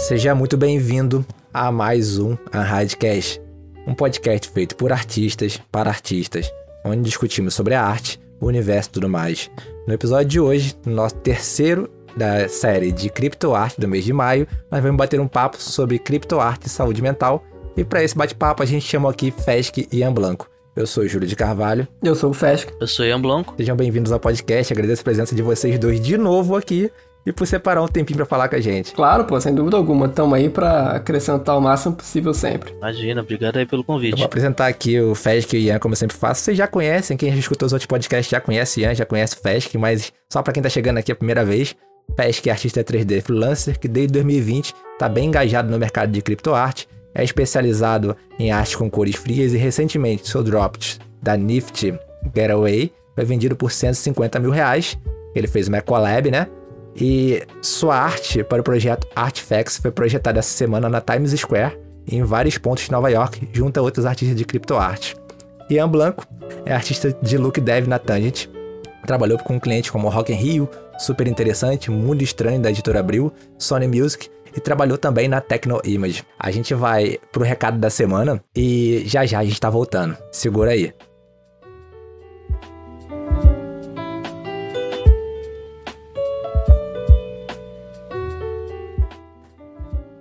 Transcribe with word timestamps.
Seja 0.00 0.34
muito 0.34 0.56
bem-vindo 0.56 1.24
a 1.52 1.70
mais 1.70 2.18
um 2.18 2.34
Unhidecast, 2.54 3.40
um 3.86 3.94
podcast 3.94 4.48
feito 4.48 4.74
por 4.74 4.90
artistas 4.92 5.60
para 5.70 5.90
artistas, 5.90 6.50
onde 6.84 7.02
discutimos 7.02 7.54
sobre 7.54 7.74
a 7.74 7.84
arte, 7.84 8.18
o 8.40 8.46
universo 8.46 8.88
e 8.88 8.92
tudo 8.92 9.10
mais. 9.10 9.50
No 9.86 9.92
episódio 9.92 10.26
de 10.26 10.40
hoje, 10.40 10.74
no 10.86 10.94
nosso 10.94 11.16
terceiro 11.16 11.88
da 12.16 12.48
série 12.48 12.90
de 12.90 13.10
criptoarte 13.10 13.78
do 13.78 13.86
mês 13.86 14.02
de 14.02 14.12
maio, 14.12 14.48
nós 14.70 14.82
vamos 14.82 14.96
bater 14.96 15.20
um 15.20 15.28
papo 15.28 15.60
sobre 15.60 15.98
criptoarte 15.98 16.66
e 16.66 16.70
saúde 16.70 17.02
mental. 17.02 17.44
E 17.76 17.84
para 17.84 18.02
esse 18.02 18.16
bate-papo, 18.16 18.62
a 18.62 18.66
gente 18.66 18.86
chamou 18.86 19.10
aqui 19.10 19.30
Fesc 19.30 19.86
e 19.92 19.98
Ian 19.98 20.14
Blanco. 20.14 20.48
Eu 20.74 20.86
sou 20.86 21.06
Júlio 21.06 21.28
de 21.28 21.36
Carvalho. 21.36 21.86
Eu 22.02 22.14
sou 22.14 22.30
o 22.30 22.34
Fesc. 22.34 22.72
Eu 22.80 22.86
sou 22.86 23.04
Ian 23.04 23.20
Blanco. 23.20 23.54
Sejam 23.56 23.76
bem-vindos 23.76 24.10
ao 24.10 24.18
podcast. 24.18 24.72
Agradeço 24.72 25.02
a 25.02 25.04
presença 25.04 25.34
de 25.34 25.42
vocês 25.42 25.78
dois 25.78 26.00
de 26.00 26.16
novo 26.16 26.56
aqui 26.56 26.90
e 27.24 27.32
por 27.32 27.46
separar 27.46 27.82
um 27.82 27.88
tempinho 27.88 28.16
para 28.16 28.26
falar 28.26 28.48
com 28.48 28.56
a 28.56 28.60
gente. 28.60 28.92
Claro, 28.92 29.24
pô, 29.24 29.40
sem 29.40 29.54
dúvida 29.54 29.76
alguma. 29.76 30.08
Tamo 30.08 30.34
aí 30.34 30.48
para 30.48 30.92
acrescentar 30.92 31.56
o 31.56 31.60
máximo 31.60 31.94
possível 31.94 32.32
sempre. 32.32 32.72
Imagina, 32.72 33.20
obrigado 33.20 33.58
aí 33.58 33.66
pelo 33.66 33.84
convite. 33.84 34.12
Eu 34.12 34.18
vou 34.18 34.26
apresentar 34.26 34.66
aqui 34.66 35.00
o 35.00 35.14
Fesc 35.14 35.54
e 35.54 35.58
o 35.58 35.62
Ian, 35.62 35.78
como 35.78 35.92
eu 35.92 35.96
sempre 35.96 36.16
faço. 36.16 36.42
Vocês 36.42 36.56
já 36.56 36.66
conhecem, 36.66 37.16
quem 37.16 37.30
já 37.30 37.38
escutou 37.38 37.66
os 37.66 37.72
outros 37.72 37.86
podcasts 37.86 38.30
já 38.30 38.40
conhece 38.40 38.80
o 38.80 38.82
Ian, 38.82 38.94
já 38.94 39.04
conhece 39.04 39.36
o 39.36 39.40
Fesc, 39.40 39.76
mas 39.76 40.12
só 40.32 40.42
para 40.42 40.52
quem 40.52 40.62
tá 40.62 40.68
chegando 40.68 40.98
aqui 40.98 41.12
a 41.12 41.16
primeira 41.16 41.44
vez, 41.44 41.76
Fesc 42.16 42.48
é 42.48 42.52
artista 42.52 42.82
3D 42.82 43.22
freelancer 43.22 43.78
que 43.78 43.86
desde 43.86 44.12
2020 44.14 44.74
tá 44.98 45.08
bem 45.08 45.26
engajado 45.26 45.70
no 45.70 45.78
mercado 45.78 46.10
de 46.10 46.22
criptoarte, 46.22 46.88
é 47.14 47.22
especializado 47.24 48.16
em 48.38 48.50
arte 48.50 48.76
com 48.76 48.90
cores 48.90 49.16
frias 49.16 49.52
e 49.52 49.56
recentemente 49.56 50.28
seu 50.28 50.42
Dropped 50.42 50.98
da 51.22 51.36
Nifty 51.36 51.98
Getaway 52.34 52.92
foi 53.14 53.24
vendido 53.24 53.56
por 53.56 53.70
150 53.70 54.38
mil 54.38 54.50
reais. 54.50 54.98
Ele 55.34 55.46
fez 55.46 55.68
uma 55.68 55.80
collab, 55.80 56.30
né? 56.30 56.46
E 56.96 57.42
sua 57.62 57.96
arte 57.96 58.42
para 58.42 58.60
o 58.60 58.64
projeto 58.64 59.06
Artifacts 59.14 59.78
foi 59.78 59.90
projetada 59.90 60.38
essa 60.38 60.56
semana 60.56 60.88
na 60.88 61.00
Times 61.00 61.32
Square, 61.32 61.78
em 62.06 62.22
vários 62.22 62.58
pontos 62.58 62.84
de 62.84 62.92
Nova 62.92 63.10
York, 63.10 63.48
junto 63.52 63.78
a 63.78 63.82
outros 63.82 64.04
artistas 64.04 64.36
de 64.36 64.44
criptoarte. 64.44 65.16
Ian 65.70 65.88
Blanco 65.88 66.26
é 66.64 66.72
artista 66.72 67.16
de 67.22 67.38
look 67.38 67.60
dev 67.60 67.86
na 67.86 67.98
Tangent. 67.98 68.46
Trabalhou 69.06 69.38
com 69.38 69.60
clientes 69.60 69.90
como 69.90 70.08
Rock 70.08 70.32
in 70.32 70.36
Rio, 70.36 70.68
Super 70.98 71.26
Interessante, 71.26 71.90
Mundo 71.90 72.22
Estranho 72.22 72.60
da 72.60 72.70
editora 72.70 73.00
Abril, 73.00 73.32
Sony 73.56 73.86
Music 73.86 74.28
e 74.54 74.60
trabalhou 74.60 74.98
também 74.98 75.28
na 75.28 75.40
Tecno 75.40 75.80
Image. 75.84 76.24
A 76.38 76.50
gente 76.50 76.74
vai 76.74 77.18
pro 77.32 77.44
recado 77.44 77.78
da 77.78 77.88
semana 77.88 78.42
e 78.54 79.02
já 79.06 79.24
já 79.24 79.38
a 79.38 79.44
gente 79.44 79.60
tá 79.60 79.70
voltando. 79.70 80.16
Segura 80.32 80.72
aí. 80.72 80.92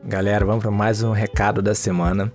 Galera, 0.10 0.44
vamos 0.44 0.64
para 0.64 0.72
mais 0.72 1.04
um 1.04 1.12
recado 1.12 1.62
da 1.62 1.76
semana. 1.76 2.34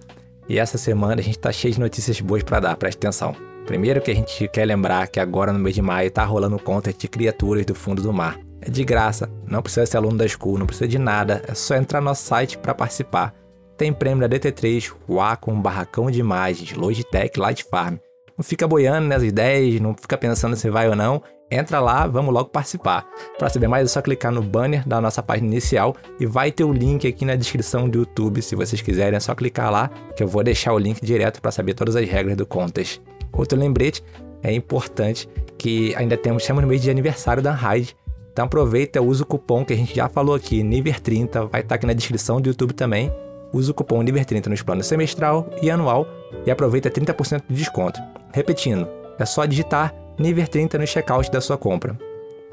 E 0.49 0.61
essa 0.61 0.79
semana 0.79 1.21
a 1.21 1.25
gente 1.25 1.41
tá 1.41 1.51
cheio 1.51 1.75
de 1.75 1.81
notícias 1.81 2.21
boas 2.21 2.45
para 2.45 2.61
dar, 2.61 2.77
presta 2.77 3.01
atenção. 3.01 3.35
Primeiro 3.67 4.01
que 4.01 4.13
a 4.13 4.15
gente 4.15 4.47
quer 4.47 4.65
lembrar 4.65 5.09
que 5.09 5.19
agora 5.19 5.53
no 5.53 5.59
mês 5.59 5.75
de 5.75 5.83
maio 5.83 6.09
tá 6.09 6.25
rolando 6.25 6.55
um 6.55 6.59
contest 6.61 6.97
de 7.01 7.09
criaturas 7.09 7.67
do 7.67 7.75
fundo 7.75 8.01
do 8.01 8.13
mar. 8.13 8.39
É 8.61 8.71
de 8.71 8.85
graça, 8.85 9.29
não 9.45 9.61
precisa 9.61 9.87
ser 9.87 9.97
aluno 9.97 10.17
da 10.17 10.29
school, 10.29 10.57
não 10.57 10.67
precisa 10.67 10.87
de 10.87 11.01
nada, 11.01 11.43
é 11.49 11.53
só 11.53 11.75
entrar 11.75 12.01
no 12.01 12.05
nosso 12.05 12.23
site 12.23 12.57
para 12.57 12.77
participar. 12.77 13.35
Tem 13.77 13.93
prêmio 13.93 14.21
da 14.21 14.29
DT3, 14.29 14.93
Wacom, 15.09 15.61
Barracão 15.61 16.09
de 16.13 16.21
Imagens, 16.21 16.75
Logitech, 16.75 17.41
Light 17.41 17.65
Farm. 17.69 17.97
Não 18.39 18.45
fica 18.45 18.69
boiando 18.69 19.09
nas 19.09 19.25
ideias, 19.25 19.81
não 19.81 19.97
fica 20.01 20.17
pensando 20.17 20.55
se 20.55 20.71
vai 20.71 20.89
ou 20.89 20.95
não. 20.95 21.21
Entra 21.51 21.79
lá, 21.79 22.07
vamos 22.07 22.33
logo 22.33 22.49
participar. 22.49 23.07
Para 23.39 23.49
saber 23.49 23.69
mais 23.69 23.85
é 23.85 23.89
só 23.89 24.01
clicar 24.01 24.33
no 24.33 24.43
banner 24.43 24.87
da 24.89 25.01
nossa 25.01 25.23
página 25.23 25.47
inicial 25.47 25.95
e 26.19 26.27
vai 26.27 26.51
ter 26.51 26.65
o 26.65 26.73
link 26.73 27.07
aqui 27.07 27.25
na 27.25 27.37
descrição 27.37 27.89
do 27.89 27.99
YouTube, 27.99 28.43
se 28.43 28.57
vocês 28.57 28.81
quiserem, 28.81 29.17
é 29.17 29.21
só 29.21 29.35
clicar 29.35 29.71
lá 29.71 29.91
que 30.17 30.23
eu 30.23 30.29
vou 30.29 30.43
deixar 30.43 30.73
o 30.73 30.79
link 30.79 31.05
direto 31.05 31.41
para 31.41 31.51
saber 31.51 31.75
todas 31.75 31.97
as 31.97 32.09
regras 32.09 32.37
do 32.37 32.47
contest. 32.47 33.01
Outro 33.33 33.59
lembrete 33.59 34.03
é 34.43 34.53
importante 34.53 35.29
que 35.59 35.95
ainda 35.97 36.17
temos, 36.17 36.43
estamos 36.43 36.63
no 36.63 36.69
mês 36.69 36.83
de 36.83 36.91
aniversário 36.91 37.43
da 37.43 37.53
Raid. 37.53 37.97
Então 38.33 38.47
aproveita, 38.47 39.01
usa 39.01 39.23
o 39.23 39.27
cupom 39.27 39.65
que 39.65 39.73
a 39.73 39.77
gente 39.77 39.95
já 39.95 40.09
falou 40.09 40.35
aqui, 40.35 40.63
NIVER30, 40.63 41.49
vai 41.51 41.61
estar 41.61 41.77
aqui 41.77 41.87
na 41.87 41.93
descrição 41.93 42.41
do 42.41 42.49
YouTube 42.49 42.73
também. 42.73 43.13
Usa 43.53 43.71
o 43.71 43.75
cupom 43.75 44.03
NIVER30 44.03 44.47
nos 44.47 44.63
planos 44.63 44.87
semestral 44.87 45.49
e 45.63 45.71
anual 45.71 46.07
e 46.45 46.51
aproveita 46.51 46.91
30% 46.91 47.45
de 47.49 47.55
desconto. 47.55 48.01
Repetindo, 48.33 48.89
é 49.19 49.25
só 49.25 49.45
digitar 49.45 49.95
NIVER30 50.19 50.79
no 50.79 50.87
checkout 50.87 51.31
da 51.31 51.41
sua 51.41 51.59
compra. 51.59 51.99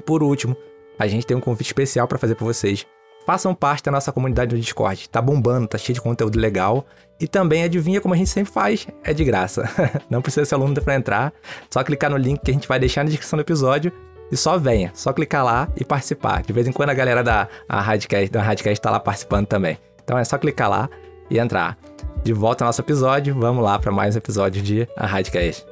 Por 0.05 0.23
último, 0.23 0.55
a 0.97 1.07
gente 1.07 1.25
tem 1.25 1.35
um 1.35 1.41
convite 1.41 1.67
especial 1.67 2.07
para 2.07 2.17
fazer 2.17 2.35
para 2.35 2.45
vocês. 2.45 2.85
Façam 3.25 3.53
parte 3.53 3.83
da 3.83 3.91
nossa 3.91 4.11
comunidade 4.11 4.55
no 4.55 4.61
Discord. 4.61 5.09
Tá 5.09 5.21
bombando, 5.21 5.67
tá 5.67 5.77
cheio 5.77 5.93
de 5.93 6.01
conteúdo 6.01 6.39
legal. 6.39 6.85
E 7.19 7.27
também 7.27 7.63
adivinha 7.63 8.01
como 8.01 8.13
a 8.13 8.17
gente 8.17 8.29
sempre 8.29 8.51
faz, 8.51 8.87
é 9.03 9.13
de 9.13 9.23
graça. 9.23 9.69
Não 10.09 10.21
precisa 10.21 10.45
ser 10.45 10.55
aluno 10.55 10.73
para 10.81 10.95
entrar, 10.95 11.31
só 11.69 11.83
clicar 11.83 12.09
no 12.09 12.17
link 12.17 12.41
que 12.41 12.49
a 12.49 12.53
gente 12.53 12.67
vai 12.67 12.79
deixar 12.79 13.03
na 13.03 13.09
descrição 13.09 13.37
do 13.37 13.41
episódio 13.41 13.91
e 14.31 14.37
só 14.37 14.57
venha, 14.57 14.91
só 14.95 15.13
clicar 15.13 15.45
lá 15.45 15.67
e 15.77 15.85
participar. 15.85 16.41
De 16.41 16.51
vez 16.51 16.67
em 16.67 16.71
quando 16.71 16.89
a 16.89 16.93
galera 16.95 17.23
da 17.23 17.47
Radcast, 17.69 18.31
da 18.31 18.41
Radcast 18.41 18.81
tá 18.81 18.89
lá 18.89 18.99
participando 18.99 19.45
também. 19.45 19.77
Então 20.03 20.17
é 20.17 20.23
só 20.23 20.37
clicar 20.37 20.69
lá 20.69 20.89
e 21.29 21.37
entrar. 21.37 21.77
De 22.23 22.33
volta 22.33 22.63
ao 22.63 22.69
nosso 22.69 22.81
episódio, 22.81 23.35
vamos 23.37 23.63
lá 23.63 23.77
para 23.77 23.91
mais 23.91 24.15
um 24.15 24.17
episódio 24.17 24.61
de 24.61 24.87
a 24.95 25.05
Radcast. 25.05 25.70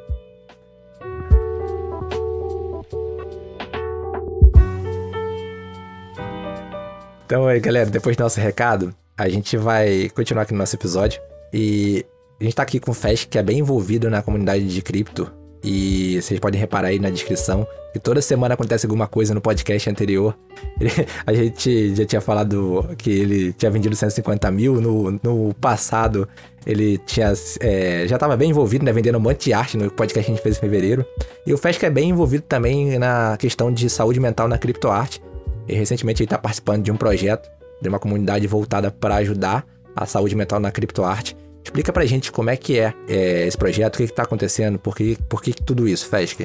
Então 7.30 7.46
aí, 7.46 7.60
galera, 7.60 7.88
depois 7.88 8.18
do 8.18 8.24
nosso 8.24 8.40
recado, 8.40 8.92
a 9.16 9.30
gente 9.30 9.56
vai 9.56 10.10
continuar 10.16 10.42
aqui 10.42 10.52
no 10.52 10.58
nosso 10.58 10.76
episódio. 10.76 11.22
E 11.54 12.04
a 12.42 12.44
gente 12.44 12.56
tá 12.56 12.64
aqui 12.64 12.80
com 12.80 12.90
o 12.90 12.94
Fest, 12.96 13.28
que 13.30 13.38
é 13.38 13.44
bem 13.44 13.60
envolvido 13.60 14.10
na 14.10 14.24
comunidade 14.24 14.68
de 14.68 14.82
cripto. 14.82 15.32
E 15.64 16.20
vocês 16.20 16.40
podem 16.40 16.60
reparar 16.60 16.88
aí 16.88 16.98
na 16.98 17.12
descrição 17.12 17.68
que 17.94 18.00
toda 18.00 18.20
semana 18.20 18.56
acontece 18.56 18.88
alguma 18.88 19.06
coisa 19.06 19.36
no 19.36 19.42
podcast 19.42 19.88
anterior. 19.88 20.36
Ele, 20.82 20.90
a 21.24 21.32
gente 21.32 21.96
já 21.96 22.04
tinha 22.04 22.20
falado 22.20 22.90
que 22.98 23.12
ele 23.12 23.54
tinha 23.54 23.70
vendido 23.70 23.96
150 23.96 24.50
mil. 24.50 24.82
No, 24.82 25.12
no 25.22 25.54
passado, 25.62 26.28
ele 26.66 26.98
tinha, 26.98 27.32
é, 27.60 28.08
já 28.08 28.16
estava 28.16 28.36
bem 28.36 28.50
envolvido, 28.50 28.84
né? 28.84 28.92
Vendendo 28.92 29.20
um 29.20 29.22
monte 29.22 29.46
de 29.46 29.54
arte 29.54 29.78
no 29.78 29.92
podcast 29.92 30.26
que 30.26 30.32
a 30.32 30.36
gente 30.36 30.42
fez 30.42 30.58
em 30.58 30.60
fevereiro. 30.60 31.06
E 31.46 31.54
o 31.54 31.60
Fest 31.60 31.84
é 31.84 31.92
bem 31.92 32.10
envolvido 32.10 32.44
também 32.48 32.98
na 32.98 33.38
questão 33.38 33.72
de 33.72 33.88
saúde 33.88 34.20
mental 34.20 34.48
na 34.48 34.58
criptoarte. 34.58 35.22
E 35.69 35.75
recentemente 35.75 36.24
ele 36.24 36.25
está 36.25 36.38
participando 36.38 36.84
de 36.84 36.91
um 36.91 36.97
projeto 36.97 37.50
de 37.81 37.88
uma 37.88 38.00
comunidade 38.00 38.46
voltada 38.47 38.91
para 38.91 39.16
ajudar 39.18 39.66
a 39.96 40.06
saúde 40.06 40.35
mental 40.35 40.59
na 40.59 40.72
criptoarte. 40.72 41.38
Explica 41.63 41.94
pra 41.94 42.06
gente 42.06 42.31
como 42.31 42.50
é 42.50 42.57
que 42.57 42.80
é, 42.80 42.94
é 43.07 43.47
esse 43.47 43.57
projeto, 43.57 43.96
o 43.96 43.97
que 44.00 44.03
está 44.03 44.24
acontecendo, 44.24 44.80
por 44.80 44.96
que, 44.96 45.18
por 45.30 45.41
que 45.41 45.53
tudo 45.53 45.88
isso, 45.88 46.07
Fesk? 46.07 46.41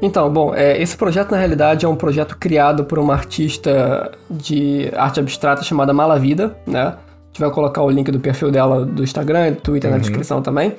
Então, 0.00 0.30
bom, 0.30 0.54
é, 0.54 0.80
esse 0.80 0.96
projeto 0.96 1.32
na 1.32 1.38
realidade 1.38 1.84
é 1.84 1.88
um 1.88 1.96
projeto 1.96 2.36
criado 2.38 2.84
por 2.84 2.98
uma 2.98 3.14
artista 3.14 4.12
de 4.30 4.90
arte 4.94 5.18
abstrata 5.18 5.62
chamada 5.62 5.92
Malavida, 5.92 6.56
né? 6.66 6.82
A 6.82 7.26
gente 7.28 7.40
vai 7.40 7.50
colocar 7.50 7.82
o 7.82 7.90
link 7.90 8.10
do 8.10 8.20
perfil 8.20 8.50
dela 8.50 8.84
do 8.84 9.02
Instagram, 9.02 9.52
do 9.52 9.60
Twitter 9.60 9.90
uhum. 9.90 9.96
na 9.96 10.00
descrição 10.00 10.40
também. 10.40 10.76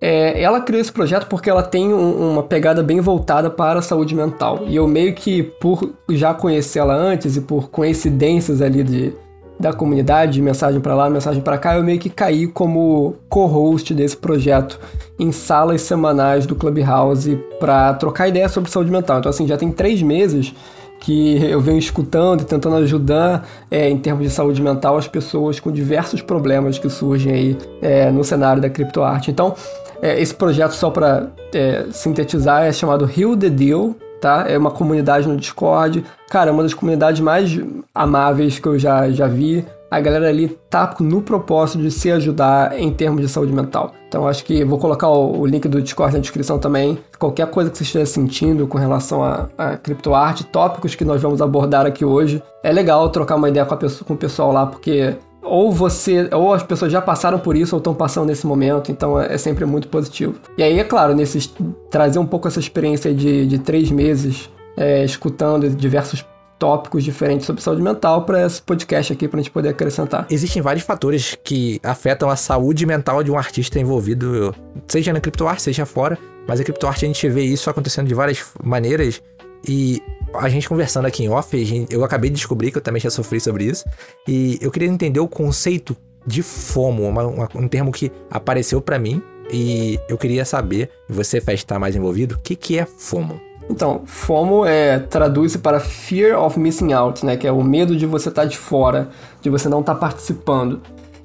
É, 0.00 0.42
ela 0.42 0.60
criou 0.60 0.80
esse 0.80 0.92
projeto 0.92 1.26
porque 1.26 1.48
ela 1.48 1.62
tem 1.62 1.92
um, 1.92 2.32
uma 2.32 2.42
pegada 2.42 2.82
bem 2.82 3.00
voltada 3.00 3.48
para 3.48 3.78
a 3.78 3.82
saúde 3.82 4.14
mental. 4.14 4.64
E 4.66 4.76
eu 4.76 4.86
meio 4.86 5.14
que, 5.14 5.42
por 5.42 5.90
já 6.10 6.34
conhecer 6.34 6.80
ela 6.80 6.94
antes 6.94 7.36
e 7.36 7.40
por 7.40 7.70
coincidências 7.70 8.60
ali 8.60 8.84
de, 8.84 9.14
da 9.58 9.72
comunidade, 9.72 10.34
de 10.34 10.42
mensagem 10.42 10.80
para 10.80 10.94
lá, 10.94 11.08
mensagem 11.08 11.40
para 11.40 11.56
cá, 11.56 11.76
eu 11.76 11.82
meio 11.82 11.98
que 11.98 12.10
caí 12.10 12.46
como 12.46 13.16
co-host 13.28 13.94
desse 13.94 14.16
projeto 14.16 14.78
em 15.18 15.32
salas 15.32 15.80
semanais 15.80 16.44
do 16.44 16.54
Clubhouse 16.54 17.36
para 17.58 17.94
trocar 17.94 18.28
ideias 18.28 18.52
sobre 18.52 18.70
saúde 18.70 18.90
mental. 18.90 19.18
Então, 19.18 19.30
assim, 19.30 19.46
já 19.46 19.56
tem 19.56 19.70
três 19.70 20.02
meses 20.02 20.54
que 21.00 21.42
eu 21.42 21.60
venho 21.60 21.78
escutando 21.78 22.42
e 22.42 22.44
tentando 22.44 22.76
ajudar 22.76 23.46
é, 23.70 23.88
em 23.88 23.98
termos 23.98 24.24
de 24.24 24.30
saúde 24.30 24.60
mental 24.62 24.96
as 24.96 25.06
pessoas 25.06 25.60
com 25.60 25.70
diversos 25.70 26.20
problemas 26.22 26.78
que 26.78 26.88
surgem 26.88 27.32
aí 27.32 27.58
é, 27.80 28.10
no 28.10 28.24
cenário 28.24 28.60
da 28.60 28.68
criptoarte. 28.68 29.30
Então, 29.30 29.54
é, 30.02 30.20
esse 30.20 30.34
projeto, 30.34 30.72
só 30.72 30.90
para 30.90 31.28
é, 31.54 31.86
sintetizar, 31.90 32.64
é 32.64 32.72
chamado 32.72 33.10
Heal 33.16 33.36
the 33.36 33.48
Deal, 33.48 33.94
tá? 34.20 34.44
É 34.48 34.56
uma 34.58 34.70
comunidade 34.70 35.28
no 35.28 35.36
Discord. 35.36 36.04
Cara, 36.30 36.50
é 36.50 36.52
uma 36.52 36.62
das 36.62 36.74
comunidades 36.74 37.20
mais 37.20 37.58
amáveis 37.94 38.58
que 38.58 38.66
eu 38.66 38.78
já, 38.78 39.10
já 39.10 39.26
vi. 39.26 39.64
A 39.88 40.00
galera 40.00 40.28
ali 40.28 40.48
tá 40.68 40.92
no 40.98 41.22
propósito 41.22 41.78
de 41.78 41.92
se 41.92 42.10
ajudar 42.10 42.76
em 42.76 42.92
termos 42.92 43.20
de 43.20 43.28
saúde 43.28 43.52
mental. 43.52 43.94
Então 44.08 44.26
acho 44.26 44.44
que 44.44 44.64
vou 44.64 44.78
colocar 44.78 45.08
o, 45.08 45.40
o 45.40 45.46
link 45.46 45.68
do 45.68 45.80
Discord 45.80 46.14
na 46.14 46.20
descrição 46.20 46.58
também. 46.58 46.98
Qualquer 47.18 47.46
coisa 47.48 47.70
que 47.70 47.78
você 47.78 47.84
estiver 47.84 48.04
sentindo 48.04 48.66
com 48.66 48.78
relação 48.78 49.22
a, 49.22 49.48
a 49.56 49.76
criptoarte, 49.76 50.44
tópicos 50.44 50.96
que 50.96 51.04
nós 51.04 51.22
vamos 51.22 51.40
abordar 51.40 51.86
aqui 51.86 52.04
hoje. 52.04 52.42
É 52.64 52.72
legal 52.72 53.08
trocar 53.10 53.36
uma 53.36 53.48
ideia 53.48 53.64
com, 53.64 53.76
pessoa, 53.76 54.06
com 54.06 54.14
o 54.14 54.16
pessoal 54.16 54.52
lá, 54.52 54.66
porque 54.66 55.14
ou 55.46 55.72
você, 55.72 56.28
ou 56.32 56.52
as 56.52 56.62
pessoas 56.62 56.92
já 56.92 57.00
passaram 57.00 57.38
por 57.38 57.56
isso 57.56 57.74
ou 57.74 57.78
estão 57.78 57.94
passando 57.94 58.26
nesse 58.26 58.46
momento, 58.46 58.90
então 58.90 59.20
é, 59.20 59.34
é, 59.34 59.38
sempre 59.38 59.64
muito 59.64 59.88
positivo. 59.88 60.34
E 60.56 60.62
aí, 60.62 60.78
é 60.78 60.84
claro, 60.84 61.14
nesses, 61.14 61.52
trazer 61.90 62.18
um 62.18 62.26
pouco 62.26 62.48
essa 62.48 62.60
experiência 62.60 63.14
de, 63.14 63.46
de 63.46 63.58
três 63.58 63.90
meses 63.90 64.50
é, 64.76 65.04
escutando 65.04 65.68
diversos 65.70 66.24
tópicos 66.58 67.04
diferentes 67.04 67.46
sobre 67.46 67.62
saúde 67.62 67.82
mental 67.82 68.24
para 68.24 68.46
esse 68.46 68.62
podcast 68.62 69.12
aqui 69.12 69.28
para 69.28 69.40
a 69.40 69.42
gente 69.42 69.52
poder 69.52 69.70
acrescentar. 69.70 70.26
Existem 70.30 70.62
vários 70.62 70.84
fatores 70.84 71.36
que 71.44 71.78
afetam 71.82 72.30
a 72.30 72.36
saúde 72.36 72.86
mental 72.86 73.22
de 73.22 73.30
um 73.30 73.36
artista 73.36 73.78
envolvido, 73.78 74.54
seja 74.88 75.12
na 75.12 75.20
criptoarte, 75.20 75.62
seja 75.62 75.84
fora, 75.84 76.18
mas 76.48 76.60
a 76.60 76.64
criptoarte 76.64 77.04
a 77.04 77.08
gente 77.08 77.28
vê 77.28 77.42
isso 77.42 77.68
acontecendo 77.68 78.08
de 78.08 78.14
várias 78.14 78.44
maneiras 78.62 79.22
e 79.68 80.02
a 80.38 80.48
gente 80.48 80.68
conversando 80.68 81.06
aqui 81.06 81.24
em 81.24 81.28
off, 81.28 81.86
eu 81.90 82.04
acabei 82.04 82.30
de 82.30 82.36
descobrir 82.36 82.70
que 82.70 82.78
eu 82.78 82.82
também 82.82 83.00
já 83.00 83.10
sofri 83.10 83.40
sobre 83.40 83.64
isso 83.64 83.84
e 84.26 84.58
eu 84.60 84.70
queria 84.70 84.88
entender 84.88 85.20
o 85.20 85.28
conceito 85.28 85.96
de 86.26 86.42
FOMO, 86.42 87.04
uma, 87.04 87.24
uma, 87.24 87.48
um 87.54 87.68
termo 87.68 87.92
que 87.92 88.10
apareceu 88.30 88.80
para 88.80 88.98
mim 88.98 89.22
e 89.52 89.98
eu 90.08 90.18
queria 90.18 90.44
saber, 90.44 90.90
você 91.08 91.40
faz 91.40 91.60
estar 91.60 91.78
mais 91.78 91.94
envolvido, 91.94 92.34
o 92.34 92.38
que, 92.38 92.56
que 92.56 92.78
é 92.78 92.84
FOMO? 92.84 93.40
Então, 93.68 94.02
FOMO 94.04 94.64
é, 94.64 94.98
traduz-se 94.98 95.58
para 95.58 95.80
Fear 95.80 96.40
of 96.40 96.58
Missing 96.58 96.92
Out, 96.92 97.26
né? 97.26 97.36
Que 97.36 97.46
é 97.46 97.52
o 97.52 97.62
medo 97.62 97.96
de 97.96 98.06
você 98.06 98.28
estar 98.28 98.42
tá 98.42 98.48
de 98.48 98.56
fora, 98.56 99.08
de 99.40 99.50
você 99.50 99.68
não 99.68 99.80
estar 99.80 99.94
tá 99.94 100.00
participando. 100.00 100.80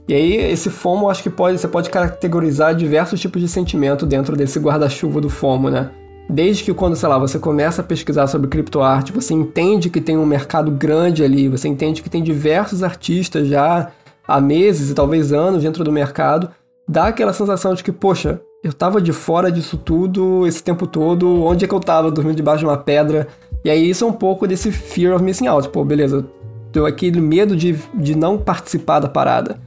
E 0.08 0.14
aí, 0.14 0.36
esse 0.36 0.70
FOMO, 0.70 1.10
acho 1.10 1.22
que 1.22 1.30
pode, 1.30 1.60
você 1.60 1.68
pode 1.68 1.90
categorizar 1.90 2.76
diversos 2.76 3.20
tipos 3.20 3.42
de 3.42 3.48
sentimento 3.48 4.06
dentro 4.06 4.36
desse 4.36 4.60
guarda-chuva 4.60 5.22
do 5.22 5.30
FOMO, 5.30 5.70
né? 5.70 5.92
Desde 6.32 6.64
que 6.64 6.74
quando, 6.74 6.96
sei 6.96 7.10
lá, 7.10 7.20
você 7.20 7.38
começa 7.38 7.82
a 7.82 7.84
pesquisar 7.84 8.26
sobre 8.26 8.48
criptoarte, 8.48 9.12
você 9.12 9.34
entende 9.34 9.90
que 9.90 10.00
tem 10.00 10.18
um 10.18 10.26
mercado 10.26 10.72
grande 10.72 11.26
ali, 11.26 11.50
você 11.50 11.68
entende 11.68 12.02
que 12.02 12.10
tem 12.10 12.24
diversos 12.24 12.84
artistas 12.84 13.50
já 13.50 13.92
há 14.26 14.40
meses 14.40 14.90
e 14.90 14.94
talvez 14.94 15.34
anos 15.34 15.62
dentro 15.62 15.84
do 15.84 15.92
mercado, 15.92 16.50
dá 16.88 17.08
aquela 17.08 17.34
sensação 17.34 17.74
de 17.74 17.84
que, 17.84 17.92
poxa, 17.92 18.40
eu 18.64 18.72
tava 18.72 19.02
de 19.02 19.12
fora 19.12 19.52
disso 19.52 19.76
tudo 19.76 20.48
esse 20.48 20.64
tempo 20.64 20.88
todo, 20.88 21.44
onde 21.44 21.66
é 21.66 21.68
que 21.68 21.76
eu 21.76 21.82
tava 21.82 22.10
dormindo 22.10 22.38
debaixo 22.38 22.60
de 22.60 22.66
uma 22.66 22.78
pedra? 22.78 23.28
E 23.66 23.70
aí 23.70 23.90
isso 23.90 24.06
é 24.06 24.08
um 24.08 24.14
pouco 24.14 24.48
desse 24.48 24.72
fear 24.72 25.14
of 25.14 25.22
missing 25.22 25.48
out. 25.48 25.68
Pô, 25.68 25.84
beleza, 25.84 26.26
deu 26.72 26.86
aquele 26.86 27.20
medo 27.20 27.58
de, 27.58 27.78
de 27.94 28.16
não 28.16 28.38
participar 28.38 29.00
da 29.00 29.10
parada. 29.10 29.60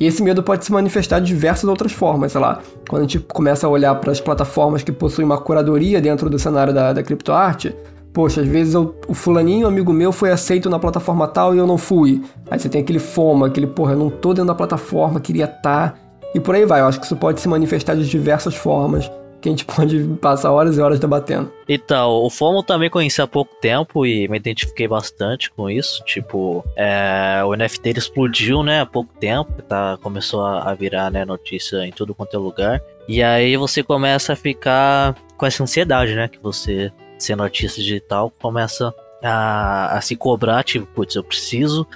E 0.00 0.06
esse 0.06 0.22
medo 0.22 0.42
pode 0.42 0.64
se 0.64 0.72
manifestar 0.72 1.20
de 1.20 1.26
diversas 1.26 1.68
outras 1.68 1.92
formas, 1.92 2.32
sei 2.32 2.40
lá. 2.40 2.60
Quando 2.88 3.00
a 3.00 3.04
gente 3.04 3.18
começa 3.18 3.66
a 3.66 3.70
olhar 3.70 3.94
para 3.96 4.10
as 4.10 4.18
plataformas 4.18 4.82
que 4.82 4.90
possuem 4.90 5.26
uma 5.26 5.36
curadoria 5.36 6.00
dentro 6.00 6.30
do 6.30 6.38
cenário 6.38 6.72
da, 6.72 6.94
da 6.94 7.02
criptoarte, 7.02 7.76
poxa, 8.10 8.40
às 8.40 8.48
vezes 8.48 8.72
eu, 8.72 8.94
o 9.06 9.12
fulaninho, 9.12 9.66
amigo 9.66 9.92
meu, 9.92 10.10
foi 10.10 10.30
aceito 10.30 10.70
na 10.70 10.78
plataforma 10.78 11.28
tal 11.28 11.54
e 11.54 11.58
eu 11.58 11.66
não 11.66 11.76
fui. 11.76 12.22
Aí 12.50 12.58
você 12.58 12.70
tem 12.70 12.80
aquele 12.80 12.98
foma, 12.98 13.48
aquele, 13.48 13.66
porra, 13.66 13.92
eu 13.92 13.98
não 13.98 14.08
tô 14.08 14.30
dentro 14.30 14.46
da 14.46 14.54
plataforma, 14.54 15.20
queria 15.20 15.44
estar. 15.44 15.90
Tá. 15.90 15.94
E 16.34 16.40
por 16.40 16.54
aí 16.54 16.64
vai, 16.64 16.80
eu 16.80 16.86
acho 16.86 16.98
que 16.98 17.04
isso 17.04 17.16
pode 17.16 17.38
se 17.38 17.48
manifestar 17.48 17.94
de 17.94 18.08
diversas 18.08 18.54
formas 18.54 19.10
que 19.40 19.48
a 19.48 19.52
gente 19.52 19.64
pode 19.66 20.02
passar 20.20 20.52
horas 20.52 20.76
e 20.76 20.80
horas 20.80 20.98
debatendo. 21.00 21.52
Então, 21.68 22.10
o 22.10 22.30
FOMO 22.30 22.62
também 22.62 22.90
conheci 22.90 23.20
há 23.22 23.26
pouco 23.26 23.54
tempo 23.60 24.04
e 24.04 24.28
me 24.28 24.36
identifiquei 24.36 24.86
bastante 24.86 25.50
com 25.50 25.70
isso. 25.70 26.02
Tipo, 26.04 26.64
é, 26.76 27.42
o 27.44 27.54
NFT 27.54 27.90
explodiu, 27.90 28.62
né, 28.62 28.80
há 28.80 28.86
pouco 28.86 29.12
tempo, 29.18 29.62
tá, 29.62 29.98
começou 30.02 30.44
a, 30.44 30.74
virar, 30.74 31.10
né, 31.10 31.24
notícia 31.24 31.84
em 31.84 31.92
tudo 31.92 32.14
quanto 32.14 32.34
é 32.34 32.38
lugar. 32.38 32.82
E 33.08 33.22
aí 33.22 33.56
você 33.56 33.82
começa 33.82 34.32
a 34.32 34.36
ficar 34.36 35.16
com 35.36 35.46
essa 35.46 35.62
ansiedade, 35.62 36.14
né, 36.14 36.28
que 36.28 36.38
você, 36.38 36.92
sendo 37.18 37.42
artista 37.42 37.80
digital, 37.80 38.32
começa 38.40 38.94
a, 39.22 39.96
a 39.96 40.00
se 40.00 40.16
cobrar, 40.16 40.62
tipo, 40.62 40.86
putz, 40.86 41.14
eu 41.14 41.24
preciso 41.24 41.86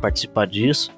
participar 0.00 0.46
disso 0.46 0.90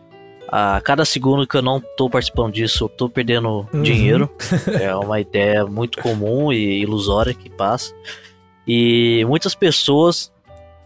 a 0.49 0.81
cada 0.81 1.05
segundo 1.05 1.46
que 1.46 1.56
eu 1.56 1.62
não 1.62 1.81
tô 1.96 2.08
participando 2.08 2.52
disso, 2.52 2.85
eu 2.85 2.88
tô 2.88 3.08
perdendo 3.08 3.67
uhum. 3.73 3.82
dinheiro. 3.82 4.31
é 4.81 4.94
uma 4.94 5.20
ideia 5.20 5.67
muito 5.67 6.00
comum 6.00 6.52
e 6.52 6.81
ilusória 6.82 7.35
que 7.35 7.50
passa. 7.50 7.94
E 8.67 9.25
muitas 9.26 9.55
pessoas 9.55 10.32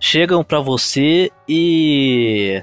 chegam 0.00 0.42
para 0.42 0.60
você 0.60 1.30
e, 1.48 2.62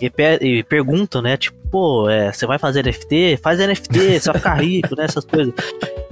e, 0.00 0.12
e, 0.40 0.62
perguntam, 0.64 1.20
né? 1.20 1.36
Tipo, 1.36 1.56
pô, 1.70 2.08
é, 2.08 2.32
você 2.32 2.46
vai 2.46 2.58
fazer 2.58 2.84
NFT? 2.84 3.38
Faz 3.42 3.58
NFT, 3.58 4.20
você 4.20 4.30
vai 4.32 4.38
ficar 4.38 4.54
rico, 4.62 4.96
né? 4.96 5.04
Essas 5.04 5.24
coisas. 5.24 5.52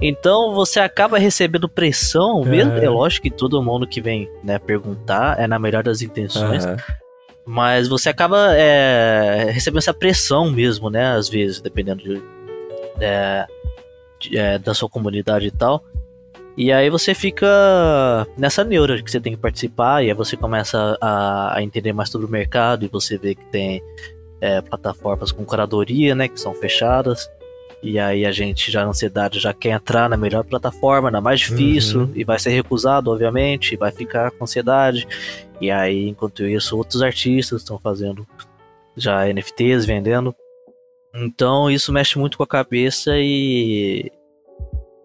Então 0.01 0.53
você 0.53 0.79
acaba 0.79 1.17
recebendo 1.17 1.69
pressão, 1.69 2.43
mesmo. 2.43 2.73
É 2.73 2.89
lógico 2.89 3.23
que 3.23 3.31
todo 3.31 3.61
mundo 3.63 3.87
que 3.87 4.01
vem 4.01 4.29
né, 4.43 4.59
perguntar 4.59 5.39
é 5.39 5.47
na 5.47 5.57
melhor 5.57 5.83
das 5.83 6.01
intenções. 6.01 6.65
Uhum. 6.65 6.75
Mas 7.45 7.87
você 7.87 8.09
acaba 8.09 8.55
é, 8.55 9.51
recebendo 9.51 9.79
essa 9.79 9.93
pressão 9.93 10.49
mesmo, 10.49 10.89
né? 10.89 11.15
Às 11.15 11.29
vezes, 11.29 11.61
dependendo 11.61 12.03
de, 12.03 12.21
é, 12.99 13.45
de, 14.19 14.37
é, 14.37 14.57
da 14.57 14.73
sua 14.73 14.89
comunidade 14.89 15.47
e 15.47 15.51
tal. 15.51 15.83
E 16.57 16.71
aí 16.71 16.89
você 16.89 17.13
fica 17.13 17.45
nessa 18.37 18.63
neura 18.63 18.95
de 18.95 19.03
que 19.03 19.11
você 19.11 19.19
tem 19.19 19.33
que 19.33 19.39
participar, 19.39 20.03
e 20.03 20.07
aí 20.07 20.13
você 20.13 20.37
começa 20.37 20.97
a, 21.01 21.57
a 21.57 21.61
entender 21.61 21.91
mais 21.91 22.09
sobre 22.09 22.25
o 22.25 22.29
mercado, 22.29 22.85
e 22.85 22.87
você 22.87 23.17
vê 23.17 23.35
que 23.35 23.45
tem 23.45 23.83
é, 24.39 24.61
plataformas 24.61 25.31
com 25.31 25.45
curadoria, 25.45 26.15
né? 26.15 26.27
Que 26.27 26.39
são 26.39 26.55
fechadas. 26.55 27.29
E 27.83 27.99
aí 27.99 28.25
a 28.25 28.31
gente 28.31 28.71
já 28.71 28.83
na 28.83 28.89
ansiedade 28.89 29.39
já 29.39 29.53
quer 29.53 29.69
entrar 29.69 30.09
na 30.09 30.17
melhor 30.17 30.43
plataforma, 30.43 31.11
na 31.11 31.21
mais 31.21 31.41
difícil, 31.41 32.01
uhum. 32.01 32.11
e 32.15 32.23
vai 32.23 32.39
ser 32.39 32.49
recusado, 32.49 33.11
obviamente, 33.11 33.73
e 33.73 33.77
vai 33.77 33.91
ficar 33.91 34.31
com 34.31 34.43
ansiedade. 34.43 35.07
E 35.59 35.71
aí, 35.71 36.09
enquanto 36.09 36.43
isso, 36.43 36.77
outros 36.77 37.01
artistas 37.01 37.61
estão 37.61 37.79
fazendo 37.79 38.27
já 38.95 39.25
NFTs, 39.31 39.85
vendendo. 39.85 40.35
Então 41.13 41.69
isso 41.69 41.93
mexe 41.93 42.17
muito 42.17 42.37
com 42.37 42.43
a 42.43 42.47
cabeça 42.47 43.11
e. 43.15 44.11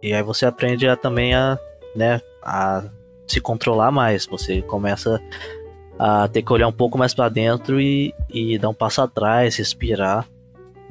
E 0.02 0.12
aí 0.12 0.23
você 0.23 0.47
aprende 0.47 0.88
a, 0.88 0.97
também 0.97 1.35
a, 1.35 1.58
né, 1.94 2.20
a 2.43 2.85
se 3.26 3.41
controlar 3.41 3.91
mais. 3.91 4.26
Você 4.26 4.62
começa 4.62 5.20
a 5.99 6.26
ter 6.29 6.43
que 6.43 6.53
olhar 6.53 6.67
um 6.67 6.73
pouco 6.73 6.96
mais 6.96 7.12
para 7.12 7.29
dentro 7.29 7.81
e, 7.81 8.14
e 8.31 8.58
dar 8.58 8.70
um 8.70 8.75
passo 8.75 9.03
atrás, 9.03 9.56
respirar. 9.56 10.26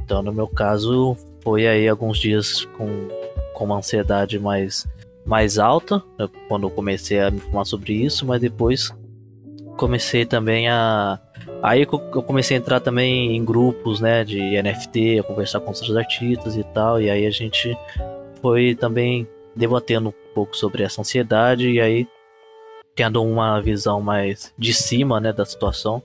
Então, 0.03 0.21
no 0.21 0.31
meu 0.31 0.47
caso, 0.47 1.17
foi 1.41 1.67
aí 1.67 1.88
alguns 1.88 2.19
dias 2.19 2.65
com, 2.77 3.07
com 3.53 3.65
uma 3.65 3.77
ansiedade 3.77 4.38
mais, 4.38 4.88
mais 5.25 5.57
alta, 5.57 6.03
né, 6.17 6.29
quando 6.47 6.67
eu 6.67 6.71
comecei 6.71 7.19
a 7.19 7.31
me 7.31 7.38
informar 7.38 7.65
sobre 7.65 7.94
isso, 7.94 8.25
mas 8.25 8.39
depois 8.39 8.94
comecei 9.79 10.25
também 10.25 10.67
a. 10.67 11.17
Aí 11.63 11.81
eu 11.81 11.87
comecei 12.23 12.57
a 12.57 12.59
entrar 12.59 12.81
também 12.81 13.35
em 13.35 13.43
grupos, 13.43 14.01
né, 14.01 14.25
de 14.25 14.61
NFT, 14.61 15.19
a 15.19 15.23
conversar 15.23 15.61
com 15.61 15.67
outros 15.67 15.95
artistas 15.95 16.57
e 16.57 16.63
tal, 16.63 17.01
e 17.01 17.09
aí 17.09 17.25
a 17.25 17.31
gente 17.31 17.77
foi 18.41 18.75
também 18.75 19.27
debatendo 19.55 20.09
um 20.09 20.33
pouco 20.35 20.55
sobre 20.55 20.83
essa 20.83 21.01
ansiedade, 21.01 21.69
e 21.69 21.79
aí 21.81 22.07
tendo 22.93 23.23
uma 23.23 23.61
visão 23.61 24.01
mais 24.01 24.53
de 24.57 24.73
cima, 24.73 25.19
né, 25.19 25.31
da 25.31 25.45
situação, 25.45 26.03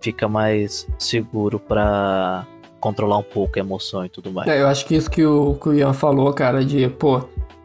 fica 0.00 0.26
mais 0.26 0.88
seguro 0.98 1.58
para 1.58 2.46
controlar 2.80 3.18
um 3.18 3.22
pouco 3.22 3.58
a 3.58 3.60
emoção 3.60 4.04
e 4.04 4.08
tudo 4.08 4.32
mais. 4.32 4.48
É, 4.48 4.60
eu 4.60 4.66
acho 4.66 4.86
que 4.86 4.96
isso 4.96 5.10
que 5.10 5.24
o, 5.24 5.54
que 5.54 5.68
o 5.68 5.74
Ian 5.74 5.92
falou, 5.92 6.32
cara, 6.32 6.64
de, 6.64 6.88
pô, 6.88 7.22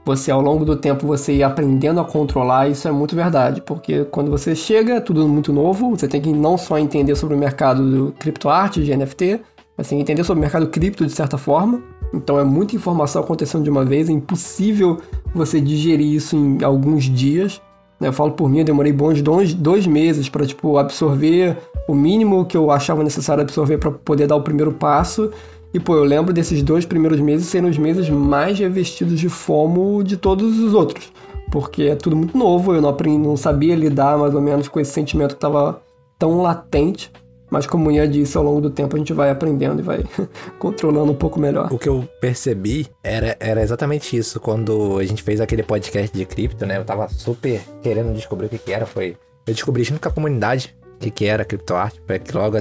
você 0.08 0.32
ao 0.32 0.42
longo 0.42 0.64
do 0.64 0.78
tempo 0.78 1.06
você 1.06 1.34
ir 1.34 1.44
aprendendo 1.44 2.00
a 2.00 2.06
controlar, 2.06 2.70
isso 2.70 2.88
é 2.88 2.92
muito 2.92 3.14
verdade, 3.14 3.62
porque 3.62 4.06
quando 4.06 4.32
você 4.32 4.56
chega, 4.56 4.94
é 4.94 5.00
tudo 5.02 5.28
muito 5.28 5.52
novo, 5.52 5.90
você 5.92 6.08
tem 6.08 6.22
que 6.22 6.32
não 6.32 6.58
só 6.58 6.80
entender 6.80 7.14
sobre 7.16 7.36
o 7.36 7.38
mercado 7.38 7.84
do 7.84 8.12
criptoarte, 8.14 8.82
de 8.82 8.96
NFT, 8.96 9.42
mas 9.78 9.90
tem 9.90 9.98
que 9.98 10.04
entender 10.04 10.24
sobre 10.24 10.40
o 10.40 10.42
mercado 10.42 10.68
cripto 10.68 11.06
de 11.06 11.12
certa 11.12 11.38
forma. 11.38 11.84
Então 12.14 12.40
é 12.40 12.44
muita 12.46 12.74
informação 12.74 13.22
acontecendo 13.22 13.66
de 13.66 13.70
uma 13.70 13.84
vez, 13.84 14.08
é 14.08 14.14
impossível 14.14 14.98
você 15.36 15.60
digerir 15.60 16.08
isso 16.08 16.38
em 16.38 16.64
alguns 16.64 17.04
dias. 17.04 17.62
Eu 18.00 18.14
falo 18.14 18.32
por 18.32 18.48
mim, 18.50 18.60
eu 18.60 18.64
demorei 18.64 18.94
bons 18.94 19.22
dois, 19.22 19.54
dois 19.54 19.86
meses 19.86 20.30
para 20.30 20.46
tipo, 20.46 20.78
absorver 20.78 21.58
o 21.88 21.94
mínimo 21.94 22.46
que 22.46 22.56
eu 22.56 22.72
achava 22.72 23.04
necessário 23.04 23.42
absorver 23.42 23.78
para 23.78 23.92
poder 23.92 24.28
dar 24.28 24.38
o 24.38 24.42
primeiro 24.42 24.72
passo. 24.72 25.32
E, 25.78 25.80
pô, 25.80 25.96
eu 25.96 26.04
lembro 26.04 26.34
desses 26.34 26.64
dois 26.64 26.86
primeiros 26.86 27.20
meses 27.20 27.46
serem 27.46 27.70
os 27.70 27.78
meses 27.78 28.10
mais 28.10 28.58
revestidos 28.58 29.20
de 29.20 29.30
fomo 29.30 30.04
de 30.04 30.18
todos 30.18 30.58
os 30.58 30.74
outros. 30.74 31.14
Porque 31.52 31.84
é 31.84 31.96
tudo 31.96 32.16
muito 32.16 32.36
novo, 32.36 32.74
eu 32.74 32.82
não, 32.82 32.90
aprendi, 32.90 33.20
não 33.20 33.38
sabia 33.38 33.76
lidar 33.76 34.18
mais 34.18 34.34
ou 34.34 34.42
menos 34.42 34.68
com 34.68 34.80
esse 34.80 34.92
sentimento 34.92 35.34
que 35.34 35.38
estava 35.38 35.80
tão 36.18 36.42
latente. 36.42 37.12
Mas 37.48 37.68
como 37.68 37.92
Ian 37.92 38.10
disse, 38.10 38.36
ao 38.36 38.44
longo 38.44 38.60
do 38.60 38.72
tempo 38.72 38.96
a 38.96 38.98
gente 38.98 39.14
vai 39.14 39.30
aprendendo 39.30 39.80
e 39.80 39.84
vai 39.84 40.04
controlando 40.58 41.12
um 41.12 41.16
pouco 41.16 41.40
melhor. 41.40 41.72
O 41.72 41.78
que 41.78 41.90
eu 41.90 42.10
percebi 42.20 42.88
era, 43.04 43.38
era 43.40 43.62
exatamente 43.62 44.18
isso. 44.18 44.40
Quando 44.40 44.98
a 44.98 45.04
gente 45.04 45.22
fez 45.22 45.40
aquele 45.40 45.62
podcast 45.62 46.12
de 46.12 46.26
cripto, 46.26 46.66
né? 46.66 46.80
Eu 46.80 46.86
tava 46.86 47.08
super 47.08 47.62
querendo 47.84 48.16
descobrir 48.16 48.48
o 48.48 48.50
que, 48.50 48.58
que 48.58 48.74
era. 48.74 48.88
Foi. 48.88 49.16
Eu 49.46 49.54
descobri 49.54 49.84
junto 49.84 50.02
com 50.02 50.10
a 50.10 50.12
comunidade 50.12 50.76
o 50.96 50.98
que, 50.98 51.12
que 51.12 51.26
era 51.26 51.46
criptoarte. 51.46 52.02
Foi 52.08 52.20
logo 52.34 52.58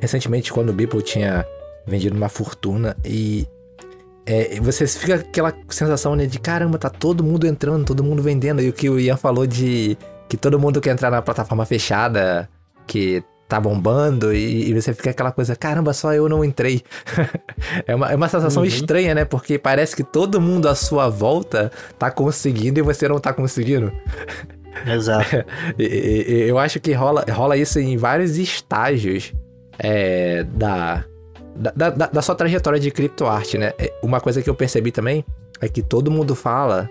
recentemente, 0.00 0.52
quando 0.52 0.70
o 0.70 0.72
Beeple 0.72 1.02
tinha 1.02 1.46
vendido 1.88 2.16
uma 2.16 2.28
fortuna 2.28 2.96
e. 3.04 3.46
É, 4.30 4.60
você 4.60 4.86
fica 4.86 5.14
aquela 5.14 5.54
sensação 5.70 6.14
né, 6.14 6.26
de 6.26 6.38
caramba, 6.38 6.76
tá 6.76 6.90
todo 6.90 7.24
mundo 7.24 7.46
entrando, 7.46 7.86
todo 7.86 8.04
mundo 8.04 8.22
vendendo. 8.22 8.60
E 8.60 8.68
o 8.68 8.74
que 8.74 8.90
o 8.90 9.00
Ian 9.00 9.16
falou 9.16 9.46
de 9.46 9.96
que 10.28 10.36
todo 10.36 10.58
mundo 10.58 10.82
quer 10.82 10.90
entrar 10.90 11.10
na 11.10 11.22
plataforma 11.22 11.64
fechada, 11.64 12.46
que 12.86 13.24
tá 13.48 13.58
bombando 13.58 14.32
e, 14.34 14.68
e, 14.68 14.74
você 14.74 14.92
fica 14.92 15.08
aquela 15.08 15.32
coisa, 15.32 15.56
caramba, 15.56 15.94
só 15.94 16.12
eu 16.12 16.28
não 16.28 16.44
entrei. 16.44 16.82
é, 17.86 17.94
uma, 17.94 18.12
é 18.12 18.14
uma 18.14 18.28
sensação 18.28 18.62
uhum. 18.62 18.68
estranha, 18.68 19.14
né? 19.14 19.24
Porque 19.24 19.58
parece 19.58 19.96
que 19.96 20.04
todo 20.04 20.40
mundo 20.40 20.68
à 20.68 20.74
sua 20.74 21.08
volta 21.08 21.72
tá 21.98 22.10
conseguindo 22.10 22.78
e 22.78 22.82
você 22.82 23.08
não 23.08 23.18
tá 23.18 23.32
conseguindo. 23.32 23.90
Exato. 24.86 25.44
eu 25.78 26.58
acho 26.58 26.78
que 26.78 26.92
rola, 26.92 27.24
rola 27.30 27.56
isso 27.56 27.80
em 27.80 27.96
vários 27.96 28.36
estágios 28.36 29.32
é, 29.78 30.44
da, 30.44 31.04
da, 31.58 31.90
da, 31.90 32.06
da, 32.06 32.22
sua 32.22 32.34
trajetória 32.34 32.78
de 32.78 32.90
criptoarte, 32.90 33.58
né? 33.58 33.72
É, 33.78 33.92
uma 34.02 34.20
coisa 34.20 34.40
que 34.40 34.48
eu 34.48 34.54
percebi 34.54 34.92
também 34.92 35.24
é 35.60 35.68
que 35.68 35.82
todo 35.82 36.10
mundo 36.10 36.34
fala, 36.34 36.88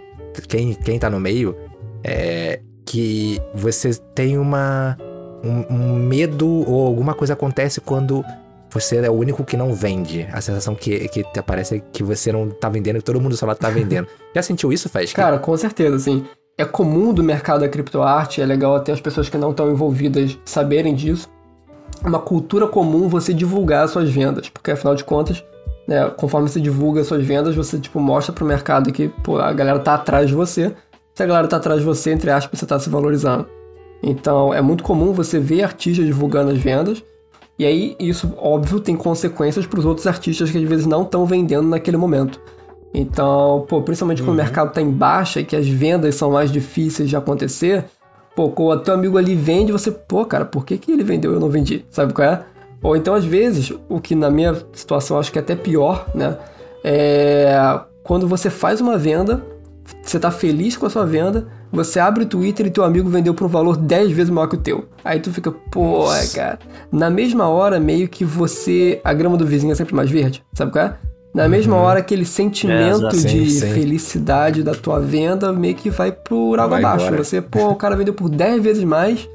quem, 0.47 0.73
quem 0.73 0.99
tá 0.99 1.09
no 1.09 1.19
meio, 1.19 1.55
é 2.03 2.59
que 2.85 3.41
você 3.53 3.93
tem 4.13 4.37
uma 4.37 4.97
um, 5.43 5.73
um 5.73 5.95
medo 5.95 6.47
ou 6.47 6.85
alguma 6.85 7.13
coisa 7.13 7.33
acontece 7.33 7.79
quando 7.81 8.23
você 8.69 8.97
é 8.97 9.09
o 9.09 9.13
único 9.13 9.43
que 9.43 9.55
não 9.55 9.73
vende. 9.73 10.27
A 10.31 10.41
sensação 10.41 10.75
que, 10.75 11.07
que 11.07 11.23
te 11.23 11.39
aparece 11.39 11.77
é 11.77 11.79
que 11.79 12.03
você 12.03 12.31
não 12.31 12.49
tá 12.49 12.69
vendendo, 12.69 12.97
que 12.97 13.03
todo 13.03 13.19
mundo 13.21 13.37
lado 13.41 13.57
tá 13.57 13.69
vendendo. 13.69 14.07
Já 14.35 14.41
sentiu 14.41 14.71
isso, 14.73 14.89
Fez? 14.89 15.13
Cara, 15.13 15.39
com 15.39 15.55
certeza, 15.57 15.95
assim. 15.95 16.25
É 16.57 16.65
comum 16.65 17.13
do 17.13 17.23
mercado 17.23 17.61
da 17.61 17.69
criptoarte, 17.69 18.41
é 18.41 18.45
legal 18.45 18.75
até 18.75 18.91
as 18.91 18.99
pessoas 18.99 19.29
que 19.29 19.37
não 19.37 19.51
estão 19.51 19.71
envolvidas 19.71 20.37
saberem 20.43 20.95
disso. 20.95 21.29
Uma 22.05 22.19
cultura 22.19 22.67
comum 22.67 23.07
você 23.07 23.33
divulgar 23.33 23.87
suas 23.87 24.09
vendas, 24.09 24.49
porque 24.49 24.71
afinal 24.71 24.95
de 24.95 25.03
contas, 25.03 25.43
né, 25.87 26.09
conforme 26.17 26.47
você 26.47 26.59
divulga 26.59 27.03
suas 27.03 27.25
vendas, 27.25 27.55
você 27.55 27.79
tipo 27.79 27.99
mostra 27.99 28.33
pro 28.33 28.45
mercado 28.45 28.91
que 28.91 29.09
pô, 29.23 29.39
a 29.39 29.51
galera 29.53 29.79
tá 29.79 29.95
atrás 29.95 30.27
de 30.27 30.35
você. 30.35 30.73
Se 31.15 31.23
a 31.23 31.25
galera 31.25 31.47
tá 31.47 31.57
atrás 31.57 31.79
de 31.79 31.85
você, 31.85 32.11
entre 32.11 32.29
aspas, 32.29 32.59
você 32.59 32.65
tá 32.65 32.77
se 32.77 32.89
valorizando. 32.89 33.47
Então, 34.03 34.53
é 34.53 34.61
muito 34.61 34.83
comum 34.83 35.11
você 35.11 35.39
ver 35.39 35.63
artistas 35.63 36.05
divulgando 36.05 36.51
as 36.51 36.59
vendas, 36.59 37.03
e 37.57 37.65
aí 37.65 37.95
isso, 37.99 38.31
óbvio, 38.37 38.79
tem 38.79 38.95
consequências 38.95 39.65
para 39.65 39.79
os 39.79 39.85
outros 39.85 40.05
artistas 40.05 40.51
que 40.51 40.57
às 40.57 40.63
vezes 40.63 40.85
não 40.85 41.01
estão 41.01 41.25
vendendo 41.25 41.67
naquele 41.67 41.97
momento. 41.97 42.39
Então, 42.93 43.65
pô, 43.67 43.81
principalmente 43.81 44.21
quando 44.21 44.29
uhum. 44.29 44.35
o 44.35 44.37
mercado 44.37 44.69
está 44.69 44.81
em 44.81 44.91
baixa 44.91 45.39
e 45.39 45.45
que 45.45 45.55
as 45.55 45.67
vendas 45.67 46.15
são 46.15 46.31
mais 46.31 46.51
difíceis 46.51 47.09
de 47.09 47.15
acontecer, 47.15 47.85
pô, 48.37 48.53
o 48.55 48.77
teu 48.77 48.93
amigo 48.93 49.17
ali 49.17 49.33
vende, 49.33 49.71
você, 49.71 49.89
pô, 49.89 50.23
cara, 50.23 50.45
por 50.45 50.63
que, 50.63 50.77
que 50.77 50.91
ele 50.91 51.03
vendeu 51.03 51.31
e 51.31 51.33
eu 51.33 51.39
não 51.39 51.49
vendi? 51.49 51.83
Sabe 51.89 52.13
qual 52.13 52.27
é? 52.27 52.43
Ou 52.83 52.95
então, 52.95 53.15
às 53.15 53.25
vezes, 53.25 53.73
o 53.89 53.99
que 53.99 54.13
na 54.13 54.29
minha 54.29 54.55
situação 54.71 55.17
acho 55.17 55.31
que 55.31 55.39
é 55.39 55.41
até 55.41 55.55
pior, 55.55 56.07
né? 56.13 56.37
É 56.83 57.57
quando 58.07 58.25
você 58.25 58.49
faz 58.49 58.79
uma 58.79 58.97
venda, 58.97 59.43
você 60.01 60.17
tá 60.17 60.31
feliz 60.31 60.77
com 60.77 60.85
a 60.85 60.89
sua 60.89 61.05
venda, 61.05 61.47
você 61.69 61.99
abre 61.99 62.23
o 62.23 62.25
Twitter 62.25 62.65
e 62.65 62.69
teu 62.69 62.85
amigo 62.85 63.09
vendeu 63.09 63.33
por 63.33 63.45
um 63.45 63.49
valor 63.49 63.75
10 63.75 64.11
vezes 64.11 64.29
maior 64.29 64.47
que 64.47 64.55
o 64.55 64.59
teu. 64.59 64.85
Aí 65.03 65.19
tu 65.19 65.29
fica, 65.33 65.51
pô, 65.51 66.05
cara. 66.33 66.57
Na 66.89 67.09
mesma 67.09 67.49
hora, 67.49 67.81
meio 67.81 68.07
que 68.07 68.23
você. 68.23 69.01
A 69.03 69.13
grama 69.13 69.35
do 69.35 69.45
vizinho 69.45 69.73
é 69.73 69.75
sempre 69.75 69.93
mais 69.93 70.09
verde, 70.09 70.41
sabe 70.53 70.71
qual 70.71 70.85
é? 70.85 70.97
Na 71.37 71.47
mesma 71.47 71.75
uhum. 71.75 71.83
hora, 71.83 71.99
aquele 71.99 72.25
sentimento 72.25 73.05
é, 73.05 73.09
de 73.09 73.51
sim. 73.51 73.71
felicidade 73.71 74.63
da 74.63 74.73
tua 74.73 74.99
venda 74.99 75.53
meio 75.53 75.75
que 75.75 75.87
vai 75.87 76.11
por 76.11 76.59
água 76.59 76.79
abaixo. 76.79 77.15
Você, 77.15 77.39
pô, 77.39 77.67
o 77.69 77.75
cara 77.75 77.95
vendeu 77.95 78.11
por 78.11 78.27
10 78.27 78.63
vezes 78.63 78.83
mais. 78.83 79.29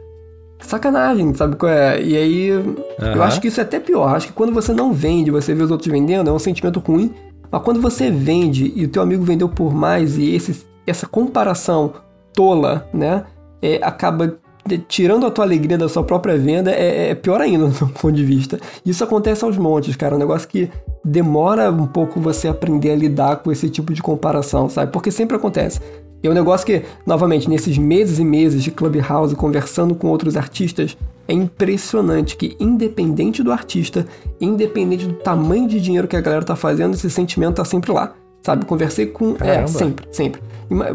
Sacanagem, 0.58 1.32
sabe 1.34 1.54
qual 1.54 1.70
é? 1.70 2.02
E 2.02 2.16
aí, 2.16 2.50
uhum. 2.50 2.74
eu 2.98 3.22
acho 3.22 3.40
que 3.40 3.46
isso 3.46 3.60
é 3.60 3.62
até 3.62 3.78
pior. 3.78 4.16
Acho 4.16 4.26
que 4.26 4.32
quando 4.32 4.52
você 4.52 4.72
não 4.72 4.92
vende, 4.92 5.30
você 5.30 5.54
vê 5.54 5.62
os 5.62 5.70
outros 5.70 5.88
vendendo, 5.88 6.28
é 6.28 6.32
um 6.32 6.40
sentimento 6.40 6.80
ruim. 6.80 7.14
Mas 7.48 7.62
quando 7.62 7.80
você 7.80 8.10
vende 8.10 8.72
e 8.74 8.84
o 8.84 8.88
teu 8.88 9.00
amigo 9.00 9.22
vendeu 9.22 9.48
por 9.48 9.72
mais 9.72 10.18
e 10.18 10.34
esse, 10.34 10.66
essa 10.84 11.06
comparação 11.06 11.92
tola, 12.34 12.88
né? 12.92 13.26
É, 13.62 13.78
acaba 13.80 14.40
tirando 14.88 15.26
a 15.26 15.30
tua 15.30 15.44
alegria 15.44 15.76
da 15.76 15.88
sua 15.88 16.02
própria 16.02 16.36
venda, 16.38 16.70
é, 16.70 17.10
é 17.10 17.14
pior 17.14 17.40
ainda 17.40 17.66
do 17.68 17.74
seu 17.74 17.88
ponto 17.88 18.12
de 18.12 18.24
vista. 18.24 18.58
Isso 18.84 19.02
acontece 19.02 19.44
aos 19.44 19.56
montes, 19.56 19.96
cara. 19.96 20.14
É 20.14 20.16
um 20.16 20.20
negócio 20.20 20.48
que 20.48 20.70
demora 21.04 21.70
um 21.70 21.86
pouco 21.86 22.20
você 22.20 22.48
aprender 22.48 22.90
a 22.90 22.96
lidar 22.96 23.36
com 23.36 23.50
esse 23.50 23.68
tipo 23.68 23.92
de 23.92 24.02
comparação, 24.02 24.68
sabe? 24.68 24.92
Porque 24.92 25.10
sempre 25.10 25.36
acontece. 25.36 25.80
E 26.22 26.28
é 26.28 26.30
um 26.30 26.34
negócio 26.34 26.64
que, 26.64 26.82
novamente, 27.04 27.50
nesses 27.50 27.76
meses 27.76 28.20
e 28.20 28.24
meses 28.24 28.62
de 28.62 28.70
Clubhouse, 28.70 29.34
conversando 29.34 29.94
com 29.94 30.06
outros 30.06 30.36
artistas, 30.36 30.96
é 31.26 31.32
impressionante 31.32 32.36
que, 32.36 32.56
independente 32.60 33.42
do 33.42 33.50
artista, 33.50 34.06
independente 34.40 35.06
do 35.06 35.14
tamanho 35.14 35.66
de 35.66 35.80
dinheiro 35.80 36.06
que 36.06 36.16
a 36.16 36.20
galera 36.20 36.44
tá 36.44 36.54
fazendo, 36.54 36.94
esse 36.94 37.10
sentimento 37.10 37.56
tá 37.56 37.64
sempre 37.64 37.90
lá. 37.90 38.14
Sabe? 38.42 38.64
Conversei 38.64 39.06
com. 39.06 39.34
É, 39.34 39.38
Caramba. 39.38 39.62
É, 39.62 39.66
sempre, 39.66 40.06
sempre. 40.10 40.42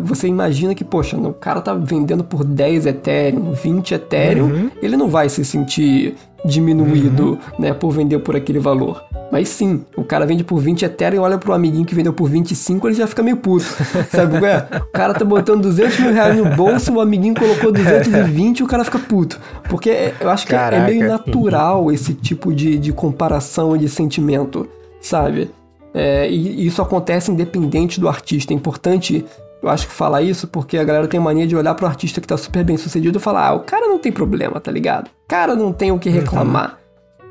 Você 0.03 0.27
imagina 0.27 0.73
que, 0.73 0.83
poxa, 0.83 1.15
o 1.17 1.33
cara 1.33 1.61
tá 1.61 1.73
vendendo 1.73 2.23
por 2.23 2.43
10 2.43 2.87
Ethereum, 2.87 3.51
20 3.51 3.93
Ethereum, 3.93 4.45
uhum. 4.45 4.71
ele 4.81 4.97
não 4.97 5.07
vai 5.07 5.29
se 5.29 5.45
sentir 5.45 6.15
diminuído, 6.43 7.31
uhum. 7.31 7.37
né, 7.59 7.73
por 7.73 7.91
vender 7.91 8.19
por 8.19 8.35
aquele 8.35 8.59
valor. 8.59 9.03
Mas 9.31 9.49
sim, 9.49 9.83
o 9.95 10.03
cara 10.03 10.25
vende 10.25 10.43
por 10.43 10.57
20 10.57 10.83
Ethereum 10.83 11.17
e 11.17 11.23
olha 11.23 11.37
pro 11.37 11.53
amiguinho 11.53 11.85
que 11.85 11.93
vendeu 11.93 12.13
por 12.13 12.29
25, 12.29 12.87
ele 12.87 12.95
já 12.95 13.05
fica 13.05 13.21
meio 13.21 13.37
puto. 13.37 13.65
Sabe 14.09 14.43
é? 14.45 14.67
O 14.79 14.91
cara 14.91 15.13
tá 15.13 15.25
botando 15.25 15.61
200 15.61 15.99
mil 15.99 16.13
reais 16.13 16.37
no 16.37 16.55
bolso, 16.55 16.93
o 16.93 17.01
amiguinho 17.01 17.35
colocou 17.35 17.71
220 17.71 18.59
e 18.59 18.63
o 18.63 18.67
cara 18.67 18.83
fica 18.83 18.97
puto. 18.97 19.39
Porque 19.69 19.89
é, 19.89 20.13
eu 20.19 20.29
acho 20.29 20.45
que 20.45 20.53
Caraca. 20.53 20.83
é 20.83 20.85
meio 20.85 21.07
natural 21.07 21.91
esse 21.91 22.13
tipo 22.13 22.53
de, 22.53 22.79
de 22.79 22.91
comparação 22.91 23.75
e 23.75 23.79
de 23.79 23.89
sentimento, 23.89 24.67
sabe? 25.01 25.51
É, 25.93 26.29
e 26.29 26.65
isso 26.65 26.81
acontece 26.81 27.31
independente 27.31 27.99
do 27.99 28.07
artista. 28.07 28.53
É 28.53 28.55
importante, 28.55 29.25
eu 29.61 29.69
acho 29.69 29.87
que 29.87 29.93
falar 29.93 30.21
isso, 30.21 30.47
porque 30.47 30.77
a 30.77 30.83
galera 30.83 31.07
tem 31.07 31.19
mania 31.19 31.47
de 31.47 31.55
olhar 31.55 31.73
pro 31.75 31.87
artista 31.87 32.21
que 32.21 32.27
tá 32.27 32.37
super 32.37 32.63
bem 32.63 32.77
sucedido 32.77 33.17
e 33.17 33.21
falar: 33.21 33.47
ah, 33.47 33.53
o 33.53 33.61
cara 33.61 33.87
não 33.87 33.99
tem 33.99 34.11
problema, 34.11 34.59
tá 34.59 34.71
ligado? 34.71 35.07
O 35.07 35.27
cara 35.27 35.55
não 35.55 35.71
tem 35.71 35.91
o 35.91 35.99
que 35.99 36.09
reclamar. 36.09 36.71
Uhum. 36.71 36.87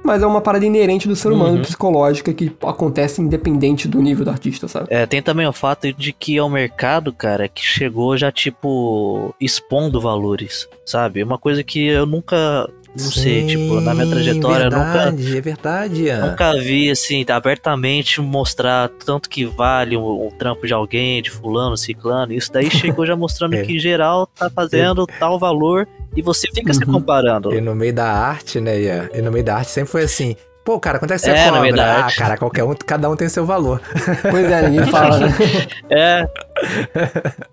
Mas 0.07 0.23
é 0.23 0.27
uma 0.27 0.41
parada 0.41 0.65
inerente 0.65 1.09
do 1.09 1.17
ser 1.17 1.33
humano, 1.33 1.57
uhum. 1.57 1.63
psicológica, 1.63 2.33
que 2.33 2.55
acontece 2.63 3.21
independente 3.21 3.89
do 3.89 4.01
nível 4.01 4.25
do 4.25 4.31
artista, 4.31 4.69
sabe? 4.69 4.87
É, 4.89 5.05
tem 5.05 5.21
também 5.21 5.49
o 5.49 5.53
fato 5.53 5.93
de 5.93 6.13
que 6.13 6.37
é 6.37 6.45
um 6.45 6.49
mercado, 6.49 7.13
cara, 7.13 7.49
que 7.49 7.61
chegou 7.61 8.17
já, 8.17 8.31
tipo, 8.31 9.35
expondo 9.41 10.01
valores, 10.01 10.69
sabe? 10.85 11.25
Uma 11.25 11.39
coisa 11.39 11.65
que 11.65 11.89
eu 11.89 12.07
nunca 12.07 12.69
não 12.99 13.11
Sim, 13.11 13.21
sei, 13.21 13.47
tipo, 13.47 13.81
na 13.81 13.95
minha 13.95 14.07
trajetória 14.07 14.71
verdade, 14.71 15.23
nunca. 15.23 15.37
É 15.37 15.41
verdade, 15.41 16.09
é. 16.09 16.19
Nunca 16.19 16.53
vi, 16.55 16.91
assim, 16.91 17.25
abertamente 17.29 18.21
mostrar 18.23 18.88
tanto 18.88 19.29
que 19.29 19.45
vale 19.45 19.97
um, 19.97 20.26
um, 20.26 20.31
trampo 20.31 20.67
de 20.67 20.73
alguém, 20.73 21.21
de 21.21 21.31
fulano, 21.31 21.76
ciclano. 21.76 22.33
Isso 22.33 22.50
daí 22.50 22.71
chegou 22.71 23.05
já 23.05 23.15
mostrando 23.15 23.55
é. 23.57 23.62
que 23.62 23.79
geral 23.79 24.26
tá 24.26 24.49
fazendo 24.49 25.07
é. 25.09 25.19
tal 25.19 25.38
valor 25.38 25.87
e 26.17 26.23
você 26.23 26.49
fica 26.53 26.69
uhum. 26.73 26.75
se 26.75 26.87
comparando. 26.87 27.55
E 27.55 27.61
no 27.61 27.75
meio 27.75 27.93
da 27.93 28.11
arte, 28.11 28.61
né, 28.61 28.81
Ian? 28.81 29.11
E 29.12 29.21
no 29.21 29.31
meio 29.31 29.45
da 29.45 29.57
arte 29.57 29.71
sempre 29.71 29.91
foi 29.91 30.03
assim. 30.05 30.35
Pô, 30.66 30.80
cara, 30.80 30.99
quanto 30.99 31.12
é 31.12 31.14
que 31.14 31.20
você 31.20 31.30
é, 31.30 31.49
cobra? 31.49 32.06
Ah, 32.06 32.08
cara, 32.11 32.37
qualquer 32.37 32.64
um, 32.64 32.75
cada 32.75 33.08
um 33.08 33.14
tem 33.14 33.28
seu 33.28 33.46
valor. 33.46 33.80
Pois 34.28 34.50
é, 34.50 34.68
ninguém 34.68 34.85
fala, 34.90 35.20
né? 35.20 35.28
É. 35.88 36.28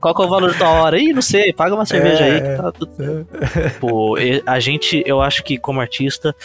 Qual 0.01 0.15
que 0.15 0.21
é 0.23 0.25
o 0.25 0.29
valor 0.29 0.57
da 0.57 0.67
hora? 0.67 0.97
Ih, 0.97 1.13
não 1.13 1.21
sei, 1.21 1.53
paga 1.53 1.75
uma 1.75 1.85
cerveja 1.85 2.25
é, 2.25 2.31
aí 2.31 2.41
que 2.41 2.57
tá 2.59 2.71
tudo. 2.71 3.27
Pô, 3.79 4.15
a 4.47 4.59
gente, 4.59 5.03
eu 5.05 5.21
acho 5.21 5.43
que 5.43 5.59
como 5.59 5.79
artista, 5.79 6.35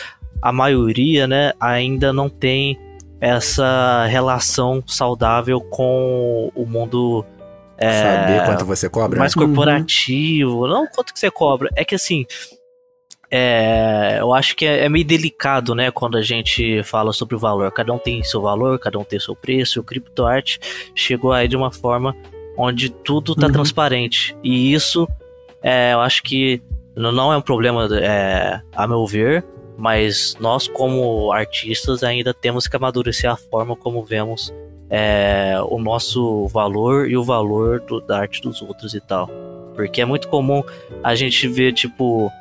a 0.43 0.53
maioria, 0.53 1.27
né, 1.27 1.55
ainda 1.59 2.13
não 2.13 2.29
tem 2.29 2.79
essa 3.19 4.05
relação 4.05 4.83
saudável 4.87 5.63
com 5.63 6.53
o 6.55 6.67
mundo. 6.67 7.25
É, 7.79 8.03
Saber 8.03 8.45
quanto 8.45 8.67
você 8.67 8.91
cobra. 8.91 9.19
Mais 9.19 9.35
corporativo. 9.35 10.65
Uhum. 10.65 10.69
Não 10.69 10.87
quanto 10.87 11.15
que 11.15 11.19
você 11.19 11.31
cobra. 11.31 11.71
É 11.75 11.83
que 11.83 11.95
assim 11.95 12.27
é, 13.31 14.17
eu 14.21 14.33
acho 14.33 14.57
que 14.57 14.65
é, 14.65 14.85
é, 14.85 14.89
meio 14.89 15.05
delicado, 15.05 15.75
né, 15.75 15.91
quando 15.91 16.17
a 16.17 16.23
gente 16.23 16.83
fala 16.83 17.13
sobre 17.13 17.37
o 17.37 17.39
valor. 17.39 17.71
Cada 17.73 17.93
um 17.93 17.99
tem 17.99 18.23
seu 18.23 18.41
valor, 18.41 18.79
cada 18.79 18.99
um 18.99 19.05
tem 19.05 19.19
seu 19.21 19.37
preço. 19.37 19.81
O 19.81 19.85
CryptoArt 19.85 20.59
chegou 20.95 21.33
aí 21.33 21.47
de 21.47 21.57
uma 21.57 21.71
forma 21.71 22.17
onde 22.57 22.91
tudo 22.91 23.33
está 23.33 23.47
uhum. 23.47 23.53
transparente. 23.53 24.37
E 24.43 24.73
isso, 24.73 25.09
é, 25.63 25.93
eu 25.93 26.01
acho 26.01 26.23
que 26.23 26.63
não 26.97 27.33
é 27.33 27.37
um 27.37 27.43
problema, 27.43 27.89
é, 28.01 28.61
a 28.75 28.89
meu 28.89 29.07
ver, 29.07 29.45
mas 29.77 30.37
nós, 30.41 30.67
como 30.67 31.31
artistas, 31.31 32.03
ainda 32.03 32.35
temos 32.35 32.67
que 32.67 32.75
amadurecer 32.75 33.31
a 33.31 33.37
forma 33.37 33.77
como 33.77 34.05
vemos 34.05 34.53
é, 34.91 35.55
o 35.69 35.79
nosso 35.79 36.49
valor 36.49 37.09
e 37.09 37.17
o 37.17 37.23
valor 37.23 37.81
do, 37.81 38.01
da 38.01 38.19
arte 38.19 38.41
dos 38.41 38.61
outros 38.63 38.95
e 38.95 39.01
tal. 39.01 39.31
Porque 39.77 40.01
é 40.01 40.05
muito 40.05 40.27
comum 40.29 40.65
a 41.05 41.15
gente 41.15 41.47
ver, 41.47 41.73
tipo, 41.73 42.33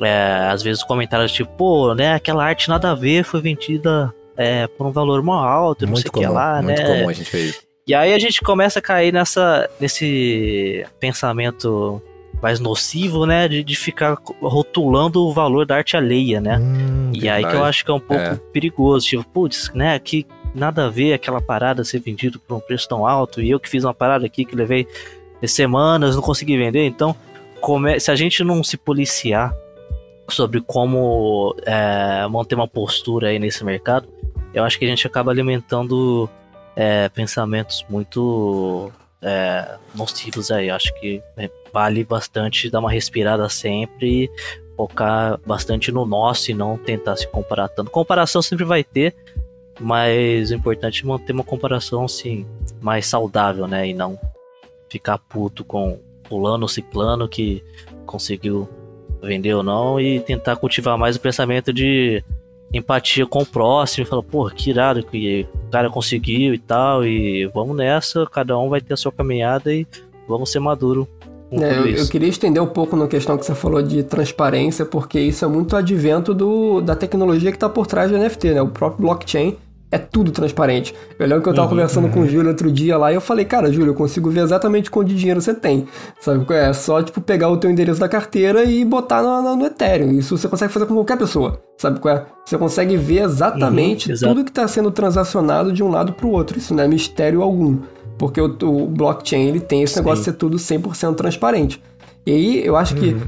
é, 0.00 0.48
às 0.50 0.62
vezes 0.62 0.82
comentários 0.82 1.32
tipo, 1.32 1.50
pô, 1.52 1.94
né, 1.94 2.14
aquela 2.14 2.44
arte 2.44 2.68
nada 2.68 2.90
a 2.90 2.94
ver 2.94 3.24
foi 3.24 3.40
vendida 3.40 4.14
é, 4.36 4.66
por 4.66 4.86
um 4.86 4.92
valor 4.92 5.22
mó 5.22 5.34
alto, 5.34 5.86
muito 5.86 5.90
não 5.90 5.96
sei 5.96 6.08
o 6.08 6.12
que 6.12 6.26
lá, 6.26 6.62
muito 6.62 6.80
né? 6.80 6.86
Comum 6.86 7.08
a 7.08 7.12
gente 7.12 7.30
fez. 7.30 7.66
E 7.86 7.94
aí 7.94 8.12
a 8.12 8.18
gente 8.18 8.40
começa 8.40 8.80
a 8.80 8.82
cair 8.82 9.12
nessa, 9.12 9.70
nesse 9.80 10.84
pensamento 10.98 12.02
mais 12.42 12.60
nocivo, 12.60 13.24
né, 13.24 13.48
de, 13.48 13.64
de 13.64 13.76
ficar 13.76 14.18
rotulando 14.42 15.24
o 15.24 15.32
valor 15.32 15.64
da 15.64 15.76
arte 15.76 15.96
alheia, 15.96 16.40
né? 16.40 16.58
Hum, 16.58 17.12
e 17.14 17.28
aí 17.28 17.44
que 17.44 17.54
eu 17.54 17.64
acho 17.64 17.84
que 17.84 17.90
é 17.90 17.94
um 17.94 18.00
pouco 18.00 18.22
é. 18.22 18.38
perigoso, 18.52 19.06
tipo, 19.06 19.24
putz, 19.24 19.70
né, 19.72 19.98
que 19.98 20.26
nada 20.54 20.86
a 20.86 20.90
ver 20.90 21.14
aquela 21.14 21.40
parada 21.40 21.84
ser 21.84 22.00
vendida 22.00 22.38
por 22.38 22.56
um 22.56 22.60
preço 22.60 22.88
tão 22.88 23.06
alto 23.06 23.40
e 23.40 23.50
eu 23.50 23.60
que 23.60 23.68
fiz 23.68 23.84
uma 23.84 23.94
parada 23.94 24.26
aqui 24.26 24.44
que 24.44 24.54
levei 24.54 24.86
semanas, 25.46 26.16
não 26.16 26.22
consegui 26.22 26.56
vender, 26.56 26.86
então 26.86 27.14
se 27.98 28.10
a 28.10 28.16
gente 28.16 28.44
não 28.44 28.62
se 28.62 28.76
policiar 28.76 29.54
sobre 30.32 30.60
como 30.60 31.54
é, 31.64 32.26
manter 32.28 32.54
uma 32.54 32.68
postura 32.68 33.28
aí 33.28 33.38
nesse 33.38 33.64
mercado, 33.64 34.08
eu 34.52 34.64
acho 34.64 34.78
que 34.78 34.84
a 34.84 34.88
gente 34.88 35.06
acaba 35.06 35.30
alimentando 35.30 36.28
é, 36.74 37.08
pensamentos 37.08 37.84
muito 37.88 38.90
é, 39.22 39.76
nocivos 39.94 40.50
aí. 40.50 40.70
Acho 40.70 40.92
que 41.00 41.22
vale 41.72 42.04
bastante 42.04 42.70
dar 42.70 42.80
uma 42.80 42.90
respirada 42.90 43.48
sempre 43.48 44.24
e 44.24 44.30
focar 44.76 45.38
bastante 45.46 45.90
no 45.90 46.04
nosso 46.04 46.50
e 46.50 46.54
não 46.54 46.76
tentar 46.76 47.16
se 47.16 47.26
comparar 47.28 47.68
tanto. 47.68 47.90
Comparação 47.90 48.42
sempre 48.42 48.64
vai 48.64 48.84
ter, 48.84 49.14
mas 49.80 50.50
o 50.50 50.54
importante 50.54 51.02
é 51.02 51.06
manter 51.06 51.32
uma 51.32 51.44
comparação 51.44 52.04
assim, 52.04 52.46
mais 52.80 53.06
saudável, 53.06 53.66
né? 53.66 53.88
E 53.88 53.94
não 53.94 54.18
ficar 54.88 55.18
puto 55.18 55.64
com 55.64 55.98
fulano 56.28 56.64
ou 56.64 56.68
ciclano 56.68 57.28
que 57.28 57.64
conseguiu 58.04 58.68
vender 59.26 59.54
ou 59.54 59.62
não 59.62 60.00
e 60.00 60.20
tentar 60.20 60.56
cultivar 60.56 60.96
mais 60.96 61.16
o 61.16 61.20
pensamento 61.20 61.72
de 61.72 62.22
empatia 62.72 63.26
com 63.26 63.40
o 63.42 63.46
próximo 63.46 64.06
falar, 64.06 64.22
pô, 64.22 64.48
que 64.50 64.70
irado 64.70 65.02
que 65.02 65.46
o 65.66 65.70
cara 65.70 65.90
conseguiu 65.90 66.54
e 66.54 66.58
tal, 66.58 67.04
e 67.04 67.46
vamos 67.46 67.76
nessa, 67.76 68.26
cada 68.26 68.58
um 68.58 68.68
vai 68.68 68.80
ter 68.80 68.94
a 68.94 68.96
sua 68.96 69.12
caminhada 69.12 69.72
e 69.72 69.86
vamos 70.28 70.50
ser 70.50 70.60
maduro. 70.60 71.08
É, 71.50 71.78
eu, 71.78 71.86
eu, 71.86 72.08
queria 72.08 72.28
estender 72.28 72.60
um 72.60 72.66
pouco 72.66 72.96
na 72.96 73.06
questão 73.06 73.38
que 73.38 73.46
você 73.46 73.54
falou 73.54 73.80
de 73.80 74.02
transparência, 74.02 74.84
porque 74.84 75.20
isso 75.20 75.44
é 75.44 75.48
muito 75.48 75.76
advento 75.76 76.34
do, 76.34 76.80
da 76.80 76.96
tecnologia 76.96 77.50
que 77.50 77.56
está 77.56 77.68
por 77.68 77.86
trás 77.86 78.10
do 78.10 78.18
NFT, 78.18 78.54
né? 78.54 78.62
O 78.62 78.68
próprio 78.68 79.02
blockchain 79.02 79.56
é 79.96 79.98
tudo 79.98 80.30
transparente. 80.30 80.94
Eu 81.18 81.26
lembro 81.26 81.42
que 81.42 81.48
eu 81.48 81.54
tava 81.54 81.66
uhum, 81.66 81.70
conversando 81.70 82.04
uhum. 82.04 82.10
com 82.12 82.20
o 82.20 82.28
Júlio 82.28 82.48
outro 82.48 82.70
dia 82.70 82.96
lá 82.96 83.10
e 83.10 83.14
eu 83.14 83.20
falei, 83.20 83.44
cara, 83.44 83.72
Júlio, 83.72 83.90
eu 83.90 83.94
consigo 83.94 84.30
ver 84.30 84.40
exatamente 84.40 84.90
quanto 84.90 85.12
dinheiro 85.12 85.40
você 85.40 85.54
tem. 85.54 85.86
Sabe? 86.20 86.46
É 86.54 86.72
só, 86.72 87.02
tipo, 87.02 87.20
pegar 87.20 87.48
o 87.48 87.56
teu 87.56 87.70
endereço 87.70 87.98
da 87.98 88.08
carteira 88.08 88.64
e 88.64 88.84
botar 88.84 89.22
no, 89.22 89.42
no, 89.42 89.56
no 89.56 89.66
Ethereum. 89.66 90.12
Isso 90.12 90.36
você 90.36 90.48
consegue 90.48 90.72
fazer 90.72 90.86
com 90.86 90.94
qualquer 90.94 91.16
pessoa. 91.16 91.60
Sabe 91.78 91.98
qual 91.98 92.16
é? 92.16 92.26
Você 92.44 92.56
consegue 92.56 92.96
ver 92.96 93.24
exatamente 93.24 94.12
uhum, 94.12 94.18
tudo 94.18 94.44
que 94.44 94.50
está 94.50 94.68
sendo 94.68 94.90
transacionado 94.90 95.72
de 95.72 95.82
um 95.82 95.88
lado 95.88 96.12
para 96.12 96.26
o 96.26 96.30
outro. 96.30 96.58
Isso 96.58 96.74
não 96.74 96.84
é 96.84 96.88
mistério 96.88 97.42
algum. 97.42 97.78
Porque 98.18 98.40
o, 98.40 98.46
o 98.46 98.86
blockchain 98.86 99.48
ele 99.48 99.60
tem 99.60 99.82
esse 99.82 99.94
Sim. 99.94 100.00
negócio 100.00 100.18
de 100.18 100.24
ser 100.24 100.32
tudo 100.34 100.56
100% 100.56 101.14
transparente. 101.14 101.82
E 102.24 102.32
aí 102.32 102.66
eu 102.66 102.76
acho 102.76 102.94
que 102.94 103.10
uhum. 103.10 103.22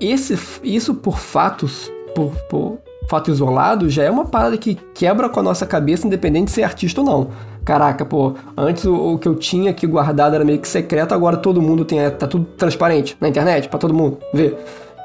esse, 0.00 0.38
isso 0.62 0.94
por 0.94 1.18
fatos, 1.18 1.90
por, 2.14 2.32
por 2.48 2.78
fato 3.08 3.30
isolado, 3.30 3.88
já 3.90 4.04
é 4.04 4.10
uma 4.10 4.24
parada 4.24 4.56
que 4.56 4.76
quebra 4.94 5.28
com 5.28 5.40
a 5.40 5.42
nossa 5.42 5.66
cabeça, 5.66 6.06
independente 6.06 6.46
de 6.46 6.52
ser 6.52 6.62
artista 6.62 7.00
ou 7.00 7.06
não. 7.06 7.28
Caraca, 7.64 8.04
pô, 8.04 8.34
antes 8.56 8.84
o, 8.84 9.14
o 9.14 9.18
que 9.18 9.28
eu 9.28 9.34
tinha 9.34 9.70
aqui 9.70 9.86
guardado 9.86 10.34
era 10.34 10.44
meio 10.44 10.58
que 10.58 10.68
secreto, 10.68 11.14
agora 11.14 11.36
todo 11.36 11.62
mundo 11.62 11.84
tem. 11.84 11.98
Tá 12.10 12.26
tudo 12.26 12.44
transparente 12.56 13.16
na 13.20 13.28
internet, 13.28 13.68
para 13.68 13.78
todo 13.78 13.94
mundo 13.94 14.18
ver. 14.32 14.56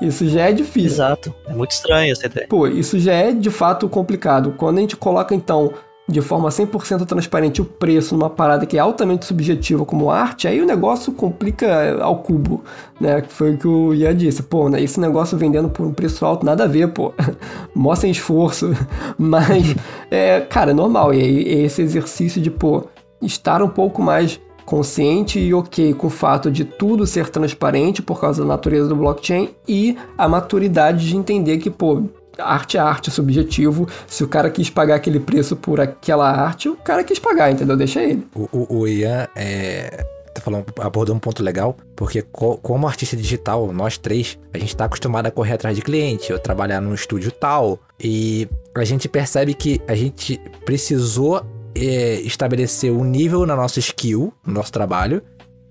Isso 0.01 0.27
já 0.27 0.49
é 0.49 0.51
difícil. 0.51 0.91
Exato. 0.91 1.33
É 1.47 1.53
muito 1.53 1.71
estranho 1.71 2.11
essa 2.11 2.27
ideia. 2.27 2.47
Pô, 2.47 2.67
isso 2.67 2.99
já 2.99 3.13
é 3.13 3.31
de 3.31 3.49
fato 3.49 3.89
complicado. 3.89 4.53
Quando 4.57 4.77
a 4.77 4.81
gente 4.81 4.95
coloca 4.95 5.33
então 5.33 5.73
de 6.07 6.21
forma 6.21 6.47
100% 6.47 7.05
transparente 7.05 7.61
o 7.61 7.65
preço 7.65 8.15
numa 8.15 8.29
parada 8.29 8.65
que 8.65 8.77
é 8.77 8.79
altamente 8.79 9.25
subjetiva 9.25 9.85
como 9.85 10.09
arte, 10.09 10.47
aí 10.47 10.61
o 10.61 10.65
negócio 10.65 11.11
complica 11.11 12.01
ao 12.01 12.17
cubo, 12.19 12.63
né? 12.99 13.21
Foi 13.27 13.53
o 13.53 13.57
que 13.57 13.67
o 13.67 13.93
Ian 13.93 14.15
disse. 14.15 14.41
Pô, 14.41 14.69
né? 14.69 14.81
esse 14.81 14.99
negócio 14.99 15.37
vendendo 15.37 15.69
por 15.69 15.85
um 15.85 15.93
preço 15.93 16.25
alto, 16.25 16.45
nada 16.45 16.63
a 16.63 16.67
ver, 16.67 16.87
pô. 16.89 17.13
Mó 17.75 17.93
sem 17.93 18.09
esforço. 18.09 18.71
Mas, 19.17 19.75
é, 20.09 20.39
cara, 20.39 20.71
é 20.71 20.73
normal. 20.73 21.13
E 21.13 21.21
aí, 21.21 21.63
esse 21.65 21.81
exercício 21.81 22.41
de, 22.41 22.49
pô, 22.49 22.85
estar 23.21 23.61
um 23.61 23.69
pouco 23.69 24.01
mais 24.01 24.39
consciente 24.65 25.39
e 25.39 25.53
ok 25.53 25.93
com 25.93 26.07
o 26.07 26.09
fato 26.09 26.51
de 26.51 26.65
tudo 26.65 27.07
ser 27.07 27.29
transparente 27.29 28.01
por 28.01 28.19
causa 28.19 28.41
da 28.41 28.47
natureza 28.47 28.89
do 28.89 28.97
blockchain 28.97 29.49
e 29.65 29.97
a 30.17 30.27
maturidade 30.27 31.07
de 31.07 31.15
entender 31.15 31.57
que, 31.57 31.69
pô, 31.69 32.03
arte 32.39 32.77
é 32.77 32.79
arte, 32.79 33.11
subjetivo. 33.11 33.87
Se 34.07 34.23
o 34.23 34.27
cara 34.27 34.49
quis 34.49 34.69
pagar 34.69 34.95
aquele 34.95 35.19
preço 35.19 35.55
por 35.55 35.79
aquela 35.79 36.29
arte, 36.29 36.69
o 36.69 36.75
cara 36.75 37.03
quis 37.03 37.19
pagar, 37.19 37.51
entendeu? 37.51 37.75
Deixa 37.75 38.01
ele. 38.01 38.27
O, 38.35 38.49
o, 38.51 38.79
o 38.79 38.87
Ian 38.87 39.27
é, 39.35 40.05
tá 40.33 40.41
falando, 40.41 40.65
abordou 40.79 41.15
um 41.15 41.19
ponto 41.19 41.43
legal, 41.43 41.75
porque 41.95 42.21
co, 42.21 42.57
como 42.57 42.87
artista 42.87 43.15
digital, 43.15 43.71
nós 43.73 43.97
três, 43.97 44.37
a 44.53 44.57
gente 44.57 44.75
tá 44.75 44.85
acostumado 44.85 45.25
a 45.25 45.31
correr 45.31 45.53
atrás 45.53 45.75
de 45.75 45.81
cliente, 45.81 46.31
eu 46.31 46.39
trabalhar 46.39 46.79
num 46.79 46.93
estúdio 46.93 47.31
tal, 47.31 47.79
e 47.99 48.47
a 48.75 48.83
gente 48.83 49.09
percebe 49.09 49.53
que 49.53 49.81
a 49.87 49.95
gente 49.95 50.39
precisou 50.65 51.43
é, 51.75 52.21
estabelecer 52.21 52.91
um 52.91 53.03
nível 53.03 53.45
na 53.45 53.55
nossa 53.55 53.79
skill, 53.79 54.33
no 54.45 54.53
nosso 54.53 54.71
trabalho, 54.71 55.21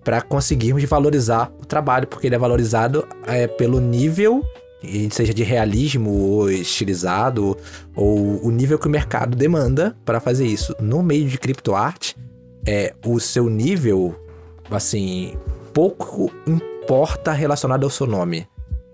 para 0.02 0.20
conseguirmos 0.20 0.84
valorizar 0.84 1.50
o 1.60 1.66
trabalho, 1.66 2.06
porque 2.06 2.28
ele 2.28 2.36
é 2.36 2.38
valorizado 2.38 3.06
é, 3.26 3.46
pelo 3.46 3.80
nível 3.80 4.44
seja 5.10 5.32
de 5.32 5.42
realismo 5.42 6.10
ou 6.10 6.50
estilizado, 6.50 7.56
ou 7.94 8.44
o 8.44 8.50
nível 8.50 8.78
que 8.78 8.86
o 8.86 8.90
mercado 8.90 9.36
demanda 9.36 9.96
para 10.04 10.20
fazer 10.20 10.46
isso. 10.46 10.74
No 10.80 11.02
meio 11.02 11.28
de 11.28 11.38
criptoarte, 11.38 12.16
é, 12.66 12.94
o 13.04 13.18
seu 13.18 13.48
nível, 13.48 14.14
assim, 14.70 15.34
pouco 15.72 16.30
importa 16.46 17.32
relacionado 17.32 17.84
ao 17.84 17.90
seu 17.90 18.06
nome. 18.06 18.46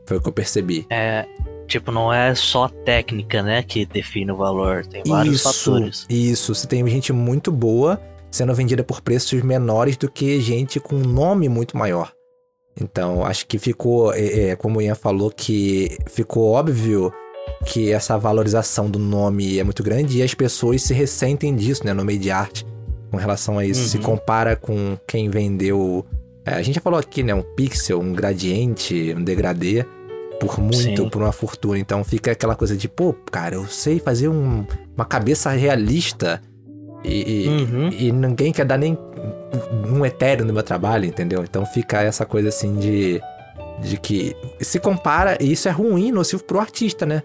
Foi 0.07 0.16
o 0.16 0.21
que 0.21 0.29
eu 0.29 0.33
percebi. 0.33 0.87
É, 0.90 1.27
tipo, 1.66 1.90
não 1.90 2.12
é 2.12 2.35
só 2.35 2.68
técnica, 2.68 3.42
né, 3.42 3.62
que 3.62 3.87
define 3.87 4.33
o 4.33 4.37
valor. 4.37 4.87
Tem 4.87 5.03
vários 5.07 5.37
isso, 5.37 5.53
fatores. 5.53 6.07
Isso, 6.09 6.55
você 6.55 6.66
tem 6.66 6.87
gente 6.88 7.12
muito 7.12 7.51
boa 7.51 8.01
sendo 8.31 8.55
vendida 8.55 8.83
por 8.83 9.03
preços 9.03 9.42
menores 9.42 9.97
do 9.97 10.11
que 10.11 10.40
gente 10.40 10.81
com 10.81 10.97
um 10.97 11.03
nome 11.03 11.49
muito 11.49 11.77
maior. 11.77 12.12
Então, 12.80 13.24
acho 13.24 13.46
que 13.46 13.58
ficou, 13.58 14.12
é, 14.14 14.50
é, 14.50 14.56
como 14.56 14.78
o 14.78 14.82
Ian 14.82 14.94
falou, 14.94 15.30
que 15.30 15.96
ficou 16.06 16.50
óbvio 16.52 17.12
que 17.66 17.92
essa 17.92 18.16
valorização 18.18 18.90
do 18.90 18.98
nome 18.98 19.58
é 19.58 19.64
muito 19.64 19.82
grande 19.82 20.18
e 20.18 20.22
as 20.22 20.35
pessoas 20.35 20.82
se 20.82 20.94
ressentem 20.94 21.54
disso, 21.54 21.85
né, 21.85 21.92
no 21.92 22.04
meio 22.04 22.18
de 22.18 22.30
arte, 22.30 22.66
com 23.11 23.16
relação 23.16 23.58
a 23.58 23.64
isso. 23.64 23.82
Uhum. 23.82 23.88
Se 23.88 23.98
compara 23.98 24.56
com 24.56 24.96
quem 25.06 25.28
vendeu. 25.28 26.04
É, 26.44 26.54
a 26.54 26.62
gente 26.62 26.76
já 26.76 26.80
falou 26.80 26.98
aqui, 26.98 27.22
né, 27.22 27.35
um 27.35 27.42
pixel, 27.42 28.00
um 28.00 28.12
gradiente, 28.12 29.14
um 29.16 29.22
degradê, 29.22 29.85
por 30.40 30.58
muito, 30.58 31.02
Sim. 31.02 31.08
por 31.08 31.22
uma 31.22 31.32
fortuna. 31.32 31.78
Então 31.78 32.02
fica 32.02 32.32
aquela 32.32 32.56
coisa 32.56 32.76
de, 32.76 32.88
pô, 32.88 33.12
cara, 33.30 33.54
eu 33.54 33.66
sei 33.66 34.00
fazer 34.00 34.28
um, 34.28 34.66
uma 34.96 35.04
cabeça 35.04 35.50
realista 35.50 36.40
e, 37.04 37.48
uhum. 37.48 37.88
e, 37.88 38.12
ninguém 38.12 38.52
quer 38.52 38.64
dar 38.64 38.78
nem 38.78 38.96
um 39.88 40.04
etéreo 40.06 40.44
no 40.44 40.52
meu 40.52 40.62
trabalho, 40.62 41.04
entendeu? 41.04 41.42
Então 41.42 41.66
fica 41.66 42.00
essa 42.02 42.24
coisa 42.24 42.48
assim 42.48 42.76
de, 42.76 43.20
de 43.80 43.96
que 43.96 44.36
se 44.60 44.78
compara, 44.78 45.36
e 45.40 45.52
isso 45.52 45.68
é 45.68 45.70
ruim, 45.70 46.12
nocivo 46.12 46.44
pro 46.44 46.60
artista, 46.60 47.04
né? 47.04 47.22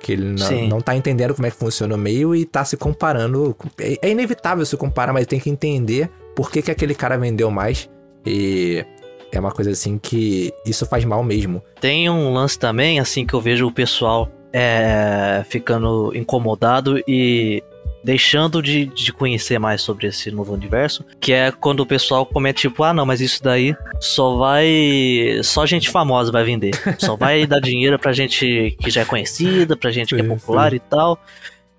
Que 0.00 0.12
ele 0.12 0.24
não, 0.24 0.68
não 0.68 0.80
tá 0.80 0.96
entendendo 0.96 1.34
como 1.34 1.46
é 1.46 1.50
que 1.50 1.56
funciona 1.56 1.94
o 1.94 1.98
meio 1.98 2.34
e 2.34 2.44
tá 2.44 2.64
se 2.64 2.76
comparando. 2.76 3.56
É, 3.78 3.98
é 4.02 4.10
inevitável 4.10 4.64
se 4.66 4.76
comparar, 4.76 5.12
mas 5.12 5.26
tem 5.26 5.38
que 5.38 5.50
entender 5.50 6.10
por 6.34 6.50
que, 6.50 6.62
que 6.62 6.70
aquele 6.70 6.94
cara 6.94 7.16
vendeu 7.16 7.50
mais. 7.50 7.88
E 8.26 8.84
é 9.30 9.40
uma 9.40 9.52
coisa 9.52 9.70
assim 9.70 9.98
que 9.98 10.52
isso 10.66 10.86
faz 10.86 11.04
mal 11.04 11.22
mesmo. 11.22 11.62
Tem 11.80 12.08
um 12.10 12.32
lance 12.32 12.58
também, 12.58 12.98
assim, 12.98 13.24
que 13.24 13.34
eu 13.34 13.40
vejo 13.40 13.66
o 13.66 13.72
pessoal 13.72 14.28
é, 14.52 15.44
ficando 15.48 16.12
incomodado 16.14 17.02
e 17.06 17.62
deixando 18.02 18.62
de, 18.62 18.86
de 18.86 19.12
conhecer 19.12 19.58
mais 19.58 19.80
sobre 19.80 20.08
esse 20.08 20.30
novo 20.30 20.52
universo, 20.52 21.04
que 21.20 21.32
é 21.32 21.52
quando 21.52 21.80
o 21.80 21.86
pessoal 21.86 22.26
comenta 22.26 22.60
tipo, 22.60 22.82
ah 22.82 22.92
não, 22.92 23.06
mas 23.06 23.20
isso 23.20 23.42
daí 23.42 23.76
só 24.00 24.36
vai, 24.36 25.40
só 25.42 25.64
gente 25.64 25.88
famosa 25.88 26.32
vai 26.32 26.44
vender, 26.44 26.72
só 26.98 27.16
vai 27.16 27.46
dar 27.46 27.60
dinheiro 27.60 27.98
pra 27.98 28.12
gente 28.12 28.76
que 28.80 28.90
já 28.90 29.02
é 29.02 29.04
conhecida, 29.04 29.76
pra 29.76 29.90
gente 29.90 30.14
que 30.14 30.20
é 30.20 30.24
popular 30.24 30.70
sim. 30.70 30.76
e 30.76 30.80
tal. 30.80 31.18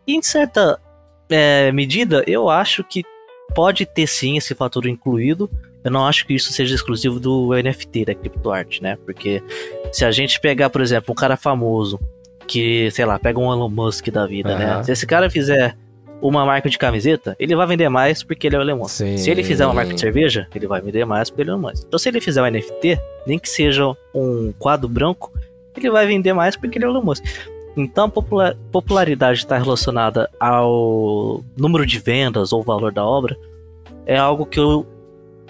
E 0.07 0.15
em 0.15 0.21
certa 0.21 0.79
é, 1.29 1.71
medida, 1.71 2.23
eu 2.27 2.49
acho 2.49 2.83
que 2.83 3.03
pode 3.53 3.85
ter 3.85 4.07
sim 4.07 4.37
esse 4.37 4.55
fator 4.55 4.85
incluído. 4.85 5.49
Eu 5.83 5.91
não 5.91 6.05
acho 6.05 6.25
que 6.25 6.33
isso 6.33 6.51
seja 6.53 6.73
exclusivo 6.73 7.19
do 7.19 7.51
NFT, 7.53 8.05
da 8.05 8.15
criptoarte, 8.15 8.81
né? 8.81 8.97
Porque 9.05 9.43
se 9.91 10.05
a 10.05 10.11
gente 10.11 10.39
pegar, 10.39 10.69
por 10.69 10.81
exemplo, 10.81 11.11
um 11.11 11.15
cara 11.15 11.35
famoso 11.35 11.99
que, 12.47 12.89
sei 12.91 13.05
lá, 13.05 13.19
pega 13.19 13.39
um 13.39 13.51
Elon 13.51 13.69
Musk 13.69 14.07
da 14.09 14.25
vida, 14.25 14.53
uhum. 14.53 14.57
né? 14.57 14.83
Se 14.83 14.91
esse 14.91 15.05
cara 15.05 15.29
fizer 15.29 15.75
uma 16.23 16.45
marca 16.45 16.69
de 16.69 16.77
camiseta, 16.77 17.35
ele 17.37 17.53
vai 17.53 17.67
vender 17.67 17.89
mais 17.89 18.23
porque 18.23 18.47
ele 18.47 18.55
é 18.55 18.59
alemão. 18.59 18.87
Sim. 18.87 19.17
Se 19.17 19.29
ele 19.29 19.43
fizer 19.43 19.65
uma 19.65 19.73
marca 19.73 19.93
de 19.93 19.99
cerveja, 19.99 20.47
ele 20.55 20.65
vai 20.65 20.79
vender 20.79 21.03
mais 21.05 21.29
porque 21.29 21.41
ele 21.41 21.49
é 21.49 21.53
alemão. 21.53 21.71
Então, 21.85 21.99
se 21.99 22.07
ele 22.07 22.21
fizer 22.21 22.41
um 22.41 22.49
NFT, 22.49 22.97
nem 23.27 23.37
que 23.37 23.49
seja 23.49 23.93
um 24.15 24.53
quadro 24.57 24.87
branco, 24.87 25.33
ele 25.75 25.91
vai 25.91 26.07
vender 26.07 26.31
mais 26.31 26.55
porque 26.55 26.77
ele 26.77 26.85
é 26.85 26.87
alemão. 26.87 27.13
Então, 27.75 28.05
a 28.05 28.55
popularidade 28.71 29.39
está 29.39 29.57
relacionada 29.57 30.29
ao 30.39 31.43
número 31.57 31.85
de 31.85 31.99
vendas 31.99 32.53
ou 32.53 32.63
valor 32.63 32.93
da 32.93 33.03
obra. 33.03 33.35
É 34.05 34.15
algo 34.15 34.45
que 34.45 34.59
eu 34.59 34.87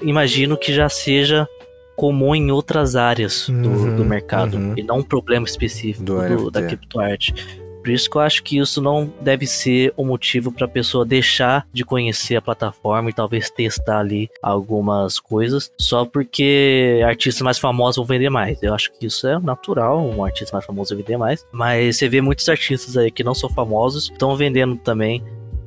imagino 0.01 0.57
que 0.57 0.73
já 0.73 0.89
seja 0.89 1.47
comum 1.95 2.33
em 2.33 2.49
outras 2.49 2.95
áreas 2.95 3.47
do, 3.47 3.69
uhum, 3.69 3.95
do 3.95 4.05
mercado 4.05 4.57
uhum. 4.57 4.73
e 4.75 4.81
não 4.81 4.99
um 4.99 5.03
problema 5.03 5.45
específico 5.45 6.03
do, 6.03 6.37
do 6.37 6.51
da 6.51 6.63
criptoarte. 6.63 7.61
Por 7.83 7.91
isso 7.91 8.09
que 8.09 8.15
eu 8.15 8.21
acho 8.21 8.41
que 8.43 8.57
isso 8.57 8.81
não 8.81 9.11
deve 9.19 9.45
ser 9.45 9.93
o 9.97 10.03
um 10.03 10.05
motivo 10.05 10.51
para 10.51 10.65
a 10.65 10.69
pessoa 10.69 11.05
deixar 11.05 11.67
de 11.73 11.83
conhecer 11.83 12.37
a 12.37 12.41
plataforma 12.41 13.09
e 13.09 13.13
talvez 13.13 13.49
testar 13.49 13.99
ali 13.99 14.29
algumas 14.41 15.19
coisas 15.19 15.69
só 15.77 16.05
porque 16.05 17.01
artistas 17.05 17.41
mais 17.41 17.59
famosos 17.59 17.97
vão 17.97 18.05
vender 18.05 18.29
mais. 18.29 18.61
Eu 18.63 18.73
acho 18.73 18.91
que 18.93 19.05
isso 19.05 19.27
é 19.27 19.37
natural, 19.37 20.01
um 20.01 20.23
artista 20.23 20.55
mais 20.55 20.65
famoso 20.65 20.95
vender 20.95 21.17
mais. 21.17 21.45
Mas 21.51 21.97
você 21.97 22.07
vê 22.07 22.21
muitos 22.21 22.47
artistas 22.47 22.95
aí 22.95 23.11
que 23.11 23.23
não 23.23 23.33
são 23.33 23.49
famosos 23.49 24.09
estão 24.09 24.35
vendendo 24.35 24.77
também. 24.77 25.21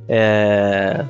É 0.09 1.05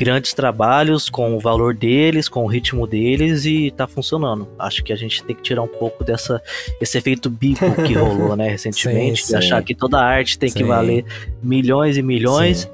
grandes 0.00 0.32
trabalhos 0.32 1.10
com 1.10 1.36
o 1.36 1.38
valor 1.38 1.74
deles, 1.74 2.26
com 2.26 2.42
o 2.42 2.46
ritmo 2.46 2.86
deles 2.86 3.44
e 3.44 3.70
tá 3.70 3.86
funcionando. 3.86 4.48
Acho 4.58 4.82
que 4.82 4.94
a 4.94 4.96
gente 4.96 5.22
tem 5.22 5.36
que 5.36 5.42
tirar 5.42 5.60
um 5.60 5.68
pouco 5.68 6.02
dessa 6.02 6.42
esse 6.80 6.96
efeito 6.96 7.28
bico 7.28 7.70
que 7.86 7.92
rolou, 7.92 8.34
né, 8.34 8.48
recentemente, 8.48 9.20
sim, 9.20 9.26
sim. 9.26 9.32
de 9.32 9.36
achar 9.36 9.62
que 9.62 9.74
toda 9.74 10.00
arte 10.00 10.38
tem 10.38 10.48
sim. 10.48 10.56
que 10.56 10.64
valer 10.64 11.04
milhões 11.42 11.98
e 11.98 12.02
milhões. 12.02 12.70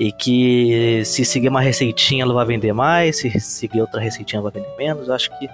E 0.00 0.12
que 0.12 1.02
se 1.04 1.24
seguir 1.24 1.48
uma 1.48 1.60
receitinha 1.60 2.22
ela 2.22 2.32
vai 2.32 2.46
vender 2.46 2.72
mais, 2.72 3.16
se 3.16 3.40
seguir 3.40 3.80
outra 3.80 4.00
receitinha 4.00 4.40
vai 4.40 4.52
vender 4.52 4.72
menos. 4.78 5.10
Acho 5.10 5.28
que 5.36 5.48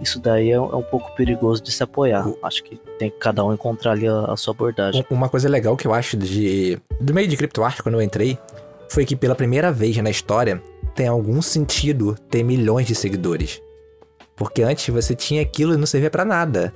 isso 0.00 0.18
daí 0.18 0.50
é, 0.50 0.60
um 0.60 0.82
pouco 0.82 1.14
perigoso 1.14 1.62
de 1.62 1.70
se 1.70 1.80
apoiar. 1.80 2.26
Acho 2.42 2.64
que 2.64 2.76
tem 2.98 3.08
que 3.08 3.18
cada 3.18 3.44
um 3.44 3.54
encontrar 3.54 3.92
ali 3.92 4.08
a, 4.08 4.32
a, 4.32 4.36
sua 4.36 4.52
abordagem. 4.52 5.04
Uma 5.08 5.28
coisa 5.28 5.48
legal 5.48 5.76
que 5.76 5.86
eu 5.86 5.94
acho 5.94 6.16
de 6.16 6.76
do 7.00 7.14
meio 7.14 7.28
de 7.28 7.36
criptoarte 7.36 7.84
quando 7.84 7.94
eu 7.94 8.02
entrei 8.02 8.36
foi 8.88 9.04
que 9.04 9.16
pela 9.16 9.34
primeira 9.34 9.72
vez 9.72 9.96
na 9.96 10.10
história 10.10 10.62
tem 10.94 11.08
algum 11.08 11.42
sentido 11.42 12.14
ter 12.30 12.42
milhões 12.42 12.86
de 12.86 12.94
seguidores. 12.94 13.60
Porque 14.36 14.62
antes 14.62 14.88
você 14.92 15.14
tinha 15.14 15.42
aquilo 15.42 15.74
e 15.74 15.76
não 15.76 15.86
servia 15.86 16.10
para 16.10 16.24
nada. 16.24 16.72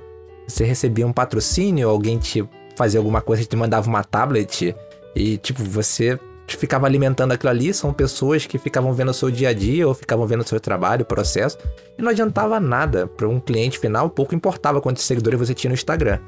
Você 0.47 0.63
recebia 0.63 1.05
um 1.05 1.13
patrocínio, 1.13 1.89
alguém 1.89 2.17
te 2.17 2.43
fazia 2.75 2.99
alguma 2.99 3.21
coisa, 3.21 3.43
te 3.43 3.55
mandava 3.55 3.87
uma 3.87 4.03
tablet 4.03 4.75
e 5.15 5.37
tipo, 5.37 5.63
você 5.63 6.17
ficava 6.47 6.87
alimentando 6.87 7.33
aquilo 7.33 7.49
ali, 7.49 7.73
são 7.73 7.93
pessoas 7.93 8.45
que 8.45 8.57
ficavam 8.57 8.93
vendo 8.93 9.09
o 9.09 9.13
seu 9.13 9.29
dia 9.29 9.49
a 9.49 9.53
dia 9.53 9.87
ou 9.87 9.93
ficavam 9.93 10.25
vendo 10.25 10.41
o 10.41 10.47
seu 10.47 10.59
trabalho, 10.59 11.03
o 11.03 11.05
processo, 11.05 11.57
e 11.97 12.01
não 12.01 12.09
adiantava 12.09 12.59
nada 12.59 13.05
para 13.05 13.27
um 13.27 13.39
cliente 13.39 13.77
final, 13.77 14.09
pouco 14.09 14.33
importava 14.33 14.81
quantos 14.81 15.03
seguidores 15.03 15.39
você 15.39 15.53
tinha 15.53 15.69
no 15.69 15.75
Instagram. 15.75 16.19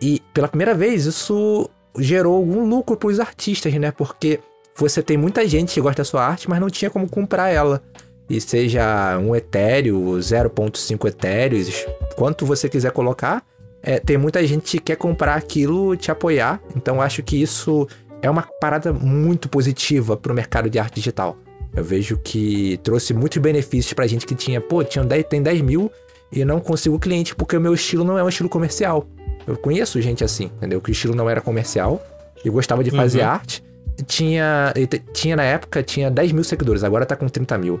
E 0.00 0.20
pela 0.32 0.48
primeira 0.48 0.74
vez 0.74 1.06
isso 1.06 1.68
gerou 1.98 2.36
algum 2.36 2.68
lucro 2.68 2.96
para 2.96 3.08
os 3.08 3.20
artistas, 3.20 3.72
né? 3.74 3.90
Porque 3.90 4.40
você 4.74 5.02
tem 5.02 5.16
muita 5.16 5.46
gente 5.46 5.74
que 5.74 5.80
gosta 5.80 6.02
da 6.02 6.04
sua 6.04 6.24
arte, 6.24 6.48
mas 6.48 6.60
não 6.60 6.70
tinha 6.70 6.90
como 6.90 7.08
comprar 7.08 7.48
ela. 7.50 7.82
E 8.28 8.40
seja 8.40 9.18
um 9.18 9.36
Ethereum, 9.36 10.16
0.5 10.18 11.08
Ethereums, 11.08 11.86
quanto 12.16 12.46
você 12.46 12.68
quiser 12.68 12.90
colocar, 12.92 13.44
é, 13.82 13.98
tem 13.98 14.16
muita 14.16 14.46
gente 14.46 14.78
que 14.78 14.84
quer 14.84 14.96
comprar 14.96 15.34
aquilo, 15.34 15.96
te 15.96 16.10
apoiar. 16.10 16.60
Então 16.74 17.00
acho 17.00 17.22
que 17.22 17.40
isso 17.40 17.86
é 18.22 18.30
uma 18.30 18.42
parada 18.42 18.92
muito 18.92 19.48
positiva 19.48 20.16
para 20.16 20.32
o 20.32 20.34
mercado 20.34 20.70
de 20.70 20.78
arte 20.78 20.94
digital. 20.94 21.36
Eu 21.74 21.82
vejo 21.82 22.18
que 22.18 22.78
trouxe 22.82 23.12
muitos 23.12 23.38
benefícios 23.38 23.92
pra 23.92 24.06
gente 24.06 24.26
que 24.26 24.34
tinha, 24.34 24.60
pô, 24.60 24.84
tinha 24.84 25.04
10, 25.04 25.24
tem 25.24 25.42
10 25.42 25.60
mil 25.62 25.90
e 26.30 26.44
não 26.44 26.60
consigo 26.60 26.98
cliente 26.98 27.34
porque 27.34 27.56
o 27.56 27.60
meu 27.60 27.74
estilo 27.74 28.04
não 28.04 28.18
é 28.18 28.22
um 28.22 28.28
estilo 28.28 28.48
comercial. 28.48 29.06
Eu 29.46 29.56
conheço 29.56 30.00
gente 30.00 30.22
assim, 30.22 30.44
entendeu? 30.56 30.80
Que 30.80 30.90
o 30.90 30.92
estilo 30.92 31.14
não 31.14 31.28
era 31.28 31.40
comercial 31.40 32.00
e 32.44 32.48
gostava 32.48 32.84
de 32.84 32.90
fazer 32.90 33.22
uhum. 33.22 33.28
arte 33.28 33.62
tinha, 34.02 34.72
tinha 35.12 35.36
na 35.36 35.44
época, 35.44 35.82
tinha 35.82 36.10
10 36.10 36.32
mil 36.32 36.44
seguidores, 36.44 36.84
agora 36.84 37.06
tá 37.06 37.16
com 37.16 37.28
30 37.28 37.58
mil. 37.58 37.80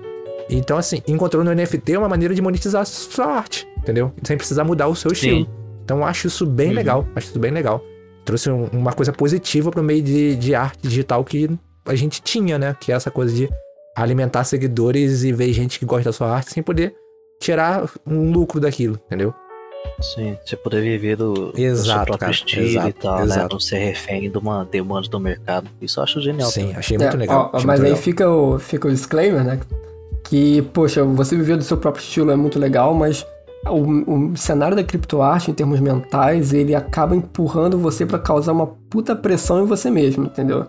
Então, 0.50 0.76
assim, 0.76 1.02
encontrou 1.06 1.44
no 1.44 1.54
NFT 1.54 1.96
uma 1.96 2.08
maneira 2.08 2.34
de 2.34 2.42
monetizar 2.42 2.84
sua 2.84 3.26
arte, 3.26 3.66
entendeu? 3.78 4.12
Sem 4.22 4.36
precisar 4.36 4.64
mudar 4.64 4.88
o 4.88 4.94
seu 4.94 5.12
estilo. 5.12 5.44
Sim. 5.44 5.50
Então, 5.84 5.98
eu 5.98 6.04
acho 6.04 6.26
isso 6.26 6.46
bem 6.46 6.68
uhum. 6.68 6.74
legal, 6.74 7.08
acho 7.14 7.28
isso 7.28 7.38
bem 7.38 7.50
legal. 7.50 7.82
Trouxe 8.24 8.50
um, 8.50 8.64
uma 8.72 8.92
coisa 8.92 9.12
positiva 9.12 9.70
pro 9.70 9.82
meio 9.82 10.02
de, 10.02 10.36
de 10.36 10.54
arte 10.54 10.80
digital 10.82 11.24
que 11.24 11.50
a 11.86 11.94
gente 11.94 12.22
tinha, 12.22 12.58
né? 12.58 12.76
Que 12.78 12.92
é 12.92 12.94
essa 12.94 13.10
coisa 13.10 13.34
de 13.34 13.48
alimentar 13.96 14.44
seguidores 14.44 15.22
e 15.24 15.32
ver 15.32 15.52
gente 15.52 15.78
que 15.78 15.84
gosta 15.84 16.04
da 16.04 16.12
sua 16.12 16.30
arte 16.30 16.52
sem 16.52 16.62
poder 16.62 16.94
tirar 17.40 17.90
um 18.06 18.30
lucro 18.30 18.60
daquilo, 18.60 18.98
entendeu? 19.06 19.34
Sim, 20.00 20.36
você 20.44 20.56
poder 20.56 20.80
viver 20.80 21.16
do, 21.16 21.52
exato, 21.56 21.56
do 21.56 21.84
seu 21.84 21.94
próprio 21.94 22.18
cara, 22.18 22.32
estilo 22.32 22.66
exato, 22.66 22.88
e 22.88 22.92
tal, 22.92 23.16
né? 23.18 23.24
exato. 23.24 23.40
né? 23.40 23.48
Não 23.52 23.60
ser 23.60 23.78
refém 23.78 24.30
de 24.30 24.36
uma 24.36 24.64
demanda 24.64 25.08
do 25.08 25.20
mercado. 25.20 25.68
Isso 25.80 26.00
eu 26.00 26.04
acho 26.04 26.20
genial. 26.20 26.50
Sim, 26.50 26.62
também. 26.62 26.76
achei 26.76 26.98
muito 26.98 27.14
é, 27.14 27.18
legal. 27.18 27.50
Ó, 27.52 27.56
achei 27.56 27.66
mas 27.66 27.80
muito 27.80 27.86
aí 27.86 27.90
legal. 27.90 28.02
Fica, 28.02 28.30
o, 28.30 28.58
fica 28.58 28.88
o 28.88 28.90
disclaimer, 28.90 29.44
né? 29.44 29.60
Que, 30.24 30.62
poxa, 30.62 31.04
você 31.04 31.36
viver 31.36 31.56
do 31.56 31.62
seu 31.62 31.76
próprio 31.76 32.02
estilo 32.02 32.30
é 32.30 32.36
muito 32.36 32.58
legal, 32.58 32.94
mas 32.94 33.24
o, 33.66 34.32
o 34.32 34.36
cenário 34.36 34.76
da 34.76 34.82
criptoarte, 34.82 35.50
em 35.50 35.54
termos 35.54 35.78
mentais, 35.78 36.52
ele 36.52 36.74
acaba 36.74 37.14
empurrando 37.14 37.78
você 37.78 38.04
para 38.04 38.18
causar 38.18 38.52
uma 38.52 38.66
puta 38.66 39.14
pressão 39.14 39.62
em 39.62 39.66
você 39.66 39.90
mesmo, 39.90 40.24
entendeu? 40.24 40.66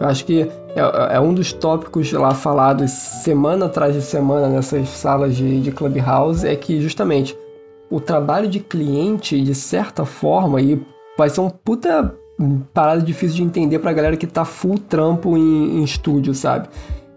Eu 0.00 0.08
acho 0.08 0.24
que 0.24 0.42
é, 0.74 1.14
é, 1.14 1.20
um 1.20 1.32
dos 1.32 1.52
tópicos 1.52 2.10
lá 2.12 2.34
falados 2.34 2.90
semana 2.90 3.66
atrás 3.66 3.94
de 3.94 4.02
semana 4.02 4.48
nessas 4.48 4.88
salas 4.88 5.36
de, 5.36 5.60
de 5.60 5.70
Clubhouse, 5.70 6.46
é 6.46 6.56
que 6.56 6.80
justamente 6.80 7.36
o 7.92 8.00
trabalho 8.00 8.48
de 8.48 8.58
cliente, 8.58 9.40
de 9.42 9.54
certa 9.54 10.06
forma, 10.06 10.60
e 10.62 10.80
vai 11.16 11.28
ser 11.28 11.42
um 11.42 11.50
puta 11.50 12.14
parada 12.72 13.02
difícil 13.02 13.36
de 13.36 13.42
entender 13.42 13.78
pra 13.78 13.92
galera 13.92 14.16
que 14.16 14.26
tá 14.26 14.44
full 14.46 14.78
trampo 14.78 15.36
em, 15.36 15.78
em 15.78 15.84
estúdio, 15.84 16.34
sabe? 16.34 16.68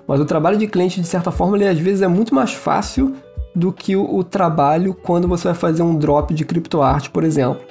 Mas 0.06 0.20
o 0.20 0.26
trabalho 0.26 0.58
de 0.58 0.68
cliente, 0.68 1.00
de 1.00 1.08
certa 1.08 1.32
forma, 1.32 1.58
ele 1.58 1.68
às 1.68 1.80
vezes 1.80 2.02
é 2.02 2.08
muito 2.08 2.36
mais 2.36 2.52
fácil 2.54 3.16
do 3.56 3.72
que 3.72 3.96
o, 3.96 4.18
o 4.18 4.24
trabalho 4.24 4.94
quando 4.94 5.28
você 5.30 5.48
vai 5.48 5.56
fazer 5.56 5.82
um 5.82 5.96
drop 5.96 6.34
de 6.34 6.44
criptoarte, 6.44 7.10
por 7.10 7.24
exemplo. 7.24 7.62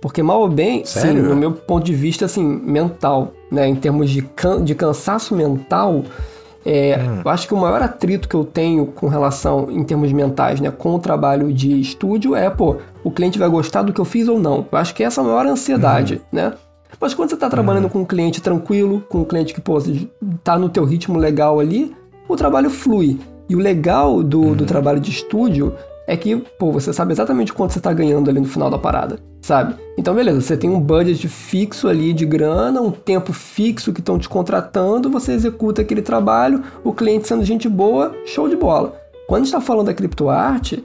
Porque 0.00 0.22
mal 0.22 0.40
ou 0.40 0.48
bem, 0.48 0.84
Sério? 0.84 1.22
sim, 1.22 1.28
no 1.28 1.36
meu 1.36 1.52
ponto 1.52 1.84
de 1.84 1.94
vista, 1.94 2.26
assim, 2.26 2.44
mental, 2.44 3.32
né? 3.50 3.66
Em 3.66 3.74
termos 3.74 4.08
de, 4.08 4.22
can 4.22 4.64
de 4.64 4.74
cansaço 4.74 5.34
mental, 5.34 6.04
é, 6.64 6.98
hum. 6.98 7.22
Eu 7.24 7.30
acho 7.30 7.46
que 7.46 7.54
o 7.54 7.56
maior 7.56 7.82
atrito 7.82 8.28
que 8.28 8.34
eu 8.34 8.44
tenho 8.44 8.86
com 8.86 9.08
relação, 9.08 9.70
em 9.70 9.82
termos 9.84 10.12
mentais, 10.12 10.60
né, 10.60 10.70
com 10.70 10.94
o 10.94 10.98
trabalho 10.98 11.52
de 11.52 11.80
estúdio 11.80 12.34
é, 12.34 12.48
pô, 12.48 12.76
o 13.02 13.10
cliente 13.10 13.38
vai 13.38 13.48
gostar 13.48 13.82
do 13.82 13.92
que 13.92 14.00
eu 14.00 14.04
fiz 14.04 14.28
ou 14.28 14.38
não. 14.38 14.66
Eu 14.70 14.78
acho 14.78 14.94
que 14.94 15.02
essa 15.02 15.20
é 15.20 15.24
a 15.24 15.26
maior 15.26 15.46
ansiedade, 15.46 16.16
hum. 16.16 16.36
né? 16.36 16.52
Mas 17.00 17.14
quando 17.14 17.30
você 17.30 17.34
está 17.34 17.50
trabalhando 17.50 17.86
hum. 17.86 17.90
com 17.90 17.98
um 18.00 18.04
cliente 18.04 18.40
tranquilo, 18.40 19.02
com 19.08 19.22
um 19.22 19.24
cliente 19.24 19.52
que, 19.52 19.60
pô, 19.60 19.78
tá 20.44 20.58
no 20.58 20.68
teu 20.68 20.84
ritmo 20.84 21.18
legal 21.18 21.58
ali, 21.58 21.94
o 22.28 22.36
trabalho 22.36 22.70
flui. 22.70 23.18
E 23.48 23.56
o 23.56 23.58
legal 23.58 24.22
do, 24.22 24.54
do 24.54 24.64
trabalho 24.64 25.00
de 25.00 25.10
estúdio 25.10 25.74
é 26.06 26.16
que, 26.16 26.36
pô, 26.58 26.72
você 26.72 26.92
sabe 26.92 27.12
exatamente 27.12 27.52
quanto 27.52 27.72
você 27.72 27.78
está 27.78 27.92
ganhando 27.92 28.28
ali 28.28 28.40
no 28.40 28.46
final 28.46 28.68
da 28.68 28.78
parada, 28.78 29.18
sabe? 29.40 29.74
Então, 29.96 30.14
beleza, 30.14 30.40
você 30.40 30.56
tem 30.56 30.68
um 30.68 30.80
budget 30.80 31.28
fixo 31.28 31.88
ali 31.88 32.12
de 32.12 32.26
grana, 32.26 32.80
um 32.80 32.90
tempo 32.90 33.32
fixo 33.32 33.92
que 33.92 34.00
estão 34.00 34.18
te 34.18 34.28
contratando, 34.28 35.10
você 35.10 35.32
executa 35.32 35.82
aquele 35.82 36.02
trabalho, 36.02 36.62
o 36.82 36.92
cliente 36.92 37.28
sendo 37.28 37.44
gente 37.44 37.68
boa, 37.68 38.14
show 38.26 38.48
de 38.48 38.56
bola. 38.56 39.00
Quando 39.26 39.44
está 39.44 39.60
falando 39.60 39.86
da 39.86 39.94
criptoarte, 39.94 40.84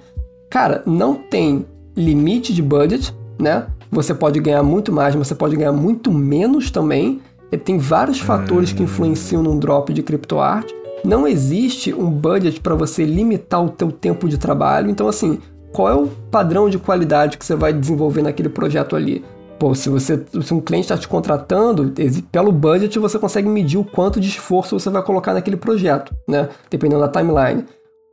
cara, 0.49 0.83
não 0.85 1.15
tem 1.15 1.65
limite 1.95 2.53
de 2.53 2.61
budget, 2.61 3.13
né? 3.39 3.65
Você 3.91 4.13
pode 4.13 4.39
ganhar 4.39 4.63
muito 4.63 4.91
mais, 4.91 5.15
mas 5.15 5.27
você 5.27 5.35
pode 5.35 5.55
ganhar 5.55 5.71
muito 5.71 6.11
menos 6.11 6.69
também. 6.69 7.21
E 7.51 7.57
tem 7.57 7.77
vários 7.77 8.19
fatores 8.19 8.73
que 8.73 8.83
influenciam 8.83 9.41
num 9.41 9.57
drop 9.57 9.93
de 9.93 10.03
criptoarte. 10.03 10.75
Não 11.03 11.27
existe 11.27 11.93
um 11.93 12.09
budget 12.09 12.59
para 12.59 12.75
você 12.75 13.05
limitar 13.05 13.63
o 13.63 13.69
teu 13.69 13.91
tempo 13.91 14.27
de 14.27 14.37
trabalho. 14.37 14.89
Então, 14.89 15.07
assim, 15.07 15.39
qual 15.71 15.89
é 15.89 15.95
o 15.95 16.07
padrão 16.31 16.69
de 16.69 16.77
qualidade 16.77 17.37
que 17.37 17.45
você 17.45 17.55
vai 17.55 17.71
desenvolver 17.71 18.21
naquele 18.21 18.49
projeto 18.49 18.95
ali? 18.95 19.23
Pô, 19.59 19.73
se 19.73 19.89
você, 19.89 20.23
se 20.41 20.53
um 20.53 20.61
cliente 20.61 20.85
está 20.85 20.97
te 20.97 21.07
contratando, 21.07 21.91
pelo 22.31 22.51
budget 22.51 22.99
você 22.99 23.17
consegue 23.17 23.49
medir 23.49 23.77
o 23.77 23.83
quanto 23.83 24.19
de 24.19 24.27
esforço 24.27 24.79
você 24.79 24.89
vai 24.89 25.01
colocar 25.01 25.33
naquele 25.33 25.57
projeto, 25.57 26.15
né? 26.27 26.49
Dependendo 26.69 27.01
da 27.01 27.07
timeline. 27.07 27.65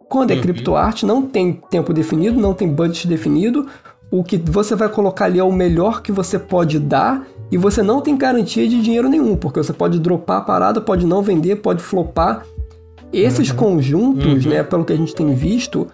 Quando 0.08 0.30
é 0.30 0.34
uhum. 0.34 0.40
criptoarte, 0.40 1.04
não 1.04 1.22
tem 1.22 1.60
tempo 1.70 1.92
definido, 1.92 2.40
não 2.40 2.54
tem 2.54 2.68
budget 2.68 3.06
definido. 3.06 3.66
O 4.10 4.22
que 4.22 4.38
você 4.38 4.74
vai 4.74 4.88
colocar 4.88 5.26
ali 5.26 5.38
é 5.38 5.44
o 5.44 5.52
melhor 5.52 6.00
que 6.00 6.12
você 6.12 6.38
pode 6.38 6.78
dar 6.78 7.26
e 7.50 7.58
você 7.58 7.82
não 7.82 8.00
tem 8.00 8.16
garantia 8.16 8.66
de 8.68 8.80
dinheiro 8.80 9.08
nenhum, 9.08 9.36
porque 9.36 9.62
você 9.62 9.72
pode 9.72 9.98
dropar 9.98 10.38
a 10.38 10.42
parada, 10.42 10.80
pode 10.80 11.06
não 11.06 11.22
vender, 11.22 11.56
pode 11.56 11.82
flopar. 11.82 12.44
Esses 13.20 13.50
uhum. 13.50 13.56
conjuntos, 13.56 14.44
uhum. 14.44 14.50
né, 14.50 14.62
pelo 14.62 14.84
que 14.84 14.92
a 14.92 14.96
gente 14.96 15.14
tem 15.14 15.34
visto, 15.34 15.86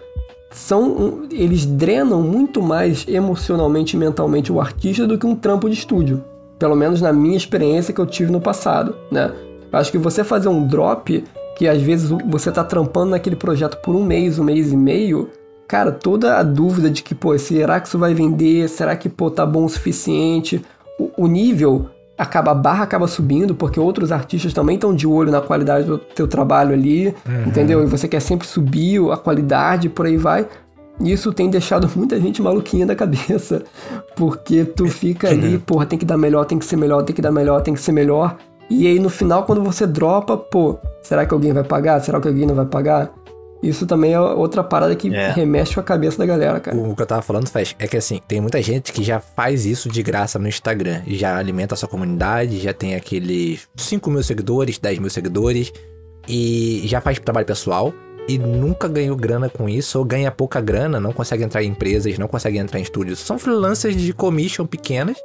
são 0.49 1.23
eles 1.31 1.65
drenam 1.65 2.21
muito 2.21 2.61
mais 2.61 3.05
emocionalmente 3.07 3.95
e 3.95 3.99
mentalmente 3.99 4.51
o 4.51 4.59
artista 4.59 5.07
do 5.07 5.17
que 5.17 5.25
um 5.25 5.35
trampo 5.35 5.69
de 5.69 5.75
estúdio. 5.75 6.23
Pelo 6.59 6.75
menos 6.75 7.01
na 7.01 7.13
minha 7.13 7.37
experiência 7.37 7.93
que 7.93 7.99
eu 7.99 8.05
tive 8.05 8.31
no 8.31 8.41
passado, 8.41 8.95
né? 9.11 9.31
Acho 9.71 9.91
que 9.91 9.97
você 9.97 10.23
fazer 10.23 10.49
um 10.49 10.67
drop, 10.67 11.23
que 11.55 11.67
às 11.67 11.81
vezes 11.81 12.09
você 12.27 12.49
está 12.49 12.63
trampando 12.63 13.11
naquele 13.11 13.35
projeto 13.35 13.77
por 13.77 13.95
um 13.95 14.03
mês, 14.03 14.37
um 14.37 14.43
mês 14.43 14.71
e 14.71 14.77
meio, 14.77 15.29
cara, 15.67 15.91
toda 15.91 16.37
a 16.37 16.43
dúvida 16.43 16.89
de 16.89 17.01
que, 17.01 17.15
pô, 17.15 17.37
será 17.37 17.79
que 17.79 17.87
isso 17.87 17.97
vai 17.97 18.13
vender? 18.13 18.67
Será 18.67 18.95
que, 18.95 19.07
pô, 19.07 19.31
tá 19.31 19.45
bom 19.45 19.63
o 19.63 19.69
suficiente? 19.69 20.61
O, 20.99 21.23
o 21.23 21.27
nível 21.27 21.87
acaba 22.21 22.51
a 22.51 22.53
barra 22.53 22.83
acaba 22.83 23.07
subindo, 23.07 23.55
porque 23.55 23.79
outros 23.79 24.11
artistas 24.11 24.53
também 24.53 24.75
estão 24.75 24.93
de 24.93 25.07
olho 25.07 25.31
na 25.31 25.41
qualidade 25.41 25.87
do 25.87 25.97
teu 25.97 26.27
trabalho 26.27 26.71
ali, 26.71 27.07
uhum. 27.07 27.47
entendeu? 27.47 27.83
E 27.83 27.87
você 27.87 28.07
quer 28.07 28.19
sempre 28.19 28.47
subir 28.47 29.01
a 29.11 29.17
qualidade, 29.17 29.89
por 29.89 30.05
aí 30.05 30.17
vai. 30.17 30.47
Isso 31.03 31.33
tem 31.33 31.49
deixado 31.49 31.89
muita 31.97 32.21
gente 32.21 32.39
maluquinha 32.39 32.85
da 32.85 32.95
cabeça, 32.95 33.63
porque 34.15 34.63
tu 34.63 34.87
fica 34.87 35.29
ali, 35.29 35.57
porra, 35.57 35.87
tem 35.87 35.97
que 35.97 36.05
dar 36.05 36.17
melhor, 36.17 36.45
tem 36.45 36.59
que 36.59 36.65
ser 36.65 36.77
melhor, 36.77 37.01
tem 37.01 37.15
que 37.15 37.23
dar 37.23 37.31
melhor, 37.31 37.61
tem 37.63 37.73
que 37.73 37.81
ser 37.81 37.91
melhor. 37.91 38.37
E 38.69 38.85
aí 38.85 38.99
no 38.99 39.09
final, 39.09 39.43
quando 39.43 39.63
você 39.63 39.87
dropa, 39.87 40.37
pô, 40.37 40.77
será 41.01 41.25
que 41.25 41.33
alguém 41.33 41.51
vai 41.51 41.63
pagar? 41.63 41.99
Será 42.01 42.21
que 42.21 42.27
alguém 42.27 42.45
não 42.45 42.53
vai 42.53 42.65
pagar? 42.65 43.11
Isso 43.61 43.85
também 43.85 44.13
é 44.13 44.19
outra 44.19 44.63
parada 44.63 44.95
que 44.95 45.13
é. 45.13 45.31
remexe 45.31 45.73
com 45.73 45.79
a 45.79 45.83
cabeça 45.83 46.17
da 46.17 46.25
galera, 46.25 46.59
cara. 46.59 46.75
O 46.75 46.95
que 46.95 47.01
eu 47.01 47.05
tava 47.05 47.21
falando, 47.21 47.47
Faz, 47.47 47.75
é 47.77 47.87
que 47.87 47.95
assim, 47.95 48.19
tem 48.27 48.41
muita 48.41 48.61
gente 48.61 48.91
que 48.91 49.03
já 49.03 49.19
faz 49.19 49.65
isso 49.65 49.87
de 49.87 50.01
graça 50.01 50.39
no 50.39 50.47
Instagram. 50.47 51.01
Já 51.05 51.37
alimenta 51.37 51.75
a 51.75 51.77
sua 51.77 51.87
comunidade, 51.87 52.59
já 52.59 52.73
tem 52.73 52.95
aqueles 52.95 53.67
5 53.75 54.09
mil 54.09 54.23
seguidores, 54.23 54.79
10 54.79 54.99
mil 54.99 55.09
seguidores. 55.09 55.71
e 56.27 56.83
já 56.85 57.01
faz 57.01 57.19
trabalho 57.19 57.45
pessoal 57.45 57.93
e 58.27 58.37
nunca 58.37 58.87
ganhou 58.87 59.15
grana 59.15 59.49
com 59.49 59.67
isso, 59.67 59.97
ou 59.97 60.05
ganha 60.05 60.31
pouca 60.31 60.61
grana, 60.61 60.99
não 60.99 61.11
consegue 61.11 61.43
entrar 61.43 61.63
em 61.63 61.69
empresas, 61.69 62.17
não 62.17 62.27
consegue 62.27 62.57
entrar 62.57 62.79
em 62.79 62.83
estúdios. 62.83 63.19
São 63.19 63.37
freelancers 63.37 63.95
de 63.95 64.13
commission 64.13 64.65
pequenas 64.65 65.17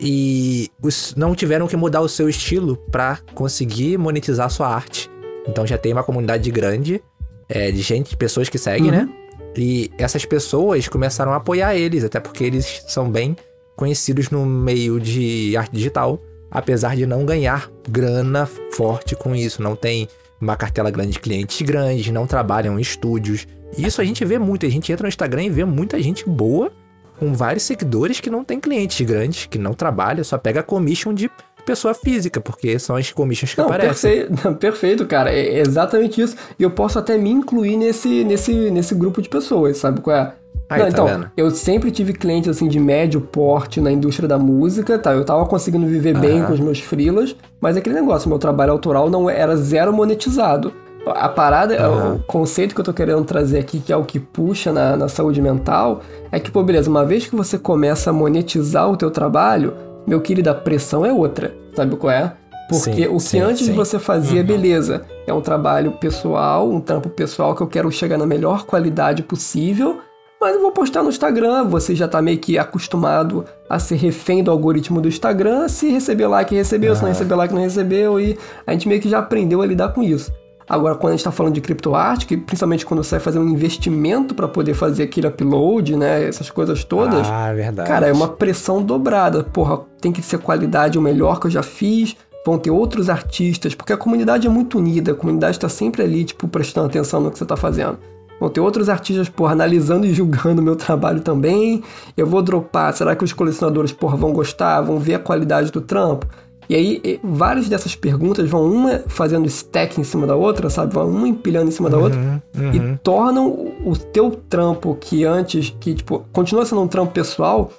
e 0.00 0.68
os, 0.82 1.14
não 1.16 1.34
tiveram 1.34 1.66
que 1.66 1.76
mudar 1.76 2.00
o 2.00 2.08
seu 2.08 2.28
estilo 2.28 2.76
para 2.90 3.18
conseguir 3.34 3.98
monetizar 3.98 4.46
a 4.46 4.50
sua 4.50 4.68
arte. 4.68 5.10
Então 5.46 5.66
já 5.66 5.78
tem 5.78 5.92
uma 5.92 6.04
comunidade 6.04 6.50
grande 6.50 7.02
é, 7.48 7.70
de 7.70 7.80
gente, 7.80 8.10
de 8.10 8.16
pessoas 8.16 8.48
que 8.48 8.58
seguem, 8.58 8.90
né? 8.90 9.00
uhum. 9.00 9.06
né? 9.06 9.12
E 9.56 9.90
essas 9.98 10.24
pessoas 10.24 10.86
começaram 10.88 11.32
a 11.32 11.36
apoiar 11.36 11.74
eles, 11.74 12.04
até 12.04 12.20
porque 12.20 12.44
eles 12.44 12.84
são 12.86 13.10
bem 13.10 13.36
conhecidos 13.74 14.30
no 14.30 14.46
meio 14.46 15.00
de 15.00 15.56
arte 15.56 15.72
digital, 15.72 16.20
apesar 16.50 16.94
de 16.94 17.06
não 17.06 17.24
ganhar 17.24 17.70
grana 17.88 18.46
forte 18.72 19.16
com 19.16 19.34
isso. 19.34 19.62
Não 19.62 19.74
tem 19.74 20.08
uma 20.40 20.56
cartela 20.56 20.90
grande 20.90 21.12
de 21.12 21.20
clientes 21.20 21.60
grandes, 21.62 22.08
não 22.12 22.26
trabalham 22.26 22.78
em 22.78 22.82
estúdios. 22.82 23.46
Isso 23.76 24.00
a 24.00 24.04
gente 24.04 24.24
vê 24.24 24.38
muito. 24.38 24.64
A 24.64 24.68
gente 24.68 24.92
entra 24.92 25.04
no 25.04 25.08
Instagram 25.08 25.44
e 25.44 25.50
vê 25.50 25.64
muita 25.64 26.00
gente 26.00 26.28
boa 26.28 26.70
com 27.18 27.34
vários 27.34 27.64
seguidores 27.64 28.20
que 28.20 28.30
não 28.30 28.44
tem 28.44 28.60
clientes 28.60 29.04
grandes, 29.04 29.46
que 29.46 29.58
não 29.58 29.74
trabalha, 29.74 30.22
só 30.22 30.38
pega 30.38 30.62
commission 30.62 31.12
de 31.12 31.28
pessoa 31.68 31.92
física, 31.92 32.40
porque 32.40 32.78
são 32.78 32.96
as 32.96 33.12
commissions 33.12 33.52
que 33.52 33.60
não, 33.60 33.66
aparecem. 33.66 34.26
Perfeito, 34.26 34.54
perfeito, 34.56 35.06
cara. 35.06 35.30
É 35.30 35.60
exatamente 35.60 36.20
isso. 36.20 36.34
E 36.58 36.62
eu 36.62 36.70
posso 36.70 36.98
até 36.98 37.18
me 37.18 37.30
incluir 37.30 37.76
nesse, 37.76 38.24
nesse, 38.24 38.70
nesse 38.70 38.94
grupo 38.94 39.20
de 39.20 39.28
pessoas, 39.28 39.76
sabe 39.76 40.00
qual 40.00 40.16
é? 40.16 40.32
Aí, 40.70 40.80
não, 40.80 40.86
tá 40.86 40.90
então, 40.90 41.06
vendo? 41.06 41.30
eu 41.36 41.50
sempre 41.50 41.90
tive 41.90 42.12
clientes 42.12 42.48
assim 42.48 42.68
de 42.68 42.78
médio 42.78 43.20
porte 43.20 43.80
na 43.80 43.90
indústria 43.90 44.28
da 44.28 44.38
música, 44.38 44.98
tá? 44.98 45.12
Eu 45.12 45.24
tava 45.24 45.46
conseguindo 45.46 45.86
viver 45.86 46.18
bem 46.18 46.42
com 46.42 46.52
os 46.52 46.60
meus 46.60 46.80
freelas, 46.80 47.34
mas 47.60 47.76
aquele 47.76 47.94
negócio, 47.94 48.28
meu 48.28 48.38
trabalho 48.38 48.72
autoral 48.72 49.08
não 49.08 49.30
era 49.30 49.56
zero 49.56 49.92
monetizado. 49.92 50.72
A 51.06 51.28
parada, 51.28 51.90
o 51.90 52.18
conceito 52.26 52.74
que 52.74 52.80
eu 52.80 52.84
tô 52.84 52.92
querendo 52.92 53.24
trazer 53.24 53.58
aqui, 53.58 53.80
que 53.80 53.90
é 53.90 53.96
o 53.96 54.04
que 54.04 54.20
puxa 54.20 54.72
na, 54.72 54.94
na 54.94 55.08
saúde 55.08 55.40
mental, 55.40 56.02
é 56.30 56.38
que, 56.38 56.50
pô, 56.50 56.62
beleza, 56.62 56.90
uma 56.90 57.04
vez 57.04 57.26
que 57.26 57.34
você 57.34 57.56
começa 57.58 58.10
a 58.10 58.12
monetizar 58.12 58.90
o 58.90 58.96
teu 58.96 59.10
trabalho, 59.10 59.72
meu 60.08 60.22
querido, 60.22 60.48
a 60.48 60.54
pressão 60.54 61.04
é 61.04 61.12
outra. 61.12 61.54
Sabe 61.74 61.94
qual 61.96 62.10
é? 62.10 62.32
Porque 62.68 63.04
sim, 63.04 63.06
o 63.06 63.16
que 63.16 63.22
sim, 63.22 63.40
antes 63.40 63.66
sim. 63.66 63.72
você 63.72 63.98
fazia, 63.98 64.40
uhum. 64.40 64.46
beleza, 64.46 65.04
é 65.26 65.32
um 65.32 65.40
trabalho 65.40 65.92
pessoal, 65.92 66.68
um 66.68 66.80
trampo 66.80 67.08
pessoal 67.08 67.54
que 67.54 67.62
eu 67.62 67.66
quero 67.66 67.90
chegar 67.90 68.18
na 68.18 68.26
melhor 68.26 68.64
qualidade 68.64 69.22
possível, 69.22 70.00
mas 70.40 70.54
eu 70.54 70.60
vou 70.60 70.70
postar 70.70 71.02
no 71.02 71.08
Instagram, 71.08 71.64
você 71.64 71.94
já 71.94 72.06
tá 72.06 72.20
meio 72.20 72.38
que 72.38 72.58
acostumado 72.58 73.44
a 73.68 73.78
ser 73.78 73.96
refém 73.96 74.44
do 74.44 74.50
algoritmo 74.50 75.00
do 75.00 75.08
Instagram, 75.08 75.66
se 75.68 75.90
receber 75.90 76.26
like, 76.26 76.54
recebeu, 76.54 76.94
se 76.94 77.02
não 77.02 77.08
receber 77.08 77.34
like, 77.34 77.54
não 77.54 77.62
recebeu, 77.62 78.20
e 78.20 78.38
a 78.66 78.72
gente 78.72 78.86
meio 78.86 79.00
que 79.00 79.08
já 79.08 79.18
aprendeu 79.18 79.62
a 79.62 79.66
lidar 79.66 79.94
com 79.94 80.02
isso. 80.02 80.30
Agora, 80.68 80.94
quando 80.94 81.12
a 81.12 81.12
gente 81.12 81.20
está 81.20 81.32
falando 81.32 81.54
de 81.54 81.60
criptoarte, 81.60 82.26
que 82.26 82.36
principalmente 82.36 82.84
quando 82.84 83.02
você 83.02 83.16
vai 83.16 83.20
fazer 83.20 83.38
um 83.38 83.48
investimento 83.48 84.34
para 84.34 84.46
poder 84.46 84.74
fazer 84.74 85.04
aquele 85.04 85.26
upload, 85.26 85.96
né? 85.96 86.24
Essas 86.24 86.50
coisas 86.50 86.84
todas. 86.84 87.26
Ah, 87.26 87.52
verdade. 87.54 87.88
Cara, 87.88 88.06
é 88.06 88.12
uma 88.12 88.28
pressão 88.28 88.82
dobrada. 88.82 89.42
Porra, 89.44 89.80
tem 90.00 90.12
que 90.12 90.20
ser 90.20 90.38
qualidade 90.38 90.98
o 90.98 91.02
melhor 91.02 91.40
que 91.40 91.46
eu 91.46 91.50
já 91.50 91.62
fiz. 91.62 92.16
Vão 92.44 92.58
ter 92.58 92.70
outros 92.70 93.08
artistas, 93.08 93.74
porque 93.74 93.92
a 93.92 93.96
comunidade 93.96 94.46
é 94.46 94.50
muito 94.50 94.78
unida, 94.78 95.12
a 95.12 95.14
comunidade 95.14 95.56
está 95.56 95.68
sempre 95.68 96.02
ali, 96.02 96.24
tipo, 96.24 96.48
prestando 96.48 96.86
atenção 96.86 97.20
no 97.20 97.30
que 97.30 97.36
você 97.36 97.44
está 97.44 97.56
fazendo. 97.56 97.98
Vão 98.40 98.48
ter 98.48 98.60
outros 98.60 98.88
artistas, 98.88 99.28
porra, 99.28 99.52
analisando 99.52 100.06
e 100.06 100.14
julgando 100.14 100.60
o 100.60 100.64
meu 100.64 100.76
trabalho 100.76 101.20
também. 101.20 101.82
Eu 102.16 102.26
vou 102.26 102.40
dropar, 102.40 102.92
será 102.94 103.16
que 103.16 103.24
os 103.24 103.32
colecionadores, 103.32 103.92
porra, 103.92 104.16
vão 104.16 104.32
gostar? 104.32 104.80
Vão 104.80 104.98
ver 104.98 105.14
a 105.14 105.18
qualidade 105.18 105.72
do 105.72 105.80
trampo? 105.80 106.26
E 106.68 106.74
aí, 106.74 107.20
várias 107.24 107.68
dessas 107.68 107.96
perguntas 107.96 108.48
vão 108.48 108.70
uma 108.70 109.02
fazendo 109.06 109.46
stack 109.46 109.98
em 109.98 110.04
cima 110.04 110.26
da 110.26 110.36
outra, 110.36 110.68
sabe? 110.68 110.92
Vão 110.92 111.08
uma 111.08 111.26
empilhando 111.26 111.68
em 111.68 111.70
cima 111.70 111.88
da 111.88 111.96
uhum, 111.96 112.02
outra 112.02 112.42
uhum. 112.56 112.72
e 112.74 112.98
tornam 112.98 113.46
o 113.84 113.96
teu 113.96 114.30
trampo 114.50 114.94
que 115.00 115.24
antes, 115.24 115.74
que, 115.80 115.94
tipo, 115.94 116.26
continua 116.30 116.66
sendo 116.66 116.82
um 116.82 116.88
trampo 116.88 117.12
pessoal, 117.12 117.70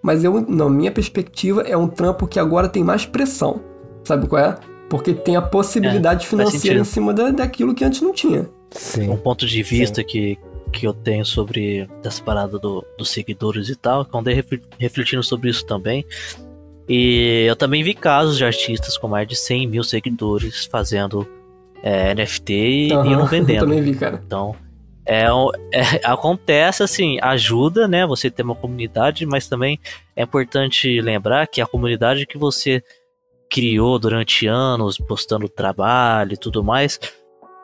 mas 0.00 0.22
eu, 0.22 0.40
na 0.48 0.68
minha 0.68 0.92
perspectiva, 0.92 1.62
é 1.62 1.76
um 1.76 1.88
trampo 1.88 2.28
que 2.28 2.38
agora 2.38 2.68
tem 2.68 2.84
mais 2.84 3.04
pressão. 3.04 3.60
Sabe 4.04 4.28
qual 4.28 4.40
é? 4.40 4.56
Porque 4.88 5.12
tem 5.12 5.34
a 5.34 5.42
possibilidade 5.42 6.24
é, 6.24 6.28
financeira 6.28 6.78
em 6.78 6.84
cima 6.84 7.12
da, 7.12 7.30
daquilo 7.30 7.74
que 7.74 7.84
antes 7.84 8.00
não 8.00 8.12
tinha. 8.12 8.48
Sim. 8.70 9.10
Um 9.10 9.16
ponto 9.16 9.44
de 9.44 9.60
vista 9.64 10.04
que, 10.04 10.38
que 10.72 10.86
eu 10.86 10.94
tenho 10.94 11.24
sobre 11.24 11.88
essa 12.04 12.22
parada 12.22 12.56
do, 12.60 12.84
dos 12.96 13.10
seguidores 13.10 13.68
e 13.68 13.74
tal, 13.74 14.04
que 14.04 14.14
eu 14.14 14.20
andei 14.20 14.44
refletindo 14.78 15.24
sobre 15.24 15.50
isso 15.50 15.66
também. 15.66 16.04
E 16.88 17.44
eu 17.48 17.56
também 17.56 17.82
vi 17.82 17.94
casos 17.94 18.36
de 18.36 18.44
artistas 18.44 18.96
com 18.96 19.08
mais 19.08 19.26
de 19.26 19.34
100 19.34 19.66
mil 19.66 19.82
seguidores 19.82 20.64
fazendo 20.66 21.26
é, 21.82 22.14
NFT 22.14 22.52
e, 22.52 22.92
uhum, 22.92 23.06
e 23.06 23.16
não 23.16 23.26
vendendo. 23.28 23.64
Eu 23.64 23.68
também 23.68 23.82
vi, 23.82 23.94
cara. 23.94 24.22
Então, 24.24 24.54
é, 25.04 25.24
é, 25.72 26.00
acontece 26.04 26.82
assim, 26.82 27.18
ajuda, 27.22 27.86
né? 27.86 28.04
Você 28.06 28.30
ter 28.30 28.42
uma 28.42 28.54
comunidade, 28.54 29.24
mas 29.24 29.48
também 29.48 29.78
é 30.14 30.22
importante 30.22 31.00
lembrar 31.00 31.46
que 31.46 31.60
a 31.60 31.66
comunidade 31.66 32.26
que 32.26 32.36
você 32.36 32.82
criou 33.48 33.98
durante 33.98 34.46
anos, 34.46 34.98
postando 34.98 35.48
trabalho 35.48 36.34
e 36.34 36.36
tudo 36.36 36.64
mais, 36.64 36.98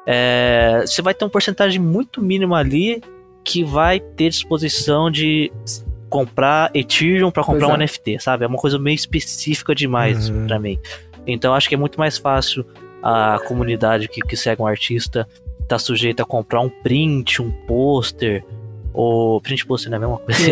é, 0.06 0.85
você 0.87 1.02
vai 1.02 1.14
ter 1.14 1.24
uma 1.24 1.30
porcentagem 1.30 1.80
muito 1.80 2.22
mínima 2.22 2.58
ali 2.58 3.02
que 3.44 3.64
vai 3.64 3.98
ter 3.98 4.28
disposição 4.28 5.11
de 5.11 5.52
comprar 6.12 6.70
Ethereum 6.75 7.31
para 7.31 7.42
comprar 7.42 7.68
um 7.68 7.77
NFT, 7.77 8.18
sabe? 8.20 8.44
É 8.44 8.46
uma 8.46 8.59
coisa 8.59 8.79
meio 8.79 8.94
específica 8.94 9.75
demais 9.75 10.29
uhum. 10.29 10.46
para 10.46 10.59
mim. 10.59 10.79
Então 11.27 11.55
acho 11.55 11.68
que 11.68 11.75
é 11.75 11.79
muito 11.79 11.98
mais 11.98 12.18
fácil 12.18 12.66
a 13.03 13.38
comunidade 13.48 14.09
que, 14.09 14.20
que 14.20 14.37
segue 14.37 14.61
um 14.61 14.66
artista 14.66 15.27
tá 15.66 15.79
sujeita 15.79 16.22
a 16.22 16.27
comprar 16.27 16.61
um 16.61 16.68
print, 16.68 17.40
um 17.40 17.51
pôster, 17.66 18.44
ou 18.92 19.40
print 19.40 19.64
pôster 19.64 19.90
não 19.90 19.96
é 19.96 19.98
a 19.98 20.01
mesma 20.01 20.18
coisa, 20.18 20.42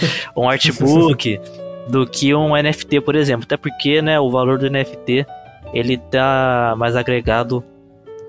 um 0.34 0.48
artbook, 0.48 1.38
do 1.86 2.06
que 2.06 2.34
um 2.34 2.56
NFT, 2.56 3.02
por 3.02 3.14
exemplo. 3.14 3.44
Até 3.44 3.58
porque, 3.58 4.00
né, 4.00 4.18
o 4.18 4.30
valor 4.30 4.58
do 4.58 4.70
NFT 4.70 5.26
ele 5.74 5.98
tá 5.98 6.74
mais 6.78 6.96
agregado 6.96 7.62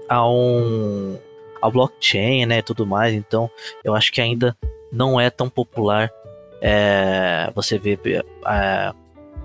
a 0.09 0.27
um 0.27 1.17
ao 1.61 1.71
blockchain, 1.71 2.45
né, 2.47 2.61
tudo 2.61 2.85
mais. 2.85 3.13
Então, 3.13 3.49
eu 3.83 3.95
acho 3.95 4.11
que 4.11 4.19
ainda 4.19 4.57
não 4.91 5.21
é 5.21 5.29
tão 5.29 5.47
popular 5.47 6.11
é, 6.61 7.51
você 7.55 7.79
vê 7.79 7.97
é, 8.45 8.93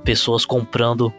pessoas 0.04 0.44
comprando 0.44 1.12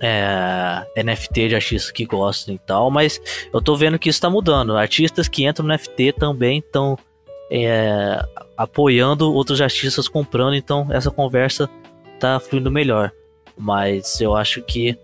é, 0.00 0.86
NFT 0.96 1.48
de 1.48 1.54
artistas 1.56 1.90
que 1.90 2.06
gostam 2.06 2.54
e 2.54 2.58
tal, 2.58 2.90
mas 2.90 3.20
eu 3.52 3.60
tô 3.60 3.76
vendo 3.76 3.98
que 3.98 4.08
isso 4.08 4.20
tá 4.20 4.30
mudando. 4.30 4.76
Artistas 4.76 5.28
que 5.28 5.44
entram 5.44 5.66
no 5.66 5.74
NFT 5.74 6.12
também 6.12 6.58
estão 6.58 6.96
é, 7.50 8.24
apoiando 8.56 9.32
outros 9.32 9.60
artistas 9.60 10.08
comprando, 10.08 10.54
então 10.54 10.86
essa 10.90 11.10
conversa 11.10 11.68
tá 12.20 12.38
fluindo 12.38 12.70
melhor. 12.70 13.12
Mas 13.56 14.20
eu 14.20 14.36
acho 14.36 14.62
que 14.62 14.96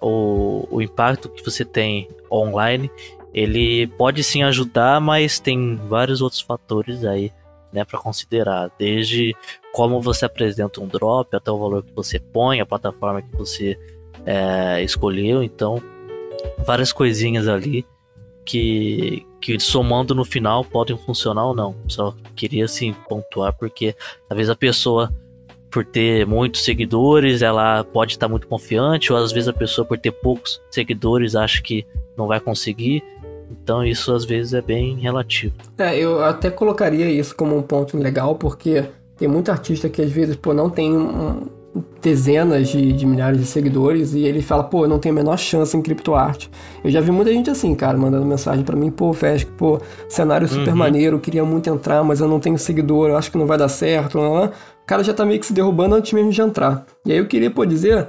o, 0.00 0.68
o 0.70 0.82
impacto 0.82 1.30
que 1.30 1.42
você 1.42 1.64
tem 1.64 2.06
online, 2.30 2.90
ele 3.32 3.86
pode 3.86 4.22
sim 4.22 4.42
ajudar, 4.42 5.00
mas 5.00 5.40
tem 5.40 5.76
vários 5.88 6.20
outros 6.20 6.42
fatores 6.42 7.04
aí 7.04 7.32
né, 7.74 7.84
para 7.84 7.98
considerar, 7.98 8.70
desde 8.78 9.34
como 9.72 10.00
você 10.00 10.24
apresenta 10.24 10.80
um 10.80 10.86
drop 10.86 11.34
até 11.34 11.50
o 11.50 11.58
valor 11.58 11.82
que 11.82 11.92
você 11.92 12.20
põe, 12.20 12.60
a 12.60 12.66
plataforma 12.66 13.20
que 13.20 13.36
você 13.36 13.76
é, 14.24 14.82
escolheu, 14.82 15.42
então 15.42 15.82
várias 16.64 16.92
coisinhas 16.92 17.48
ali 17.48 17.84
que, 18.44 19.26
que 19.40 19.58
somando 19.58 20.14
no 20.14 20.24
final 20.24 20.64
podem 20.64 20.96
funcionar 20.96 21.46
ou 21.46 21.54
não. 21.54 21.74
Só 21.88 22.14
queria 22.36 22.66
assim 22.66 22.94
pontuar 23.08 23.52
porque 23.54 23.96
às 24.30 24.36
vezes 24.36 24.50
a 24.50 24.56
pessoa 24.56 25.12
por 25.70 25.84
ter 25.84 26.24
muitos 26.24 26.62
seguidores, 26.62 27.42
ela 27.42 27.82
pode 27.82 28.12
estar 28.12 28.28
muito 28.28 28.46
confiante, 28.46 29.12
ou 29.12 29.18
às 29.18 29.32
vezes 29.32 29.48
a 29.48 29.52
pessoa 29.52 29.84
por 29.84 29.98
ter 29.98 30.12
poucos 30.12 30.62
seguidores 30.70 31.34
acha 31.34 31.60
que 31.60 31.84
não 32.16 32.28
vai 32.28 32.38
conseguir. 32.38 33.02
Então 33.50 33.84
isso 33.84 34.12
às 34.12 34.24
vezes 34.24 34.54
é 34.54 34.62
bem 34.62 34.96
relativo. 34.98 35.54
É, 35.78 35.96
eu 35.96 36.22
até 36.22 36.50
colocaria 36.50 37.08
isso 37.08 37.34
como 37.34 37.56
um 37.56 37.62
ponto 37.62 37.96
legal, 37.96 38.34
porque 38.34 38.84
tem 39.16 39.28
muito 39.28 39.50
artista 39.50 39.88
que 39.88 40.02
às 40.02 40.10
vezes 40.10 40.36
pô, 40.36 40.52
não 40.52 40.68
tem 40.68 40.96
um, 40.96 41.46
dezenas 42.00 42.68
de, 42.68 42.92
de, 42.92 43.06
milhares 43.06 43.40
de 43.40 43.46
seguidores 43.46 44.14
e 44.14 44.24
ele 44.24 44.42
fala, 44.42 44.62
pô, 44.62 44.84
eu 44.84 44.88
não 44.88 44.98
tenho 44.98 45.14
a 45.14 45.16
menor 45.16 45.36
chance 45.38 45.76
em 45.76 45.82
criptoarte. 45.82 46.50
Eu 46.84 46.90
já 46.90 47.00
vi 47.00 47.10
muita 47.10 47.32
gente 47.32 47.50
assim, 47.50 47.74
cara, 47.74 47.98
mandando 47.98 48.24
mensagem 48.24 48.64
para 48.64 48.76
mim, 48.76 48.90
pô, 48.90 49.12
Fesco, 49.12 49.50
pô, 49.52 49.80
cenário 50.08 50.46
super 50.46 50.70
uhum. 50.70 50.76
maneiro, 50.76 51.18
queria 51.18 51.44
muito 51.44 51.68
entrar, 51.68 52.04
mas 52.04 52.20
eu 52.20 52.28
não 52.28 52.38
tenho 52.38 52.58
seguidor, 52.58 53.08
eu 53.08 53.16
acho 53.16 53.30
que 53.30 53.38
não 53.38 53.46
vai 53.46 53.58
dar 53.58 53.68
certo, 53.68 54.18
não, 54.18 54.34
não. 54.34 54.44
O 54.46 54.86
cara 54.86 55.02
já 55.02 55.14
tá 55.14 55.24
meio 55.24 55.40
que 55.40 55.46
se 55.46 55.52
derrubando 55.52 55.94
antes 55.94 56.12
mesmo 56.12 56.30
de 56.30 56.42
entrar. 56.42 56.84
E 57.06 57.12
aí 57.12 57.18
eu 57.18 57.26
queria, 57.26 57.50
pô, 57.50 57.64
dizer 57.64 58.06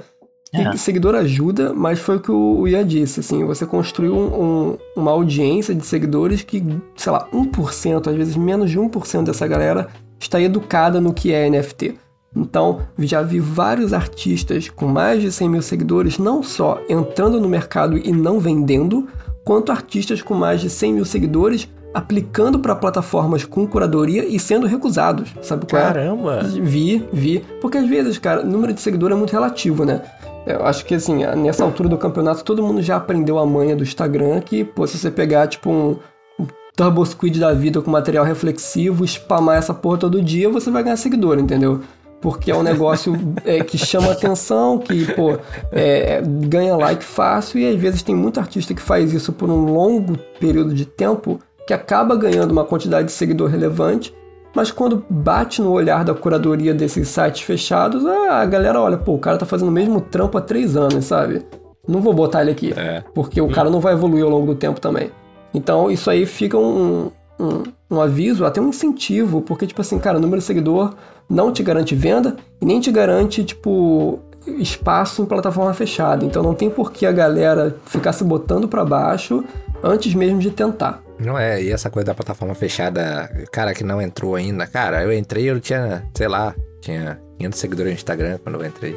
é. 0.62 0.76
Seguidor 0.76 1.14
ajuda, 1.14 1.72
mas 1.74 1.98
foi 1.98 2.16
o 2.16 2.20
que 2.20 2.30
o 2.30 2.66
Ian 2.66 2.86
disse, 2.86 3.20
assim, 3.20 3.44
você 3.44 3.66
construiu 3.66 4.14
um, 4.14 4.42
um, 4.42 4.78
uma 4.96 5.10
audiência 5.10 5.74
de 5.74 5.84
seguidores 5.84 6.42
que, 6.42 6.64
sei 6.96 7.12
lá, 7.12 7.28
1%, 7.32 8.08
às 8.08 8.16
vezes 8.16 8.36
menos 8.36 8.70
de 8.70 8.78
1% 8.78 9.24
dessa 9.24 9.46
galera 9.46 9.88
está 10.18 10.40
educada 10.40 11.00
no 11.00 11.12
que 11.12 11.32
é 11.32 11.48
NFT. 11.48 11.94
Então, 12.34 12.82
já 12.98 13.22
vi 13.22 13.40
vários 13.40 13.92
artistas 13.92 14.68
com 14.68 14.86
mais 14.86 15.22
de 15.22 15.32
100 15.32 15.48
mil 15.48 15.62
seguidores 15.62 16.18
não 16.18 16.42
só 16.42 16.80
entrando 16.88 17.40
no 17.40 17.48
mercado 17.48 17.96
e 17.96 18.12
não 18.12 18.38
vendendo, 18.38 19.08
quanto 19.44 19.72
artistas 19.72 20.20
com 20.20 20.34
mais 20.34 20.60
de 20.60 20.68
100 20.68 20.92
mil 20.92 21.04
seguidores 21.04 21.68
aplicando 21.94 22.58
para 22.58 22.74
plataformas 22.74 23.46
com 23.46 23.66
curadoria 23.66 24.26
e 24.26 24.38
sendo 24.38 24.66
recusados, 24.66 25.30
sabe 25.40 25.64
qual 25.66 25.80
é? 25.80 25.86
Caramba! 25.86 26.42
Vi, 26.42 27.02
vi. 27.10 27.42
Porque 27.58 27.78
às 27.78 27.88
vezes, 27.88 28.18
cara, 28.18 28.42
o 28.42 28.46
número 28.46 28.74
de 28.74 28.82
seguidor 28.82 29.12
é 29.12 29.14
muito 29.14 29.32
relativo, 29.32 29.86
né? 29.86 30.02
Eu 30.46 30.64
acho 30.64 30.84
que, 30.84 30.94
assim, 30.94 31.24
nessa 31.36 31.64
altura 31.64 31.88
do 31.88 31.98
campeonato, 31.98 32.44
todo 32.44 32.62
mundo 32.62 32.80
já 32.80 32.96
aprendeu 32.96 33.38
a 33.38 33.44
manha 33.44 33.74
do 33.74 33.82
Instagram 33.82 34.40
que, 34.40 34.64
pô, 34.64 34.86
se 34.86 34.96
você 34.96 35.10
pegar, 35.10 35.48
tipo, 35.48 35.68
um, 35.68 35.96
um 36.38 36.46
Turbo 36.76 37.04
Squid 37.04 37.40
da 37.40 37.52
vida 37.52 37.82
com 37.82 37.90
material 37.90 38.24
reflexivo, 38.24 39.04
spamar 39.04 39.58
essa 39.58 39.74
porra 39.74 39.98
todo 39.98 40.22
dia, 40.22 40.48
você 40.48 40.70
vai 40.70 40.84
ganhar 40.84 40.96
seguidor, 40.96 41.38
entendeu? 41.40 41.80
Porque 42.20 42.50
é 42.50 42.56
um 42.56 42.62
negócio 42.62 43.18
é, 43.44 43.62
que 43.64 43.76
chama 43.76 44.12
atenção, 44.12 44.78
que, 44.78 45.12
pô, 45.14 45.36
é, 45.72 46.22
ganha 46.22 46.76
like 46.76 47.02
fácil 47.02 47.58
e 47.58 47.68
às 47.68 47.80
vezes 47.80 48.02
tem 48.02 48.14
muito 48.14 48.38
artista 48.38 48.72
que 48.72 48.80
faz 48.80 49.12
isso 49.12 49.32
por 49.32 49.50
um 49.50 49.64
longo 49.64 50.16
período 50.38 50.72
de 50.72 50.86
tempo 50.86 51.40
que 51.66 51.74
acaba 51.74 52.14
ganhando 52.14 52.52
uma 52.52 52.64
quantidade 52.64 53.08
de 53.08 53.12
seguidor 53.12 53.50
relevante, 53.50 54.14
mas 54.56 54.70
quando 54.70 55.04
bate 55.10 55.60
no 55.60 55.70
olhar 55.70 56.02
da 56.02 56.14
curadoria 56.14 56.72
desses 56.72 57.08
sites 57.08 57.42
fechados, 57.42 58.06
a 58.06 58.42
galera 58.46 58.80
olha, 58.80 58.96
pô, 58.96 59.12
o 59.12 59.18
cara 59.18 59.36
tá 59.36 59.44
fazendo 59.44 59.68
o 59.68 59.72
mesmo 59.72 60.00
trampo 60.00 60.38
há 60.38 60.40
três 60.40 60.78
anos, 60.78 61.04
sabe? 61.04 61.44
Não 61.86 62.00
vou 62.00 62.14
botar 62.14 62.40
ele 62.40 62.52
aqui, 62.52 62.72
é. 62.74 63.04
porque 63.14 63.38
o 63.38 63.50
cara 63.50 63.68
não 63.68 63.80
vai 63.80 63.92
evoluir 63.92 64.24
ao 64.24 64.30
longo 64.30 64.46
do 64.46 64.54
tempo 64.54 64.80
também. 64.80 65.10
Então 65.52 65.90
isso 65.90 66.08
aí 66.08 66.24
fica 66.24 66.56
um, 66.56 67.10
um, 67.38 67.64
um 67.90 68.00
aviso, 68.00 68.46
até 68.46 68.58
um 68.58 68.70
incentivo, 68.70 69.42
porque, 69.42 69.66
tipo 69.66 69.82
assim, 69.82 69.98
cara, 69.98 70.16
o 70.16 70.20
número 70.22 70.40
de 70.40 70.46
seguidor 70.46 70.94
não 71.28 71.52
te 71.52 71.62
garante 71.62 71.94
venda 71.94 72.34
e 72.58 72.64
nem 72.64 72.80
te 72.80 72.90
garante, 72.90 73.44
tipo, 73.44 74.20
espaço 74.46 75.20
em 75.20 75.26
plataforma 75.26 75.74
fechada. 75.74 76.24
Então 76.24 76.42
não 76.42 76.54
tem 76.54 76.70
por 76.70 76.92
que 76.92 77.04
a 77.04 77.12
galera 77.12 77.76
ficar 77.84 78.14
se 78.14 78.24
botando 78.24 78.66
para 78.66 78.86
baixo 78.86 79.44
antes 79.86 80.14
mesmo 80.14 80.38
de 80.38 80.50
tentar. 80.50 81.02
Não 81.18 81.38
é, 81.38 81.62
e 81.62 81.70
essa 81.70 81.88
coisa 81.88 82.06
da 82.06 82.14
plataforma 82.14 82.54
fechada, 82.54 83.30
cara 83.50 83.74
que 83.74 83.82
não 83.82 84.00
entrou 84.02 84.34
ainda, 84.34 84.66
cara, 84.66 85.02
eu 85.02 85.12
entrei, 85.12 85.44
eu 85.44 85.58
tinha, 85.60 86.04
sei 86.14 86.28
lá, 86.28 86.54
tinha 86.80 87.18
500 87.38 87.58
seguidores 87.58 87.92
no 87.92 87.96
Instagram 87.96 88.38
quando 88.42 88.60
eu 88.60 88.66
entrei. 88.66 88.92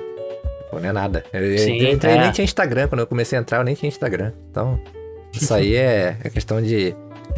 Pô, 0.70 0.80
não 0.80 0.90
é 0.90 0.92
nada. 0.92 1.24
Eu, 1.32 1.58
Sim, 1.58 1.78
eu 1.78 1.94
entrei 1.94 2.16
é. 2.16 2.22
nem 2.22 2.32
tinha 2.32 2.46
Instagram, 2.46 2.88
quando 2.88 3.02
eu 3.02 3.08
comecei 3.08 3.38
a 3.38 3.42
entrar 3.42 3.60
eu 3.60 3.64
nem 3.64 3.76
tinha 3.76 3.88
Instagram. 3.88 4.34
Então, 4.52 4.80
isso 5.34 5.54
aí 5.54 5.76
é, 5.76 6.18
é 6.24 6.30
questão 6.30 6.62
de 6.62 6.94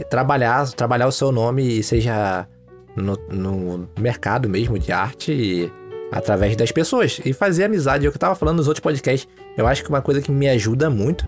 trabalhar, 0.10 0.68
trabalhar 0.72 1.08
o 1.08 1.12
seu 1.12 1.32
nome 1.32 1.80
e 1.80 1.84
seja 1.84 2.48
no, 2.96 3.18
no 3.30 3.90
mercado 4.00 4.50
mesmo 4.50 4.78
de 4.78 4.92
arte 4.92 5.32
e 5.32 5.72
através 6.12 6.56
das 6.56 6.72
pessoas 6.72 7.22
e 7.24 7.34
fazer 7.34 7.66
amizade. 7.66 8.06
É 8.06 8.10
o 8.10 8.12
que 8.12 8.18
eu 8.18 8.20
tava 8.20 8.36
falando 8.36 8.58
nos 8.58 8.68
outros 8.68 8.82
podcasts. 8.82 9.28
Eu 9.56 9.66
acho 9.68 9.84
que 9.84 9.90
uma 9.90 10.02
coisa 10.02 10.22
que 10.22 10.32
me 10.32 10.50
ajuda 10.50 10.90
muito 10.90 11.28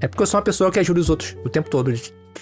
é 0.00 0.08
porque 0.08 0.22
eu 0.22 0.26
sou 0.26 0.38
uma 0.38 0.44
pessoa 0.44 0.70
que 0.70 0.78
ajuda 0.78 1.00
os 1.00 1.10
outros 1.10 1.36
o 1.44 1.48
tempo 1.48 1.68
todo, 1.68 1.92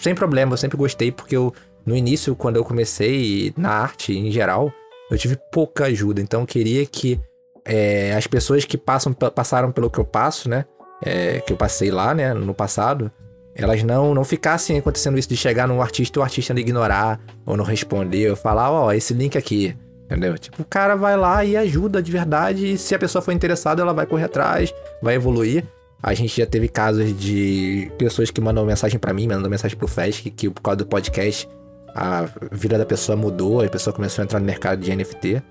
sem 0.00 0.14
problema. 0.14 0.52
Eu 0.52 0.56
sempre 0.56 0.76
gostei, 0.76 1.10
porque 1.10 1.36
eu, 1.36 1.52
no 1.84 1.96
início, 1.96 2.34
quando 2.36 2.56
eu 2.56 2.64
comecei 2.64 3.52
na 3.56 3.70
arte 3.70 4.16
em 4.16 4.30
geral, 4.30 4.72
eu 5.10 5.16
tive 5.16 5.38
pouca 5.52 5.86
ajuda. 5.86 6.20
Então 6.20 6.42
eu 6.42 6.46
queria 6.46 6.84
que 6.86 7.20
é, 7.64 8.14
as 8.14 8.26
pessoas 8.26 8.64
que 8.64 8.76
passam, 8.76 9.12
passaram 9.12 9.72
pelo 9.72 9.90
que 9.90 9.98
eu 9.98 10.04
passo, 10.04 10.48
né? 10.48 10.64
É, 11.02 11.40
que 11.40 11.52
eu 11.52 11.56
passei 11.56 11.90
lá, 11.90 12.14
né, 12.14 12.32
no 12.32 12.54
passado, 12.54 13.12
elas 13.54 13.82
não 13.82 14.14
não 14.14 14.24
ficassem 14.24 14.78
acontecendo 14.78 15.18
isso 15.18 15.28
de 15.28 15.36
chegar 15.36 15.68
no 15.68 15.82
artista 15.82 16.18
e 16.18 16.20
o 16.20 16.22
artista 16.22 16.54
não 16.54 16.60
ignorar 16.60 17.20
ou 17.44 17.54
não 17.54 17.64
responder, 17.64 18.30
ou 18.30 18.36
falar, 18.36 18.70
ó, 18.70 18.86
oh, 18.86 18.92
esse 18.92 19.12
link 19.12 19.36
aqui. 19.36 19.76
Entendeu? 20.04 20.38
Tipo, 20.38 20.62
o 20.62 20.64
cara 20.64 20.94
vai 20.94 21.16
lá 21.16 21.44
e 21.44 21.56
ajuda 21.56 22.00
de 22.00 22.12
verdade. 22.12 22.72
E 22.72 22.78
se 22.78 22.94
a 22.94 22.98
pessoa 22.98 23.20
for 23.20 23.32
interessada, 23.32 23.82
ela 23.82 23.92
vai 23.92 24.06
correr 24.06 24.24
atrás, 24.24 24.72
vai 25.02 25.16
evoluir. 25.16 25.64
A 26.02 26.14
gente 26.14 26.38
já 26.38 26.46
teve 26.46 26.68
casos 26.68 27.18
de 27.18 27.90
pessoas 27.98 28.30
que 28.30 28.40
mandam 28.40 28.64
mensagem 28.64 28.98
para 28.98 29.12
mim, 29.12 29.26
mandam 29.26 29.50
mensagem 29.50 29.76
pro 29.76 29.88
Fesc, 29.88 30.30
que 30.30 30.48
por 30.50 30.60
causa 30.60 30.76
do 30.76 30.86
podcast 30.86 31.48
a 31.94 32.28
vida 32.52 32.76
da 32.76 32.84
pessoa 32.84 33.16
mudou, 33.16 33.62
a 33.62 33.68
pessoa 33.68 33.94
começou 33.94 34.22
a 34.22 34.24
entrar 34.24 34.38
no 34.38 34.44
mercado 34.44 34.80
de 34.80 34.94
NFT. 34.94 35.42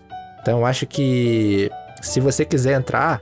Então 0.41 0.59
eu 0.59 0.65
acho 0.65 0.85
que 0.85 1.69
se 2.01 2.19
você 2.19 2.45
quiser 2.45 2.77
entrar, 2.77 3.19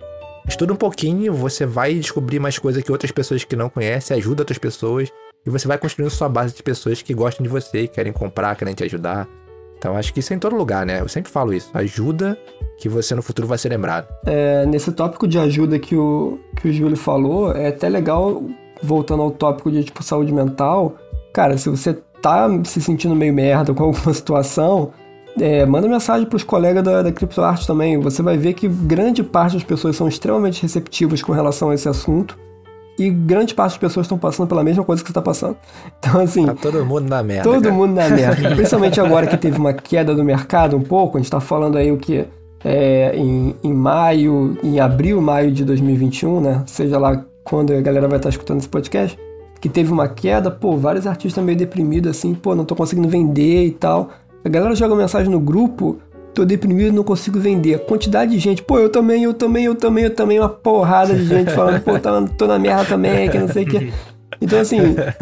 estuda 0.48 0.74
um 0.74 0.76
pouquinho, 0.76 1.34
você 1.34 1.66
vai 1.66 1.94
descobrir 1.94 2.40
mais 2.40 2.60
coisas 2.60 2.84
que 2.84 2.92
outras 2.92 3.12
pessoas 3.12 3.46
que 3.46 3.56
não 3.56 3.70
conhecem, 3.70 4.18
ajuda 4.18 4.42
outras 4.42 4.58
pessoas, 4.58 5.10
e 5.46 5.50
você 5.50 5.68
vai 5.68 5.78
construindo 5.78 6.10
sua 6.10 6.28
base 6.28 6.54
de 6.54 6.62
pessoas 6.62 7.02
que 7.02 7.14
gostam 7.14 7.44
de 7.44 7.50
você, 7.50 7.88
querem 7.88 8.12
comprar, 8.12 8.56
querem 8.56 8.74
te 8.74 8.84
ajudar. 8.84 9.28
Então 9.84 9.98
acho 9.98 10.14
que 10.14 10.22
isso 10.22 10.32
é 10.32 10.38
em 10.38 10.40
todo 10.40 10.56
lugar, 10.56 10.86
né? 10.86 11.02
Eu 11.02 11.10
sempre 11.10 11.30
falo 11.30 11.54
isso. 11.54 11.70
Ajuda 11.74 12.38
que 12.78 12.88
você 12.88 13.14
no 13.14 13.22
futuro 13.22 13.46
vai 13.46 13.58
ser 13.58 13.68
lembrado. 13.68 14.08
É, 14.26 14.66
nesse 14.66 14.94
tópico 14.94 15.28
de 15.28 15.38
ajuda 15.38 15.78
que 15.78 15.94
o, 15.94 16.40
que 16.56 16.70
o 16.70 16.74
Júlio 16.74 16.96
falou, 16.96 17.52
é 17.52 17.68
até 17.68 17.90
legal, 17.90 18.42
voltando 18.82 19.24
ao 19.24 19.30
tópico 19.30 19.70
de 19.70 19.84
tipo 19.84 20.02
saúde 20.02 20.32
mental. 20.32 20.96
Cara, 21.34 21.58
se 21.58 21.70
você 21.70 21.96
tá 22.22 22.48
se 22.64 22.82
sentindo 22.82 23.14
meio 23.14 23.34
merda 23.34 23.74
com 23.74 23.84
alguma 23.84 24.12
situação, 24.16 24.94
é, 25.38 25.66
manda 25.66 25.86
mensagem 25.86 26.28
para 26.28 26.38
os 26.38 26.46
colegas 26.46 26.82
da, 26.82 27.02
da 27.02 27.12
CryptoArt 27.12 27.66
também. 27.66 28.00
Você 28.00 28.22
vai 28.22 28.38
ver 28.38 28.54
que 28.54 28.70
grande 28.70 29.22
parte 29.22 29.56
das 29.56 29.64
pessoas 29.64 29.98
são 29.98 30.08
extremamente 30.08 30.62
receptivas 30.62 31.22
com 31.22 31.34
relação 31.34 31.72
a 31.72 31.76
esse 31.76 31.90
assunto 31.90 32.40
e 32.98 33.10
grande 33.10 33.54
parte 33.54 33.72
das 33.72 33.80
pessoas 33.80 34.06
estão 34.06 34.18
passando 34.18 34.48
pela 34.48 34.64
mesma 34.64 34.84
coisa 34.84 35.02
que 35.02 35.08
você 35.08 35.12
está 35.12 35.22
passando. 35.22 35.58
Então, 36.00 36.22
assim. 36.22 36.46
Tá 36.46 36.54
todo 36.54 36.86
mundo 36.86 37.10
na 37.10 37.24
merda. 37.24 37.44
Todo 37.44 37.64
cara. 37.64 37.74
mundo 37.74 37.94
na 37.94 38.10
merda. 38.10 38.50
Principalmente 38.56 39.00
agora 39.00 39.28
que 39.28 39.38
teve 39.38 39.58
uma 39.58 39.74
queda 39.74 40.14
do 40.14 40.24
mercado 40.24 40.78
um 40.78 40.82
pouco, 40.82 41.18
a 41.18 41.20
gente 41.20 41.28
está 41.28 41.40
falando 41.40 41.78
aí 41.78 41.92
o 41.92 41.98
que? 41.98 42.26
É, 42.64 43.14
em, 43.16 43.56
em 43.64 43.74
maio, 43.74 44.58
em 44.64 44.80
abril, 44.80 45.22
maio 45.22 45.52
de 45.52 45.66
2021, 45.66 46.40
né? 46.40 46.64
Seja 46.66 46.98
lá 46.98 47.26
quando 47.44 47.74
a 47.74 47.82
galera 47.82 48.08
vai 48.08 48.18
estar 48.18 48.30
escutando 48.30 48.60
esse 48.60 48.70
podcast, 48.70 49.20
que 49.60 49.68
teve 49.68 49.92
uma 49.92 50.08
queda, 50.08 50.50
pô, 50.50 50.78
vários 50.78 51.06
artistas 51.06 51.44
meio 51.44 51.58
deprimidos 51.58 52.12
assim, 52.12 52.34
pô, 52.34 52.56
não 52.56 52.64
tô 52.64 52.76
conseguindo 52.76 53.10
vender 53.10 53.66
e 53.66 53.72
tal. 53.72 54.12
A 54.46 54.50
galera 54.50 54.76
joga 54.76 54.96
mensagem 54.96 55.32
no 55.32 55.40
grupo, 55.40 55.98
tô 56.34 56.44
deprimido, 56.44 56.94
não 56.94 57.04
consigo 57.04 57.40
vender. 57.40 57.76
A 57.76 57.80
quantidade 57.80 58.32
de 58.32 58.40
gente, 58.40 58.64
pô, 58.64 58.80
eu 58.80 58.90
também, 58.90 59.24
eu 59.24 59.34
também, 59.34 59.66
eu 59.66 59.76
também, 59.76 60.06
eu 60.06 60.14
também, 60.14 60.40
uma 60.40 60.50
porrada 60.50 61.14
de 61.14 61.26
gente 61.26 61.52
falando, 61.52 61.82
pô, 61.82 61.92
tô 62.38 62.48
na 62.48 62.60
merda 62.60 62.86
também, 62.86 63.30
que 63.30 63.38
não 63.38 63.48
sei 63.48 63.64
o 63.64 63.68
que. 63.68 63.94
Então, 64.42 64.60
assim, 64.60 64.78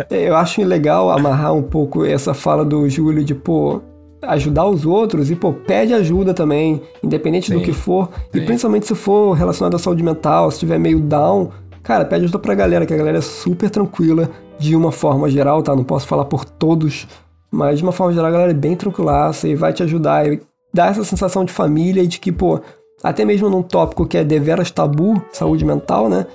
eu 0.10 0.36
acho 0.36 0.64
legal 0.64 1.12
amarrar 1.12 1.54
um 1.54 1.62
pouco 1.62 2.06
essa 2.06 2.34
fala 2.34 2.64
do 2.64 2.90
Júlio 2.90 3.24
de, 3.24 3.36
pô, 3.36 3.82
ajudar 4.22 4.66
os 4.66 4.86
outros 4.86 5.30
e, 5.30 5.36
pô, 5.36 5.54
pede 5.54 5.94
ajuda 5.94 6.34
também, 6.34 6.82
independente 7.04 7.48
sim, 7.48 7.54
do 7.54 7.62
que 7.62 7.74
for. 7.74 8.10
Sim. 8.32 8.40
E 8.40 8.42
principalmente 8.42 8.88
se 8.88 8.96
for 8.96 9.34
relacionado 9.34 9.76
à 9.76 9.80
saúde 9.80 10.04
mental, 10.04 10.50
se 10.50 10.56
estiver 10.56 10.80
meio 10.80 11.00
down, 11.00 11.50
cara, 11.84 12.06
pede 12.06 12.24
ajuda 12.24 12.40
pra 12.40 12.56
galera, 12.56 12.86
que 12.86 12.94
a 12.94 12.98
galera 12.98 13.18
é 13.18 13.22
super 13.22 13.70
tranquila 13.70 14.30
de 14.58 14.76
uma 14.76 14.92
forma 14.92 15.30
geral, 15.30 15.62
tá? 15.62 15.76
Não 15.76 15.84
posso 15.84 16.08
falar 16.08 16.26
por 16.26 16.46
todos, 16.46 17.08
mas 17.50 17.80
de 17.80 17.84
uma 17.84 17.92
forma 17.92 18.14
geral 18.14 18.28
a 18.28 18.32
galera 18.32 18.52
é 18.52 18.56
bem 18.56 18.76
tranquilaça 18.76 19.48
e 19.48 19.56
vai 19.56 19.74
te 19.74 19.84
ajudar 19.84 20.32
e 20.32 20.40
dá 20.74 20.88
essa 20.88 21.04
sensação 21.04 21.44
de 21.46 21.52
família 21.52 22.02
e 22.02 22.08
de 22.08 22.20
que, 22.20 22.32
pô, 22.32 22.60
até 23.04 23.26
mesmo 23.26 23.50
num 23.50 23.64
tópico 23.64 24.06
que 24.06 24.18
é 24.18 24.24
deveras 24.24 24.72
tabu, 24.72 25.22
saúde 25.32 25.66
mental, 25.66 26.10
né? 26.10 26.26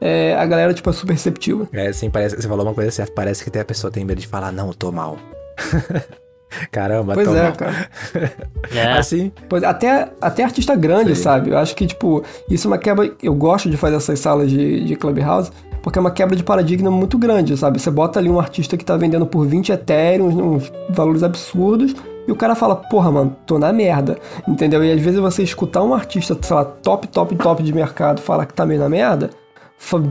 É, 0.00 0.34
a 0.34 0.44
galera, 0.44 0.74
tipo, 0.74 0.90
é 0.90 0.92
super 0.92 1.12
receptiva. 1.12 1.66
É, 1.72 1.88
assim, 1.88 2.10
parece, 2.10 2.36
você 2.36 2.48
falou 2.48 2.64
uma 2.66 2.74
coisa 2.74 2.90
certa, 2.90 3.12
parece 3.12 3.42
que 3.42 3.48
até 3.48 3.60
a 3.60 3.64
pessoa 3.64 3.90
tem 3.90 4.04
medo 4.04 4.20
de 4.20 4.26
falar, 4.26 4.52
não, 4.52 4.68
eu 4.68 4.74
tô 4.74 4.92
mal. 4.92 5.16
Caramba, 6.70 7.14
Pois 7.14 7.26
tô 7.26 7.34
é, 7.34 7.42
mal. 7.42 7.52
cara. 7.52 7.88
É. 8.74 8.92
Assim, 8.98 9.32
Pois, 9.48 9.62
até, 9.62 10.08
até 10.20 10.44
artista 10.44 10.74
grande, 10.74 11.14
Sim. 11.16 11.22
sabe? 11.22 11.50
Eu 11.50 11.58
acho 11.58 11.74
que, 11.74 11.86
tipo, 11.86 12.22
isso 12.48 12.66
é 12.66 12.70
uma 12.70 12.78
quebra. 12.78 13.10
Eu 13.22 13.34
gosto 13.34 13.68
de 13.70 13.76
fazer 13.76 13.96
essas 13.96 14.18
salas 14.18 14.50
de, 14.50 14.84
de 14.84 14.96
Clubhouse, 14.96 15.50
porque 15.82 15.98
é 15.98 16.00
uma 16.00 16.10
quebra 16.10 16.36
de 16.36 16.42
paradigma 16.42 16.90
muito 16.90 17.18
grande, 17.18 17.56
sabe? 17.56 17.78
Você 17.80 17.90
bota 17.90 18.18
ali 18.18 18.28
um 18.30 18.38
artista 18.38 18.76
que 18.76 18.84
tá 18.84 18.96
vendendo 18.96 19.26
por 19.26 19.46
20 19.46 19.72
Ethereum, 19.72 20.54
uns 20.54 20.72
valores 20.90 21.22
absurdos, 21.22 21.94
e 22.26 22.32
o 22.32 22.36
cara 22.36 22.54
fala, 22.54 22.76
porra, 22.76 23.10
mano, 23.12 23.36
tô 23.46 23.58
na 23.58 23.72
merda. 23.72 24.18
Entendeu? 24.48 24.82
E 24.84 24.92
às 24.92 25.00
vezes 25.00 25.20
você 25.20 25.42
escutar 25.42 25.82
um 25.82 25.92
artista, 25.94 26.36
sei 26.40 26.56
lá, 26.56 26.64
top, 26.64 27.06
top, 27.08 27.34
top 27.36 27.62
de 27.62 27.72
mercado 27.72 28.20
falar 28.20 28.46
que 28.46 28.54
tá 28.54 28.64
meio 28.64 28.80
na 28.80 28.88
merda, 28.88 29.30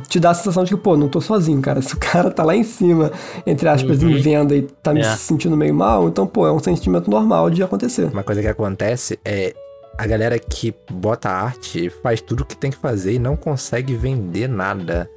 te 0.07 0.19
dá 0.19 0.29
a 0.29 0.33
sensação 0.33 0.63
de 0.63 0.75
que, 0.75 0.77
pô, 0.81 0.95
não 0.95 1.07
tô 1.09 1.19
sozinho, 1.19 1.59
cara. 1.61 1.81
Se 1.81 1.95
o 1.95 1.97
cara 1.99 2.29
tá 2.29 2.43
lá 2.43 2.55
em 2.55 2.63
cima, 2.63 3.11
entre 3.45 3.67
aspas, 3.67 4.03
em 4.03 4.13
venda 4.19 4.55
e 4.55 4.61
tá 4.61 4.93
me 4.93 5.01
É. 5.01 5.15
sentindo 5.15 5.57
meio 5.57 5.73
mal, 5.73 6.07
então, 6.07 6.27
pô, 6.27 6.45
é 6.47 6.51
um 6.51 6.59
sentimento 6.59 7.09
normal 7.09 7.49
de 7.49 7.63
acontecer. 7.63 8.05
uma 8.11 8.23
coisa 8.23 8.41
que 8.41 8.47
acontece 8.47 9.17
é 9.25 9.53
a 9.97 10.07
galera 10.07 10.37
que 10.39 10.73
bota 10.91 11.29
arte 11.29 11.89
faz 12.01 12.19
tudo 12.21 12.41
o 12.41 12.45
que 12.45 12.57
tem 12.57 12.71
que 12.71 12.77
fazer 12.77 13.13
e 13.13 13.19
não 13.19 13.35
consegue 13.35 13.95
vender 13.95 14.47
nada. 14.49 15.09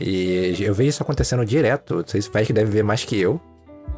E 0.00 0.56
eu 0.60 0.74
vejo 0.74 0.90
isso 0.90 1.02
acontecendo 1.02 1.44
direto. 1.44 2.04
Vocês 2.06 2.26
faz 2.26 2.46
que 2.46 2.52
deve 2.52 2.70
ver 2.70 2.82
mais 2.82 3.04
que 3.04 3.20
eu. 3.20 3.40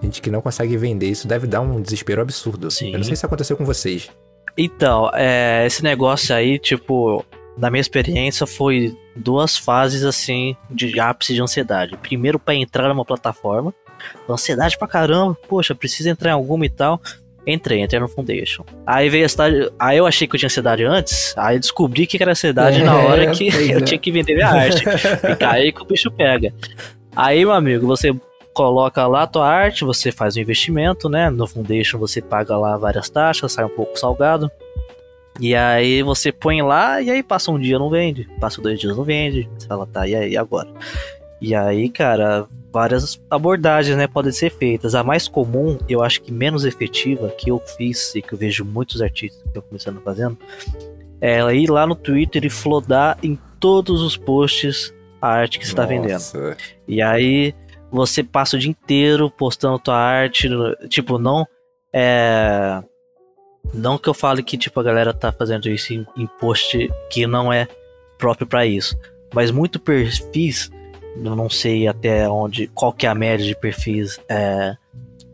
Gente 0.02 0.20
que 0.20 0.30
não 0.30 0.40
consegue 0.40 0.76
vender, 0.76 1.08
isso 1.08 1.26
deve 1.26 1.46
dar 1.46 1.60
um 1.60 1.80
desespero 1.80 2.22
absurdo. 2.22 2.70
Sim. 2.70 2.92
Eu 2.92 2.98
não 2.98 3.04
sei 3.04 3.16
se 3.16 3.24
aconteceu 3.24 3.56
com 3.56 3.64
vocês. 3.64 4.10
Então, 4.56 5.10
é, 5.12 5.64
esse 5.66 5.82
negócio 5.82 6.34
aí, 6.34 6.58
tipo, 6.58 7.24
na 7.56 7.70
minha 7.70 7.80
experiência, 7.80 8.46
foi 8.46 8.96
duas 9.14 9.56
fases 9.56 10.04
assim 10.04 10.56
de 10.70 10.98
ápice 10.98 11.34
de 11.34 11.42
ansiedade. 11.42 11.96
Primeiro, 11.98 12.38
pra 12.38 12.54
entrar 12.54 12.88
numa 12.88 13.04
plataforma, 13.04 13.74
ansiedade 14.28 14.78
pra 14.78 14.88
caramba, 14.88 15.36
poxa, 15.48 15.74
precisa 15.74 16.10
entrar 16.10 16.30
em 16.30 16.34
alguma 16.34 16.64
e 16.66 16.70
tal. 16.70 17.00
Entrei, 17.46 17.80
entrei 17.80 18.00
no 18.00 18.08
Foundation. 18.08 18.64
Aí 18.84 19.08
veio 19.08 19.24
a 19.24 19.26
ansiedade. 19.26 19.72
Aí 19.78 19.98
eu 19.98 20.06
achei 20.06 20.26
que 20.26 20.34
eu 20.34 20.38
tinha 20.38 20.48
ansiedade 20.48 20.84
antes, 20.84 21.32
aí 21.36 21.58
descobri 21.58 22.06
que 22.06 22.20
era 22.20 22.32
ansiedade 22.32 22.82
na 22.82 22.96
hora 22.96 23.30
que 23.32 23.50
pois 23.50 23.70
eu 23.70 23.78
é. 23.78 23.80
tinha 23.82 23.98
que 23.98 24.10
vender 24.10 24.34
minha 24.34 24.48
arte. 24.48 24.84
E 25.40 25.44
aí 25.44 25.72
que 25.72 25.82
o 25.82 25.84
bicho 25.84 26.10
pega. 26.10 26.52
Aí, 27.14 27.44
meu 27.44 27.52
amigo, 27.54 27.86
você 27.86 28.14
coloca 28.56 29.06
lá 29.06 29.24
a 29.24 29.26
tua 29.26 29.46
arte, 29.46 29.84
você 29.84 30.10
faz 30.10 30.34
um 30.34 30.40
investimento, 30.40 31.10
né? 31.10 31.28
No 31.28 31.46
Foundation 31.46 31.98
você 31.98 32.22
paga 32.22 32.56
lá 32.56 32.78
várias 32.78 33.10
taxas, 33.10 33.52
sai 33.52 33.66
um 33.66 33.68
pouco 33.68 33.98
salgado. 33.98 34.50
E 35.38 35.54
aí 35.54 36.02
você 36.02 36.32
põe 36.32 36.62
lá 36.62 37.02
e 37.02 37.10
aí 37.10 37.22
passa 37.22 37.50
um 37.50 37.60
dia 37.60 37.78
não 37.78 37.90
vende, 37.90 38.26
passa 38.40 38.62
dois 38.62 38.80
dias 38.80 38.96
não 38.96 39.04
vende. 39.04 39.46
Você 39.58 39.66
fala, 39.66 39.86
tá, 39.86 40.08
e 40.08 40.16
aí 40.16 40.38
agora? 40.38 40.70
E 41.38 41.54
aí, 41.54 41.90
cara, 41.90 42.46
várias 42.72 43.20
abordagens, 43.28 43.94
né, 43.94 44.06
podem 44.06 44.32
ser 44.32 44.50
feitas. 44.50 44.94
A 44.94 45.04
mais 45.04 45.28
comum, 45.28 45.76
eu 45.86 46.02
acho 46.02 46.22
que 46.22 46.32
menos 46.32 46.64
efetiva, 46.64 47.28
que 47.28 47.50
eu 47.50 47.58
fiz 47.76 48.14
e 48.14 48.22
que 48.22 48.32
eu 48.32 48.38
vejo 48.38 48.64
muitos 48.64 49.02
artistas 49.02 49.42
que 49.42 49.48
estão 49.48 49.62
começando 49.64 50.00
fazendo, 50.00 50.38
é 51.20 51.40
ir 51.54 51.68
lá 51.68 51.86
no 51.86 51.94
Twitter 51.94 52.42
e 52.46 52.48
flodar 52.48 53.18
em 53.22 53.38
todos 53.60 54.00
os 54.00 54.16
posts 54.16 54.94
a 55.20 55.28
arte 55.28 55.58
que 55.58 55.66
você 55.66 55.72
está 55.72 55.84
vendendo. 55.84 56.22
E 56.88 57.02
aí 57.02 57.54
você 57.90 58.22
passa 58.22 58.56
o 58.56 58.58
dia 58.58 58.70
inteiro 58.70 59.30
postando 59.30 59.78
tua 59.78 59.96
arte, 59.96 60.48
tipo, 60.88 61.18
não 61.18 61.46
é 61.92 62.82
não 63.74 63.98
que 63.98 64.08
eu 64.08 64.14
fale 64.14 64.42
que 64.42 64.56
tipo 64.56 64.78
a 64.78 64.82
galera 64.82 65.12
tá 65.12 65.32
fazendo 65.32 65.68
isso 65.68 65.92
em, 65.92 66.06
em 66.16 66.26
post 66.26 66.88
que 67.10 67.26
não 67.26 67.52
é 67.52 67.66
próprio 68.18 68.46
para 68.46 68.64
isso, 68.64 68.96
mas 69.34 69.50
muito 69.50 69.78
perfis, 69.78 70.70
eu 71.16 71.36
não 71.36 71.50
sei 71.50 71.88
até 71.88 72.28
onde, 72.28 72.68
qual 72.68 72.92
que 72.92 73.06
é 73.06 73.08
a 73.08 73.14
média 73.14 73.44
de 73.44 73.56
perfis 73.56 74.20
é, 74.28 74.76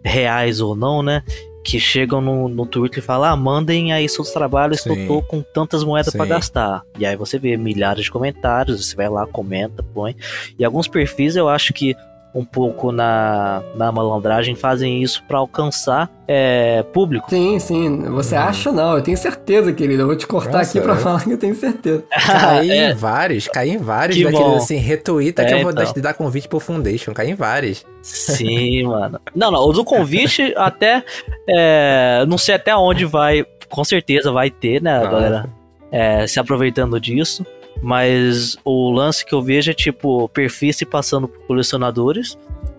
reais 0.04 0.60
ou 0.60 0.74
não, 0.74 1.02
né? 1.02 1.22
Que 1.64 1.78
chegam 1.78 2.20
no, 2.20 2.48
no 2.48 2.66
Twitter 2.66 2.98
e 2.98 3.06
falam, 3.06 3.30
ah, 3.30 3.36
mandem 3.36 3.92
aí 3.92 4.08
seus 4.08 4.30
trabalhos 4.32 4.80
Sim. 4.80 4.94
que 4.94 5.00
eu 5.00 5.06
tô 5.06 5.22
com 5.22 5.42
tantas 5.42 5.84
moedas 5.84 6.12
para 6.12 6.26
gastar. 6.26 6.82
E 6.98 7.06
aí 7.06 7.14
você 7.14 7.38
vê 7.38 7.56
milhares 7.56 8.04
de 8.04 8.10
comentários, 8.10 8.84
você 8.84 8.96
vai 8.96 9.08
lá, 9.08 9.26
comenta, 9.26 9.82
põe. 9.94 10.16
E 10.58 10.64
alguns 10.64 10.88
perfis 10.88 11.36
eu 11.36 11.48
acho 11.48 11.72
que 11.72 11.94
um 12.34 12.44
pouco 12.44 12.90
na, 12.90 13.62
na 13.74 13.92
malandragem 13.92 14.54
fazem 14.54 15.02
isso 15.02 15.22
para 15.24 15.38
alcançar 15.38 16.10
é, 16.26 16.82
público. 16.92 17.28
Sim, 17.28 17.58
sim. 17.58 18.02
Você 18.04 18.34
uhum. 18.34 18.40
acha 18.40 18.72
não? 18.72 18.96
Eu 18.96 19.02
tenho 19.02 19.18
certeza, 19.18 19.72
querido. 19.72 20.02
Eu 20.02 20.06
vou 20.06 20.16
te 20.16 20.26
cortar 20.26 20.58
Nossa, 20.58 20.70
aqui 20.70 20.80
para 20.80 20.94
é. 20.94 20.96
falar 20.96 21.22
que 21.22 21.30
eu 21.30 21.38
tenho 21.38 21.54
certeza. 21.54 22.02
Caí 22.26 22.70
é. 22.72 22.90
em 22.90 22.94
vários, 22.94 23.48
caí 23.48 23.70
em 23.70 23.78
vários 23.78 24.16
que 24.16 24.24
daqueles 24.24 24.62
assim, 24.62 24.76
retuita 24.76 25.42
é, 25.42 25.44
que 25.44 25.54
eu 25.54 25.60
vou 25.60 25.70
então. 25.70 25.92
dar 25.96 26.14
convite 26.14 26.48
pro 26.48 26.58
Foundation. 26.58 27.12
Caí 27.12 27.30
em 27.30 27.34
vários. 27.34 27.84
Sim, 28.00 28.84
mano. 28.88 29.20
Não, 29.34 29.50
não. 29.50 29.60
O 29.60 29.72
do 29.72 29.84
convite 29.84 30.54
até. 30.56 31.04
É, 31.46 32.24
não 32.26 32.38
sei 32.38 32.54
até 32.54 32.74
onde 32.74 33.04
vai. 33.04 33.44
Com 33.68 33.84
certeza 33.84 34.32
vai 34.32 34.50
ter, 34.50 34.82
né, 34.82 35.02
ah. 35.04 35.06
galera? 35.06 35.50
É, 35.90 36.26
se 36.26 36.40
aproveitando 36.40 36.98
disso. 36.98 37.44
Mas 37.82 38.56
o 38.64 38.90
lance 38.92 39.26
que 39.26 39.34
eu 39.34 39.42
vejo 39.42 39.72
é 39.72 39.74
tipo 39.74 40.28
perfis 40.28 40.76
se 40.76 40.86
passando 40.86 41.26
por 41.26 41.40
colecionadores. 41.46 42.38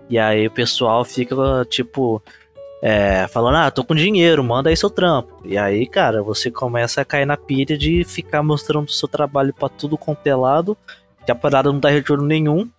E 0.10 0.18
aí 0.18 0.48
o 0.48 0.52
pessoal 0.52 1.04
fica 1.04 1.36
tipo 1.70 2.24
é, 2.82 3.28
falando: 3.28 3.58
Ah, 3.58 3.70
tô 3.70 3.84
com 3.84 3.94
dinheiro, 3.94 4.42
manda 4.44 4.70
aí 4.70 4.78
seu 4.78 4.90
trampo. 4.90 5.42
E 5.44 5.58
aí, 5.58 5.86
cara, 5.86 6.24
você 6.24 6.50
começa 6.50 7.02
a 7.02 7.06
cair 7.06 7.26
na 7.26 7.36
pilha 7.36 7.78
de 7.78 8.06
ficar 8.06 8.42
mostrando 8.42 8.88
o 8.88 8.92
seu 8.92 9.08
trabalho 9.08 9.54
para 9.54 9.68
tudo 9.68 9.98
contelado, 9.98 10.78
que 11.26 11.32
a 11.32 11.36
parada 11.36 11.72
não 11.72 11.80
dá 11.80 11.90
retorno 11.90 12.26
nenhum. 12.26 12.70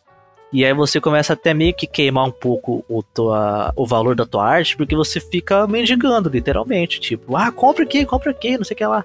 E 0.53 0.64
aí 0.64 0.72
você 0.72 1.01
começa 1.01 1.33
até 1.33 1.53
meio 1.53 1.75
que 1.75 1.87
queimar 1.87 2.25
um 2.25 2.31
pouco 2.31 2.85
o, 2.89 3.03
tua, 3.03 3.72
o 3.75 3.85
valor 3.85 4.14
da 4.14 4.25
tua 4.25 4.47
arte, 4.47 4.77
porque 4.77 4.95
você 4.95 5.18
fica 5.18 5.66
mendigando, 5.66 6.29
literalmente. 6.29 7.01
Tipo, 7.01 7.37
ah, 7.37 7.51
compra 7.51 7.83
aqui, 7.83 8.07
compra 8.07 8.31
aqui, 8.31 8.57
não 8.57 8.62
sei 8.64 8.75
o 8.75 8.79
que 8.79 8.87
lá. 8.87 9.05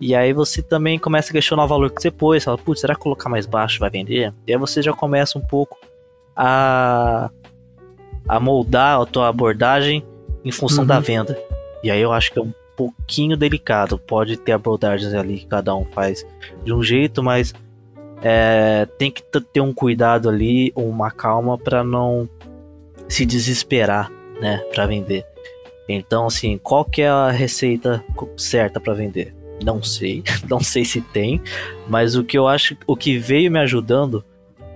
E 0.00 0.14
aí 0.14 0.32
você 0.32 0.60
também 0.60 0.98
começa 0.98 1.30
a 1.30 1.32
questionar 1.32 1.64
o 1.64 1.68
valor 1.68 1.90
que 1.90 2.02
você 2.02 2.10
pôs. 2.10 2.44
Fala, 2.44 2.58
putz, 2.58 2.80
será 2.80 2.94
que 2.94 3.00
colocar 3.00 3.28
mais 3.28 3.46
baixo 3.46 3.78
vai 3.78 3.90
vender? 3.90 4.32
E 4.46 4.52
aí 4.52 4.58
você 4.58 4.82
já 4.82 4.92
começa 4.92 5.38
um 5.38 5.42
pouco 5.42 5.78
a, 6.36 7.30
a 8.28 8.40
moldar 8.40 9.00
a 9.00 9.06
tua 9.06 9.28
abordagem 9.28 10.04
em 10.44 10.50
função 10.50 10.82
uhum. 10.82 10.88
da 10.88 11.00
venda. 11.00 11.38
E 11.82 11.90
aí 11.90 12.00
eu 12.00 12.12
acho 12.12 12.32
que 12.32 12.38
é 12.38 12.42
um 12.42 12.52
pouquinho 12.76 13.36
delicado. 13.36 13.98
Pode 13.98 14.36
ter 14.36 14.52
abordagens 14.52 15.14
ali 15.14 15.38
que 15.38 15.46
cada 15.46 15.74
um 15.74 15.84
faz 15.84 16.26
de 16.64 16.72
um 16.72 16.82
jeito, 16.82 17.22
mas 17.22 17.54
é, 18.22 18.86
tem 18.98 19.10
que 19.10 19.22
ter 19.22 19.60
um 19.60 19.72
cuidado 19.72 20.28
ali, 20.28 20.72
uma 20.74 21.10
calma 21.10 21.56
para 21.56 21.84
não 21.84 22.28
se 23.08 23.24
desesperar, 23.24 24.10
né, 24.40 24.58
para 24.74 24.86
vender. 24.86 25.24
Então, 25.88 26.26
assim, 26.26 26.58
qual 26.58 26.84
que 26.84 27.02
é 27.02 27.08
a 27.08 27.30
receita 27.30 28.02
certa 28.36 28.80
para 28.80 28.94
vender? 28.94 29.34
Não 29.62 29.82
sei, 29.82 30.22
não 30.48 30.60
sei 30.60 30.84
se 30.84 31.00
tem, 31.00 31.40
mas 31.88 32.16
o 32.16 32.24
que 32.24 32.36
eu 32.36 32.48
acho, 32.48 32.76
o 32.86 32.96
que 32.96 33.18
veio 33.18 33.50
me 33.50 33.58
ajudando 33.58 34.24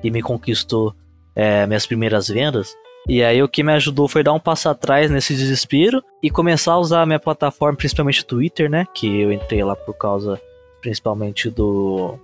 e 0.02 0.10
me 0.10 0.22
conquistou 0.22 0.94
é, 1.34 1.66
minhas 1.66 1.86
primeiras 1.86 2.28
vendas, 2.28 2.76
e 3.08 3.24
aí 3.24 3.42
o 3.42 3.48
que 3.48 3.62
me 3.62 3.72
ajudou 3.72 4.06
foi 4.06 4.22
dar 4.22 4.34
um 4.34 4.38
passo 4.38 4.68
atrás 4.68 5.10
nesse 5.10 5.34
desespero 5.34 6.04
e 6.22 6.28
começar 6.28 6.72
a 6.72 6.78
usar 6.78 7.00
a 7.00 7.06
minha 7.06 7.18
plataforma, 7.18 7.76
principalmente 7.76 8.24
Twitter, 8.24 8.68
né? 8.68 8.86
Que 8.92 9.22
eu 9.22 9.32
entrei 9.32 9.64
lá 9.64 9.74
por 9.74 9.94
causa 9.94 10.38
principalmente 10.82 11.48
do, 11.48 12.18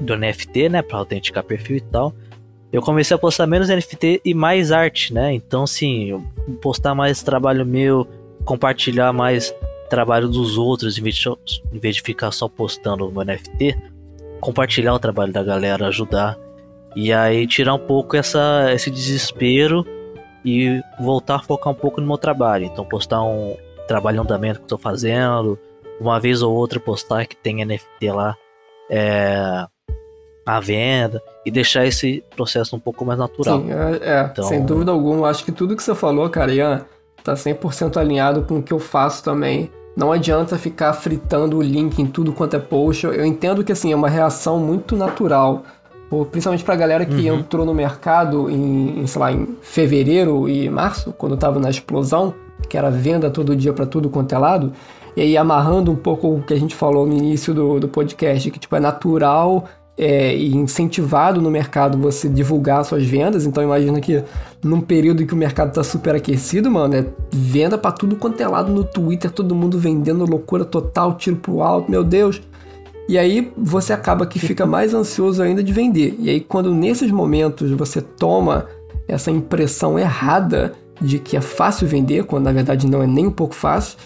do 0.00 0.16
NFT, 0.16 0.70
né? 0.70 0.82
Pra 0.82 0.98
autenticar 0.98 1.44
perfil 1.44 1.76
e 1.76 1.80
tal. 1.80 2.12
Eu 2.72 2.82
comecei 2.82 3.14
a 3.14 3.18
postar 3.18 3.46
menos 3.46 3.68
NFT 3.68 4.22
e 4.24 4.34
mais 4.34 4.72
arte, 4.72 5.14
né? 5.14 5.32
Então, 5.32 5.62
assim, 5.62 6.20
postar 6.60 6.96
mais 6.96 7.22
trabalho 7.22 7.64
meu, 7.64 8.06
compartilhar 8.44 9.12
mais 9.12 9.54
trabalho 9.88 10.28
dos 10.28 10.56
outros, 10.56 10.98
em 10.98 11.02
vez 11.02 11.14
de, 11.14 11.28
em 11.72 11.78
vez 11.78 11.96
de 11.96 12.02
ficar 12.02 12.30
só 12.30 12.48
postando 12.48 13.10
no 13.10 13.24
NFT, 13.24 13.76
compartilhar 14.40 14.94
o 14.94 14.98
trabalho 14.98 15.32
da 15.32 15.42
galera, 15.42 15.88
ajudar. 15.88 16.38
E 16.94 17.12
aí 17.12 17.46
tirar 17.46 17.74
um 17.74 17.78
pouco 17.78 18.16
essa, 18.16 18.72
esse 18.72 18.90
desespero 18.90 19.86
e 20.44 20.80
voltar 20.98 21.36
a 21.36 21.42
focar 21.42 21.72
um 21.72 21.76
pouco 21.76 22.00
no 22.00 22.06
meu 22.06 22.18
trabalho. 22.18 22.64
Então 22.64 22.84
postar 22.84 23.22
um 23.22 23.56
trabalho 23.86 24.18
em 24.18 24.20
andamento 24.20 24.60
que 24.60 24.64
estou 24.64 24.78
fazendo, 24.78 25.58
uma 26.00 26.18
vez 26.20 26.42
ou 26.42 26.54
outra 26.54 26.78
postar 26.78 27.26
que 27.26 27.36
tem 27.36 27.64
NFT 27.64 28.10
lá 28.10 28.36
é, 28.90 29.66
à 30.46 30.60
venda 30.60 31.22
e 31.44 31.50
deixar 31.50 31.86
esse 31.86 32.24
processo 32.34 32.74
um 32.76 32.80
pouco 32.80 33.04
mais 33.04 33.18
natural. 33.18 33.60
Sim, 33.60 33.72
é, 33.72 33.98
é 34.02 34.28
então... 34.30 34.44
sem 34.44 34.64
dúvida 34.64 34.90
alguma. 34.90 35.28
Acho 35.28 35.44
que 35.44 35.52
tudo 35.52 35.76
que 35.76 35.82
você 35.82 35.94
falou, 35.94 36.28
cara, 36.30 36.52
Ian, 36.52 36.86
tá 37.22 37.34
100% 37.34 37.96
alinhado 37.96 38.42
com 38.42 38.58
o 38.58 38.62
que 38.62 38.72
eu 38.72 38.78
faço 38.78 39.22
também. 39.22 39.70
Não 39.98 40.12
adianta 40.12 40.56
ficar 40.56 40.92
fritando 40.92 41.58
o 41.58 41.60
link 41.60 41.98
em 41.98 42.06
tudo 42.06 42.32
quanto 42.32 42.54
é 42.54 42.58
post. 42.60 43.04
Eu 43.04 43.24
entendo 43.24 43.64
que 43.64 43.72
assim 43.72 43.90
é 43.90 43.96
uma 43.96 44.08
reação 44.08 44.60
muito 44.60 44.94
natural, 44.94 45.64
principalmente 46.30 46.62
para 46.62 46.74
a 46.74 46.76
galera 46.76 47.04
que 47.04 47.28
uhum. 47.28 47.40
entrou 47.40 47.66
no 47.66 47.74
mercado 47.74 48.48
em, 48.48 49.00
em, 49.00 49.06
sei 49.08 49.20
lá, 49.20 49.32
em 49.32 49.56
fevereiro 49.60 50.48
e 50.48 50.70
março, 50.70 51.12
quando 51.18 51.34
estava 51.34 51.58
na 51.58 51.68
explosão, 51.68 52.32
que 52.68 52.78
era 52.78 52.92
venda 52.92 53.28
todo 53.28 53.56
dia 53.56 53.72
para 53.72 53.86
tudo 53.86 54.08
quanto 54.08 54.32
é 54.32 54.38
lado. 54.38 54.72
E 55.16 55.20
aí 55.20 55.36
amarrando 55.36 55.90
um 55.90 55.96
pouco 55.96 56.32
o 56.32 56.42
que 56.42 56.54
a 56.54 56.60
gente 56.60 56.76
falou 56.76 57.04
no 57.04 57.16
início 57.16 57.52
do, 57.52 57.80
do 57.80 57.88
podcast, 57.88 58.52
que 58.52 58.58
tipo 58.60 58.76
é 58.76 58.78
natural 58.78 59.64
é, 59.98 60.36
incentivado 60.38 61.42
no 61.42 61.50
mercado 61.50 61.98
você 61.98 62.28
divulgar 62.28 62.84
suas 62.84 63.04
vendas. 63.04 63.44
Então 63.44 63.62
imagina 63.62 64.00
que 64.00 64.22
num 64.62 64.80
período 64.80 65.22
em 65.22 65.26
que 65.26 65.34
o 65.34 65.36
mercado 65.36 65.72
tá 65.72 65.82
super 65.82 66.14
aquecido, 66.14 66.70
mano, 66.70 66.94
é 66.94 67.04
venda 67.32 67.76
para 67.76 67.90
tudo 67.90 68.14
quanto 68.14 68.40
é 68.40 68.46
lado 68.46 68.72
no 68.72 68.84
Twitter, 68.84 69.30
todo 69.30 69.56
mundo 69.56 69.76
vendendo 69.78 70.24
loucura 70.24 70.64
total, 70.64 71.16
tiro 71.16 71.36
pro 71.36 71.62
alto, 71.62 71.90
meu 71.90 72.04
Deus. 72.04 72.40
E 73.08 73.18
aí 73.18 73.52
você 73.56 73.92
acaba 73.92 74.24
que 74.24 74.38
fica 74.38 74.64
mais 74.66 74.94
ansioso 74.94 75.42
ainda 75.42 75.64
de 75.64 75.72
vender. 75.72 76.14
E 76.20 76.30
aí 76.30 76.40
quando 76.40 76.72
nesses 76.72 77.10
momentos 77.10 77.72
você 77.72 78.00
toma 78.00 78.66
essa 79.08 79.32
impressão 79.32 79.98
errada 79.98 80.74
de 81.00 81.18
que 81.18 81.36
é 81.36 81.40
fácil 81.40 81.88
vender, 81.88 82.24
quando 82.24 82.44
na 82.44 82.52
verdade 82.52 82.86
não 82.86 83.02
é 83.02 83.06
nem 83.06 83.26
um 83.26 83.32
pouco 83.32 83.54
fácil, 83.54 83.98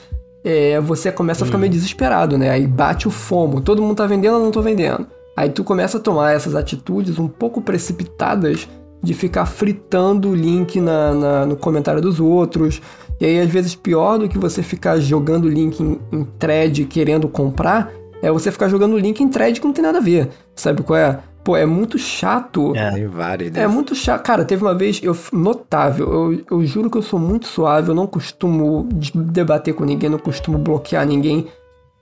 é, 0.44 0.80
você 0.80 1.12
começa 1.12 1.44
a 1.44 1.46
ficar 1.46 1.58
meio 1.58 1.70
uhum. 1.70 1.76
desesperado, 1.78 2.38
né? 2.38 2.50
Aí 2.50 2.66
bate 2.66 3.06
o 3.06 3.10
fomo. 3.10 3.60
Todo 3.60 3.82
mundo 3.82 3.96
tá 3.96 4.06
vendendo, 4.06 4.36
eu 4.36 4.40
não 4.40 4.50
tô 4.50 4.62
vendendo. 4.62 5.06
Aí 5.36 5.48
tu 5.48 5.64
começa 5.64 5.98
a 5.98 6.00
tomar 6.00 6.32
essas 6.32 6.54
atitudes 6.54 7.18
um 7.18 7.28
pouco 7.28 7.60
precipitadas 7.60 8.68
de 9.02 9.14
ficar 9.14 9.46
fritando 9.46 10.30
o 10.30 10.34
link 10.34 10.80
na, 10.80 11.12
na, 11.12 11.46
no 11.46 11.56
comentário 11.56 12.00
dos 12.00 12.20
outros. 12.20 12.80
E 13.20 13.24
aí, 13.24 13.40
às 13.40 13.50
vezes, 13.50 13.74
pior 13.74 14.18
do 14.18 14.28
que 14.28 14.38
você 14.38 14.62
ficar 14.62 14.98
jogando 14.98 15.46
o 15.46 15.48
link 15.48 15.80
em, 15.80 15.98
em 16.12 16.24
thread 16.24 16.84
querendo 16.84 17.28
comprar, 17.28 17.90
é 18.22 18.30
você 18.30 18.52
ficar 18.52 18.68
jogando 18.68 18.94
o 18.94 18.98
link 18.98 19.20
em 19.20 19.28
thread 19.28 19.60
que 19.60 19.66
não 19.66 19.74
tem 19.74 19.82
nada 19.82 19.98
a 19.98 20.00
ver. 20.00 20.28
Sabe 20.54 20.82
qual 20.82 20.98
é? 20.98 21.18
Pô, 21.42 21.56
é 21.56 21.66
muito 21.66 21.98
chato. 21.98 22.72
É, 22.76 22.92
tem 22.92 23.06
vários. 23.06 23.56
É 23.56 23.66
muito 23.66 23.94
chato. 23.96 24.22
Cara, 24.22 24.44
teve 24.44 24.62
uma 24.62 24.74
vez, 24.74 25.00
eu 25.02 25.16
notável, 25.32 26.32
eu, 26.32 26.44
eu 26.48 26.64
juro 26.64 26.88
que 26.88 26.96
eu 26.96 27.02
sou 27.02 27.18
muito 27.18 27.48
suave, 27.48 27.88
eu 27.88 27.94
não 27.94 28.06
costumo 28.06 28.88
debater 29.12 29.74
com 29.74 29.84
ninguém, 29.84 30.08
não 30.08 30.18
costumo 30.18 30.56
bloquear 30.56 31.04
ninguém. 31.04 31.48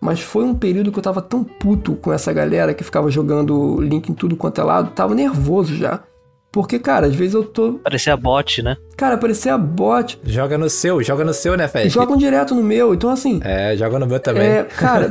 Mas 0.00 0.20
foi 0.20 0.44
um 0.44 0.54
período 0.54 0.90
que 0.90 0.98
eu 0.98 1.02
tava 1.02 1.20
tão 1.20 1.44
puto 1.44 1.94
com 1.94 2.12
essa 2.12 2.32
galera 2.32 2.72
que 2.72 2.82
ficava 2.82 3.10
jogando 3.10 3.80
link 3.80 4.08
em 4.08 4.14
tudo 4.14 4.34
quanto 4.34 4.60
é 4.60 4.64
lado, 4.64 4.90
tava 4.92 5.14
nervoso 5.14 5.74
já. 5.76 6.00
Porque, 6.52 6.80
cara, 6.80 7.06
às 7.06 7.14
vezes 7.14 7.34
eu 7.34 7.44
tô. 7.44 7.74
Parecia 7.74 8.16
bot, 8.16 8.60
né? 8.62 8.76
Cara, 8.96 9.16
parecia 9.16 9.56
bot. 9.56 10.18
Joga 10.24 10.58
no 10.58 10.68
seu, 10.68 11.00
joga 11.00 11.24
no 11.24 11.32
seu, 11.32 11.56
né, 11.56 11.68
Fed? 11.68 11.88
Jogam 11.90 12.16
direto 12.16 12.56
no 12.56 12.62
meu, 12.62 12.92
então 12.92 13.10
assim. 13.10 13.40
É, 13.44 13.76
joga 13.76 13.98
no 14.00 14.06
meu 14.06 14.18
também. 14.18 14.42
É, 14.42 14.64
cara, 14.64 15.08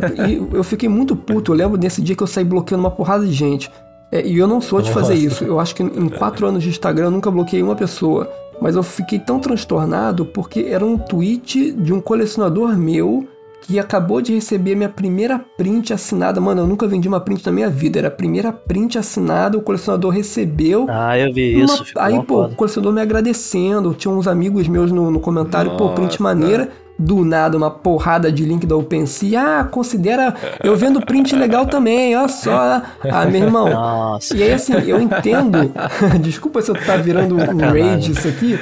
eu 0.52 0.64
fiquei 0.66 0.90
muito 0.90 1.16
puto. 1.16 1.54
Eu 1.54 1.56
lembro 1.56 1.78
desse 1.78 2.02
dia 2.02 2.16
que 2.16 2.24
eu 2.24 2.28
saí 2.28 2.44
bloqueando 2.44 2.84
uma 2.84 2.92
porrada 2.92 3.26
de 3.26 3.32
gente. 3.32 3.72
É, 4.12 4.26
e 4.26 4.38
eu 4.38 4.48
não 4.48 4.60
sou 4.60 4.82
de 4.82 4.92
fazer 4.92 5.14
isso. 5.14 5.46
Eu 5.46 5.60
acho 5.60 5.74
que 5.76 5.84
em 5.84 6.10
quatro 6.10 6.46
anos 6.46 6.62
de 6.62 6.70
Instagram 6.70 7.06
eu 7.06 7.12
nunca 7.12 7.32
bloqueei 7.32 7.64
uma 7.64 7.76
pessoa. 7.76 8.30
Mas 8.62 8.76
eu 8.76 8.84
fiquei 8.84 9.18
tão 9.18 9.40
transtornado 9.40 10.26
porque 10.26 10.68
era 10.70 10.86
um 10.86 10.98
tweet 10.98 11.72
de 11.72 11.94
um 11.94 12.02
colecionador 12.02 12.76
meu 12.76 13.26
que 13.62 13.78
acabou 13.78 14.22
de 14.22 14.34
receber 14.34 14.76
minha 14.76 14.90
primeira 14.90 15.40
print 15.58 15.94
assinada. 15.94 16.40
Mano, 16.40 16.62
eu 16.62 16.68
nunca 16.68 16.88
vendi 16.88 17.08
uma 17.08 17.20
print 17.20 17.46
na 17.46 17.52
minha 17.52 17.70
vida. 17.70 18.00
Era 18.00 18.08
a 18.08 18.12
primeira 18.12 18.52
print 18.52 18.98
assinada, 18.98 19.58
o 19.58 19.62
colecionador 19.62 20.12
recebeu. 20.12 20.86
Ah, 20.90 21.18
eu 21.18 21.34
vi 21.34 21.56
uma... 21.56 21.66
isso. 21.66 21.84
Aí, 21.98 22.16
pô, 22.24 22.42
foda. 22.42 22.54
o 22.54 22.56
colecionador 22.56 22.94
me 22.94 23.02
agradecendo. 23.02 23.94
Tinha 23.94 24.12
uns 24.12 24.28
amigos 24.28 24.68
meus 24.68 24.92
no, 24.92 25.12
no 25.12 25.20
comentário, 25.20 25.72
Nossa, 25.72 25.84
pô, 25.84 25.90
print 25.92 26.22
maneira. 26.22 26.70
Do 26.98 27.24
nada, 27.24 27.56
uma 27.56 27.72
porrada 27.72 28.30
de 28.30 28.44
link 28.44 28.66
da 28.66 28.76
OpenSea. 28.76 29.60
Ah, 29.60 29.64
considera. 29.64 30.36
Eu 30.62 30.76
vendo 30.76 31.00
print 31.00 31.34
legal 31.34 31.66
também, 31.66 32.14
olha 32.16 32.28
só. 32.28 32.82
Ah, 33.10 33.26
meu 33.26 33.44
irmão. 33.44 33.70
Nossa. 33.70 34.36
E 34.36 34.44
aí, 34.44 34.52
assim, 34.52 34.74
eu 34.86 35.00
entendo. 35.00 35.72
Desculpa 36.22 36.62
se 36.62 36.72
eu 36.72 36.76
tá 36.76 36.98
virando 36.98 37.36
um 37.36 37.58
rage 37.58 38.12
isso 38.12 38.28
aqui. 38.28 38.60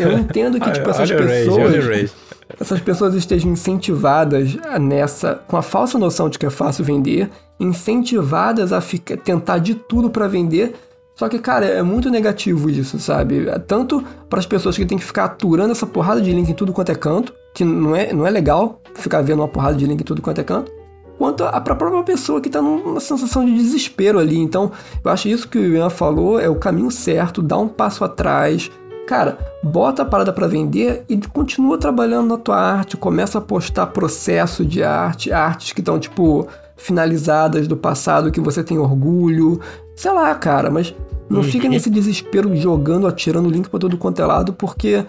Eu 0.00 0.12
entendo 0.18 0.58
que, 0.58 0.68
tipo, 0.72 0.90
essas 0.90 1.08
pessoas. 1.08 1.84
Rage 1.86 2.25
essas 2.60 2.80
pessoas 2.80 3.14
estejam 3.14 3.50
incentivadas 3.50 4.56
nessa, 4.80 5.34
com 5.46 5.56
a 5.56 5.62
falsa 5.62 5.98
noção 5.98 6.28
de 6.28 6.38
que 6.38 6.46
é 6.46 6.50
fácil 6.50 6.84
vender, 6.84 7.30
incentivadas 7.58 8.72
a 8.72 8.80
ficar, 8.80 9.16
tentar 9.16 9.58
de 9.58 9.74
tudo 9.74 10.10
para 10.10 10.28
vender. 10.28 10.74
Só 11.14 11.28
que, 11.28 11.38
cara, 11.38 11.64
é 11.64 11.82
muito 11.82 12.10
negativo 12.10 12.68
isso, 12.68 12.98
sabe? 12.98 13.48
É 13.48 13.58
tanto 13.58 14.04
para 14.28 14.38
as 14.38 14.46
pessoas 14.46 14.76
que 14.76 14.84
têm 14.84 14.98
que 14.98 15.04
ficar 15.04 15.24
aturando 15.24 15.72
essa 15.72 15.86
porrada 15.86 16.20
de 16.20 16.30
link 16.30 16.48
em 16.48 16.54
tudo 16.54 16.72
quanto 16.72 16.92
é 16.92 16.94
canto, 16.94 17.32
que 17.54 17.64
não 17.64 17.96
é, 17.96 18.12
não 18.12 18.26
é 18.26 18.30
legal 18.30 18.80
ficar 18.94 19.22
vendo 19.22 19.40
uma 19.40 19.48
porrada 19.48 19.76
de 19.76 19.86
link 19.86 20.00
em 20.00 20.04
tudo 20.04 20.20
quanto 20.20 20.40
é 20.40 20.44
canto, 20.44 20.70
quanto 21.18 21.42
a, 21.42 21.48
a 21.48 21.60
própria 21.60 22.02
pessoa 22.02 22.40
que 22.40 22.48
está 22.48 22.60
numa 22.60 23.00
sensação 23.00 23.44
de 23.46 23.54
desespero 23.54 24.18
ali. 24.18 24.36
Então, 24.36 24.70
eu 25.02 25.10
acho 25.10 25.26
isso 25.28 25.48
que 25.48 25.58
o 25.58 25.74
Ian 25.74 25.88
falou 25.88 26.38
é 26.38 26.50
o 26.50 26.56
caminho 26.56 26.90
certo, 26.90 27.40
dá 27.40 27.56
um 27.56 27.66
passo 27.66 28.04
atrás, 28.04 28.70
Cara, 29.06 29.38
bota 29.62 30.02
a 30.02 30.04
parada 30.04 30.32
para 30.32 30.48
vender 30.48 31.04
e 31.08 31.16
continua 31.16 31.78
trabalhando 31.78 32.28
na 32.28 32.36
tua 32.36 32.58
arte, 32.58 32.96
começa 32.96 33.38
a 33.38 33.40
postar 33.40 33.86
processo 33.86 34.64
de 34.64 34.82
arte, 34.82 35.32
artes 35.32 35.72
que 35.72 35.80
estão 35.80 35.98
tipo 35.98 36.48
finalizadas 36.76 37.68
do 37.68 37.76
passado 37.76 38.32
que 38.32 38.40
você 38.40 38.64
tem 38.64 38.78
orgulho. 38.78 39.60
Sei 39.94 40.10
lá, 40.10 40.34
cara, 40.34 40.70
mas 40.70 40.92
não 41.30 41.38
uhum. 41.38 41.44
fica 41.44 41.68
nesse 41.68 41.88
desespero 41.88 42.54
jogando, 42.56 43.06
atirando 43.06 43.48
o 43.48 43.50
link 43.50 43.68
para 43.68 43.80
todo 43.80 43.96
quanto 43.96 44.20
é 44.20 44.26
lado, 44.26 44.52
porque 44.52 45.04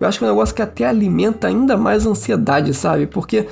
eu 0.00 0.08
acho 0.08 0.18
que 0.18 0.24
é 0.24 0.28
um 0.28 0.30
negócio 0.30 0.54
que 0.54 0.62
até 0.62 0.86
alimenta 0.86 1.46
ainda 1.46 1.76
mais 1.76 2.06
ansiedade, 2.06 2.74
sabe? 2.74 3.06
Porque 3.06 3.46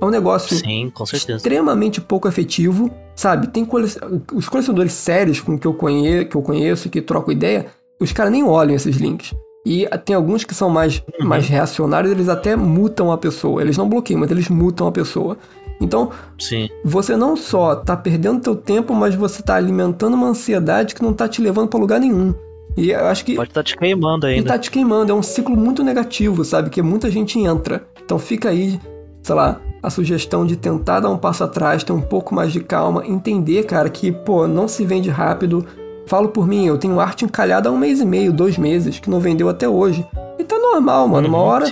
é 0.00 0.04
um 0.04 0.10
negócio 0.10 0.56
Sim, 0.56 0.92
extremamente 1.34 2.00
pouco 2.00 2.26
efetivo, 2.26 2.90
sabe? 3.14 3.48
Tem 3.48 3.64
cole... 3.64 3.88
os 4.32 4.48
colecionadores 4.48 4.92
sérios 4.92 5.40
com 5.40 5.58
que 5.58 5.66
eu, 5.66 5.74
conhe... 5.74 6.24
que 6.24 6.36
eu 6.36 6.42
conheço, 6.42 6.88
que 6.88 7.02
troco 7.02 7.30
ideia, 7.30 7.66
os 8.00 8.12
caras 8.12 8.32
nem 8.32 8.44
olham 8.44 8.74
esses 8.74 8.96
links. 8.96 9.34
E 9.64 9.86
tem 10.04 10.16
alguns 10.16 10.42
que 10.42 10.54
são 10.54 10.68
mais, 10.68 11.02
uhum. 11.20 11.26
mais 11.26 11.46
reacionários, 11.46 12.12
eles 12.12 12.28
até 12.28 12.56
mutam 12.56 13.12
a 13.12 13.18
pessoa. 13.18 13.62
Eles 13.62 13.76
não 13.76 13.88
bloqueiam, 13.88 14.20
mas 14.20 14.30
eles 14.30 14.48
mutam 14.48 14.86
a 14.88 14.92
pessoa. 14.92 15.38
Então, 15.80 16.10
Sim. 16.38 16.68
você 16.84 17.16
não 17.16 17.36
só 17.36 17.76
tá 17.76 17.96
perdendo 17.96 18.40
teu 18.40 18.56
tempo, 18.56 18.94
mas 18.94 19.14
você 19.14 19.42
tá 19.42 19.54
alimentando 19.54 20.14
uma 20.14 20.28
ansiedade 20.28 20.94
que 20.94 21.02
não 21.02 21.12
tá 21.12 21.28
te 21.28 21.40
levando 21.40 21.68
para 21.68 21.80
lugar 21.80 22.00
nenhum. 22.00 22.34
E 22.76 22.90
eu 22.90 23.06
acho 23.06 23.24
que. 23.24 23.34
Pode 23.36 23.50
estar 23.50 23.60
tá 23.60 23.64
te 23.64 23.76
queimando 23.76 24.26
ainda. 24.26 24.40
E 24.40 24.44
tá 24.44 24.58
te 24.58 24.70
queimando. 24.70 25.12
É 25.12 25.14
um 25.14 25.22
ciclo 25.22 25.56
muito 25.56 25.82
negativo, 25.84 26.44
sabe? 26.44 26.70
Que 26.70 26.82
muita 26.82 27.10
gente 27.10 27.38
entra. 27.38 27.84
Então 28.04 28.18
fica 28.18 28.48
aí, 28.48 28.80
sei 29.22 29.34
lá, 29.34 29.60
a 29.82 29.90
sugestão 29.90 30.46
de 30.46 30.56
tentar 30.56 31.00
dar 31.00 31.10
um 31.10 31.18
passo 31.18 31.44
atrás, 31.44 31.84
ter 31.84 31.92
um 31.92 32.00
pouco 32.00 32.34
mais 32.34 32.52
de 32.52 32.60
calma, 32.60 33.06
entender, 33.06 33.64
cara, 33.64 33.90
que, 33.90 34.10
pô, 34.10 34.46
não 34.46 34.66
se 34.66 34.84
vende 34.84 35.10
rápido 35.10 35.66
Falo 36.06 36.28
por 36.28 36.46
mim, 36.46 36.66
eu 36.66 36.78
tenho 36.78 37.00
arte 37.00 37.24
encalhada 37.24 37.68
há 37.68 37.72
um 37.72 37.78
mês 37.78 38.00
e 38.00 38.04
meio, 38.04 38.32
dois 38.32 38.58
meses, 38.58 38.98
que 38.98 39.08
não 39.08 39.20
vendeu 39.20 39.48
até 39.48 39.68
hoje. 39.68 40.06
E 40.38 40.44
tá 40.44 40.58
normal, 40.58 41.08
mano. 41.08 41.28
Uma 41.28 41.38
uhum, 41.38 41.44
hora. 41.44 41.66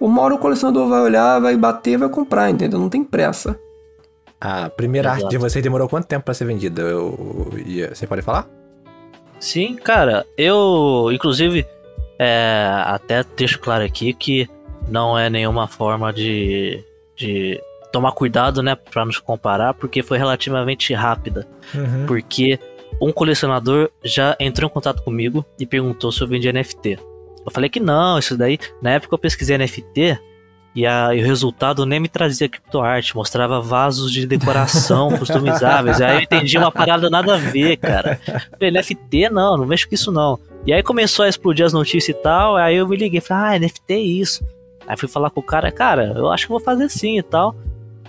Uma 0.00 0.22
hora 0.22 0.34
o 0.34 0.38
colecionador 0.38 0.88
vai 0.88 1.00
olhar, 1.00 1.40
vai 1.40 1.56
bater, 1.56 1.98
vai 1.98 2.08
comprar, 2.08 2.50
entendeu? 2.50 2.78
Não 2.78 2.88
tem 2.88 3.04
pressa. 3.04 3.58
A 4.40 4.70
primeira 4.70 5.08
Exato. 5.08 5.24
arte 5.24 5.30
de 5.30 5.38
vocês 5.38 5.62
demorou 5.62 5.88
quanto 5.88 6.06
tempo 6.06 6.24
para 6.24 6.34
ser 6.34 6.44
vendida? 6.44 6.80
Eu, 6.80 7.50
eu, 7.66 7.88
você 7.94 8.06
pode 8.06 8.22
falar? 8.22 8.48
Sim, 9.40 9.74
cara. 9.76 10.24
Eu, 10.36 11.10
inclusive, 11.12 11.66
é, 12.18 12.82
até 12.86 13.24
deixo 13.36 13.58
claro 13.58 13.84
aqui 13.84 14.12
que 14.12 14.48
não 14.88 15.18
é 15.18 15.28
nenhuma 15.28 15.68
forma 15.68 16.12
de, 16.12 16.82
de 17.16 17.60
tomar 17.92 18.12
cuidado, 18.12 18.62
né, 18.62 18.74
para 18.76 19.04
nos 19.04 19.18
comparar, 19.18 19.74
porque 19.74 20.02
foi 20.02 20.18
relativamente 20.18 20.92
rápida. 20.94 21.46
Uhum. 21.74 22.06
Porque 22.06 22.58
um 23.00 23.12
colecionador 23.12 23.90
já 24.04 24.36
entrou 24.40 24.68
em 24.68 24.72
contato 24.72 25.02
comigo 25.02 25.44
e 25.58 25.66
perguntou 25.66 26.10
se 26.10 26.20
eu 26.20 26.28
vendia 26.28 26.52
NFT. 26.52 26.98
Eu 27.44 27.52
falei 27.52 27.70
que 27.70 27.80
não, 27.80 28.18
isso 28.18 28.36
daí. 28.36 28.58
Na 28.82 28.90
época 28.90 29.14
eu 29.14 29.18
pesquisei 29.18 29.56
NFT 29.56 30.18
e, 30.74 30.86
a, 30.86 31.14
e 31.14 31.22
o 31.22 31.24
resultado 31.24 31.86
nem 31.86 31.98
me 31.98 32.08
trazia 32.08 32.48
criptoarte, 32.48 33.16
mostrava 33.16 33.60
vasos 33.60 34.12
de 34.12 34.26
decoração 34.26 35.08
customizáveis. 35.18 36.00
Aí 36.00 36.16
eu 36.16 36.20
entendi 36.22 36.58
uma 36.58 36.70
parada 36.70 37.08
nada 37.08 37.34
a 37.34 37.38
ver, 37.38 37.76
cara. 37.78 38.20
falei, 38.52 38.70
NFT 38.70 39.30
não, 39.30 39.56
não 39.56 39.66
mexo 39.66 39.88
com 39.88 39.94
isso 39.94 40.12
não. 40.12 40.38
E 40.66 40.72
aí 40.72 40.82
começou 40.82 41.24
a 41.24 41.28
explodir 41.28 41.64
as 41.64 41.72
notícias 41.72 42.16
e 42.16 42.20
tal, 42.20 42.56
aí 42.56 42.76
eu 42.76 42.86
me 42.86 42.96
liguei, 42.96 43.20
falei, 43.20 43.56
ah, 43.56 43.58
NFT 43.60 43.92
é 43.92 43.98
isso. 43.98 44.44
Aí 44.86 44.96
fui 44.96 45.08
falar 45.08 45.30
com 45.30 45.40
o 45.40 45.42
cara, 45.42 45.72
cara, 45.72 46.12
eu 46.16 46.30
acho 46.30 46.46
que 46.46 46.52
vou 46.52 46.60
fazer 46.60 46.88
sim 46.88 47.18
e 47.18 47.22
tal. 47.22 47.56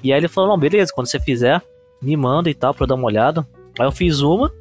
E 0.03 0.11
aí 0.11 0.19
ele 0.19 0.27
falou, 0.27 0.49
não, 0.49 0.57
beleza, 0.57 0.91
quando 0.93 1.07
você 1.07 1.19
fizer, 1.19 1.61
me 2.01 2.15
manda 2.15 2.49
e 2.49 2.53
tal 2.53 2.73
pra 2.73 2.83
eu 2.83 2.87
dar 2.87 2.95
uma 2.95 3.05
olhada. 3.05 3.47
Aí 3.79 3.85
eu 3.85 3.91
fiz 3.91 4.21
uma, 4.21 4.53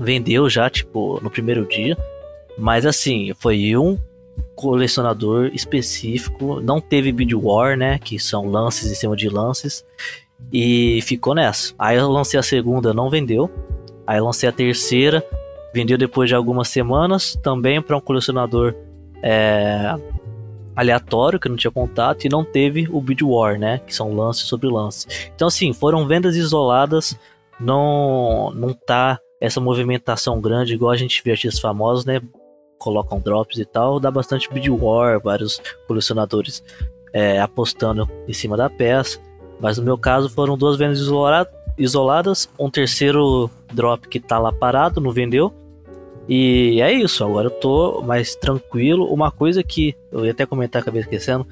vendeu 0.00 0.48
já, 0.48 0.70
tipo, 0.70 1.20
no 1.22 1.30
primeiro 1.30 1.66
dia. 1.66 1.96
Mas 2.58 2.86
assim, 2.86 3.32
foi 3.38 3.76
um 3.76 3.98
colecionador 4.56 5.50
específico, 5.52 6.60
não 6.60 6.80
teve 6.80 7.12
bid 7.12 7.34
war, 7.34 7.76
né, 7.76 7.98
que 7.98 8.18
são 8.18 8.46
lances 8.46 8.90
em 8.90 8.94
cima 8.94 9.14
de 9.14 9.28
lances, 9.28 9.84
e 10.52 11.00
ficou 11.02 11.34
nessa. 11.34 11.74
Aí 11.78 11.98
eu 11.98 12.10
lancei 12.10 12.40
a 12.40 12.42
segunda, 12.42 12.94
não 12.94 13.10
vendeu. 13.10 13.50
Aí 14.06 14.18
eu 14.18 14.24
lancei 14.24 14.48
a 14.48 14.52
terceira, 14.52 15.24
vendeu 15.72 15.96
depois 15.96 16.28
de 16.28 16.34
algumas 16.34 16.68
semanas, 16.68 17.38
também 17.42 17.80
para 17.80 17.96
um 17.96 18.00
colecionador 18.00 18.74
é, 19.22 19.94
aleatório, 20.74 21.38
que 21.38 21.48
não 21.48 21.56
tinha 21.56 21.70
contato, 21.70 22.24
e 22.24 22.28
não 22.28 22.44
teve 22.44 22.88
o 22.90 23.00
bid 23.00 23.22
war, 23.22 23.58
né, 23.58 23.80
que 23.86 23.94
são 23.94 24.14
lances 24.14 24.44
sobre 24.44 24.68
lances. 24.68 25.30
Então 25.34 25.48
assim, 25.48 25.72
foram 25.72 26.06
vendas 26.06 26.36
isoladas, 26.36 27.18
não, 27.58 28.50
não 28.54 28.72
tá 28.72 29.18
essa 29.40 29.60
movimentação 29.60 30.40
grande, 30.40 30.74
igual 30.74 30.92
a 30.92 30.96
gente 30.96 31.22
vê 31.24 31.30
artistas 31.30 31.60
famosos, 31.60 32.04
né? 32.04 32.20
Colocam 32.78 33.18
drops 33.18 33.58
e 33.58 33.64
tal, 33.64 33.98
dá 33.98 34.10
bastante 34.10 34.52
bid 34.52 34.70
war, 34.70 35.20
vários 35.20 35.60
colecionadores 35.88 36.62
é, 37.12 37.40
apostando 37.40 38.08
em 38.28 38.32
cima 38.32 38.56
da 38.56 38.68
peça. 38.68 39.18
Mas 39.58 39.78
no 39.78 39.84
meu 39.84 39.98
caso 39.98 40.28
foram 40.28 40.56
duas 40.56 40.76
vendas 40.76 41.00
isoladas, 41.76 42.48
um 42.58 42.70
terceiro 42.70 43.50
drop 43.72 44.08
que 44.08 44.20
tá 44.20 44.38
lá 44.38 44.52
parado, 44.52 45.00
não 45.00 45.10
vendeu. 45.10 45.52
E 46.28 46.80
é 46.80 46.92
isso, 46.92 47.24
agora 47.24 47.48
eu 47.48 47.50
tô 47.50 48.02
mais 48.02 48.36
tranquilo. 48.36 49.12
Uma 49.12 49.30
coisa 49.30 49.62
que 49.62 49.96
eu 50.12 50.24
ia 50.24 50.30
até 50.30 50.46
comentar, 50.46 50.80
acabei 50.80 51.00
esquecendo, 51.00 51.46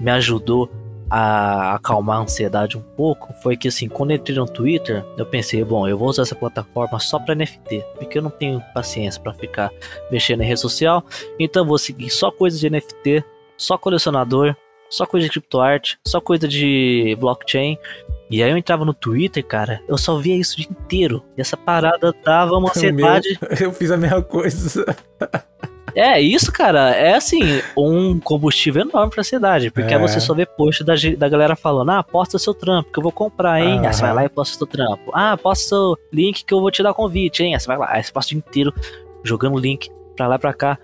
me 0.00 0.10
ajudou 0.10 0.68
a 1.10 1.74
acalmar 1.74 2.18
a 2.18 2.22
ansiedade 2.22 2.76
um 2.76 2.82
pouco 2.82 3.32
foi 3.42 3.56
que 3.56 3.68
assim, 3.68 3.88
quando 3.88 4.10
eu 4.10 4.16
entrei 4.16 4.36
no 4.36 4.46
Twitter, 4.46 5.04
eu 5.16 5.26
pensei, 5.26 5.62
bom, 5.64 5.86
eu 5.86 5.98
vou 5.98 6.08
usar 6.08 6.22
essa 6.22 6.34
plataforma 6.34 6.98
só 6.98 7.18
para 7.18 7.34
NFT, 7.34 7.84
porque 7.96 8.18
eu 8.18 8.22
não 8.22 8.30
tenho 8.30 8.62
paciência 8.72 9.20
para 9.20 9.32
ficar 9.34 9.70
mexendo 10.10 10.42
em 10.42 10.46
rede 10.46 10.60
social, 10.60 11.04
então 11.38 11.66
vou 11.66 11.78
seguir 11.78 12.10
só 12.10 12.30
coisas 12.30 12.58
de 12.58 12.70
NFT, 12.70 13.24
só 13.56 13.76
colecionador, 13.76 14.56
só 14.88 15.06
coisa 15.06 15.26
de 15.26 15.32
criptoarte, 15.32 15.98
só 16.06 16.20
coisa 16.20 16.46
de 16.46 17.16
blockchain. 17.18 17.78
E 18.30 18.42
aí 18.42 18.50
eu 18.50 18.56
entrava 18.56 18.84
no 18.84 18.94
Twitter, 18.94 19.44
cara, 19.44 19.82
eu 19.88 19.98
só 19.98 20.16
via 20.16 20.36
isso 20.36 20.54
o 20.54 20.56
dia 20.56 20.70
inteiro. 20.70 21.22
E 21.36 21.40
essa 21.40 21.56
parada 21.56 22.14
dava 22.24 22.56
uma 22.56 22.70
ansiedade. 22.74 23.38
Meu, 23.40 23.68
eu 23.68 23.72
fiz 23.72 23.90
a 23.90 23.96
mesma 23.96 24.22
coisa. 24.22 24.84
É, 25.94 26.20
isso, 26.20 26.52
cara, 26.52 26.90
é 26.90 27.14
assim, 27.14 27.40
um 27.76 28.18
combustível 28.18 28.82
enorme 28.82 29.12
pra 29.12 29.22
cidade. 29.22 29.70
Porque 29.70 29.94
é. 29.94 29.98
você 29.98 30.20
só 30.20 30.34
vê 30.34 30.44
post 30.44 30.82
da, 30.82 30.94
da 31.16 31.28
galera 31.28 31.54
falando, 31.54 31.90
ah, 31.90 32.02
posta 32.02 32.38
seu 32.38 32.54
trampo, 32.54 32.90
que 32.90 32.98
eu 32.98 33.02
vou 33.02 33.12
comprar, 33.12 33.60
hein? 33.60 33.86
Aí 33.86 33.92
você 33.92 34.02
vai 34.02 34.14
lá 34.14 34.24
e 34.24 34.28
posta 34.28 34.56
seu 34.56 34.66
trampo. 34.66 35.10
Ah, 35.12 35.36
posta 35.36 35.68
seu 35.68 35.96
link 36.12 36.44
que 36.44 36.52
eu 36.52 36.60
vou 36.60 36.70
te 36.70 36.82
dar 36.82 36.94
convite, 36.94 37.42
hein? 37.42 37.54
Aí 37.54 37.60
você 37.60 37.66
vai 37.66 37.78
lá, 37.78 37.88
aí 37.90 38.02
você 38.02 38.12
passa 38.12 38.28
o 38.28 38.30
dia 38.30 38.38
inteiro 38.38 38.74
jogando 39.22 39.58
link 39.58 39.90
pra 40.16 40.26
lá 40.26 40.36
e 40.36 40.38
pra 40.38 40.52
cá. 40.52 40.78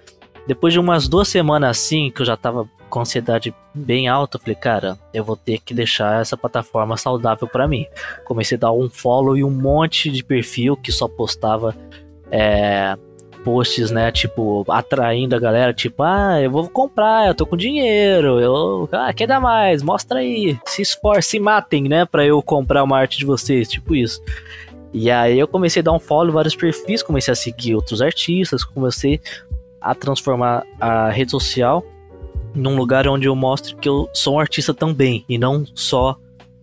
Depois 0.47 0.73
de 0.73 0.81
umas 0.81 1.09
duas 1.09 1.29
semanas 1.29 1.71
assim, 1.71 2.11
que 2.11 2.23
eu 2.23 2.27
já 2.27 2.37
tava 2.37 2.69
com 2.89 3.01
ansiedade 3.01 3.55
bem 3.73 4.09
alta, 4.09 4.37
eu 4.37 4.41
falei, 4.41 4.57
cara, 4.57 4.99
eu 5.15 5.25
vou 5.25 5.37
ter 5.37 5.61
que 5.61 5.73
deixar 5.73 6.21
essa 6.21 6.37
plataforma 6.37 6.97
saudável 6.97 7.47
para 7.47 7.69
mim. 7.69 7.87
Comecei 8.25 8.57
a 8.57 8.61
dar 8.61 8.73
um 8.73 8.91
follow 8.91 9.37
e 9.37 9.45
um 9.45 9.51
monte 9.51 10.11
de 10.11 10.25
perfil 10.25 10.77
que 10.77 10.91
só 10.91 11.07
postava 11.07 11.75
é, 12.31 12.97
posts, 13.45 13.91
né, 13.91 14.11
tipo, 14.11 14.65
atraindo 14.69 15.35
a 15.35 15.39
galera, 15.39 15.73
tipo, 15.73 16.03
ah, 16.03 16.41
eu 16.41 16.51
vou 16.51 16.69
comprar, 16.69 17.29
eu 17.29 17.35
tô 17.35 17.47
com 17.47 17.57
dinheiro, 17.57 18.41
eu, 18.41 18.89
ah, 18.93 19.13
quer 19.13 19.27
dar 19.27 19.41
mais, 19.41 19.83
mostra 19.83 20.21
aí, 20.21 20.59
se 20.67 20.83
esforce, 20.83 21.31
se 21.31 21.41
matem, 21.41 21.85
né, 21.85 22.05
pra 22.05 22.25
eu 22.25 22.43
comprar 22.43 22.83
uma 22.83 22.99
arte 22.99 23.19
de 23.19 23.25
vocês, 23.25 23.69
tipo 23.69 23.95
isso. 23.95 24.23
E 24.93 25.11
aí 25.11 25.39
eu 25.39 25.47
comecei 25.47 25.81
a 25.81 25.85
dar 25.85 25.93
um 25.93 26.01
follow 26.01 26.31
em 26.31 26.35
vários 26.35 26.57
perfis, 26.57 27.03
comecei 27.03 27.33
a 27.33 27.37
seguir 27.37 27.75
outros 27.75 28.03
artistas, 28.03 28.65
comecei 28.65 29.21
a 29.81 29.95
transformar 29.95 30.65
a 30.81 31.09
rede 31.11 31.31
social 31.31 31.85
num 32.55 32.77
lugar 32.77 33.07
onde 33.07 33.29
eu 33.29 33.37
mostre 33.37 33.75
que 33.77 33.89
eu 33.89 34.09
sou 34.13 34.35
um 34.35 34.41
artista 34.41 34.75
também 34.75 35.25
e 35.29 35.39
não 35.39 35.65
só 35.75 36.17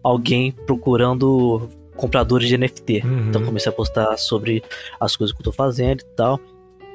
alguém 0.04 0.52
procurando 0.52 1.70
compradores 1.96 2.48
de 2.48 2.58
NFT. 2.58 3.02
Uhum. 3.04 3.30
Então 3.30 3.44
comecei 3.44 3.72
a 3.72 3.76
postar 3.76 4.18
sobre 4.18 4.64
as 5.00 5.16
coisas 5.16 5.36
que 5.36 5.42
eu 5.42 5.46
tô 5.46 5.52
fazendo 5.52 6.02
e 6.02 6.06
tal. 6.16 6.40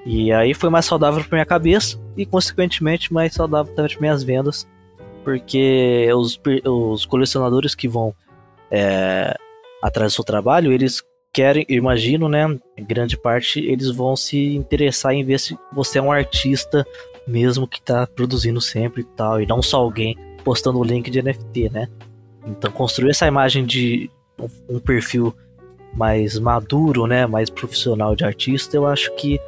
E 0.05 0.32
aí 0.32 0.53
foi 0.53 0.68
mais 0.68 0.84
saudável 0.84 1.22
para 1.24 1.36
minha 1.36 1.46
cabeça 1.46 2.00
e 2.16 2.26
consequentemente 2.26 3.12
mais 3.12 3.34
saudável 3.34 3.72
também 3.74 3.92
para 3.92 4.00
minhas 4.00 4.22
vendas, 4.22 4.66
porque 5.24 6.09
os, 6.14 6.40
os 6.64 7.07
colecionadores 7.07 7.74
que 7.74 7.86
vão 7.86 8.12
é, 8.70 9.36
atrás 9.82 10.12
do 10.12 10.16
seu 10.16 10.24
trabalho, 10.24 10.72
eles 10.72 11.03
querem, 11.32 11.64
imagino, 11.68 12.28
né, 12.28 12.59
grande 12.80 13.16
parte, 13.16 13.61
eles 13.61 13.90
vão 13.90 14.16
se 14.16 14.55
interessar 14.55 15.14
em 15.14 15.24
ver 15.24 15.38
se 15.38 15.57
você 15.72 15.98
é 15.98 16.03
um 16.03 16.12
artista 16.12 16.84
mesmo 17.26 17.68
que 17.68 17.80
tá 17.80 18.07
produzindo 18.07 18.61
sempre 18.61 19.03
e 19.03 19.05
tal, 19.05 19.40
e 19.40 19.46
não 19.46 19.62
só 19.62 19.78
alguém 19.78 20.16
postando 20.44 20.78
o 20.78 20.84
link 20.84 21.11
de 21.11 21.22
NFT, 21.22 21.70
né? 21.70 21.88
Então 22.44 22.70
construir 22.72 23.11
essa 23.11 23.26
imagem 23.26 23.64
de 23.64 24.11
um 24.68 24.80
perfil 24.80 25.34
mais 25.94 26.38
maduro, 26.38 27.07
né, 27.07 27.26
mais 27.26 27.48
profissional 27.48 28.16
de 28.16 28.24
artista, 28.24 28.76
eu 28.76 28.86
acho 28.86 29.14
que 29.14 29.40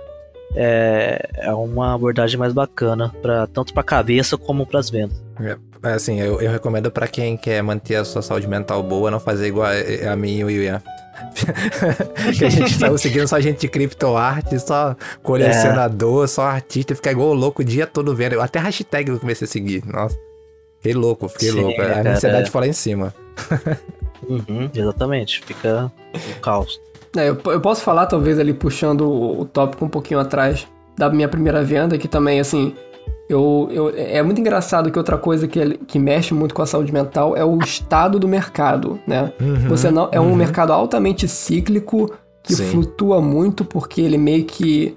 é, 0.55 1.31
é 1.35 1.53
uma 1.53 1.95
abordagem 1.95 2.39
mais 2.39 2.53
bacana 2.53 3.13
para 3.21 3.47
tanto 3.47 3.73
para 3.75 3.83
cabeça 3.83 4.37
como 4.37 4.67
para 4.67 4.81
as 4.81 4.91
vendas. 4.91 5.23
É, 5.41 5.57
assim, 5.93 6.21
eu, 6.21 6.41
eu 6.41 6.51
recomendo 6.51 6.91
para 6.91 7.09
quem 7.09 7.37
quer 7.37 7.63
manter 7.63 7.97
a 7.97 8.05
sua 8.05 8.23
saúde 8.23 8.47
mental 8.47 8.83
boa, 8.83 9.11
não 9.11 9.21
fazer 9.21 9.49
igual 9.49 9.67
a, 9.67 10.13
a 10.13 10.17
mim 10.17 10.39
e 10.39 10.45
o 10.45 10.51
Ian. 10.51 10.83
que 12.37 12.45
a 12.45 12.49
gente 12.49 12.73
saiu 12.75 12.99
seguindo 12.99 13.27
só 13.27 13.41
gente 13.41 13.61
de 13.61 13.69
criptoarte, 13.69 14.59
só 14.59 14.97
colecionador, 15.23 16.25
é. 16.25 16.27
só 16.27 16.43
artista, 16.43 16.95
ficar 16.95 17.13
igual 17.13 17.35
louco 17.35 17.63
o 17.63 17.65
dia 17.65 17.87
todo 17.87 18.15
vendo. 18.15 18.41
Até 18.41 18.59
hashtag 18.59 19.11
eu 19.11 19.19
comecei 19.19 19.45
a 19.47 19.49
seguir. 19.49 19.85
Nossa. 19.87 20.17
Fiquei 20.79 20.95
louco, 20.95 21.29
fiquei 21.29 21.51
Sim, 21.51 21.61
louco. 21.61 21.81
A 21.81 22.13
ansiedade 22.13 22.51
foi 22.51 22.61
lá 22.61 22.67
em 22.67 22.73
cima. 22.73 23.15
uhum, 24.29 24.71
exatamente, 24.75 25.43
fica 25.45 25.91
um 26.15 26.41
caos. 26.41 26.79
É, 27.17 27.29
eu, 27.29 27.39
eu, 27.47 27.61
posso 27.61 27.83
falar, 27.83 28.07
talvez, 28.07 28.39
ali 28.39 28.53
puxando 28.53 29.03
o, 29.03 29.41
o 29.43 29.45
tópico 29.45 29.85
um 29.85 29.89
pouquinho 29.89 30.21
atrás 30.21 30.67
da 30.97 31.09
minha 31.11 31.29
primeira 31.29 31.63
venda, 31.63 31.99
que 31.99 32.09
também, 32.09 32.41
assim, 32.41 32.75
eu, 33.29 33.69
eu, 33.71 33.93
é 33.97 34.23
muito 34.23 34.41
engraçado 34.41 34.91
que 34.91 34.99
outra 34.99 35.17
coisa 35.17 35.49
que, 35.49 35.79
que 35.87 35.99
mexe 35.99 36.35
muito 36.35 36.55
com 36.55 36.63
a 36.63 36.67
saúde 36.67 36.93
mental 36.93 37.37
é 37.37 37.45
o 37.45 37.59
estado 37.59 38.19
do 38.19 38.29
mercado, 38.29 38.99
né? 39.07 39.33
Uhum, 39.41 39.69
Você 39.69 39.91
não 39.91 40.09
é 40.13 40.21
um 40.21 40.31
uhum. 40.31 40.37
mercado 40.37 40.73
altamente 40.73 41.27
cíclico 41.27 42.13
que 42.43 42.55
Sim. 42.55 42.71
flutua 42.71 43.23
muito 43.23 43.65
porque 43.65 44.03
ele 44.03 44.19
meio 44.19 44.45
que 44.45 44.97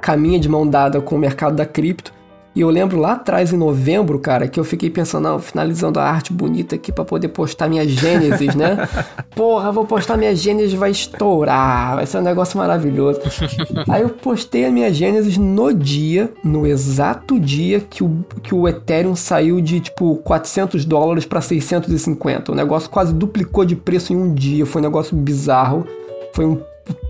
caminha 0.00 0.40
de 0.40 0.48
mão 0.48 0.66
dada 0.66 1.00
com 1.00 1.14
o 1.14 1.18
mercado 1.18 1.54
da 1.54 1.66
cripto. 1.66 2.12
E 2.54 2.62
eu 2.62 2.68
lembro 2.68 2.98
lá 2.98 3.12
atrás, 3.12 3.52
em 3.52 3.56
novembro, 3.56 4.18
cara, 4.18 4.48
que 4.48 4.58
eu 4.58 4.64
fiquei 4.64 4.90
pensando, 4.90 5.24
não, 5.24 5.38
finalizando 5.38 6.00
a 6.00 6.04
arte 6.04 6.32
bonita 6.32 6.74
aqui 6.74 6.90
para 6.90 7.04
poder 7.04 7.28
postar 7.28 7.68
minha 7.68 7.86
Gênesis, 7.86 8.56
né? 8.56 8.88
Porra, 9.36 9.70
vou 9.70 9.84
postar 9.84 10.16
minha 10.16 10.34
Gênesis, 10.34 10.74
vai 10.74 10.90
estourar, 10.90 11.94
vai 11.94 12.06
ser 12.06 12.18
um 12.18 12.22
negócio 12.22 12.58
maravilhoso. 12.58 13.20
Aí 13.88 14.02
eu 14.02 14.08
postei 14.08 14.64
a 14.64 14.70
minha 14.70 14.92
Gênesis 14.92 15.36
no 15.36 15.72
dia, 15.72 16.32
no 16.42 16.66
exato 16.66 17.38
dia 17.38 17.80
que 17.80 18.02
o, 18.02 18.24
que 18.42 18.52
o 18.52 18.66
Ethereum 18.66 19.14
saiu 19.14 19.60
de 19.60 19.78
tipo 19.78 20.16
400 20.16 20.84
dólares 20.84 21.24
para 21.24 21.40
650. 21.40 22.50
O 22.50 22.54
negócio 22.56 22.90
quase 22.90 23.14
duplicou 23.14 23.64
de 23.64 23.76
preço 23.76 24.12
em 24.12 24.16
um 24.16 24.34
dia, 24.34 24.66
foi 24.66 24.82
um 24.82 24.84
negócio 24.84 25.16
bizarro. 25.16 25.86
Foi, 26.34 26.44
um, 26.44 26.60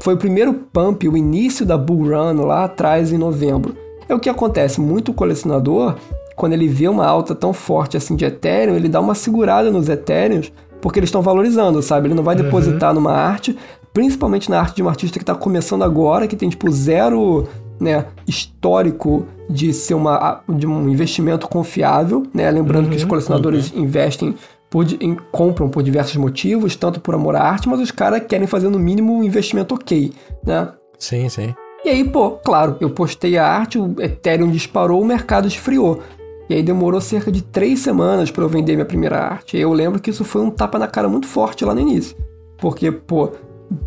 foi 0.02 0.14
o 0.14 0.18
primeiro 0.18 0.52
pump, 0.52 1.08
o 1.08 1.16
início 1.16 1.64
da 1.64 1.78
bull 1.78 2.10
run 2.10 2.44
lá 2.44 2.64
atrás 2.64 3.10
em 3.10 3.18
novembro. 3.18 3.74
É 4.10 4.14
o 4.14 4.18
que 4.18 4.28
acontece, 4.28 4.80
muito 4.80 5.14
colecionador, 5.14 5.94
quando 6.34 6.52
ele 6.52 6.66
vê 6.66 6.88
uma 6.88 7.06
alta 7.06 7.32
tão 7.32 7.52
forte 7.52 7.96
assim 7.96 8.16
de 8.16 8.24
Ethereum, 8.24 8.74
ele 8.74 8.88
dá 8.88 9.00
uma 9.00 9.14
segurada 9.14 9.70
nos 9.70 9.88
Ethereums, 9.88 10.52
porque 10.80 10.98
eles 10.98 11.06
estão 11.08 11.22
valorizando, 11.22 11.80
sabe? 11.80 12.08
Ele 12.08 12.14
não 12.14 12.24
vai 12.24 12.34
uhum. 12.34 12.42
depositar 12.42 12.90
uhum. 12.90 12.96
numa 12.96 13.12
arte, 13.12 13.56
principalmente 13.92 14.50
na 14.50 14.58
arte 14.58 14.74
de 14.74 14.82
um 14.82 14.88
artista 14.88 15.16
que 15.16 15.22
está 15.22 15.32
começando 15.32 15.84
agora, 15.84 16.26
que 16.26 16.34
tem 16.34 16.48
tipo 16.48 16.68
zero 16.72 17.46
né, 17.78 18.04
histórico 18.26 19.26
de 19.48 19.72
ser 19.72 19.94
uma, 19.94 20.42
de 20.48 20.66
um 20.66 20.88
investimento 20.88 21.46
confiável, 21.46 22.24
né? 22.34 22.50
Lembrando 22.50 22.86
uhum, 22.86 22.90
que 22.90 22.96
os 22.96 23.02
uhum, 23.02 23.08
colecionadores 23.08 23.70
uhum. 23.70 23.84
investem 23.84 24.34
por, 24.68 24.86
em, 25.00 25.16
compram 25.30 25.68
por 25.68 25.84
diversos 25.84 26.16
motivos, 26.16 26.74
tanto 26.74 27.00
por 27.00 27.14
amor 27.14 27.36
à 27.36 27.42
arte, 27.42 27.68
mas 27.68 27.78
os 27.78 27.92
caras 27.92 28.24
querem 28.26 28.48
fazer 28.48 28.68
no 28.70 28.78
mínimo 28.78 29.16
um 29.16 29.22
investimento 29.22 29.72
ok, 29.72 30.12
né? 30.44 30.68
Sim, 30.98 31.28
sim. 31.28 31.54
E 31.90 31.92
aí, 31.92 32.04
pô, 32.04 32.30
claro, 32.30 32.76
eu 32.80 32.88
postei 32.88 33.36
a 33.36 33.44
arte, 33.44 33.76
o 33.76 33.96
Ethereum 33.98 34.48
disparou, 34.48 35.02
o 35.02 35.04
mercado 35.04 35.48
esfriou. 35.48 36.00
E 36.48 36.54
aí 36.54 36.62
demorou 36.62 37.00
cerca 37.00 37.32
de 37.32 37.42
três 37.42 37.80
semanas 37.80 38.30
para 38.30 38.44
eu 38.44 38.48
vender 38.48 38.74
minha 38.74 38.84
primeira 38.84 39.18
arte. 39.18 39.56
E 39.56 39.60
eu 39.60 39.72
lembro 39.72 39.98
que 40.00 40.10
isso 40.10 40.24
foi 40.24 40.40
um 40.40 40.52
tapa 40.52 40.78
na 40.78 40.86
cara 40.86 41.08
muito 41.08 41.26
forte 41.26 41.64
lá 41.64 41.74
no 41.74 41.80
início. 41.80 42.16
Porque, 42.58 42.92
pô, 42.92 43.32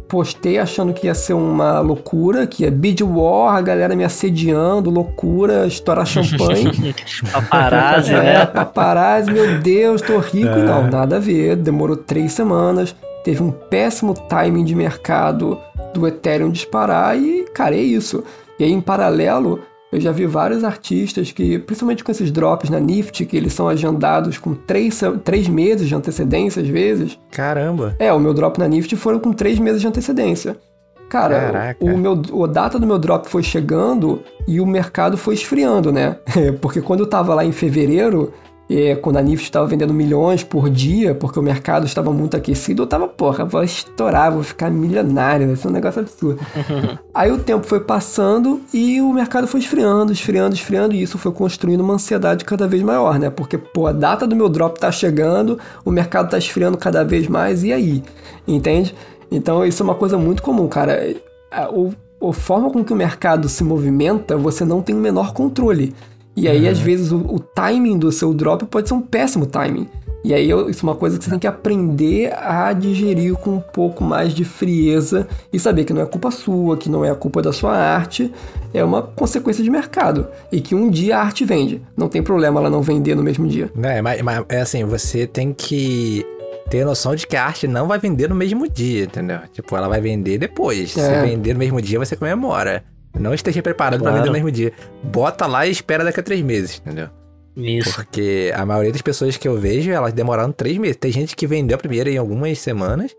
postei 0.05 0.59
achando 0.59 0.91
que 0.91 1.07
ia 1.07 1.15
ser 1.15 1.31
uma 1.31 1.79
loucura, 1.79 2.45
que 2.45 2.63
ia 2.63 2.71
bid 2.71 3.05
war, 3.05 3.55
a 3.55 3.61
galera 3.61 3.95
me 3.95 4.03
assediando, 4.03 4.89
loucura, 4.89 5.65
estourar 5.65 6.05
champanhe. 6.05 6.93
paparazzi, 7.31 8.11
né? 8.11 8.35
É, 8.35 8.45
paparazzi, 8.45 9.31
meu 9.31 9.61
Deus, 9.61 10.01
tô 10.01 10.17
rico. 10.17 10.49
É. 10.49 10.63
Não, 10.63 10.89
nada 10.89 11.15
a 11.15 11.19
ver. 11.19 11.55
Demorou 11.55 11.95
três 11.95 12.33
semanas, 12.33 12.93
teve 13.23 13.41
um 13.41 13.49
péssimo 13.49 14.13
timing 14.13 14.65
de 14.65 14.75
mercado 14.75 15.57
do 15.93 16.07
Ethereum 16.07 16.49
disparar 16.49 17.17
e, 17.17 17.45
cara, 17.53 17.75
é 17.75 17.81
isso. 17.81 18.23
E 18.59 18.63
aí, 18.63 18.71
em 18.71 18.81
paralelo, 18.81 19.59
eu 19.91 20.01
já 20.01 20.11
vi 20.11 20.25
vários 20.25 20.63
artistas 20.63 21.31
que, 21.31 21.59
principalmente 21.59 22.03
com 22.03 22.11
esses 22.11 22.31
drops 22.31 22.69
na 22.69 22.79
Nifty, 22.79 23.25
que 23.25 23.37
eles 23.37 23.53
são 23.53 23.69
agendados 23.69 24.39
com 24.39 24.55
três, 24.55 24.99
três 25.23 25.47
meses 25.47 25.87
de 25.87 25.93
antecedência, 25.93 26.63
às 26.63 26.67
vezes. 26.67 27.19
Caramba! 27.31 27.95
É, 27.99 28.11
o 28.11 28.19
meu 28.19 28.33
drop 28.33 28.59
na 28.59 28.67
Nifty 28.67 28.95
foram 28.95 29.19
com 29.19 29.31
três 29.31 29.59
meses 29.59 29.81
de 29.81 29.87
antecedência. 29.87 30.57
Cara, 31.09 31.75
o, 31.79 31.95
meu, 31.95 32.19
a 32.43 32.47
data 32.47 32.79
do 32.79 32.87
meu 32.87 32.97
drop 32.97 33.29
foi 33.29 33.43
chegando 33.43 34.23
e 34.47 34.59
o 34.59 34.65
mercado 34.65 35.15
foi 35.15 35.35
esfriando, 35.35 35.91
né? 35.91 36.17
Porque 36.59 36.81
quando 36.81 37.01
eu 37.01 37.07
tava 37.07 37.35
lá 37.35 37.45
em 37.45 37.51
fevereiro, 37.51 38.33
e 38.69 38.95
quando 38.95 39.17
a 39.17 39.21
Nifty 39.21 39.45
estava 39.45 39.67
vendendo 39.67 39.93
milhões 39.93 40.43
por 40.43 40.69
dia, 40.69 41.13
porque 41.13 41.37
o 41.37 41.43
mercado 41.43 41.85
estava 41.85 42.11
muito 42.11 42.37
aquecido, 42.37 42.83
eu 42.83 42.87
tava, 42.87 43.07
porra, 43.07 43.43
vou 43.43 43.63
estourar, 43.63 44.31
vou 44.31 44.41
ficar 44.41 44.71
milionário, 44.71 45.47
vai 45.47 45.55
ser 45.55 45.67
um 45.67 45.71
negócio 45.71 46.01
absurdo. 46.01 46.39
Aí 47.13 47.31
o 47.31 47.37
tempo 47.37 47.65
foi 47.65 47.81
passando 47.81 48.61
e 48.73 49.01
o 49.01 49.11
mercado 49.11 49.47
foi 49.47 49.59
esfriando, 49.59 50.13
esfriando, 50.13 50.55
esfriando, 50.55 50.95
e 50.95 51.01
isso 51.01 51.17
foi 51.17 51.31
construindo 51.31 51.81
uma 51.81 51.95
ansiedade 51.95 52.45
cada 52.45 52.67
vez 52.67 52.81
maior, 52.81 53.19
né? 53.19 53.29
Porque, 53.29 53.57
pô, 53.57 53.87
a 53.87 53.91
data 53.91 54.25
do 54.25 54.35
meu 54.35 54.47
drop 54.47 54.79
tá 54.79 54.91
chegando, 54.91 55.59
o 55.83 55.91
mercado 55.91 56.29
tá 56.29 56.37
esfriando 56.37 56.77
cada 56.77 57.03
vez 57.03 57.27
mais, 57.27 57.63
e 57.63 57.73
aí? 57.73 58.03
Entende? 58.47 58.95
Então 59.29 59.65
isso 59.65 59.83
é 59.83 59.85
uma 59.85 59.95
coisa 59.95 60.17
muito 60.17 60.41
comum, 60.41 60.67
cara. 60.67 61.15
O, 61.71 61.91
a 62.29 62.33
forma 62.33 62.69
com 62.69 62.83
que 62.83 62.93
o 62.93 62.95
mercado 62.95 63.49
se 63.49 63.63
movimenta, 63.63 64.37
você 64.37 64.63
não 64.63 64.81
tem 64.81 64.95
o 64.95 64.99
menor 64.99 65.33
controle. 65.33 65.93
E 66.35 66.47
aí, 66.47 66.65
uhum. 66.65 66.71
às 66.71 66.79
vezes, 66.79 67.11
o, 67.11 67.17
o, 67.17 67.39
timing 67.39 67.97
do 67.97 68.11
seu 68.11 68.33
drop 68.33 68.65
pode 68.65 68.87
ser 68.87 68.93
um 68.93 69.01
péssimo 69.01 69.45
timing. 69.45 69.87
E 70.23 70.33
aí, 70.33 70.49
isso 70.69 70.85
é 70.85 70.89
uma 70.89 70.95
coisa 70.95 71.17
que 71.17 71.25
você 71.25 71.29
tem 71.29 71.39
que 71.39 71.45
aprender 71.45 72.33
a 72.33 72.71
digerir 72.71 73.35
com 73.35 73.55
um 73.55 73.59
pouco 73.59 74.03
mais 74.03 74.33
de 74.33 74.45
frieza 74.45 75.27
e 75.51 75.59
saber 75.59 75.83
que 75.83 75.91
não 75.91 76.01
é 76.01 76.05
culpa 76.05 76.31
sua, 76.31 76.77
que 76.77 76.89
não 76.89 77.03
é 77.03 77.11
a 77.11 77.15
culpa 77.15 77.41
da 77.41 77.51
sua 77.51 77.75
arte, 77.75 78.31
é 78.73 78.83
uma 78.83 79.01
consequência 79.01 79.63
de 79.63 79.69
mercado. 79.69 80.27
E 80.49 80.61
que 80.61 80.73
um 80.73 80.89
dia 80.89 81.17
a 81.17 81.21
arte 81.21 81.43
vende. 81.43 81.81
Não 81.95 82.07
tem 82.07 82.23
problema 82.23 82.59
ela 82.59 82.69
não 82.69 82.81
vender 82.81 83.15
no 83.15 83.23
mesmo 83.23 83.45
dia. 83.45 83.69
É, 83.81 84.01
mas, 84.01 84.21
mas 84.21 84.45
é 84.47 84.61
assim, 84.61 84.85
você 84.85 85.27
tem 85.27 85.53
que 85.53 86.25
ter 86.69 86.85
noção 86.85 87.13
de 87.15 87.27
que 87.27 87.35
a 87.35 87.45
arte 87.45 87.67
não 87.67 87.87
vai 87.87 87.99
vender 87.99 88.29
no 88.29 88.35
mesmo 88.35 88.67
dia, 88.67 89.03
entendeu? 89.03 89.39
Tipo, 89.51 89.75
ela 89.75 89.87
vai 89.87 90.01
vender 90.01 90.37
depois. 90.37 90.97
É. 90.97 91.01
Se 91.01 91.27
vender 91.27 91.53
no 91.53 91.59
mesmo 91.59 91.81
dia, 91.81 91.99
você 91.99 92.15
comemora. 92.15 92.83
Não 93.17 93.33
esteja 93.33 93.61
preparado 93.61 93.99
claro. 93.99 94.03
para 94.03 94.23
vender 94.23 94.27
no 94.27 94.33
mesmo 94.33 94.51
dia. 94.51 94.73
Bota 95.03 95.45
lá 95.45 95.67
e 95.67 95.71
espera 95.71 96.03
daqui 96.03 96.19
a 96.19 96.23
três 96.23 96.41
meses, 96.41 96.81
entendeu? 96.83 97.09
Isso. 97.55 97.93
Porque 97.95 98.51
a 98.55 98.65
maioria 98.65 98.91
das 98.91 99.01
pessoas 99.01 99.37
que 99.37 99.47
eu 99.47 99.57
vejo, 99.57 99.91
elas 99.91 100.13
demoraram 100.13 100.51
três 100.51 100.77
meses. 100.77 100.97
Tem 100.97 101.11
gente 101.11 101.35
que 101.35 101.45
vendeu 101.45 101.75
a 101.75 101.77
primeira 101.77 102.09
em 102.09 102.17
algumas 102.17 102.57
semanas 102.59 103.15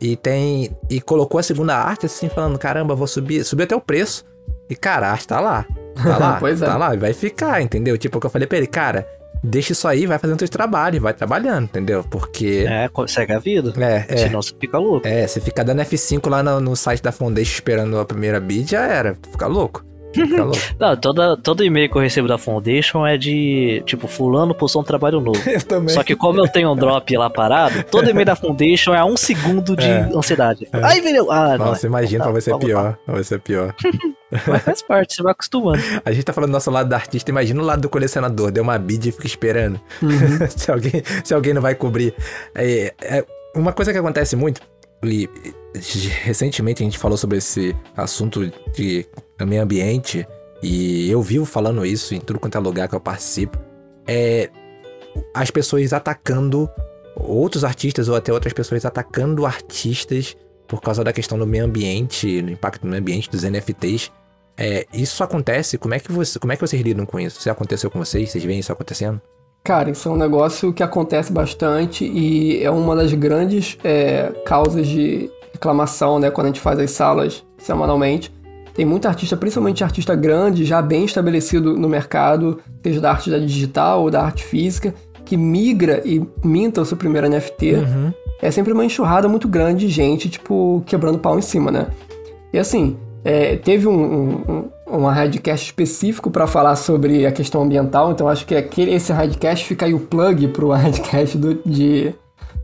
e 0.00 0.16
tem. 0.16 0.70
E 0.90 1.00
colocou 1.00 1.38
a 1.38 1.42
segunda 1.42 1.76
arte 1.76 2.06
assim, 2.06 2.28
falando: 2.28 2.58
caramba, 2.58 2.94
vou 2.94 3.06
subir. 3.06 3.44
Subiu 3.44 3.64
até 3.64 3.76
o 3.76 3.80
preço. 3.80 4.24
E 4.68 4.74
cara, 4.74 5.08
a 5.08 5.12
arte 5.12 5.28
tá 5.28 5.40
lá. 5.40 5.64
Tá 5.94 6.18
lá. 6.18 6.36
pois 6.40 6.58
tá 6.58 6.74
é. 6.74 6.76
lá. 6.76 6.94
E 6.94 6.98
vai 6.98 7.12
ficar, 7.12 7.62
entendeu? 7.62 7.96
Tipo, 7.96 8.18
o 8.18 8.20
que 8.20 8.26
eu 8.26 8.30
falei 8.30 8.48
pra 8.48 8.58
ele, 8.58 8.66
cara 8.66 9.06
deixa 9.42 9.72
isso 9.72 9.86
aí, 9.88 10.06
vai 10.06 10.18
fazendo 10.18 10.38
seus 10.38 10.50
trabalhos, 10.50 11.00
vai 11.02 11.12
trabalhando, 11.14 11.64
entendeu? 11.64 12.04
Porque. 12.10 12.64
É, 12.68 12.88
segue 13.06 13.32
a 13.32 13.38
vida. 13.38 13.72
É, 13.82 14.04
é. 14.08 14.16
Senão 14.16 14.42
você 14.42 14.54
fica 14.58 14.78
louco. 14.78 15.06
É, 15.06 15.26
você 15.26 15.40
fica 15.40 15.64
dando 15.64 15.82
F5 15.82 16.28
lá 16.28 16.42
no, 16.42 16.60
no 16.60 16.76
site 16.76 17.02
da 17.02 17.12
Foundation 17.12 17.52
esperando 17.52 17.98
a 17.98 18.04
primeira 18.04 18.40
bid, 18.40 18.70
já 18.72 18.82
era. 18.86 19.16
Fica 19.30 19.46
louco. 19.48 19.84
Não, 20.80 20.96
toda, 20.96 21.36
todo 21.36 21.62
e-mail 21.62 21.90
que 21.90 21.96
eu 21.98 22.00
recebo 22.00 22.26
da 22.26 22.38
Foundation 22.38 23.06
é 23.06 23.18
de, 23.18 23.82
tipo, 23.84 24.08
fulano 24.08 24.54
postou 24.54 24.80
um 24.80 24.84
trabalho 24.84 25.20
novo. 25.20 25.38
Eu 25.46 25.60
também. 25.60 25.90
Só 25.94 26.02
que 26.02 26.16
como 26.16 26.40
eu 26.40 26.48
tenho 26.48 26.72
um 26.72 26.76
drop 26.76 27.14
lá 27.18 27.28
parado, 27.28 27.82
todo 27.84 28.08
e-mail 28.08 28.24
da 28.24 28.34
Foundation 28.34 28.94
é 28.94 29.04
um 29.04 29.14
segundo 29.14 29.76
de 29.76 29.84
É. 29.84 30.08
ansiedade. 30.14 30.66
Ai, 30.72 31.02
velho. 31.02 31.30
Ah, 31.30 31.58
não. 31.58 31.66
Nossa, 31.66 31.86
imagina, 31.86 32.24
Tá, 32.24 32.30
vai 32.30 32.40
ser 32.40 32.56
pior. 32.56 32.96
Vai 33.06 33.24
ser 33.24 33.38
pior. 33.40 33.74
Mas 34.30 34.62
faz 34.62 34.82
parte, 34.82 35.16
você 35.16 35.22
vai 35.22 35.32
acostumando. 35.32 35.82
A 36.04 36.12
gente 36.12 36.24
tá 36.24 36.32
falando 36.32 36.50
do 36.50 36.54
nosso 36.54 36.70
lado 36.70 36.88
do 36.88 36.94
artista, 36.94 37.30
imagina 37.30 37.60
o 37.62 37.64
lado 37.64 37.82
do 37.82 37.88
colecionador. 37.88 38.50
Deu 38.50 38.62
uma 38.62 38.78
bid 38.78 39.08
e 39.08 39.12
fica 39.12 39.26
esperando. 39.26 39.80
se, 40.56 40.70
alguém, 40.70 41.02
se 41.24 41.34
alguém 41.34 41.54
não 41.54 41.62
vai 41.62 41.74
cobrir. 41.74 42.14
É, 42.54 42.94
é 43.00 43.24
uma 43.54 43.72
coisa 43.72 43.92
que 43.92 43.98
acontece 43.98 44.36
muito, 44.36 44.60
e, 45.04 45.28
recentemente 46.24 46.82
a 46.82 46.86
gente 46.86 46.98
falou 46.98 47.16
sobre 47.16 47.38
esse 47.38 47.74
assunto 47.96 48.50
de 48.74 49.06
meio 49.40 49.62
ambiente, 49.62 50.26
e 50.62 51.10
eu 51.10 51.22
vivo 51.22 51.44
falando 51.44 51.84
isso 51.84 52.14
em 52.14 52.20
tudo 52.20 52.40
quanto 52.40 52.56
é 52.56 52.60
lugar 52.60 52.88
que 52.88 52.94
eu 52.94 53.00
participo, 53.00 53.58
é 54.06 54.50
as 55.34 55.50
pessoas 55.50 55.92
atacando 55.92 56.68
outros 57.14 57.64
artistas 57.64 58.08
ou 58.08 58.14
até 58.14 58.32
outras 58.32 58.52
pessoas 58.52 58.84
atacando 58.84 59.46
artistas 59.46 60.36
por 60.66 60.80
causa 60.80 61.04
da 61.04 61.12
questão 61.12 61.38
do 61.38 61.46
meio 61.46 61.64
ambiente, 61.64 62.42
do 62.42 62.50
impacto 62.50 62.82
do 62.82 62.88
meio 62.88 63.00
ambiente, 63.00 63.30
dos 63.30 63.42
NFTs. 63.42 64.10
É, 64.56 64.86
isso 64.92 65.22
acontece? 65.22 65.76
Como 65.76 65.94
é, 65.94 66.00
que 66.00 66.10
você, 66.10 66.38
como 66.38 66.52
é 66.52 66.56
que 66.56 66.66
vocês 66.66 66.80
lidam 66.82 67.04
com 67.04 67.20
isso? 67.20 67.40
Se 67.40 67.50
aconteceu 67.50 67.90
com 67.90 67.98
vocês? 67.98 68.30
Vocês 68.30 68.42
veem 68.44 68.58
isso 68.58 68.72
acontecendo? 68.72 69.20
Cara, 69.62 69.90
isso 69.90 70.08
é 70.08 70.12
um 70.12 70.16
negócio 70.16 70.72
que 70.72 70.82
acontece 70.82 71.32
bastante 71.32 72.04
e 72.04 72.62
é 72.62 72.70
uma 72.70 72.94
das 72.94 73.12
grandes 73.12 73.76
é, 73.82 74.32
causas 74.44 74.86
de 74.86 75.30
reclamação, 75.52 76.18
né? 76.18 76.30
Quando 76.30 76.46
a 76.46 76.48
gente 76.50 76.60
faz 76.60 76.78
as 76.78 76.90
salas 76.92 77.44
semanalmente. 77.58 78.32
Tem 78.74 78.84
muito 78.84 79.08
artista, 79.08 79.36
principalmente 79.36 79.82
artista 79.82 80.14
grande, 80.14 80.64
já 80.64 80.82
bem 80.82 81.04
estabelecido 81.04 81.78
no 81.78 81.88
mercado, 81.88 82.60
seja 82.82 83.00
da 83.00 83.10
arte 83.10 83.30
da 83.30 83.38
digital 83.38 84.02
ou 84.02 84.10
da 84.10 84.22
arte 84.22 84.44
física, 84.44 84.94
que 85.26 85.36
migra 85.36 86.00
e 86.04 86.24
minta 86.42 86.80
o 86.80 86.84
seu 86.84 86.96
primeiro 86.96 87.28
NFT. 87.28 87.74
Uhum. 87.74 88.12
É 88.40 88.50
sempre 88.50 88.72
uma 88.72 88.84
enxurrada 88.84 89.28
muito 89.28 89.48
grande 89.48 89.86
de 89.86 89.92
gente, 89.92 90.30
tipo, 90.30 90.82
quebrando 90.86 91.18
pau 91.18 91.38
em 91.38 91.42
cima, 91.42 91.70
né? 91.70 91.88
E 92.52 92.58
assim, 92.58 92.96
é, 93.24 93.56
teve 93.56 93.86
um, 93.88 93.92
um, 93.92 94.32
um 94.48 94.64
uma 94.86 95.12
radcast 95.12 95.66
específico 95.66 96.30
para 96.30 96.46
falar 96.46 96.76
sobre 96.76 97.26
a 97.26 97.32
questão 97.32 97.62
ambiental, 97.62 98.12
então 98.12 98.28
acho 98.28 98.46
que 98.46 98.54
aquele, 98.54 98.94
esse 98.94 99.12
radcast 99.12 99.66
fica 99.66 99.84
aí 99.84 99.92
o 99.92 99.98
plug 99.98 100.48
pro 100.48 100.70
radcast 100.70 101.36
do, 101.36 101.54
de, 101.66 102.14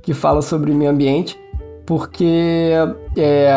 que 0.03 0.15
fala 0.15 0.41
sobre 0.41 0.73
meio 0.73 0.91
ambiente, 0.91 1.39
porque 1.85 2.73
é, 3.17 3.53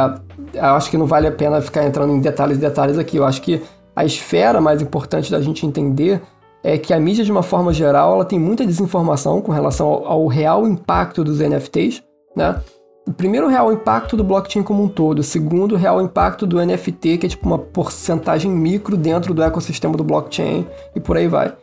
eu 0.53 0.64
acho 0.64 0.89
que 0.89 0.97
não 0.97 1.06
vale 1.06 1.28
a 1.28 1.32
pena 1.32 1.62
ficar 1.62 1.86
entrando 1.86 2.14
em 2.14 2.20
detalhes 2.20 2.58
e 2.58 2.62
detalhes 2.62 2.97
aqui. 2.97 3.18
Eu 3.18 3.26
acho 3.26 3.41
que 3.41 3.62
a 3.95 4.03
esfera 4.03 4.60
mais 4.60 4.82
importante 4.82 5.32
da 5.32 5.39
gente 5.39 5.66
entender 5.66 6.22
é 6.68 6.80
que 6.80 6.91
a 6.91 6.99
mídia, 6.99 7.24
de 7.24 7.32
uma 7.32 7.43
forma 7.43 7.72
geral, 7.72 8.16
ela 8.16 8.26
tem 8.26 8.39
muita 8.39 8.66
desinformação 8.66 9.39
com 9.39 9.51
relação 9.51 9.86
ao, 9.86 10.07
ao 10.07 10.26
real 10.26 10.68
impacto 10.68 11.24
dos 11.24 11.38
NFTs, 11.39 12.01
né? 12.36 12.59
O 13.07 13.13
primeiro, 13.13 13.45
o 13.45 13.49
real 13.51 13.72
impacto 13.72 14.18
do 14.18 14.24
blockchain 14.24 14.63
como 14.63 14.82
um 14.82 14.88
todo. 14.88 15.20
O 15.20 15.24
segundo, 15.24 15.76
o 15.76 15.78
real 15.78 16.01
impacto 16.01 16.47
do 16.47 16.59
NFT, 16.59 17.20
que 17.20 17.28
é 17.28 17.30
tipo 17.30 17.45
uma 17.45 17.59
porcentagem 17.59 18.49
micro 18.49 18.97
dentro 18.97 19.32
do 19.32 19.43
ecossistema 19.43 19.95
do 19.95 20.03
blockchain 20.03 20.66
e 20.95 20.99
por 20.99 21.16
aí 21.16 21.28
vai. 21.28 21.53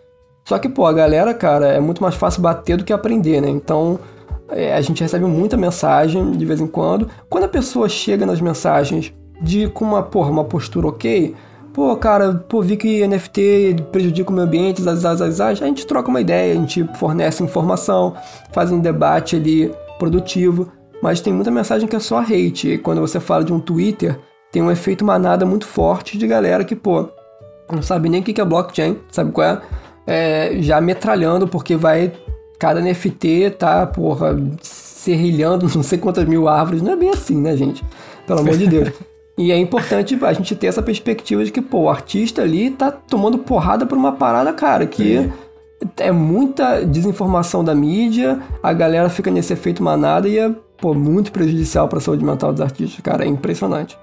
Só 0.44 0.56
que, 0.56 0.68
pô, 0.68 0.86
a 0.86 0.92
galera, 0.92 1.34
cara, 1.34 1.66
é 1.66 1.80
muito 1.80 2.00
mais 2.00 2.14
fácil 2.14 2.40
bater 2.40 2.76
do 2.76 2.84
que 2.84 2.92
aprender, 2.92 3.40
né? 3.40 3.48
Então, 3.48 3.98
é, 4.50 4.72
a 4.72 4.80
gente 4.80 5.02
recebe 5.02 5.24
muita 5.24 5.56
mensagem 5.56 6.30
de 6.30 6.46
vez 6.46 6.60
em 6.60 6.66
quando. 6.68 7.08
Quando 7.28 7.42
a 7.42 7.48
pessoa 7.48 7.88
chega 7.88 8.24
nas 8.24 8.40
mensagens 8.40 9.12
de 9.40 9.66
com 9.66 9.84
uma, 9.84 10.02
porra, 10.04 10.30
uma 10.30 10.44
postura 10.44 10.86
ok, 10.86 11.34
pô, 11.72 11.96
cara, 11.96 12.34
pô, 12.48 12.60
vi 12.60 12.76
que 12.76 13.06
NFT 13.06 13.76
prejudica 13.90 14.30
o 14.30 14.32
meio 14.32 14.46
ambiente, 14.46 14.82
zaz, 14.82 15.00
zaz, 15.00 15.34
zaz, 15.34 15.62
a 15.62 15.66
gente 15.66 15.86
troca 15.86 16.08
uma 16.08 16.20
ideia, 16.20 16.52
a 16.52 16.56
gente 16.56 16.88
fornece 16.96 17.42
informação, 17.42 18.14
faz 18.52 18.70
um 18.70 18.78
debate 18.78 19.36
ali 19.36 19.72
produtivo, 19.98 20.70
mas 21.02 21.20
tem 21.20 21.32
muita 21.32 21.50
mensagem 21.50 21.88
que 21.88 21.96
é 21.96 22.00
só 22.00 22.20
hate. 22.20 22.72
E 22.72 22.78
quando 22.78 23.00
você 23.00 23.18
fala 23.18 23.44
de 23.44 23.52
um 23.52 23.60
Twitter, 23.60 24.18
tem 24.50 24.62
um 24.62 24.70
efeito 24.70 25.04
manada 25.04 25.46
muito 25.46 25.66
forte 25.66 26.18
de 26.18 26.26
galera 26.26 26.64
que, 26.64 26.76
pô, 26.76 27.08
não 27.70 27.82
sabe 27.82 28.08
nem 28.08 28.20
o 28.20 28.24
que 28.24 28.40
é 28.40 28.44
blockchain, 28.44 28.98
sabe 29.10 29.32
qual 29.32 29.46
é? 29.46 29.62
é 30.06 30.56
já 30.60 30.80
metralhando, 30.80 31.48
porque 31.48 31.76
vai. 31.76 32.12
Cada 32.58 32.80
NFT 32.80 33.56
tá, 33.58 33.84
porra, 33.88 34.36
serrilhando 34.60 35.66
não 35.74 35.82
sei 35.82 35.98
quantas 35.98 36.24
mil 36.26 36.46
árvores. 36.46 36.80
Não 36.80 36.92
é 36.92 36.96
bem 36.96 37.10
assim, 37.10 37.40
né, 37.40 37.56
gente? 37.56 37.84
Pelo 38.24 38.38
amor 38.38 38.56
de 38.56 38.68
Deus. 38.68 38.92
E 39.36 39.50
é 39.50 39.56
importante 39.56 40.18
a 40.22 40.32
gente 40.32 40.54
ter 40.54 40.66
essa 40.66 40.82
perspectiva 40.82 41.44
de 41.44 41.50
que, 41.50 41.62
pô, 41.62 41.82
o 41.82 41.88
artista 41.88 42.42
ali 42.42 42.70
tá 42.70 42.90
tomando 42.90 43.38
porrada 43.38 43.86
por 43.86 43.96
uma 43.96 44.12
parada, 44.12 44.52
cara, 44.52 44.86
que 44.86 45.30
é 45.96 46.12
muita 46.12 46.84
desinformação 46.84 47.64
da 47.64 47.74
mídia, 47.74 48.40
a 48.62 48.72
galera 48.72 49.08
fica 49.08 49.30
nesse 49.30 49.52
efeito 49.52 49.82
manada 49.82 50.28
e 50.28 50.38
é, 50.38 50.50
pô, 50.78 50.94
muito 50.94 51.32
prejudicial 51.32 51.88
pra 51.88 52.00
saúde 52.00 52.24
mental 52.24 52.52
dos 52.52 52.60
artistas, 52.60 53.00
cara. 53.00 53.24
É 53.24 53.28
impressionante. 53.28 53.98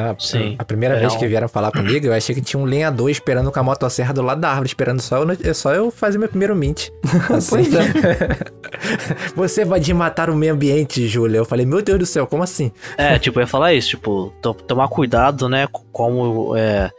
Ah, 0.00 0.14
Sim. 0.18 0.56
A 0.58 0.64
primeira 0.64 0.96
É 0.96 1.00
vez 1.00 1.14
um- 1.14 1.18
que 1.18 1.26
vieram 1.26 1.48
falar 1.48 1.70
comigo, 1.72 2.06
eu 2.06 2.12
achei 2.12 2.34
que 2.34 2.40
tinha 2.40 2.60
um 2.60 2.64
lenhador 2.64 3.10
esperando 3.10 3.50
com 3.52 3.60
a 3.60 3.62
motosserra 3.62 4.14
do 4.14 4.22
lado 4.22 4.40
da 4.40 4.48
árvore, 4.48 4.68
esperando 4.68 5.00
só 5.00 5.18
eu, 5.22 5.54
só 5.54 5.74
eu 5.74 5.90
fazer 5.90 6.18
meu 6.18 6.28
primeiro 6.28 6.54
mint. 6.56 6.88
Assim. 7.34 7.50
Pois 7.50 7.74
é. 7.74 7.80
Você 9.36 9.64
vai 9.64 9.80
de 9.80 9.92
matar 9.92 10.30
o 10.30 10.36
meio 10.36 10.52
ambiente, 10.54 11.06
Júlia. 11.06 11.38
Eu 11.38 11.44
falei, 11.44 11.66
meu 11.66 11.82
Deus 11.82 11.98
do 11.98 12.06
céu, 12.06 12.26
como 12.26 12.42
assim? 12.42 12.70
É, 12.96 13.18
tipo, 13.18 13.38
eu 13.38 13.42
ia 13.42 13.46
falar 13.46 13.74
isso, 13.74 13.88
tipo, 13.90 14.32
to- 14.40 14.54
tomar 14.54 14.88
cuidado, 14.88 15.48
né, 15.48 15.66
com 15.70 15.82
como 15.92 16.56
é, 16.56 16.90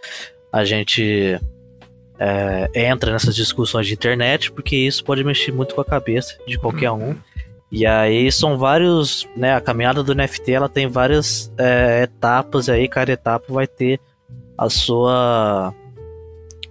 a 0.52 0.64
gente 0.66 1.40
é, 2.20 2.70
entra 2.90 3.12
nessas 3.12 3.36
discussões 3.36 3.88
de 3.88 3.94
internet, 3.94 4.52
porque 4.52 4.76
isso 4.76 5.04
pode 5.04 5.24
mexer 5.24 5.52
muito 5.52 5.74
com 5.74 5.82
a 5.82 5.86
cabeça 5.86 6.36
de 6.48 6.58
qualquer 6.58 6.92
um. 6.92 7.16
E 7.72 7.86
aí 7.86 8.30
são 8.32 8.58
vários, 8.58 9.28
né, 9.36 9.56
a 9.56 9.62
caminhada 9.62 10.04
do 10.04 10.14
NFT, 10.14 10.52
ela 10.52 10.68
tem 10.68 10.88
várias 10.88 11.52
é, 11.58 12.04
etapas, 12.04 12.68
aí 12.68 12.88
cada 12.88 13.14
etapa 13.14 13.46
vai 13.48 13.66
ter 13.66 14.00
a 14.58 14.70
sua... 14.70 15.74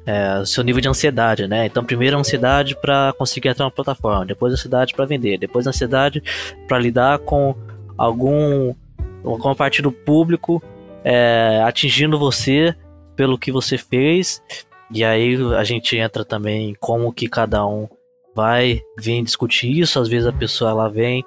É, 0.04 0.42
seu 0.44 0.64
nível 0.64 0.80
de 0.80 0.88
ansiedade, 0.88 1.46
né? 1.46 1.66
Então, 1.66 1.84
primeiro 1.84 2.16
a 2.16 2.20
ansiedade 2.20 2.74
para 2.74 3.14
conseguir 3.16 3.48
entrar 3.48 3.66
na 3.66 3.70
plataforma, 3.70 4.26
depois 4.26 4.52
a 4.52 4.54
ansiedade 4.54 4.94
para 4.94 5.04
vender, 5.04 5.38
depois 5.38 5.66
a 5.66 5.70
ansiedade 5.70 6.22
para 6.66 6.78
lidar 6.78 7.18
com 7.20 7.54
algum 7.96 8.74
alguma 9.22 9.54
parte 9.54 9.82
do 9.82 9.92
público 9.92 10.62
é, 11.04 11.62
atingindo 11.64 12.18
você 12.18 12.74
pelo 13.14 13.38
que 13.38 13.52
você 13.52 13.76
fez 13.76 14.42
e 14.90 15.04
aí 15.04 15.36
a 15.56 15.62
gente 15.64 15.96
entra 15.96 16.24
também 16.24 16.70
em 16.70 16.74
como 16.74 17.12
que 17.12 17.28
cada 17.28 17.64
um 17.66 17.86
vai 18.40 18.82
vir 18.98 19.22
discutir 19.22 19.70
isso 19.78 19.98
às 20.00 20.08
vezes 20.08 20.26
a 20.26 20.32
pessoa 20.32 20.70
ela 20.70 20.88
vem 20.88 21.22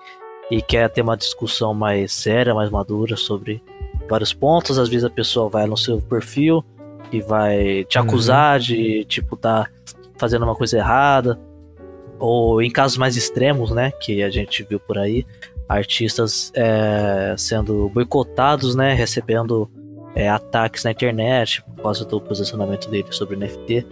e 0.50 0.62
quer 0.62 0.90
ter 0.90 1.02
uma 1.02 1.16
discussão 1.16 1.74
mais 1.74 2.12
séria 2.12 2.56
mais 2.56 2.70
madura 2.70 3.16
sobre 3.16 3.62
vários 4.10 4.34
pontos 4.34 4.80
às 4.80 4.90
vezes 4.90 5.06
a 5.06 5.10
pessoa 5.10 5.48
vai 5.48 5.68
no 5.68 5.78
seu 5.78 6.02
perfil 6.02 6.64
e 7.12 7.22
vai 7.22 7.86
te 7.86 7.98
Uhum. 8.00 8.06
acusar 8.06 8.60
de 8.60 9.06
tipo 9.06 9.38
tá 9.38 9.68
fazendo 10.18 10.44
uma 10.44 10.56
coisa 10.56 10.78
errada 10.78 11.40
ou 12.20 12.62
em 12.62 12.72
casos 12.72 12.98
mais 12.98 13.16
extremos 13.16 13.70
né 13.72 13.92
que 13.92 14.24
a 14.24 14.30
gente 14.30 14.64
viu 14.64 14.80
por 14.80 14.98
aí 14.98 15.26
artistas 15.70 16.52
é, 16.56 17.34
sendo 17.38 17.90
boicotados, 17.90 18.76
né, 18.76 18.94
recebendo 18.94 19.70
é, 20.16 20.30
ataques 20.30 20.84
na 20.84 20.92
internet 20.92 21.64
por 21.64 21.84
causa 21.84 22.06
do 22.06 22.20
posicionamento 22.22 22.90
dele 22.90 23.08
sobre 23.12 23.36
NFT. 23.36 23.86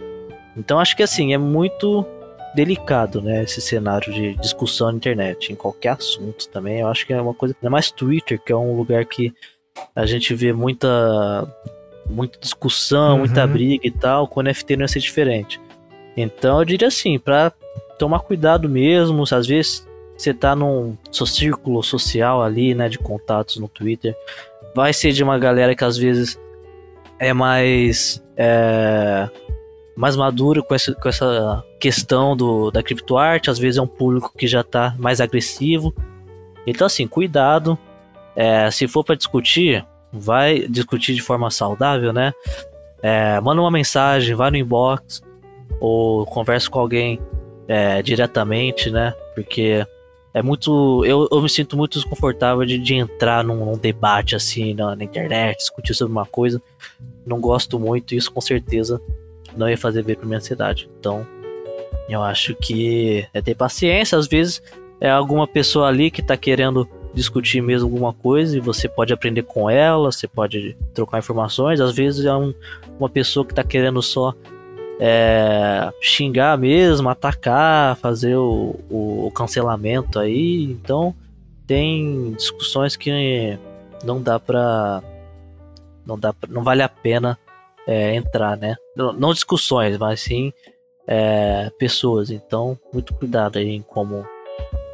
Então 0.56 0.78
acho 0.78 0.94
que 0.96 1.02
assim 1.02 1.32
é 1.32 1.38
muito 1.38 2.06
delicado, 2.54 3.20
né, 3.22 3.42
esse 3.44 3.60
cenário 3.60 4.12
de 4.12 4.34
discussão 4.36 4.90
na 4.90 4.96
internet 4.96 5.52
em 5.52 5.56
qualquer 5.56 5.90
assunto 5.90 6.48
também. 6.48 6.80
Eu 6.80 6.88
acho 6.88 7.06
que 7.06 7.12
é 7.12 7.20
uma 7.20 7.34
coisa, 7.34 7.54
ainda 7.60 7.70
mais 7.70 7.90
Twitter, 7.90 8.40
que 8.40 8.52
é 8.52 8.56
um 8.56 8.76
lugar 8.76 9.04
que 9.06 9.32
a 9.96 10.04
gente 10.06 10.34
vê 10.34 10.52
muita 10.52 11.46
muita 12.10 12.38
discussão, 12.38 13.12
Uhum. 13.12 13.18
muita 13.20 13.46
briga 13.46 13.86
e 13.86 13.90
tal. 13.90 14.26
Com 14.26 14.42
NFT 14.42 14.76
não 14.76 14.82
ia 14.84 14.88
ser 14.88 14.98
diferente. 15.00 15.60
Então 16.16 16.58
eu 16.58 16.64
diria 16.64 16.88
assim, 16.88 17.18
para 17.18 17.52
tomar 17.98 18.20
cuidado 18.20 18.68
mesmo, 18.68 19.26
se 19.26 19.34
às 19.34 19.46
vezes 19.46 19.88
você 20.16 20.34
tá 20.34 20.54
num 20.54 20.96
seu 21.10 21.24
círculo 21.26 21.82
social 21.82 22.42
ali, 22.42 22.74
né, 22.74 22.88
de 22.88 22.98
contatos 22.98 23.56
no 23.56 23.66
Twitter, 23.68 24.14
vai 24.74 24.92
ser 24.92 25.12
de 25.12 25.22
uma 25.22 25.38
galera 25.38 25.74
que 25.74 25.84
às 25.84 25.96
vezes 25.96 26.38
é 27.18 27.32
mais 27.32 28.22
é, 28.36 29.28
mais 29.96 30.16
madura 30.16 30.62
com 30.62 30.74
essa, 30.74 30.94
com 30.94 31.08
essa 31.08 31.64
questão 31.78 32.36
do, 32.36 32.70
da 32.70 32.82
criptoarte, 32.82 33.50
às 33.50 33.58
vezes 33.58 33.78
é 33.78 33.82
um 33.82 33.86
público 33.86 34.32
que 34.36 34.46
já 34.46 34.62
tá 34.62 34.94
mais 34.98 35.20
agressivo. 35.20 35.94
Então 36.66 36.86
assim, 36.86 37.06
cuidado. 37.06 37.78
É, 38.34 38.70
se 38.70 38.88
for 38.88 39.04
para 39.04 39.14
discutir, 39.14 39.84
vai 40.12 40.66
discutir 40.66 41.14
de 41.14 41.20
forma 41.20 41.50
saudável, 41.50 42.12
né? 42.12 42.32
É, 43.02 43.40
manda 43.40 43.60
uma 43.60 43.70
mensagem, 43.70 44.34
vai 44.34 44.50
no 44.50 44.56
inbox 44.56 45.22
ou 45.80 46.24
conversa 46.24 46.70
com 46.70 46.78
alguém 46.78 47.20
é, 47.68 48.00
diretamente, 48.02 48.90
né? 48.90 49.12
Porque 49.34 49.86
é 50.32 50.42
muito. 50.42 51.04
Eu, 51.04 51.28
eu 51.30 51.42
me 51.42 51.48
sinto 51.48 51.76
muito 51.76 51.98
desconfortável 51.98 52.64
de, 52.64 52.78
de 52.78 52.94
entrar 52.94 53.44
num, 53.44 53.64
num 53.64 53.76
debate 53.76 54.34
assim 54.34 54.72
na, 54.72 54.96
na, 54.96 55.04
internet, 55.04 55.58
discutir 55.58 55.94
sobre 55.94 56.12
uma 56.12 56.24
coisa. 56.24 56.62
Não 57.26 57.40
gosto 57.40 57.78
muito, 57.78 58.14
isso 58.14 58.32
com 58.32 58.40
certeza 58.40 59.00
não 59.56 59.68
ia 59.68 59.78
fazer 59.78 60.02
ver 60.02 60.16
pra 60.16 60.26
minha 60.26 60.38
ansiedade. 60.38 60.88
Então, 60.98 61.26
eu 62.08 62.22
acho 62.22 62.54
que 62.54 63.26
é 63.32 63.40
ter 63.40 63.54
paciência. 63.54 64.18
Às 64.18 64.26
vezes 64.26 64.62
é 65.00 65.10
alguma 65.10 65.46
pessoa 65.46 65.88
ali 65.88 66.10
que 66.10 66.22
tá 66.22 66.36
querendo 66.36 66.88
discutir 67.14 67.60
mesmo 67.60 67.86
alguma 67.86 68.12
coisa 68.12 68.56
e 68.56 68.60
você 68.60 68.88
pode 68.88 69.12
aprender 69.12 69.42
com 69.42 69.68
ela, 69.68 70.10
você 70.10 70.26
pode 70.26 70.76
trocar 70.94 71.18
informações. 71.18 71.80
Às 71.80 71.92
vezes 71.94 72.24
é 72.24 72.34
um, 72.34 72.54
uma 72.98 73.08
pessoa 73.08 73.44
que 73.44 73.54
tá 73.54 73.62
querendo 73.62 74.00
só 74.02 74.34
é, 74.98 75.92
xingar 76.00 76.56
mesmo, 76.56 77.08
atacar, 77.08 77.96
fazer 77.96 78.36
o, 78.36 78.78
o, 78.88 79.26
o, 79.26 79.30
cancelamento 79.30 80.18
aí. 80.18 80.64
Então 80.64 81.14
tem 81.66 82.32
discussões 82.32 82.96
que 82.96 83.58
não 84.04 84.22
dá 84.22 84.38
pra. 84.38 85.02
Não 86.06 86.18
dá 86.18 86.34
não 86.48 86.64
vale 86.64 86.82
a 86.82 86.88
pena 86.88 87.38
é, 87.86 88.14
entrar, 88.14 88.56
né? 88.56 88.76
Não, 88.96 89.32
discussões, 89.32 89.96
mas 89.98 90.20
sim 90.20 90.52
é, 91.06 91.70
pessoas. 91.78 92.30
Então, 92.30 92.78
muito 92.92 93.14
cuidado 93.14 93.58
aí 93.58 93.70
em 93.70 93.82
como 93.82 94.24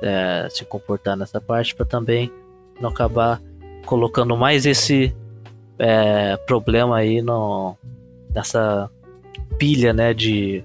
é, 0.02 0.48
se 0.50 0.64
comportar 0.64 1.16
nessa 1.16 1.40
parte 1.40 1.74
para 1.74 1.86
também 1.86 2.30
não 2.80 2.90
acabar 2.90 3.40
colocando 3.84 4.36
mais 4.36 4.66
esse 4.66 5.14
é, 5.78 6.36
problema 6.36 6.96
aí 6.96 7.22
no, 7.22 7.76
nessa 8.34 8.90
pilha, 9.58 9.92
né, 9.92 10.12
de, 10.14 10.64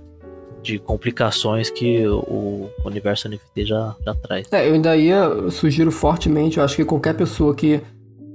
de 0.61 0.77
complicações 0.79 1.69
que 1.69 2.05
o 2.07 2.69
universo 2.85 3.29
NFT 3.29 3.65
já, 3.65 3.95
já 4.05 4.13
traz. 4.15 4.51
É, 4.51 4.67
eu 4.67 4.73
ainda 4.73 4.95
ia, 4.95 5.15
eu 5.15 5.51
sugiro 5.51 5.91
fortemente, 5.91 6.57
eu 6.57 6.63
acho 6.63 6.75
que 6.75 6.85
qualquer 6.85 7.15
pessoa 7.15 7.55
que 7.55 7.81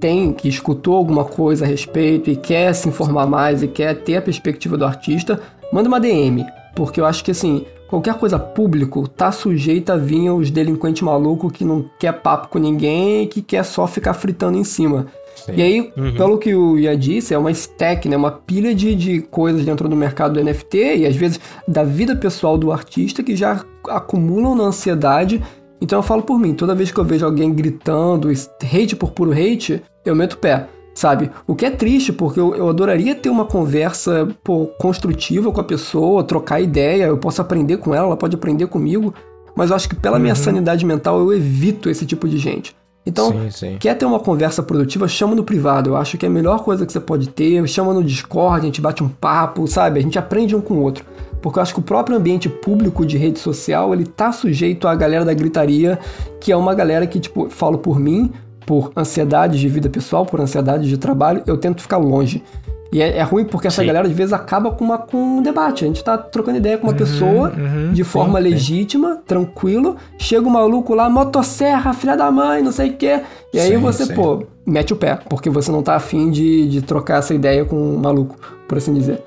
tem, 0.00 0.32
que 0.32 0.48
escutou 0.48 0.96
alguma 0.96 1.24
coisa 1.24 1.64
a 1.64 1.68
respeito 1.68 2.30
e 2.30 2.36
quer 2.36 2.72
se 2.74 2.88
informar 2.88 3.26
mais 3.26 3.62
e 3.62 3.68
quer 3.68 3.94
ter 3.94 4.16
a 4.16 4.22
perspectiva 4.22 4.76
do 4.76 4.84
artista, 4.84 5.40
manda 5.72 5.88
uma 5.88 6.00
DM, 6.00 6.46
porque 6.74 7.00
eu 7.00 7.06
acho 7.06 7.24
que 7.24 7.30
assim, 7.30 7.64
qualquer 7.88 8.14
coisa 8.14 8.38
público 8.38 9.08
tá 9.08 9.32
sujeita 9.32 9.94
a 9.94 9.96
vir 9.96 10.30
os 10.30 10.50
delinquentes 10.50 11.02
malucos 11.02 11.52
que 11.52 11.64
não 11.64 11.84
quer 11.98 12.12
papo 12.12 12.48
com 12.48 12.58
ninguém 12.58 13.24
e 13.24 13.26
que 13.26 13.42
quer 13.42 13.64
só 13.64 13.86
ficar 13.86 14.14
fritando 14.14 14.58
em 14.58 14.64
cima. 14.64 15.06
Sim. 15.44 15.52
E 15.56 15.62
aí, 15.62 15.92
uhum. 15.96 16.14
pelo 16.14 16.38
que 16.38 16.54
o 16.54 16.78
Ian 16.78 16.98
disse, 16.98 17.32
é 17.32 17.38
uma 17.38 17.50
stack, 17.50 18.08
né? 18.08 18.16
Uma 18.16 18.30
pilha 18.30 18.74
de, 18.74 18.94
de 18.94 19.20
coisas 19.20 19.64
dentro 19.64 19.88
do 19.88 19.96
mercado 19.96 20.34
do 20.34 20.44
NFT 20.44 20.98
e 20.98 21.06
às 21.06 21.16
vezes 21.16 21.40
da 21.66 21.84
vida 21.84 22.16
pessoal 22.16 22.58
do 22.58 22.72
artista 22.72 23.22
que 23.22 23.36
já 23.36 23.64
acumulam 23.88 24.54
na 24.54 24.64
ansiedade. 24.64 25.42
Então 25.80 25.98
eu 25.98 26.02
falo 26.02 26.22
por 26.22 26.38
mim, 26.38 26.54
toda 26.54 26.74
vez 26.74 26.90
que 26.90 26.98
eu 26.98 27.04
vejo 27.04 27.24
alguém 27.24 27.52
gritando, 27.52 28.28
hate 28.30 28.96
por 28.96 29.12
puro 29.12 29.32
hate, 29.32 29.82
eu 30.04 30.14
meto 30.14 30.34
o 30.34 30.38
pé 30.38 30.68
sabe? 30.98 31.30
O 31.46 31.54
que 31.54 31.64
é 31.64 31.70
triste, 31.70 32.12
porque 32.12 32.40
eu, 32.40 32.56
eu 32.56 32.68
adoraria 32.68 33.14
ter 33.14 33.30
uma 33.30 33.44
conversa 33.44 34.28
pô, 34.42 34.66
construtiva 34.78 35.52
com 35.52 35.60
a 35.60 35.64
pessoa, 35.64 36.24
trocar 36.24 36.60
ideia, 36.60 37.04
eu 37.04 37.16
posso 37.16 37.40
aprender 37.40 37.76
com 37.76 37.94
ela, 37.94 38.06
ela 38.06 38.16
pode 38.16 38.34
aprender 38.34 38.66
comigo, 38.66 39.14
mas 39.54 39.70
eu 39.70 39.76
acho 39.76 39.88
que 39.88 39.94
pela 39.94 40.16
uhum. 40.16 40.22
minha 40.22 40.34
sanidade 40.34 40.84
mental 40.84 41.20
eu 41.20 41.32
evito 41.32 41.88
esse 41.88 42.04
tipo 42.04 42.28
de 42.28 42.36
gente. 42.36 42.76
Então, 43.06 43.30
sim, 43.30 43.50
sim. 43.50 43.76
quer 43.78 43.94
ter 43.94 44.04
uma 44.04 44.20
conversa 44.20 44.62
produtiva, 44.62 45.08
chama 45.08 45.34
no 45.34 45.42
privado. 45.42 45.90
Eu 45.90 45.96
acho 45.96 46.18
que 46.18 46.26
é 46.26 46.28
a 46.28 46.32
melhor 46.32 46.62
coisa 46.62 46.84
que 46.84 46.92
você 46.92 47.00
pode 47.00 47.30
ter. 47.30 47.66
Chama 47.66 47.94
no 47.94 48.04
Discord, 48.04 48.60
a 48.60 48.64
gente 48.66 48.82
bate 48.82 49.02
um 49.02 49.08
papo, 49.08 49.66
sabe? 49.66 49.98
A 49.98 50.02
gente 50.02 50.18
aprende 50.18 50.54
um 50.54 50.60
com 50.60 50.74
o 50.74 50.82
outro. 50.82 51.06
Porque 51.40 51.58
eu 51.58 51.62
acho 51.62 51.74
que 51.74 51.80
o 51.80 51.82
próprio 51.82 52.16
ambiente 52.16 52.48
público 52.48 53.06
de 53.06 53.16
rede 53.16 53.38
social, 53.38 53.92
ele 53.92 54.04
tá 54.04 54.32
sujeito 54.32 54.88
à 54.88 54.94
galera 54.94 55.24
da 55.24 55.34
gritaria, 55.34 55.98
que 56.40 56.50
é 56.50 56.56
uma 56.56 56.74
galera 56.74 57.06
que, 57.06 57.20
tipo, 57.20 57.48
falo 57.48 57.78
por 57.78 57.98
mim, 57.98 58.32
por 58.66 58.92
ansiedade 58.96 59.58
de 59.58 59.68
vida 59.68 59.88
pessoal, 59.88 60.26
por 60.26 60.40
ansiedade 60.40 60.88
de 60.88 60.98
trabalho, 60.98 61.42
eu 61.46 61.56
tento 61.56 61.80
ficar 61.80 61.96
longe. 61.96 62.42
E 62.90 63.02
é, 63.02 63.18
é, 63.18 63.22
ruim 63.22 63.44
porque 63.44 63.66
essa 63.66 63.82
sim. 63.82 63.86
galera 63.86 64.06
às 64.06 64.12
vezes 64.14 64.32
acaba 64.32 64.70
com, 64.70 64.84
uma, 64.84 64.98
com 64.98 65.18
um 65.18 65.42
debate. 65.42 65.84
A 65.84 65.88
gente 65.88 66.02
tá 66.02 66.16
trocando 66.16 66.56
ideia 66.56 66.78
com 66.78 66.86
uma 66.86 66.92
uhum, 66.92 66.98
pessoa 66.98 67.52
uhum, 67.54 67.92
de 67.92 68.02
forma 68.02 68.38
sim, 68.38 68.44
legítima, 68.48 69.14
sim. 69.14 69.20
tranquilo. 69.26 69.96
Chega 70.18 70.46
o 70.46 70.48
um 70.48 70.52
maluco 70.52 70.94
lá, 70.94 71.08
motosserra, 71.10 71.92
filha 71.92 72.16
da 72.16 72.30
mãe, 72.30 72.62
não 72.62 72.72
sei 72.72 72.90
o 72.90 72.96
quê. 72.96 73.20
E 73.52 73.60
aí 73.60 73.76
você, 73.76 74.06
pô, 74.14 74.42
mete 74.66 74.92
o 74.92 74.96
pé, 74.96 75.18
porque 75.28 75.50
você 75.50 75.70
não 75.70 75.82
tá 75.82 75.96
afim 75.96 76.30
de, 76.30 76.68
de 76.68 76.82
trocar 76.82 77.18
essa 77.18 77.34
ideia 77.34 77.64
com 77.64 77.76
um 77.76 77.98
maluco, 77.98 78.36
por 78.66 78.78
assim 78.78 78.94
dizer. 78.94 79.22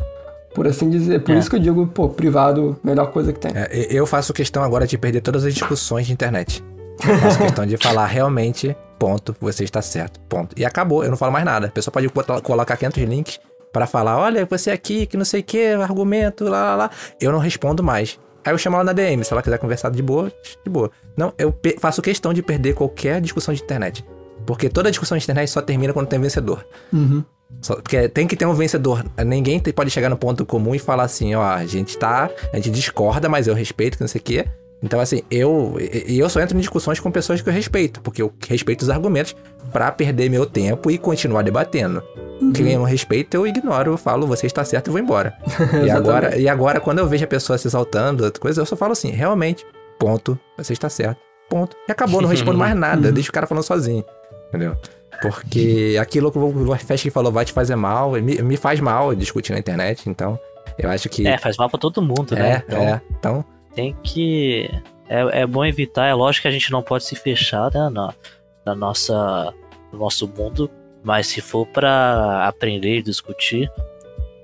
Por 0.53 0.67
assim 0.67 0.89
dizer. 0.89 1.21
Por 1.23 1.35
é. 1.35 1.39
isso 1.39 1.49
que 1.49 1.55
eu 1.55 1.59
digo, 1.59 1.87
pô, 1.87 2.09
privado, 2.09 2.77
melhor 2.83 3.11
coisa 3.11 3.31
que 3.31 3.39
tem. 3.39 3.51
É, 3.55 3.87
eu 3.89 4.05
faço 4.05 4.33
questão 4.33 4.63
agora 4.63 4.85
de 4.85 4.97
perder 4.97 5.21
todas 5.21 5.45
as 5.45 5.53
discussões 5.53 6.07
de 6.07 6.13
internet. 6.13 6.63
Eu 7.07 7.17
faço 7.17 7.37
questão 7.39 7.65
de 7.65 7.77
falar 7.77 8.05
realmente, 8.05 8.75
ponto, 8.99 9.35
você 9.39 9.63
está 9.63 9.81
certo, 9.81 10.19
ponto. 10.21 10.57
E 10.57 10.65
acabou, 10.65 11.03
eu 11.03 11.09
não 11.09 11.17
falo 11.17 11.31
mais 11.31 11.45
nada. 11.45 11.67
A 11.67 11.71
pessoa 11.71 11.91
pode 11.91 12.09
colocar 12.43 12.77
500 12.77 13.03
links 13.03 13.39
para 13.71 13.87
falar, 13.87 14.17
olha, 14.17 14.45
você 14.45 14.69
aqui, 14.69 15.05
que 15.05 15.17
não 15.17 15.25
sei 15.25 15.41
o 15.41 15.43
que, 15.43 15.67
argumento, 15.67 16.43
lá, 16.45 16.63
lá, 16.63 16.75
lá. 16.75 16.91
Eu 17.19 17.31
não 17.31 17.39
respondo 17.39 17.81
mais. 17.81 18.19
Aí 18.43 18.53
eu 18.53 18.57
chamo 18.57 18.75
ela 18.75 18.83
na 18.83 18.93
DM, 18.93 19.23
se 19.23 19.31
ela 19.31 19.41
quiser 19.41 19.57
conversar 19.57 19.89
de 19.91 20.01
boa, 20.01 20.31
de 20.63 20.69
boa. 20.69 20.91
Não, 21.15 21.33
eu 21.37 21.55
faço 21.79 22.01
questão 22.01 22.33
de 22.33 22.41
perder 22.41 22.73
qualquer 22.73 23.21
discussão 23.21 23.53
de 23.53 23.61
internet. 23.61 24.03
Porque 24.45 24.67
toda 24.67 24.89
discussão 24.89 25.17
de 25.17 25.23
internet 25.23 25.49
só 25.49 25.61
termina 25.61 25.93
quando 25.93 26.07
tem 26.07 26.19
vencedor. 26.19 26.65
Uhum. 26.91 27.23
Só, 27.61 27.75
porque 27.75 28.09
tem 28.09 28.27
que 28.27 28.35
ter 28.35 28.45
um 28.45 28.53
vencedor. 28.53 29.03
Ninguém 29.25 29.59
pode 29.59 29.91
chegar 29.91 30.09
no 30.09 30.17
ponto 30.17 30.45
comum 30.45 30.73
e 30.73 30.79
falar 30.79 31.03
assim, 31.03 31.35
ó, 31.35 31.43
a 31.43 31.65
gente 31.65 31.97
tá. 31.97 32.29
A 32.51 32.55
gente 32.55 32.71
discorda, 32.71 33.29
mas 33.29 33.47
eu 33.47 33.53
respeito, 33.53 33.97
que 33.97 34.03
não 34.03 34.07
sei 34.07 34.19
o 34.19 34.23
quê. 34.23 34.45
Então, 34.83 34.99
assim, 34.99 35.21
eu, 35.29 35.75
eu 36.07 36.27
só 36.27 36.39
entro 36.41 36.57
em 36.57 36.59
discussões 36.59 36.99
com 36.99 37.11
pessoas 37.11 37.39
que 37.39 37.47
eu 37.47 37.53
respeito, 37.53 38.01
porque 38.01 38.21
eu 38.21 38.33
respeito 38.47 38.81
os 38.81 38.89
argumentos 38.89 39.35
para 39.71 39.91
perder 39.91 40.29
meu 40.29 40.45
tempo 40.45 40.89
e 40.89 40.97
continuar 40.97 41.43
debatendo. 41.43 42.01
Uhum. 42.41 42.51
Quem 42.51 42.71
eu 42.71 42.79
não 42.79 42.85
respeito, 42.85 43.35
eu 43.35 43.45
ignoro, 43.45 43.91
eu 43.91 43.97
falo, 43.97 44.25
você 44.25 44.47
está 44.47 44.63
certo 44.65 44.87
e 44.87 44.91
vou 44.91 44.99
embora. 44.99 45.35
e, 45.85 45.89
agora, 45.91 46.35
e 46.35 46.49
agora, 46.49 46.79
quando 46.79 46.97
eu 46.97 47.07
vejo 47.07 47.23
a 47.23 47.27
pessoa 47.27 47.57
se 47.59 47.67
exaltando, 47.67 48.25
outra 48.25 48.41
coisa, 48.41 48.61
eu 48.61 48.65
só 48.65 48.75
falo 48.75 48.93
assim, 48.93 49.11
realmente, 49.11 49.63
ponto, 49.99 50.37
você 50.57 50.73
está 50.73 50.89
certo, 50.89 51.19
ponto. 51.47 51.77
E 51.87 51.91
acabou, 51.91 52.19
não 52.19 52.29
respondo 52.29 52.57
mais 52.57 52.73
nada, 52.75 53.11
deixa 53.11 53.29
o 53.29 53.33
cara 53.33 53.45
falando 53.45 53.63
sozinho, 53.63 54.03
entendeu? 54.49 54.75
Porque 55.21 55.97
aquilo 55.99 56.31
que 56.31 56.37
o 56.37 56.69
Warfest 56.69 57.09
falou 57.11 57.31
vai 57.31 57.45
te 57.45 57.53
fazer 57.53 57.75
mal, 57.75 58.11
me, 58.11 58.41
me 58.41 58.57
faz 58.57 58.79
mal 58.79 59.13
discutir 59.15 59.53
na 59.53 59.59
internet, 59.59 60.09
então 60.09 60.39
eu 60.77 60.89
acho 60.89 61.07
que... 61.09 61.27
É, 61.27 61.37
faz 61.37 61.57
mal 61.57 61.69
pra 61.69 61.79
todo 61.79 62.01
mundo, 62.01 62.35
né? 62.35 62.53
É, 62.53 62.63
então... 62.67 62.81
é, 62.81 63.01
então 63.17 63.45
tem 63.73 63.95
que. 64.03 64.69
É, 65.07 65.41
é 65.41 65.47
bom 65.47 65.65
evitar, 65.65 66.07
é 66.07 66.13
lógico 66.13 66.43
que 66.43 66.47
a 66.47 66.51
gente 66.51 66.71
não 66.71 66.81
pode 66.81 67.03
se 67.03 67.15
fechar 67.15 67.71
né, 67.73 67.89
na, 67.89 68.13
na 68.65 68.75
nossa, 68.75 69.53
no 69.91 69.99
nosso 69.99 70.27
mundo, 70.27 70.69
mas 71.03 71.27
se 71.27 71.41
for 71.41 71.65
para 71.67 72.47
aprender 72.47 72.97
e 72.97 73.01
discutir, 73.01 73.69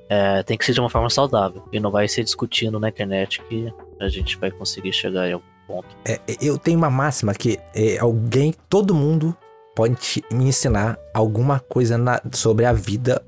é, 0.09 0.43
tem 0.43 0.57
que 0.57 0.65
ser 0.65 0.73
de 0.73 0.79
uma 0.79 0.89
forma 0.89 1.09
saudável. 1.09 1.63
E 1.71 1.79
não 1.79 1.91
vai 1.91 2.07
ser 2.07 2.23
discutindo 2.23 2.79
na 2.79 2.89
internet 2.89 3.41
que 3.43 3.71
a 3.99 4.09
gente 4.09 4.37
vai 4.37 4.51
conseguir 4.51 4.91
chegar 4.91 5.29
em 5.29 5.33
algum 5.33 5.45
ponto. 5.65 5.87
É, 6.05 6.19
eu 6.41 6.57
tenho 6.57 6.77
uma 6.77 6.89
máxima 6.89 7.33
que 7.33 7.57
é, 7.73 7.97
alguém, 7.99 8.53
todo 8.67 8.93
mundo 8.93 9.35
pode 9.77 9.95
me 10.31 10.45
ensinar 10.45 10.97
alguma 11.13 11.59
coisa 11.59 11.99
na, 11.99 12.19
sobre 12.31 12.65
a 12.65 12.73
vida, 12.73 13.21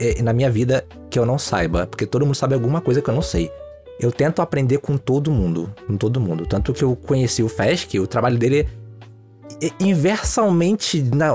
é, 0.00 0.20
na 0.20 0.32
minha 0.32 0.50
vida, 0.50 0.84
que 1.08 1.16
eu 1.16 1.24
não 1.24 1.38
saiba. 1.38 1.86
Porque 1.86 2.04
todo 2.04 2.26
mundo 2.26 2.34
sabe 2.34 2.54
alguma 2.54 2.80
coisa 2.80 3.00
que 3.00 3.08
eu 3.08 3.14
não 3.14 3.22
sei 3.22 3.48
eu 3.98 4.10
tento 4.10 4.42
aprender 4.42 4.78
com 4.78 4.96
todo 4.96 5.30
mundo, 5.30 5.72
com 5.86 5.96
todo 5.96 6.20
mundo. 6.20 6.46
Tanto 6.46 6.72
que 6.72 6.82
eu 6.82 6.96
conheci 6.96 7.42
o 7.42 7.48
Fesk, 7.48 7.94
o 7.94 8.06
trabalho 8.06 8.36
dele 8.36 8.68
é 9.62 9.70
inversamente 9.80 11.02
na, 11.02 11.28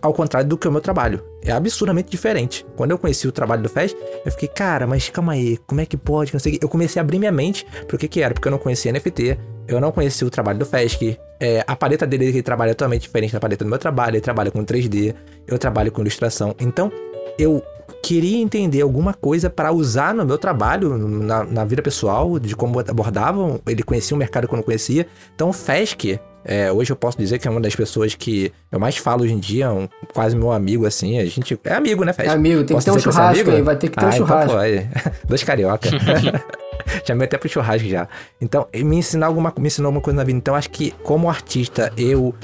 ao 0.00 0.12
contrário 0.12 0.48
do 0.48 0.56
que 0.56 0.68
o 0.68 0.72
meu 0.72 0.80
trabalho. 0.80 1.22
É 1.42 1.50
absurdamente 1.50 2.10
diferente. 2.10 2.64
Quando 2.76 2.92
eu 2.92 2.98
conheci 2.98 3.26
o 3.26 3.32
trabalho 3.32 3.62
do 3.62 3.68
Fesk, 3.68 3.96
eu 4.24 4.30
fiquei, 4.30 4.48
cara, 4.48 4.86
mas 4.86 5.08
calma 5.08 5.32
aí, 5.32 5.56
como 5.66 5.80
é 5.80 5.86
que 5.86 5.96
pode? 5.96 6.32
Eu 6.60 6.68
comecei 6.68 7.00
a 7.00 7.02
abrir 7.02 7.18
minha 7.18 7.32
mente 7.32 7.66
pro 7.88 7.98
que 7.98 8.06
que 8.06 8.22
era, 8.22 8.34
porque 8.34 8.46
eu 8.46 8.52
não 8.52 8.58
conhecia 8.58 8.92
NFT, 8.92 9.38
eu 9.70 9.80
não 9.80 9.92
conhecia 9.92 10.26
o 10.26 10.30
trabalho 10.30 10.58
do 10.58 10.66
Fesk. 10.66 11.16
É, 11.38 11.64
a 11.66 11.76
paleta 11.76 12.06
dele 12.06 12.26
que 12.26 12.38
ele 12.38 12.42
trabalha 12.42 12.72
é 12.72 12.74
totalmente 12.74 13.02
diferente 13.02 13.32
da 13.32 13.40
paleta 13.40 13.64
do 13.64 13.70
meu 13.70 13.78
trabalho, 13.78 14.16
ele 14.16 14.20
trabalha 14.20 14.50
com 14.50 14.64
3D, 14.64 15.14
eu 15.46 15.58
trabalho 15.58 15.92
com 15.92 16.00
ilustração. 16.00 16.54
Então, 16.58 16.90
eu 17.38 17.62
queria 18.02 18.38
entender 18.38 18.80
alguma 18.80 19.14
coisa 19.14 19.48
para 19.48 19.70
usar 19.70 20.12
no 20.12 20.26
meu 20.26 20.36
trabalho, 20.36 20.98
na, 20.98 21.44
na, 21.44 21.64
vida 21.64 21.82
pessoal, 21.82 22.38
de 22.38 22.56
como 22.56 22.80
abordavam. 22.80 23.60
Ele 23.66 23.82
conhecia 23.84 24.14
o 24.14 24.18
mercado 24.18 24.48
que 24.48 24.52
eu 24.52 24.56
não 24.56 24.64
conhecia. 24.64 25.06
Então, 25.34 25.50
o 25.50 25.52
Fesk, 25.52 26.18
é, 26.44 26.72
hoje 26.72 26.90
eu 26.90 26.96
posso 26.96 27.16
dizer 27.16 27.38
que 27.38 27.46
é 27.46 27.50
uma 27.50 27.60
das 27.60 27.76
pessoas 27.76 28.14
que 28.16 28.52
eu 28.72 28.80
mais 28.80 28.96
falo 28.96 29.22
hoje 29.22 29.34
em 29.34 29.38
dia, 29.38 29.70
um, 29.70 29.88
quase 30.12 30.34
meu 30.34 30.50
amigo, 30.50 30.84
assim. 30.84 31.20
A 31.20 31.24
gente 31.26 31.58
é 31.64 31.74
amigo, 31.74 32.04
né, 32.04 32.12
Fesk? 32.12 32.28
É 32.28 32.32
amigo, 32.32 32.64
tem 32.64 32.74
posso 32.74 32.86
que 32.86 32.90
ter 32.90 32.96
um 32.96 32.98
é 32.98 33.02
churrasco 33.02 33.50
aí, 33.50 33.62
vai 33.62 33.76
ter 33.76 33.88
que 33.88 33.96
ter 33.96 34.04
ah, 34.04 34.08
um 34.08 34.12
então 34.12 34.26
churrasco. 34.26 34.58
Então, 34.64 35.02
pô, 35.02 35.10
Dois 35.28 35.44
carioca. 35.44 35.88
Chamei 37.04 37.26
até 37.26 37.38
pro 37.38 37.48
churrasco 37.48 37.88
já. 37.88 38.08
Então, 38.40 38.66
me 38.74 38.96
ensinar 38.96 39.26
alguma, 39.26 39.52
me 39.58 39.66
ensinou 39.66 39.88
alguma 39.88 40.02
coisa 40.02 40.16
na 40.16 40.24
vida. 40.24 40.38
Então, 40.38 40.54
acho 40.54 40.70
que 40.70 40.92
como 41.02 41.28
artista, 41.28 41.92
eu 41.96 42.34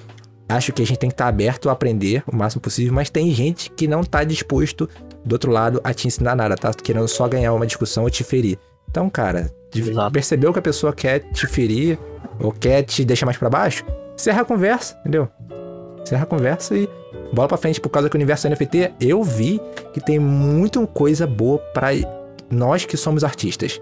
acho 0.48 0.72
que 0.72 0.82
a 0.82 0.86
gente 0.86 0.98
tem 0.98 1.10
que 1.10 1.14
estar 1.14 1.28
aberto 1.28 1.68
a 1.68 1.72
aprender 1.72 2.22
o 2.26 2.34
máximo 2.34 2.60
possível, 2.60 2.92
mas 2.92 3.10
tem 3.10 3.30
gente 3.32 3.70
que 3.70 3.88
não 3.88 4.00
está 4.00 4.22
disposto 4.24 4.88
do 5.24 5.32
outro 5.32 5.50
lado 5.50 5.80
a 5.82 5.92
te 5.92 6.06
ensinar 6.06 6.36
nada, 6.36 6.56
tá 6.56 6.72
querendo 6.72 7.08
só 7.08 7.26
ganhar 7.26 7.52
uma 7.52 7.66
discussão 7.66 8.04
ou 8.04 8.10
te 8.10 8.22
ferir. 8.22 8.58
Então, 8.88 9.10
cara, 9.10 9.52
Exato. 9.74 10.12
percebeu 10.12 10.52
que 10.52 10.58
a 10.58 10.62
pessoa 10.62 10.92
quer 10.92 11.20
te 11.32 11.46
ferir 11.46 11.98
ou 12.38 12.52
quer 12.52 12.82
te 12.82 13.04
deixar 13.04 13.26
mais 13.26 13.36
para 13.36 13.50
baixo? 13.50 13.84
encerra 14.16 14.42
a 14.42 14.44
conversa, 14.44 14.96
entendeu? 15.00 15.28
Encerra 16.02 16.22
a 16.22 16.26
conversa 16.26 16.74
e 16.74 16.88
bola 17.32 17.48
pra 17.48 17.56
frente. 17.56 17.80
Por 17.80 17.90
causa 17.90 18.08
que 18.08 18.16
o 18.16 18.18
universo 18.18 18.48
NFT, 18.48 18.94
eu 19.00 19.22
vi 19.22 19.60
que 19.92 20.00
tem 20.00 20.18
muita 20.18 20.84
coisa 20.86 21.26
boa 21.26 21.58
para 21.72 21.88
nós 22.50 22.84
que 22.84 22.96
somos 22.96 23.22
artistas. 23.22 23.80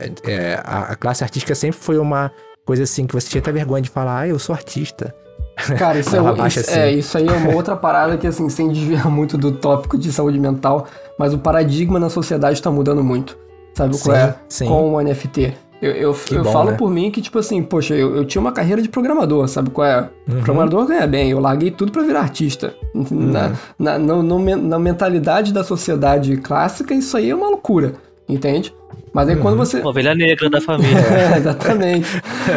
É, 0.00 0.30
é, 0.30 0.60
a, 0.64 0.92
a, 0.92 0.96
classe 0.96 1.22
artística 1.24 1.54
sempre 1.54 1.78
foi 1.78 1.98
uma 1.98 2.30
coisa 2.64 2.82
assim 2.82 3.06
que 3.06 3.14
você 3.14 3.28
tinha 3.28 3.40
até 3.40 3.52
vergonha 3.52 3.82
de 3.82 3.90
falar, 3.90 4.20
ah, 4.20 4.28
eu 4.28 4.38
sou 4.38 4.54
artista. 4.54 5.14
Cara, 5.78 5.98
isso, 5.98 6.14
é, 6.14 6.20
isso, 6.20 6.60
assim. 6.60 6.78
é, 6.78 6.92
isso 6.92 7.18
aí 7.18 7.26
é 7.26 7.32
uma 7.32 7.54
outra 7.54 7.74
parada 7.76 8.16
que, 8.18 8.26
assim, 8.26 8.48
sem 8.48 8.68
desviar 8.68 9.10
muito 9.10 9.38
do 9.38 9.52
tópico 9.52 9.96
de 9.96 10.12
saúde 10.12 10.38
mental, 10.38 10.86
mas 11.18 11.32
o 11.32 11.38
paradigma 11.38 11.98
na 11.98 12.10
sociedade 12.10 12.54
está 12.54 12.70
mudando 12.70 13.02
muito. 13.02 13.38
Sabe 13.74 13.96
sim, 13.96 14.02
qual 14.04 14.16
é? 14.16 14.34
Sim. 14.48 14.66
Com 14.66 14.94
o 14.94 15.00
NFT. 15.00 15.54
Eu, 15.80 15.92
eu, 15.92 16.16
eu 16.30 16.42
bom, 16.42 16.52
falo 16.52 16.70
né? 16.70 16.76
por 16.76 16.90
mim 16.90 17.10
que, 17.10 17.20
tipo 17.20 17.38
assim, 17.38 17.62
poxa, 17.62 17.94
eu, 17.94 18.16
eu 18.16 18.24
tinha 18.24 18.40
uma 18.40 18.52
carreira 18.52 18.80
de 18.80 18.88
programador, 18.88 19.46
sabe 19.46 19.68
qual 19.70 19.86
é? 19.86 20.08
Uhum. 20.26 20.36
Programador 20.36 20.86
ganha 20.86 21.06
bem, 21.06 21.30
eu 21.30 21.38
larguei 21.38 21.70
tudo 21.70 21.92
para 21.92 22.02
virar 22.02 22.20
artista. 22.20 22.74
Uhum. 22.94 23.06
Na, 23.10 23.52
na, 23.78 23.98
no, 23.98 24.22
no, 24.22 24.56
na 24.56 24.78
mentalidade 24.78 25.52
da 25.52 25.62
sociedade 25.62 26.38
clássica, 26.38 26.94
isso 26.94 27.16
aí 27.16 27.28
é 27.28 27.34
uma 27.34 27.48
loucura, 27.48 27.94
entende? 28.28 28.74
Mas 29.12 29.28
aí 29.28 29.36
uhum. 29.36 29.42
quando 29.42 29.56
você. 29.56 29.80
Ovelha 29.82 30.14
negra 30.14 30.50
da 30.50 30.60
família. 30.60 30.98
é, 31.34 31.38
exatamente. 31.38 32.08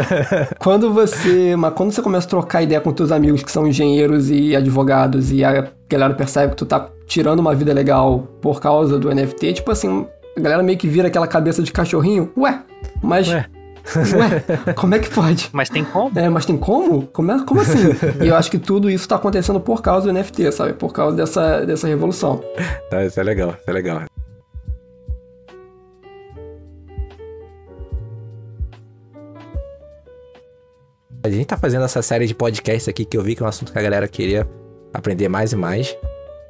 quando 0.59 0.93
você. 0.93 1.55
Mas 1.55 1.73
quando 1.73 1.91
você 1.91 2.01
começa 2.01 2.27
a 2.27 2.29
trocar 2.29 2.61
ideia 2.61 2.81
com 2.81 2.91
teus 2.91 3.11
amigos 3.11 3.43
que 3.43 3.51
são 3.51 3.67
engenheiros 3.67 4.29
e 4.29 4.55
advogados 4.55 5.31
e 5.31 5.43
a 5.43 5.71
galera 5.89 6.13
percebe 6.13 6.51
que 6.51 6.57
tu 6.57 6.65
tá 6.65 6.89
tirando 7.07 7.39
uma 7.39 7.55
vida 7.55 7.73
legal 7.73 8.27
por 8.41 8.59
causa 8.59 8.99
do 8.99 9.13
NFT, 9.13 9.53
tipo 9.53 9.71
assim, 9.71 10.05
a 10.37 10.39
galera 10.39 10.61
meio 10.61 10.77
que 10.77 10.87
vira 10.87 11.07
aquela 11.07 11.27
cabeça 11.27 11.63
de 11.63 11.71
cachorrinho. 11.71 12.31
Ué, 12.37 12.59
mas. 13.01 13.29
Ué. 13.29 13.45
Ué, 13.95 14.73
como 14.73 14.93
é 14.93 14.99
que 14.99 15.09
pode? 15.09 15.49
Mas 15.53 15.69
tem 15.69 15.83
como? 15.83 16.11
É, 16.17 16.29
mas 16.29 16.45
tem 16.45 16.55
como? 16.57 17.07
Como, 17.07 17.31
é, 17.31 17.43
como 17.43 17.61
assim? 17.61 17.89
e 18.21 18.27
eu 18.27 18.35
acho 18.35 18.51
que 18.51 18.59
tudo 18.59 18.89
isso 18.89 19.07
tá 19.07 19.15
acontecendo 19.15 19.59
por 19.59 19.81
causa 19.81 20.05
do 20.05 20.13
NFT, 20.13 20.51
sabe? 20.51 20.73
Por 20.73 20.93
causa 20.93 21.15
dessa, 21.15 21.65
dessa 21.65 21.87
revolução. 21.87 22.43
Tá, 22.89 23.03
isso 23.03 23.19
é 23.19 23.23
legal, 23.23 23.55
isso 23.59 23.67
é 23.67 23.73
legal. 23.73 24.03
A 31.21 31.29
gente 31.29 31.47
tá 31.47 31.57
fazendo 31.57 31.83
essa 31.83 32.01
série 32.01 32.25
de 32.25 32.33
podcasts 32.33 32.87
aqui 32.87 33.03
que 33.03 33.17
eu 33.17 33.21
vi 33.21 33.35
que 33.35 33.43
é 33.43 33.45
um 33.45 33.49
assunto 33.49 33.73
que 33.73 33.79
a 33.79 33.81
galera 33.81 34.07
queria 34.07 34.47
aprender 34.93 35.27
mais 35.27 35.51
e 35.51 35.55
mais. 35.55 35.97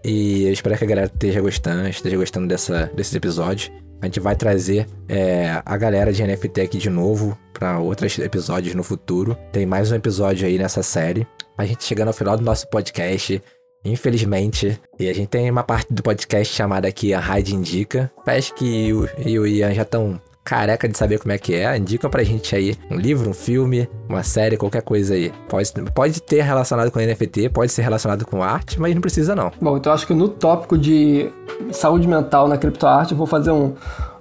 E 0.03 0.45
eu 0.45 0.53
espero 0.53 0.77
que 0.77 0.83
a 0.83 0.87
galera 0.87 1.11
esteja 1.11 1.41
gostando, 1.41 1.87
esteja 1.87 2.15
gostando 2.15 2.47
dessa, 2.47 2.85
desses 2.95 3.13
episódios. 3.15 3.71
A 3.99 4.05
gente 4.05 4.19
vai 4.19 4.35
trazer 4.35 4.87
é, 5.07 5.61
a 5.65 5.75
galera 5.75 6.13
de 6.13 6.23
NFT 6.23 6.61
aqui 6.61 6.77
de 6.77 6.89
novo 6.89 7.37
para 7.51 7.79
outros 7.79 8.17
episódios 8.19 8.75
no 8.75 8.83
futuro. 8.83 9.35
Tem 9.51 9.65
mais 9.65 9.91
um 9.91 9.95
episódio 9.95 10.47
aí 10.47 10.57
nessa 10.57 10.83
série. 10.83 11.27
A 11.57 11.65
gente 11.65 11.83
chegando 11.83 12.09
ao 12.09 12.13
final 12.13 12.37
do 12.37 12.43
nosso 12.43 12.69
podcast, 12.69 13.41
infelizmente. 13.83 14.79
E 14.99 15.09
a 15.09 15.13
gente 15.13 15.29
tem 15.29 15.49
uma 15.49 15.63
parte 15.63 15.91
do 15.91 16.03
podcast 16.03 16.55
chamada 16.55 16.87
aqui 16.87 17.11
a 17.11 17.19
Raid 17.19 17.55
Indica. 17.55 18.09
Acho 18.25 18.53
que 18.53 18.87
eu 18.87 19.09
e 19.17 19.39
o 19.39 19.47
Ian 19.47 19.73
já 19.73 19.81
estão 19.81 20.21
careca 20.49 20.89
de 20.89 20.97
saber 20.97 21.19
como 21.19 21.31
é 21.31 21.37
que 21.37 21.53
é, 21.53 21.77
indica 21.77 22.09
pra 22.09 22.23
gente 22.23 22.55
aí 22.55 22.75
um 22.89 22.95
livro, 22.95 23.29
um 23.29 23.33
filme, 23.33 23.87
uma 24.09 24.23
série, 24.23 24.57
qualquer 24.57 24.81
coisa 24.81 25.13
aí. 25.13 25.31
Pode, 25.47 25.71
pode 25.93 26.23
ter 26.23 26.41
relacionado 26.41 26.89
com 26.89 26.99
NFT, 26.99 27.49
pode 27.49 27.71
ser 27.71 27.83
relacionado 27.83 28.25
com 28.25 28.41
arte, 28.41 28.81
mas 28.81 28.95
não 28.95 29.01
precisa 29.01 29.35
não. 29.35 29.51
Bom, 29.61 29.77
então 29.77 29.93
acho 29.93 30.07
que 30.07 30.13
no 30.13 30.27
tópico 30.27 30.75
de 30.75 31.29
saúde 31.71 32.07
mental 32.07 32.47
na 32.47 32.57
criptoarte, 32.57 33.11
eu 33.11 33.17
vou 33.17 33.27
fazer 33.27 33.51
um, 33.51 33.75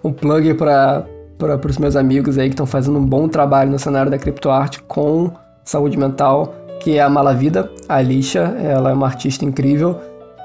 um 0.04 0.12
plug 0.12 0.52
para 0.54 1.06
para 1.38 1.70
os 1.70 1.78
meus 1.78 1.94
amigos 1.94 2.36
aí 2.36 2.48
que 2.48 2.54
estão 2.54 2.66
fazendo 2.66 2.98
um 2.98 3.06
bom 3.06 3.28
trabalho 3.28 3.70
no 3.70 3.78
cenário 3.78 4.10
da 4.10 4.18
criptoarte 4.18 4.82
com 4.82 5.30
saúde 5.64 5.96
mental, 5.96 6.52
que 6.80 6.98
é 6.98 7.00
a 7.00 7.08
Malavida, 7.08 7.70
a 7.88 7.94
Alicia, 7.94 8.40
ela 8.60 8.90
é 8.90 8.92
uma 8.92 9.06
artista 9.06 9.44
incrível 9.44 10.00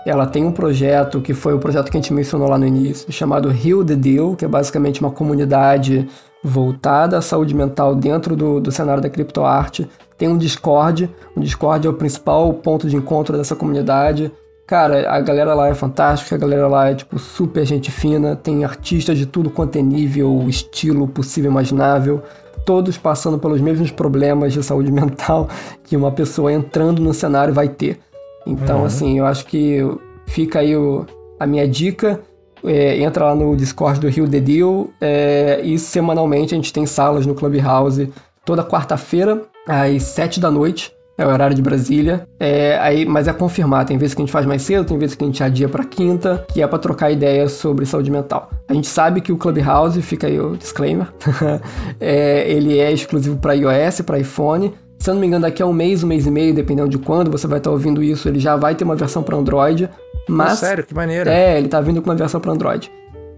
ela 0.09 0.25
tem 0.25 0.45
um 0.45 0.51
projeto 0.51 1.21
que 1.21 1.33
foi 1.33 1.53
o 1.53 1.59
projeto 1.59 1.89
que 1.89 1.97
a 1.97 2.01
gente 2.01 2.13
mencionou 2.13 2.49
lá 2.49 2.57
no 2.57 2.65
início, 2.65 3.11
chamado 3.11 3.49
Heal 3.49 3.83
the 3.85 3.95
Deal, 3.95 4.35
que 4.35 4.45
é 4.45 4.47
basicamente 4.47 4.99
uma 4.99 5.11
comunidade 5.11 6.07
voltada 6.43 7.17
à 7.17 7.21
saúde 7.21 7.55
mental 7.55 7.95
dentro 7.95 8.35
do, 8.35 8.59
do 8.59 8.71
cenário 8.71 9.01
da 9.01 9.09
criptoarte. 9.09 9.89
Tem 10.17 10.27
um 10.27 10.37
Discord, 10.37 11.09
o 11.35 11.39
Discord 11.39 11.87
é 11.87 11.89
o 11.89 11.93
principal 11.93 12.53
ponto 12.53 12.89
de 12.89 12.97
encontro 12.97 13.37
dessa 13.37 13.55
comunidade. 13.55 14.31
Cara, 14.67 15.09
a 15.09 15.21
galera 15.21 15.53
lá 15.53 15.69
é 15.69 15.73
fantástica, 15.73 16.35
a 16.35 16.37
galera 16.37 16.67
lá 16.67 16.89
é 16.89 16.95
tipo 16.95 17.17
super 17.17 17.65
gente 17.65 17.89
fina, 17.91 18.35
tem 18.35 18.63
artistas 18.63 19.17
de 19.17 19.25
tudo 19.25 19.49
quanto 19.49 19.77
é 19.77 19.81
nível, 19.81 20.45
estilo 20.47 21.07
possível 21.07 21.51
imaginável, 21.51 22.21
todos 22.65 22.97
passando 22.97 23.37
pelos 23.37 23.61
mesmos 23.61 23.91
problemas 23.91 24.53
de 24.53 24.63
saúde 24.63 24.91
mental 24.91 25.49
que 25.83 25.95
uma 25.95 26.11
pessoa 26.11 26.51
entrando 26.51 27.01
no 27.01 27.13
cenário 27.13 27.53
vai 27.53 27.69
ter. 27.69 27.99
Então, 28.45 28.79
uhum. 28.79 28.85
assim, 28.85 29.19
eu 29.19 29.25
acho 29.25 29.45
que 29.45 29.79
fica 30.25 30.59
aí 30.59 30.75
o, 30.75 31.05
a 31.39 31.45
minha 31.45 31.67
dica. 31.67 32.21
É, 32.65 32.97
entra 33.01 33.25
lá 33.25 33.35
no 33.35 33.57
Discord 33.57 33.99
do 33.99 34.07
Rio 34.07 34.25
The 34.25 34.39
Deal 34.39 34.89
é, 35.01 35.59
e 35.65 35.77
semanalmente 35.77 36.53
a 36.53 36.55
gente 36.55 36.71
tem 36.71 36.85
salas 36.85 37.25
no 37.25 37.35
Clubhouse 37.35 38.09
toda 38.45 38.63
quarta-feira 38.63 39.41
às 39.67 40.03
sete 40.03 40.39
da 40.39 40.49
noite. 40.49 40.93
É 41.15 41.25
o 41.27 41.29
horário 41.29 41.55
de 41.55 41.61
Brasília. 41.61 42.27
É, 42.39 42.77
aí, 42.79 43.05
mas 43.05 43.27
é 43.27 43.33
confirmar. 43.33 43.85
Tem 43.85 43.97
vezes 43.97 44.15
que 44.15 44.21
a 44.21 44.25
gente 44.25 44.31
faz 44.31 44.47
mais 44.47 44.63
cedo, 44.63 44.83
tem 44.83 44.97
vezes 44.97 45.15
que 45.15 45.23
a 45.23 45.27
gente 45.27 45.43
adia 45.43 45.69
para 45.69 45.83
quinta, 45.83 46.43
que 46.51 46.61
é 46.61 46.65
para 46.65 46.79
trocar 46.79 47.11
ideias 47.11 47.51
sobre 47.51 47.85
saúde 47.85 48.09
mental. 48.09 48.49
A 48.67 48.73
gente 48.73 48.87
sabe 48.87 49.21
que 49.21 49.31
o 49.31 49.37
Clubhouse, 49.37 50.01
fica 50.01 50.25
aí 50.25 50.39
o 50.39 50.57
disclaimer, 50.57 51.07
é, 52.01 52.49
ele 52.49 52.79
é 52.79 52.91
exclusivo 52.91 53.37
para 53.37 53.53
iOS, 53.53 54.01
para 54.01 54.17
iPhone. 54.17 54.73
Se 55.03 55.09
eu 55.09 55.15
não 55.15 55.19
me 55.19 55.27
engano, 55.27 55.41
daqui 55.41 55.61
a 55.61 55.65
um 55.65 55.73
mês, 55.73 56.01
um 56.01 56.07
mês 56.07 56.25
e 56.25 56.31
meio, 56.31 56.53
dependendo 56.53 56.87
de 56.87 56.97
quando 56.97 57.29
você 57.29 57.45
vai 57.45 57.57
estar 57.57 57.69
ouvindo 57.69 58.01
isso, 58.01 58.29
ele 58.29 58.39
já 58.39 58.55
vai 58.55 58.73
ter 58.73 58.85
uma 58.85 58.95
versão 58.95 59.21
para 59.21 59.35
Android. 59.35 59.89
Mas. 60.29 60.59
sério, 60.59 60.85
que 60.85 60.95
maneiro. 60.95 61.29
É, 61.29 61.57
ele 61.57 61.67
tá 61.67 61.81
vindo 61.81 62.01
com 62.01 62.09
uma 62.09 62.15
versão 62.15 62.39
para 62.39 62.53
Android. 62.53 62.89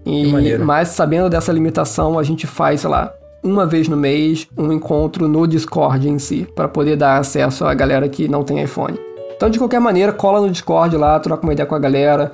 E, 0.04 0.26
que 0.26 0.32
maneiro. 0.32 0.64
Mas 0.64 0.90
sabendo 0.90 1.28
dessa 1.28 1.52
limitação, 1.52 2.20
a 2.20 2.22
gente 2.22 2.46
faz, 2.46 2.82
sei 2.82 2.90
lá, 2.90 3.12
uma 3.42 3.66
vez 3.66 3.88
no 3.88 3.96
mês, 3.96 4.46
um 4.56 4.70
encontro 4.70 5.26
no 5.26 5.44
Discord 5.44 6.08
em 6.08 6.20
si, 6.20 6.46
para 6.54 6.68
poder 6.68 6.94
dar 6.94 7.18
acesso 7.18 7.64
à 7.64 7.74
galera 7.74 8.08
que 8.08 8.28
não 8.28 8.44
tem 8.44 8.62
iPhone. 8.62 8.96
Então, 9.34 9.50
de 9.50 9.58
qualquer 9.58 9.80
maneira, 9.80 10.12
cola 10.12 10.40
no 10.40 10.48
Discord 10.48 10.96
lá, 10.96 11.18
troca 11.18 11.42
uma 11.42 11.52
ideia 11.52 11.66
com 11.66 11.74
a 11.74 11.80
galera, 11.80 12.30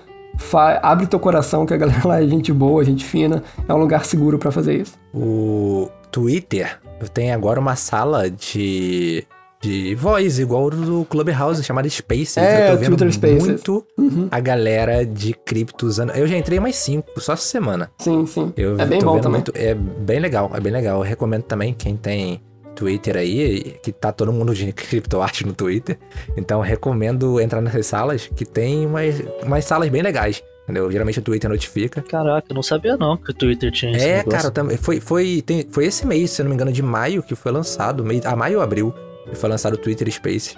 abre 0.83 1.07
teu 1.07 1.19
coração, 1.19 1.65
que 1.65 1.73
a 1.73 1.79
galera 1.79 2.07
lá 2.07 2.23
é 2.23 2.27
gente 2.27 2.53
boa, 2.53 2.85
gente 2.85 3.03
fina, 3.03 3.43
é 3.67 3.73
um 3.73 3.79
lugar 3.79 4.05
seguro 4.05 4.39
para 4.39 4.51
fazer 4.51 4.83
isso. 4.83 4.93
O 5.15 5.89
Twitter 6.11 6.79
tem 7.09 7.33
agora 7.33 7.61
uma 7.61 7.77
sala 7.77 8.31
de 8.31 9.27
de 9.63 9.95
voz, 9.95 10.41
igual 10.41 10.69
do 10.69 11.05
Clubhouse, 11.05 11.63
chamada 11.63 11.89
Spaces. 11.89 12.37
É, 12.37 12.67
eu 12.67 12.73
tô 12.73 12.79
vendo 12.79 12.97
Twitter 12.97 13.41
muito 13.41 13.87
uhum. 13.97 14.27
a 14.29 14.41
galera 14.41 15.07
de 15.07 15.33
cripto 15.33 15.87
usando. 15.87 16.11
Eu 16.11 16.27
já 16.27 16.37
entrei 16.37 16.59
mais 16.59 16.75
cinco, 16.75 17.09
só 17.21 17.35
essa 17.35 17.45
semana. 17.45 17.89
Sim, 17.99 18.27
sim. 18.27 18.53
Eu 18.57 18.77
é 18.79 18.85
bem 18.85 19.01
bom 19.01 19.21
também. 19.21 19.39
Muito, 19.39 19.53
é 19.55 19.73
bem 19.73 20.19
legal, 20.19 20.51
é 20.53 20.61
bem 20.61 20.73
legal. 20.73 20.99
Eu 20.99 21.03
recomendo 21.03 21.45
também 21.45 21.73
quem 21.73 21.97
tem 21.97 22.43
Twitter 22.75 23.17
aí, 23.17 23.77
que 23.83 23.93
tá 23.93 24.11
todo 24.11 24.33
mundo 24.33 24.53
de 24.53 24.73
criptoarte 24.75 25.47
no 25.47 25.53
Twitter. 25.53 25.97
Então 26.37 26.61
recomendo 26.61 27.41
entrar 27.41 27.61
nessas 27.61 27.87
salas, 27.87 28.29
que 28.35 28.45
tem 28.45 28.85
umas, 28.85 29.23
umas 29.45 29.65
salas 29.65 29.89
bem 29.89 30.03
legais. 30.03 30.43
Entendeu? 30.73 30.91
Geralmente 30.91 31.19
o 31.19 31.23
Twitter 31.23 31.51
notifica. 31.51 32.01
Caraca, 32.01 32.47
eu 32.49 32.55
não 32.55 32.63
sabia 32.63 32.97
não 32.97 33.19
que 33.19 33.31
o 33.31 33.35
Twitter 33.35 33.71
tinha 33.71 33.95
esse 33.95 34.07
É, 34.07 34.25
cara, 34.25 34.51
também. 34.51 34.79
Foi, 34.79 35.01
foi, 35.01 35.43
tem, 35.45 35.67
foi 35.71 35.85
esse 35.85 36.07
mês, 36.07 36.31
se 36.31 36.41
eu 36.41 36.45
não 36.45 36.51
me 36.51 36.55
engano, 36.55 36.73
de 36.73 36.83
maio 36.83 37.23
que 37.23 37.35
foi 37.35 37.53
lançado. 37.53 38.03
Mês, 38.03 38.25
a 38.25 38.35
maio 38.35 38.57
ou 38.57 38.65
abril. 38.65 38.95
E 39.31 39.37
foi 39.37 39.51
lançado 39.51 39.75
o 39.75 39.77
Twitter 39.77 40.11
Space. 40.11 40.55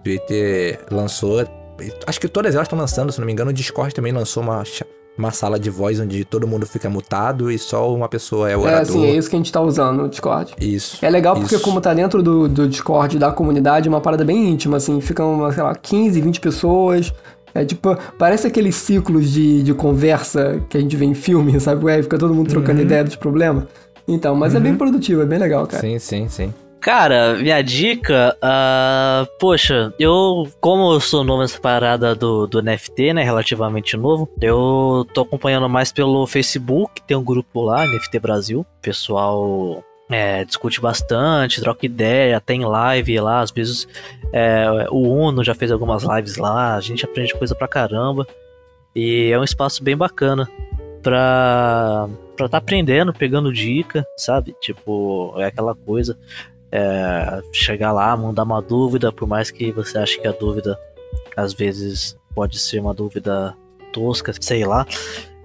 O 0.00 0.04
Twitter 0.04 0.80
lançou. 0.90 1.46
Acho 2.06 2.20
que 2.20 2.28
todas 2.28 2.54
elas 2.54 2.66
estão 2.66 2.78
lançando, 2.78 3.10
se 3.10 3.18
não 3.18 3.26
me 3.26 3.32
engano. 3.32 3.50
O 3.50 3.54
Discord 3.54 3.94
também 3.94 4.12
lançou 4.12 4.42
uma, 4.42 4.62
uma 5.16 5.30
sala 5.30 5.58
de 5.58 5.70
voz 5.70 5.98
onde 5.98 6.26
todo 6.26 6.46
mundo 6.46 6.66
fica 6.66 6.90
mutado 6.90 7.50
e 7.50 7.58
só 7.58 7.94
uma 7.94 8.08
pessoa 8.08 8.50
é 8.50 8.56
o 8.56 8.60
orador. 8.60 8.82
É, 8.82 8.84
sim, 8.84 9.06
é 9.06 9.16
isso 9.16 9.30
que 9.30 9.36
a 9.36 9.38
gente 9.38 9.50
tá 9.50 9.62
usando 9.62 10.02
no 10.02 10.08
Discord. 10.10 10.54
Isso. 10.60 11.02
É 11.02 11.08
legal 11.08 11.34
isso. 11.38 11.42
porque 11.42 11.58
como 11.58 11.80
tá 11.80 11.94
dentro 11.94 12.22
do, 12.22 12.46
do 12.46 12.68
Discord 12.68 13.18
da 13.18 13.32
comunidade, 13.32 13.88
é 13.88 13.90
uma 13.90 14.00
parada 14.02 14.24
bem 14.26 14.50
íntima, 14.50 14.76
assim. 14.76 15.00
Ficam, 15.00 15.50
sei 15.52 15.62
lá, 15.62 15.74
15, 15.74 16.20
20 16.20 16.40
pessoas 16.40 17.14
é 17.54 17.64
tipo, 17.64 17.96
parece 18.18 18.46
aqueles 18.46 18.74
ciclos 18.76 19.30
de, 19.30 19.62
de 19.62 19.74
conversa 19.74 20.60
que 20.68 20.76
a 20.76 20.80
gente 20.80 20.96
vê 20.96 21.04
em 21.04 21.14
filme, 21.14 21.58
sabe? 21.60 21.84
Ué, 21.84 22.02
fica 22.02 22.18
todo 22.18 22.34
mundo 22.34 22.48
trocando 22.48 22.78
uhum. 22.78 22.86
ideia 22.86 23.04
dos 23.04 23.16
problemas. 23.16 23.64
Então, 24.06 24.34
mas 24.34 24.52
uhum. 24.52 24.60
é 24.60 24.62
bem 24.62 24.72
uhum. 24.72 24.78
produtivo, 24.78 25.22
é 25.22 25.26
bem 25.26 25.38
legal, 25.38 25.66
cara. 25.66 25.80
Sim, 25.80 25.98
sim, 25.98 26.28
sim. 26.28 26.54
Cara, 26.80 27.34
minha 27.34 27.60
dica, 27.60 28.36
uh, 28.38 29.26
poxa, 29.40 29.92
eu, 29.98 30.48
como 30.60 30.92
eu 30.92 31.00
sou 31.00 31.24
novo 31.24 31.42
nessa 31.42 31.60
parada 31.60 32.14
do, 32.14 32.46
do 32.46 32.62
NFT, 32.62 33.14
né, 33.14 33.24
relativamente 33.24 33.96
novo, 33.96 34.28
eu 34.40 35.04
tô 35.12 35.22
acompanhando 35.22 35.68
mais 35.68 35.90
pelo 35.90 36.24
Facebook, 36.26 37.02
tem 37.02 37.16
um 37.16 37.24
grupo 37.24 37.62
lá, 37.62 37.84
NFT 37.84 38.20
Brasil, 38.20 38.64
pessoal 38.80 39.82
é, 40.10 40.44
discute 40.44 40.80
bastante, 40.80 41.60
troca 41.60 41.84
ideia, 41.84 42.40
tem 42.40 42.64
live 42.64 43.20
lá, 43.20 43.40
às 43.40 43.50
vezes 43.50 43.86
é, 44.32 44.86
o 44.90 45.12
Uno 45.12 45.44
já 45.44 45.54
fez 45.54 45.70
algumas 45.70 46.02
lives 46.02 46.36
lá, 46.36 46.74
a 46.74 46.80
gente 46.80 47.04
aprende 47.04 47.34
coisa 47.34 47.54
pra 47.54 47.68
caramba. 47.68 48.26
E 48.94 49.30
é 49.30 49.38
um 49.38 49.44
espaço 49.44 49.82
bem 49.84 49.96
bacana 49.96 50.48
pra, 51.02 52.08
pra 52.36 52.48
tá 52.48 52.58
aprendendo, 52.58 53.12
pegando 53.12 53.52
dica, 53.52 54.04
sabe? 54.16 54.56
Tipo, 54.60 55.34
é 55.36 55.46
aquela 55.46 55.74
coisa. 55.74 56.18
é, 56.72 57.42
chegar 57.52 57.92
lá, 57.92 58.16
mandar 58.16 58.42
uma 58.42 58.60
dúvida, 58.60 59.12
por 59.12 59.26
mais 59.26 59.50
que 59.50 59.72
você 59.72 59.98
ache 59.98 60.20
que 60.20 60.28
a 60.28 60.32
dúvida 60.32 60.78
às 61.36 61.52
vezes 61.52 62.18
pode 62.34 62.58
ser 62.58 62.80
uma 62.80 62.92
dúvida 62.94 63.54
tosca, 63.92 64.32
sei 64.40 64.64
lá. 64.64 64.86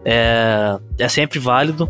É, 0.06 0.78
é 1.00 1.08
sempre 1.08 1.40
válido 1.40 1.90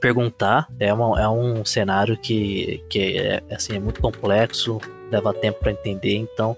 perguntar. 0.00 0.66
É, 0.78 0.92
uma, 0.92 1.20
é 1.20 1.28
um 1.28 1.64
cenário 1.64 2.16
que, 2.16 2.82
que 2.88 3.18
é, 3.18 3.42
assim, 3.50 3.76
é 3.76 3.78
muito 3.78 4.00
complexo, 4.00 4.80
leva 5.10 5.34
tempo 5.34 5.60
para 5.60 5.72
entender, 5.72 6.16
então 6.16 6.56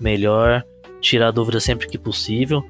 melhor 0.00 0.64
tirar 1.00 1.30
dúvida 1.30 1.60
sempre 1.60 1.86
que 1.86 1.98
possível. 1.98 2.64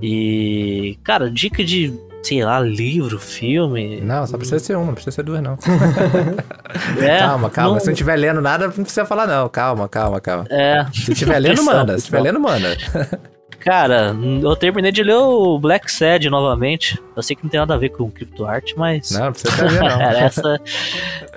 E, 0.00 0.98
cara, 1.04 1.30
dica 1.30 1.62
de, 1.62 1.94
sei 2.22 2.44
lá, 2.44 2.60
livro, 2.60 3.18
filme. 3.18 4.00
Não, 4.00 4.26
só 4.26 4.36
precisa 4.36 4.58
ser 4.58 4.76
um, 4.76 4.86
não 4.86 4.94
precisa 4.94 5.14
ser 5.14 5.22
duas, 5.22 5.42
não. 5.42 5.56
é, 7.00 7.18
calma, 7.18 7.50
calma. 7.50 7.74
Não... 7.74 7.80
Se 7.80 7.86
não 7.86 7.92
estiver 7.92 8.16
lendo 8.16 8.40
nada, 8.40 8.66
não 8.66 8.72
precisa 8.72 9.04
falar, 9.04 9.26
não. 9.26 9.48
Calma, 9.48 9.88
calma, 9.88 10.20
calma. 10.20 10.46
É. 10.50 10.86
Se 10.92 11.12
estiver 11.12 11.38
lendo, 11.38 11.62
manda. 11.64 11.92
Se 11.92 11.98
estiver 12.00 12.20
lendo, 12.20 12.40
manda. 12.40 12.76
Cara, 13.64 14.12
eu 14.42 14.56
terminei 14.56 14.90
de 14.90 15.04
ler 15.04 15.14
o 15.14 15.56
Black 15.56 15.90
Sad 15.90 16.28
novamente. 16.28 17.00
Eu 17.14 17.22
sei 17.22 17.36
que 17.36 17.44
não 17.44 17.50
tem 17.50 17.60
nada 17.60 17.74
a 17.74 17.78
ver 17.78 17.90
com 17.90 18.10
CryptoArt, 18.10 18.72
mas. 18.76 19.12
Não, 19.12 19.26
não 19.26 19.32
precisa 19.32 19.68
ver, 19.68 19.80
não. 19.80 20.02
essa, 20.02 20.60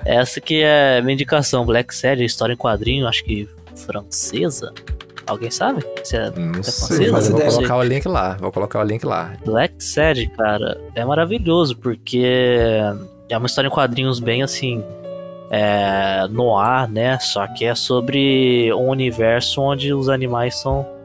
essa 0.04 0.40
que 0.40 0.60
é 0.60 1.00
minha 1.02 1.14
indicação. 1.14 1.64
Black 1.64 1.94
Sad, 1.94 2.24
história 2.24 2.54
em 2.54 2.56
quadrinho, 2.56 3.06
acho 3.06 3.22
que 3.22 3.48
francesa. 3.76 4.74
Alguém 5.24 5.52
sabe? 5.52 5.84
Se 6.02 6.16
é, 6.16 6.30
não 6.30 6.58
é 6.58 6.62
sei, 6.64 7.12
mas 7.12 7.30
eu 7.30 7.36
vou 7.36 7.46
colocar 7.48 7.76
o 7.76 7.82
link 7.84 8.08
lá. 8.08 8.36
Vou 8.40 8.50
colocar 8.50 8.80
o 8.80 8.84
link 8.84 9.04
lá. 9.04 9.32
Black 9.44 9.74
Sad, 9.78 10.26
cara, 10.36 10.80
é 10.96 11.04
maravilhoso, 11.04 11.76
porque 11.76 12.24
é 13.28 13.38
uma 13.38 13.46
história 13.46 13.68
em 13.68 13.70
quadrinhos 13.70 14.18
bem 14.18 14.42
assim. 14.42 14.84
É, 15.48 16.26
no 16.28 16.58
ar, 16.58 16.88
né? 16.88 17.20
Só 17.20 17.46
que 17.46 17.64
é 17.64 17.74
sobre 17.76 18.72
um 18.74 18.88
universo 18.88 19.62
onde 19.62 19.94
os 19.94 20.08
animais 20.08 20.56
são 20.56 20.95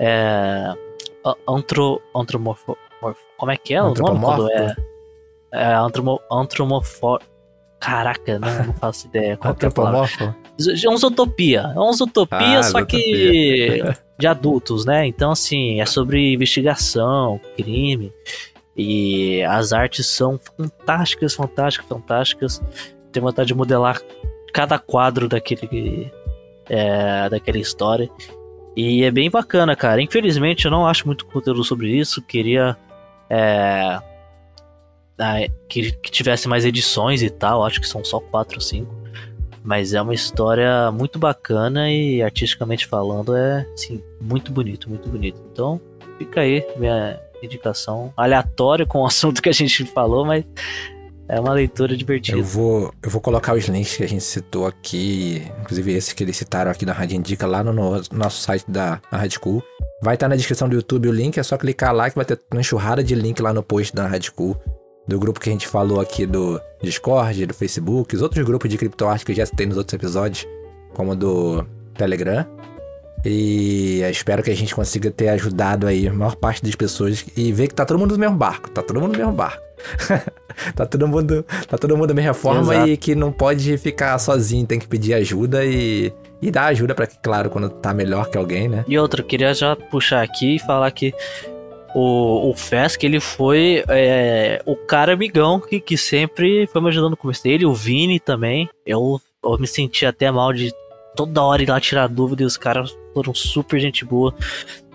é, 0.00 0.74
antro, 1.48 2.00
antromorfo, 2.14 2.76
como 3.36 3.52
é 3.52 3.56
que 3.56 3.74
é 3.74 3.82
o 3.82 3.94
nome 3.94 4.20
quando 4.20 4.50
é, 4.50 4.76
é 5.52 5.74
antromo, 5.74 6.20
antromofor, 6.30 7.20
caraca, 7.78 8.38
não, 8.38 8.66
não 8.66 8.72
faço 8.74 9.06
ideia 9.06 9.36
qual 9.36 9.56
é 9.60 9.66
a 9.66 9.70
palavra. 9.70 10.36
É 10.58 10.88
uma 10.88 10.96
utopia, 10.96 11.72
é 11.74 11.78
uma 11.78 11.90
utopia, 11.90 12.58
ah, 12.58 12.62
só 12.62 12.84
que 12.84 13.82
de 14.18 14.26
adultos, 14.26 14.86
né? 14.86 15.06
Então 15.06 15.30
assim, 15.30 15.80
é 15.80 15.86
sobre 15.86 16.32
investigação, 16.32 17.40
crime 17.56 18.12
e 18.76 19.42
as 19.44 19.72
artes 19.72 20.06
são 20.06 20.38
fantásticas, 20.38 21.34
fantásticas, 21.34 21.88
fantásticas. 21.88 22.62
Tenho 23.12 23.24
vontade 23.24 23.48
de 23.48 23.54
modelar 23.54 24.00
cada 24.52 24.78
quadro 24.78 25.28
daquele 25.28 26.10
é, 26.68 27.28
daquela 27.28 27.58
história. 27.58 28.10
E 28.76 29.02
é 29.04 29.10
bem 29.10 29.30
bacana, 29.30 29.74
cara. 29.74 30.02
Infelizmente 30.02 30.66
eu 30.66 30.70
não 30.70 30.86
acho 30.86 31.06
muito 31.06 31.24
conteúdo 31.24 31.64
sobre 31.64 31.90
isso. 31.90 32.20
Queria 32.20 32.76
é, 33.30 33.98
que, 35.66 35.92
que, 35.92 36.10
tivesse 36.10 36.46
mais 36.46 36.64
edições 36.64 37.22
e 37.22 37.30
tal. 37.30 37.64
Acho 37.64 37.80
que 37.80 37.88
são 37.88 38.04
só 38.04 38.20
quatro 38.20 38.56
ou 38.56 38.60
cinco. 38.60 38.94
Mas 39.64 39.94
é 39.94 40.02
uma 40.02 40.14
história 40.14 40.92
muito 40.92 41.18
bacana 41.18 41.90
e 41.90 42.22
artisticamente 42.22 42.86
falando 42.86 43.34
é 43.34 43.66
sim, 43.74 44.02
muito 44.20 44.52
bonito, 44.52 44.88
muito 44.88 45.08
bonito. 45.08 45.40
Então 45.50 45.80
fica 46.18 46.42
aí 46.42 46.64
minha 46.76 47.18
indicação 47.42 48.12
aleatória 48.16 48.86
com 48.86 49.00
o 49.00 49.06
assunto 49.08 49.42
que 49.42 49.48
a 49.48 49.52
gente 49.52 49.84
falou, 49.86 50.24
mas 50.24 50.44
é 51.28 51.40
uma 51.40 51.52
leitura 51.52 51.96
divertida. 51.96 52.38
Eu 52.38 52.44
vou, 52.44 52.92
eu 53.02 53.10
vou 53.10 53.20
colocar 53.20 53.54
os 53.54 53.64
links 53.64 53.96
que 53.96 54.04
a 54.04 54.08
gente 54.08 54.22
citou 54.22 54.66
aqui, 54.66 55.42
inclusive 55.60 55.92
esse 55.92 56.14
que 56.14 56.22
eles 56.22 56.36
citaram 56.36 56.70
aqui 56.70 56.86
na 56.86 56.92
Rádio 56.92 57.16
Indica, 57.16 57.46
lá 57.46 57.62
no, 57.64 57.72
no 57.72 58.02
nosso 58.12 58.40
site 58.40 58.64
da 58.68 59.00
Rádio 59.10 59.40
Cool. 59.40 59.62
Vai 60.02 60.14
estar 60.14 60.26
tá 60.26 60.30
na 60.30 60.36
descrição 60.36 60.68
do 60.68 60.76
YouTube 60.76 61.08
o 61.08 61.12
link, 61.12 61.38
é 61.38 61.42
só 61.42 61.56
clicar 61.56 61.94
lá 61.94 62.08
que 62.08 62.16
vai 62.16 62.24
ter 62.24 62.38
uma 62.52 62.60
enxurrada 62.60 63.02
de 63.02 63.14
link 63.14 63.40
lá 63.40 63.52
no 63.52 63.62
post 63.62 63.94
da 63.94 64.06
Rádio 64.06 64.32
Cool. 64.34 64.56
Do 65.08 65.18
grupo 65.18 65.38
que 65.38 65.48
a 65.48 65.52
gente 65.52 65.68
falou 65.68 66.00
aqui 66.00 66.26
do 66.26 66.60
Discord, 66.82 67.46
do 67.46 67.54
Facebook, 67.54 68.14
os 68.14 68.22
outros 68.22 68.44
grupos 68.44 68.68
de 68.68 68.76
criptoarte 68.76 69.24
que 69.24 69.32
eu 69.32 69.36
já 69.36 69.46
citei 69.46 69.66
nos 69.66 69.76
outros 69.76 69.94
episódios, 69.94 70.46
como 70.94 71.14
do 71.14 71.64
Telegram. 71.94 72.46
E 73.28 74.02
espero 74.10 74.42
que 74.42 74.50
a 74.50 74.56
gente 74.56 74.74
consiga 74.74 75.10
ter 75.10 75.28
ajudado 75.28 75.86
aí 75.86 76.06
a 76.06 76.12
maior 76.12 76.36
parte 76.36 76.62
das 76.62 76.74
pessoas 76.74 77.24
e 77.36 77.52
ver 77.52 77.68
que 77.68 77.74
tá 77.74 77.84
todo 77.84 77.98
mundo 77.98 78.12
no 78.12 78.18
mesmo 78.18 78.36
barco, 78.36 78.70
tá 78.70 78.82
todo 78.82 79.00
mundo 79.00 79.12
no 79.12 79.18
mesmo 79.18 79.32
barco. 79.32 79.62
tá 80.74 80.86
todo 80.86 81.06
mundo, 81.08 81.44
tá 81.68 81.76
todo 81.76 81.96
mundo 81.96 82.08
da 82.08 82.14
mesma 82.14 82.34
forma 82.34 82.74
Exato. 82.74 82.88
e 82.88 82.96
que 82.96 83.14
não 83.14 83.30
pode 83.32 83.76
ficar 83.78 84.18
sozinho, 84.18 84.66
tem 84.66 84.78
que 84.78 84.86
pedir 84.86 85.14
ajuda 85.14 85.64
e 85.64 86.12
e 86.40 86.50
dar 86.50 86.66
ajuda 86.66 86.94
para 86.94 87.06
que, 87.06 87.18
claro, 87.18 87.50
quando 87.50 87.70
tá 87.70 87.94
melhor 87.94 88.28
que 88.28 88.36
alguém, 88.36 88.68
né? 88.68 88.84
E 88.86 88.98
outra, 88.98 89.22
queria 89.22 89.54
já 89.54 89.74
puxar 89.74 90.22
aqui 90.22 90.56
e 90.56 90.58
falar 90.58 90.90
que 90.90 91.14
o, 91.94 92.50
o 92.50 92.54
Fesk, 92.54 93.02
ele 93.04 93.20
foi 93.20 93.82
é, 93.88 94.60
o 94.66 94.76
cara 94.76 95.14
amigão 95.14 95.58
que, 95.58 95.80
que 95.80 95.96
sempre 95.96 96.66
foi 96.66 96.82
me 96.82 96.88
ajudando 96.88 97.12
no 97.12 97.16
começo 97.16 97.42
dele, 97.42 97.64
o 97.64 97.72
Vini 97.72 98.20
também. 98.20 98.68
Eu, 98.84 99.20
eu 99.42 99.58
me 99.58 99.66
senti 99.66 100.04
até 100.04 100.30
mal 100.30 100.52
de 100.52 100.72
toda 101.16 101.42
hora 101.42 101.62
ir 101.62 101.68
lá 101.70 101.80
tirar 101.80 102.06
dúvida 102.06 102.42
e 102.42 102.46
os 102.46 102.58
caras 102.58 102.94
foram 103.16 103.32
super 103.34 103.80
gente 103.80 104.04
boa. 104.04 104.34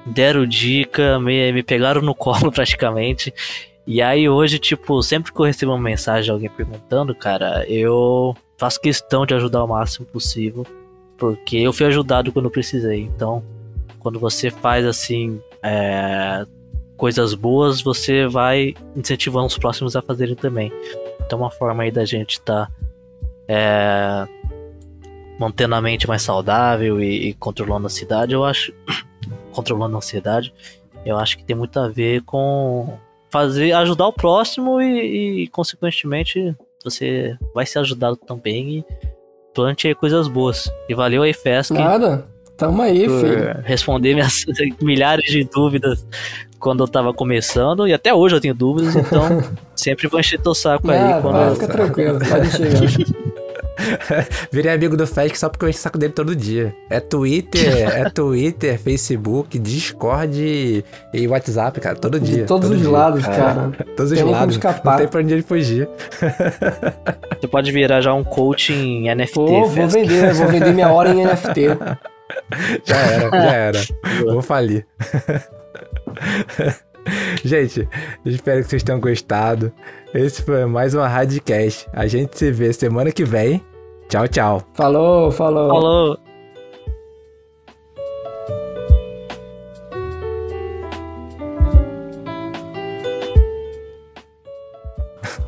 Deram 0.05 0.45
dica, 0.45 1.19
me, 1.19 1.51
me 1.51 1.63
pegaram 1.63 2.03
no 2.03 2.13
colo 2.13 2.51
praticamente. 2.53 3.34
E 3.88 3.99
aí 3.99 4.30
hoje, 4.30 4.59
tipo, 4.59 5.01
sempre 5.01 5.34
que 5.34 5.39
eu 5.39 5.45
recebo 5.45 5.72
uma 5.72 5.82
mensagem 5.82 6.26
de 6.26 6.32
alguém 6.32 6.49
perguntando, 6.49 7.15
cara, 7.15 7.65
eu 7.67 8.36
faço 8.59 8.80
questão 8.80 9.26
de 9.26 9.34
ajudar 9.34 9.63
o 9.63 9.67
máximo 9.67 10.05
possível, 10.05 10.67
porque 11.17 11.57
eu 11.57 11.74
fui 11.74 11.88
ajudado 11.88 12.32
quando 12.32 12.51
precisei. 12.51 13.01
Então, 13.01 13.43
quando 13.97 14.19
você 14.19 14.51
faz 14.51 14.86
assim 14.86 15.41
é, 15.63 16.45
coisas 16.95 17.34
boas, 17.34 17.82
você 17.82 18.28
vai 18.28 18.76
incentivando 18.95 19.47
os 19.47 19.57
próximos 19.57 19.95
a 19.95 20.01
fazerem 20.03 20.36
também. 20.36 20.72
Então, 21.26 21.39
uma 21.39 21.49
forma 21.49 21.82
aí 21.82 21.89
da 21.89 22.05
gente 22.05 22.34
estar 22.34 22.67
tá, 22.67 22.72
é, 23.47 24.28
mantendo 25.42 25.74
a 25.74 25.82
mente 25.82 26.08
mais 26.08 26.22
saudável 26.22 27.02
e, 27.02 27.30
e 27.30 27.34
controlando 27.34 27.88
a 27.88 27.89
cidade, 27.89 28.34
eu 28.34 28.46
acho, 28.46 28.72
controlando 29.52 29.96
a 29.96 29.98
ansiedade, 29.98 30.54
eu 31.04 31.18
acho 31.18 31.36
que 31.36 31.44
tem 31.44 31.56
muito 31.56 31.80
a 31.80 31.88
ver 31.88 32.22
com 32.22 32.94
fazer 33.32 33.72
ajudar 33.72 34.08
o 34.08 34.14
próximo 34.14 34.80
e, 34.80 35.44
e, 35.44 35.48
consequentemente 35.48 36.56
você 36.84 37.36
vai 37.56 37.66
ser 37.66 37.80
ajudado 37.80 38.18
também 38.18 38.78
e 38.78 38.86
plante 39.52 39.94
coisas 39.96 40.28
boas. 40.28 40.72
E 40.88 40.94
valeu 40.94 41.24
aí, 41.24 41.34
Fesc. 41.34 41.74
Nada. 41.74 42.28
Tamo 42.56 42.80
aí, 42.84 43.00
filho. 43.00 43.64
Responder 43.64 44.14
minhas 44.14 44.46
milhares 44.80 45.26
de 45.32 45.44
dúvidas 45.44 46.06
quando 46.60 46.84
eu 46.84 46.88
tava 46.88 47.12
começando, 47.12 47.88
e 47.88 47.94
até 47.94 48.14
hoje 48.14 48.36
eu 48.36 48.42
tenho 48.42 48.54
dúvidas, 48.54 48.96
então 48.96 49.42
sempre 49.76 50.08
vou 50.08 50.20
encher 50.20 50.39
teu 50.39 50.54
saco 50.54 50.92
aí. 50.92 51.20
Quando... 51.20 51.34
Vai, 51.34 51.54
fica 51.56 51.68
tranquilo, 51.68 52.20
pode 52.20 52.52
chegar. 52.52 53.18
Virei 54.51 54.73
amigo 54.73 54.95
do 54.95 55.07
Fesc 55.07 55.38
só 55.38 55.49
porque 55.49 55.65
eu 55.65 55.69
encho 55.69 55.79
o 55.79 55.82
saco 55.82 55.97
dele 55.97 56.13
todo 56.13 56.36
dia. 56.36 56.75
É 56.89 56.99
Twitter, 56.99 57.89
é 57.97 58.09
Twitter, 58.09 58.79
Facebook, 58.79 59.57
Discord 59.59 60.84
e 61.13 61.27
WhatsApp, 61.27 61.79
cara, 61.79 61.95
todo 61.95 62.19
dia. 62.19 62.41
De 62.41 62.43
todos 62.43 62.69
todo 62.69 62.75
os 62.75 62.82
dia. 62.82 62.91
lados, 62.91 63.25
é. 63.25 63.36
cara. 63.36 63.71
Todos 63.95 64.11
os 64.11 64.21
lados. 64.21 64.57
Não 64.84 64.97
tem 64.97 65.07
pra 65.07 65.19
onde 65.19 65.34
ele 65.34 65.41
fugir. 65.41 65.87
Você 67.39 67.47
pode 67.47 67.71
virar 67.71 68.01
já 68.01 68.13
um 68.13 68.24
coach 68.24 68.74
em 68.74 69.13
NFT. 69.13 69.33
Pô, 69.33 69.66
vou 69.66 69.87
vender, 69.87 70.33
vou 70.33 70.47
vender 70.47 70.74
minha 70.74 70.89
hora 70.89 71.09
em 71.09 71.25
NFT. 71.25 71.62
Já 72.86 72.97
era, 72.97 73.29
já 73.29 73.53
era. 73.53 73.79
Vou 74.25 74.41
falir. 74.41 74.86
Gente, 77.43 77.87
espero 78.25 78.63
que 78.63 78.70
vocês 78.70 78.83
tenham 78.83 78.99
gostado. 78.99 79.71
Esse 80.13 80.41
foi 80.41 80.66
mais 80.66 80.93
uma 80.93 81.08
Radcast. 81.08 81.87
A 81.93 82.05
gente 82.08 82.37
se 82.37 82.51
vê 82.51 82.71
semana 82.74 83.12
que 83.12 83.24
vem. 83.24 83.62
Tchau, 84.12 84.28
tchau. 84.28 84.62
Falou, 84.74 85.32
falou. 85.32 85.70
Falou. 85.70 86.17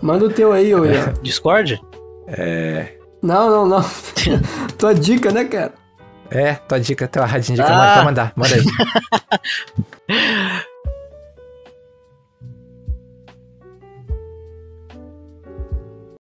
Manda 0.02 0.26
o 0.26 0.30
teu 0.30 0.54
aí, 0.54 0.74
ô 0.74 0.86
Ian. 0.86 1.14
Discord? 1.22 1.82
É. 2.26 2.94
Não, 3.22 3.50
não, 3.50 3.68
não. 3.68 3.86
tua 4.80 4.96
dica, 4.96 5.30
né, 5.30 5.44
cara? 5.44 5.74
É, 6.32 6.54
tua 6.54 6.80
dica, 6.80 7.06
tua 7.06 7.26
rádio 7.26 7.52
indica. 7.52 7.68
Ah. 7.68 8.06
Manda, 8.06 8.32
manda 8.34 8.56
aí. 8.56 8.64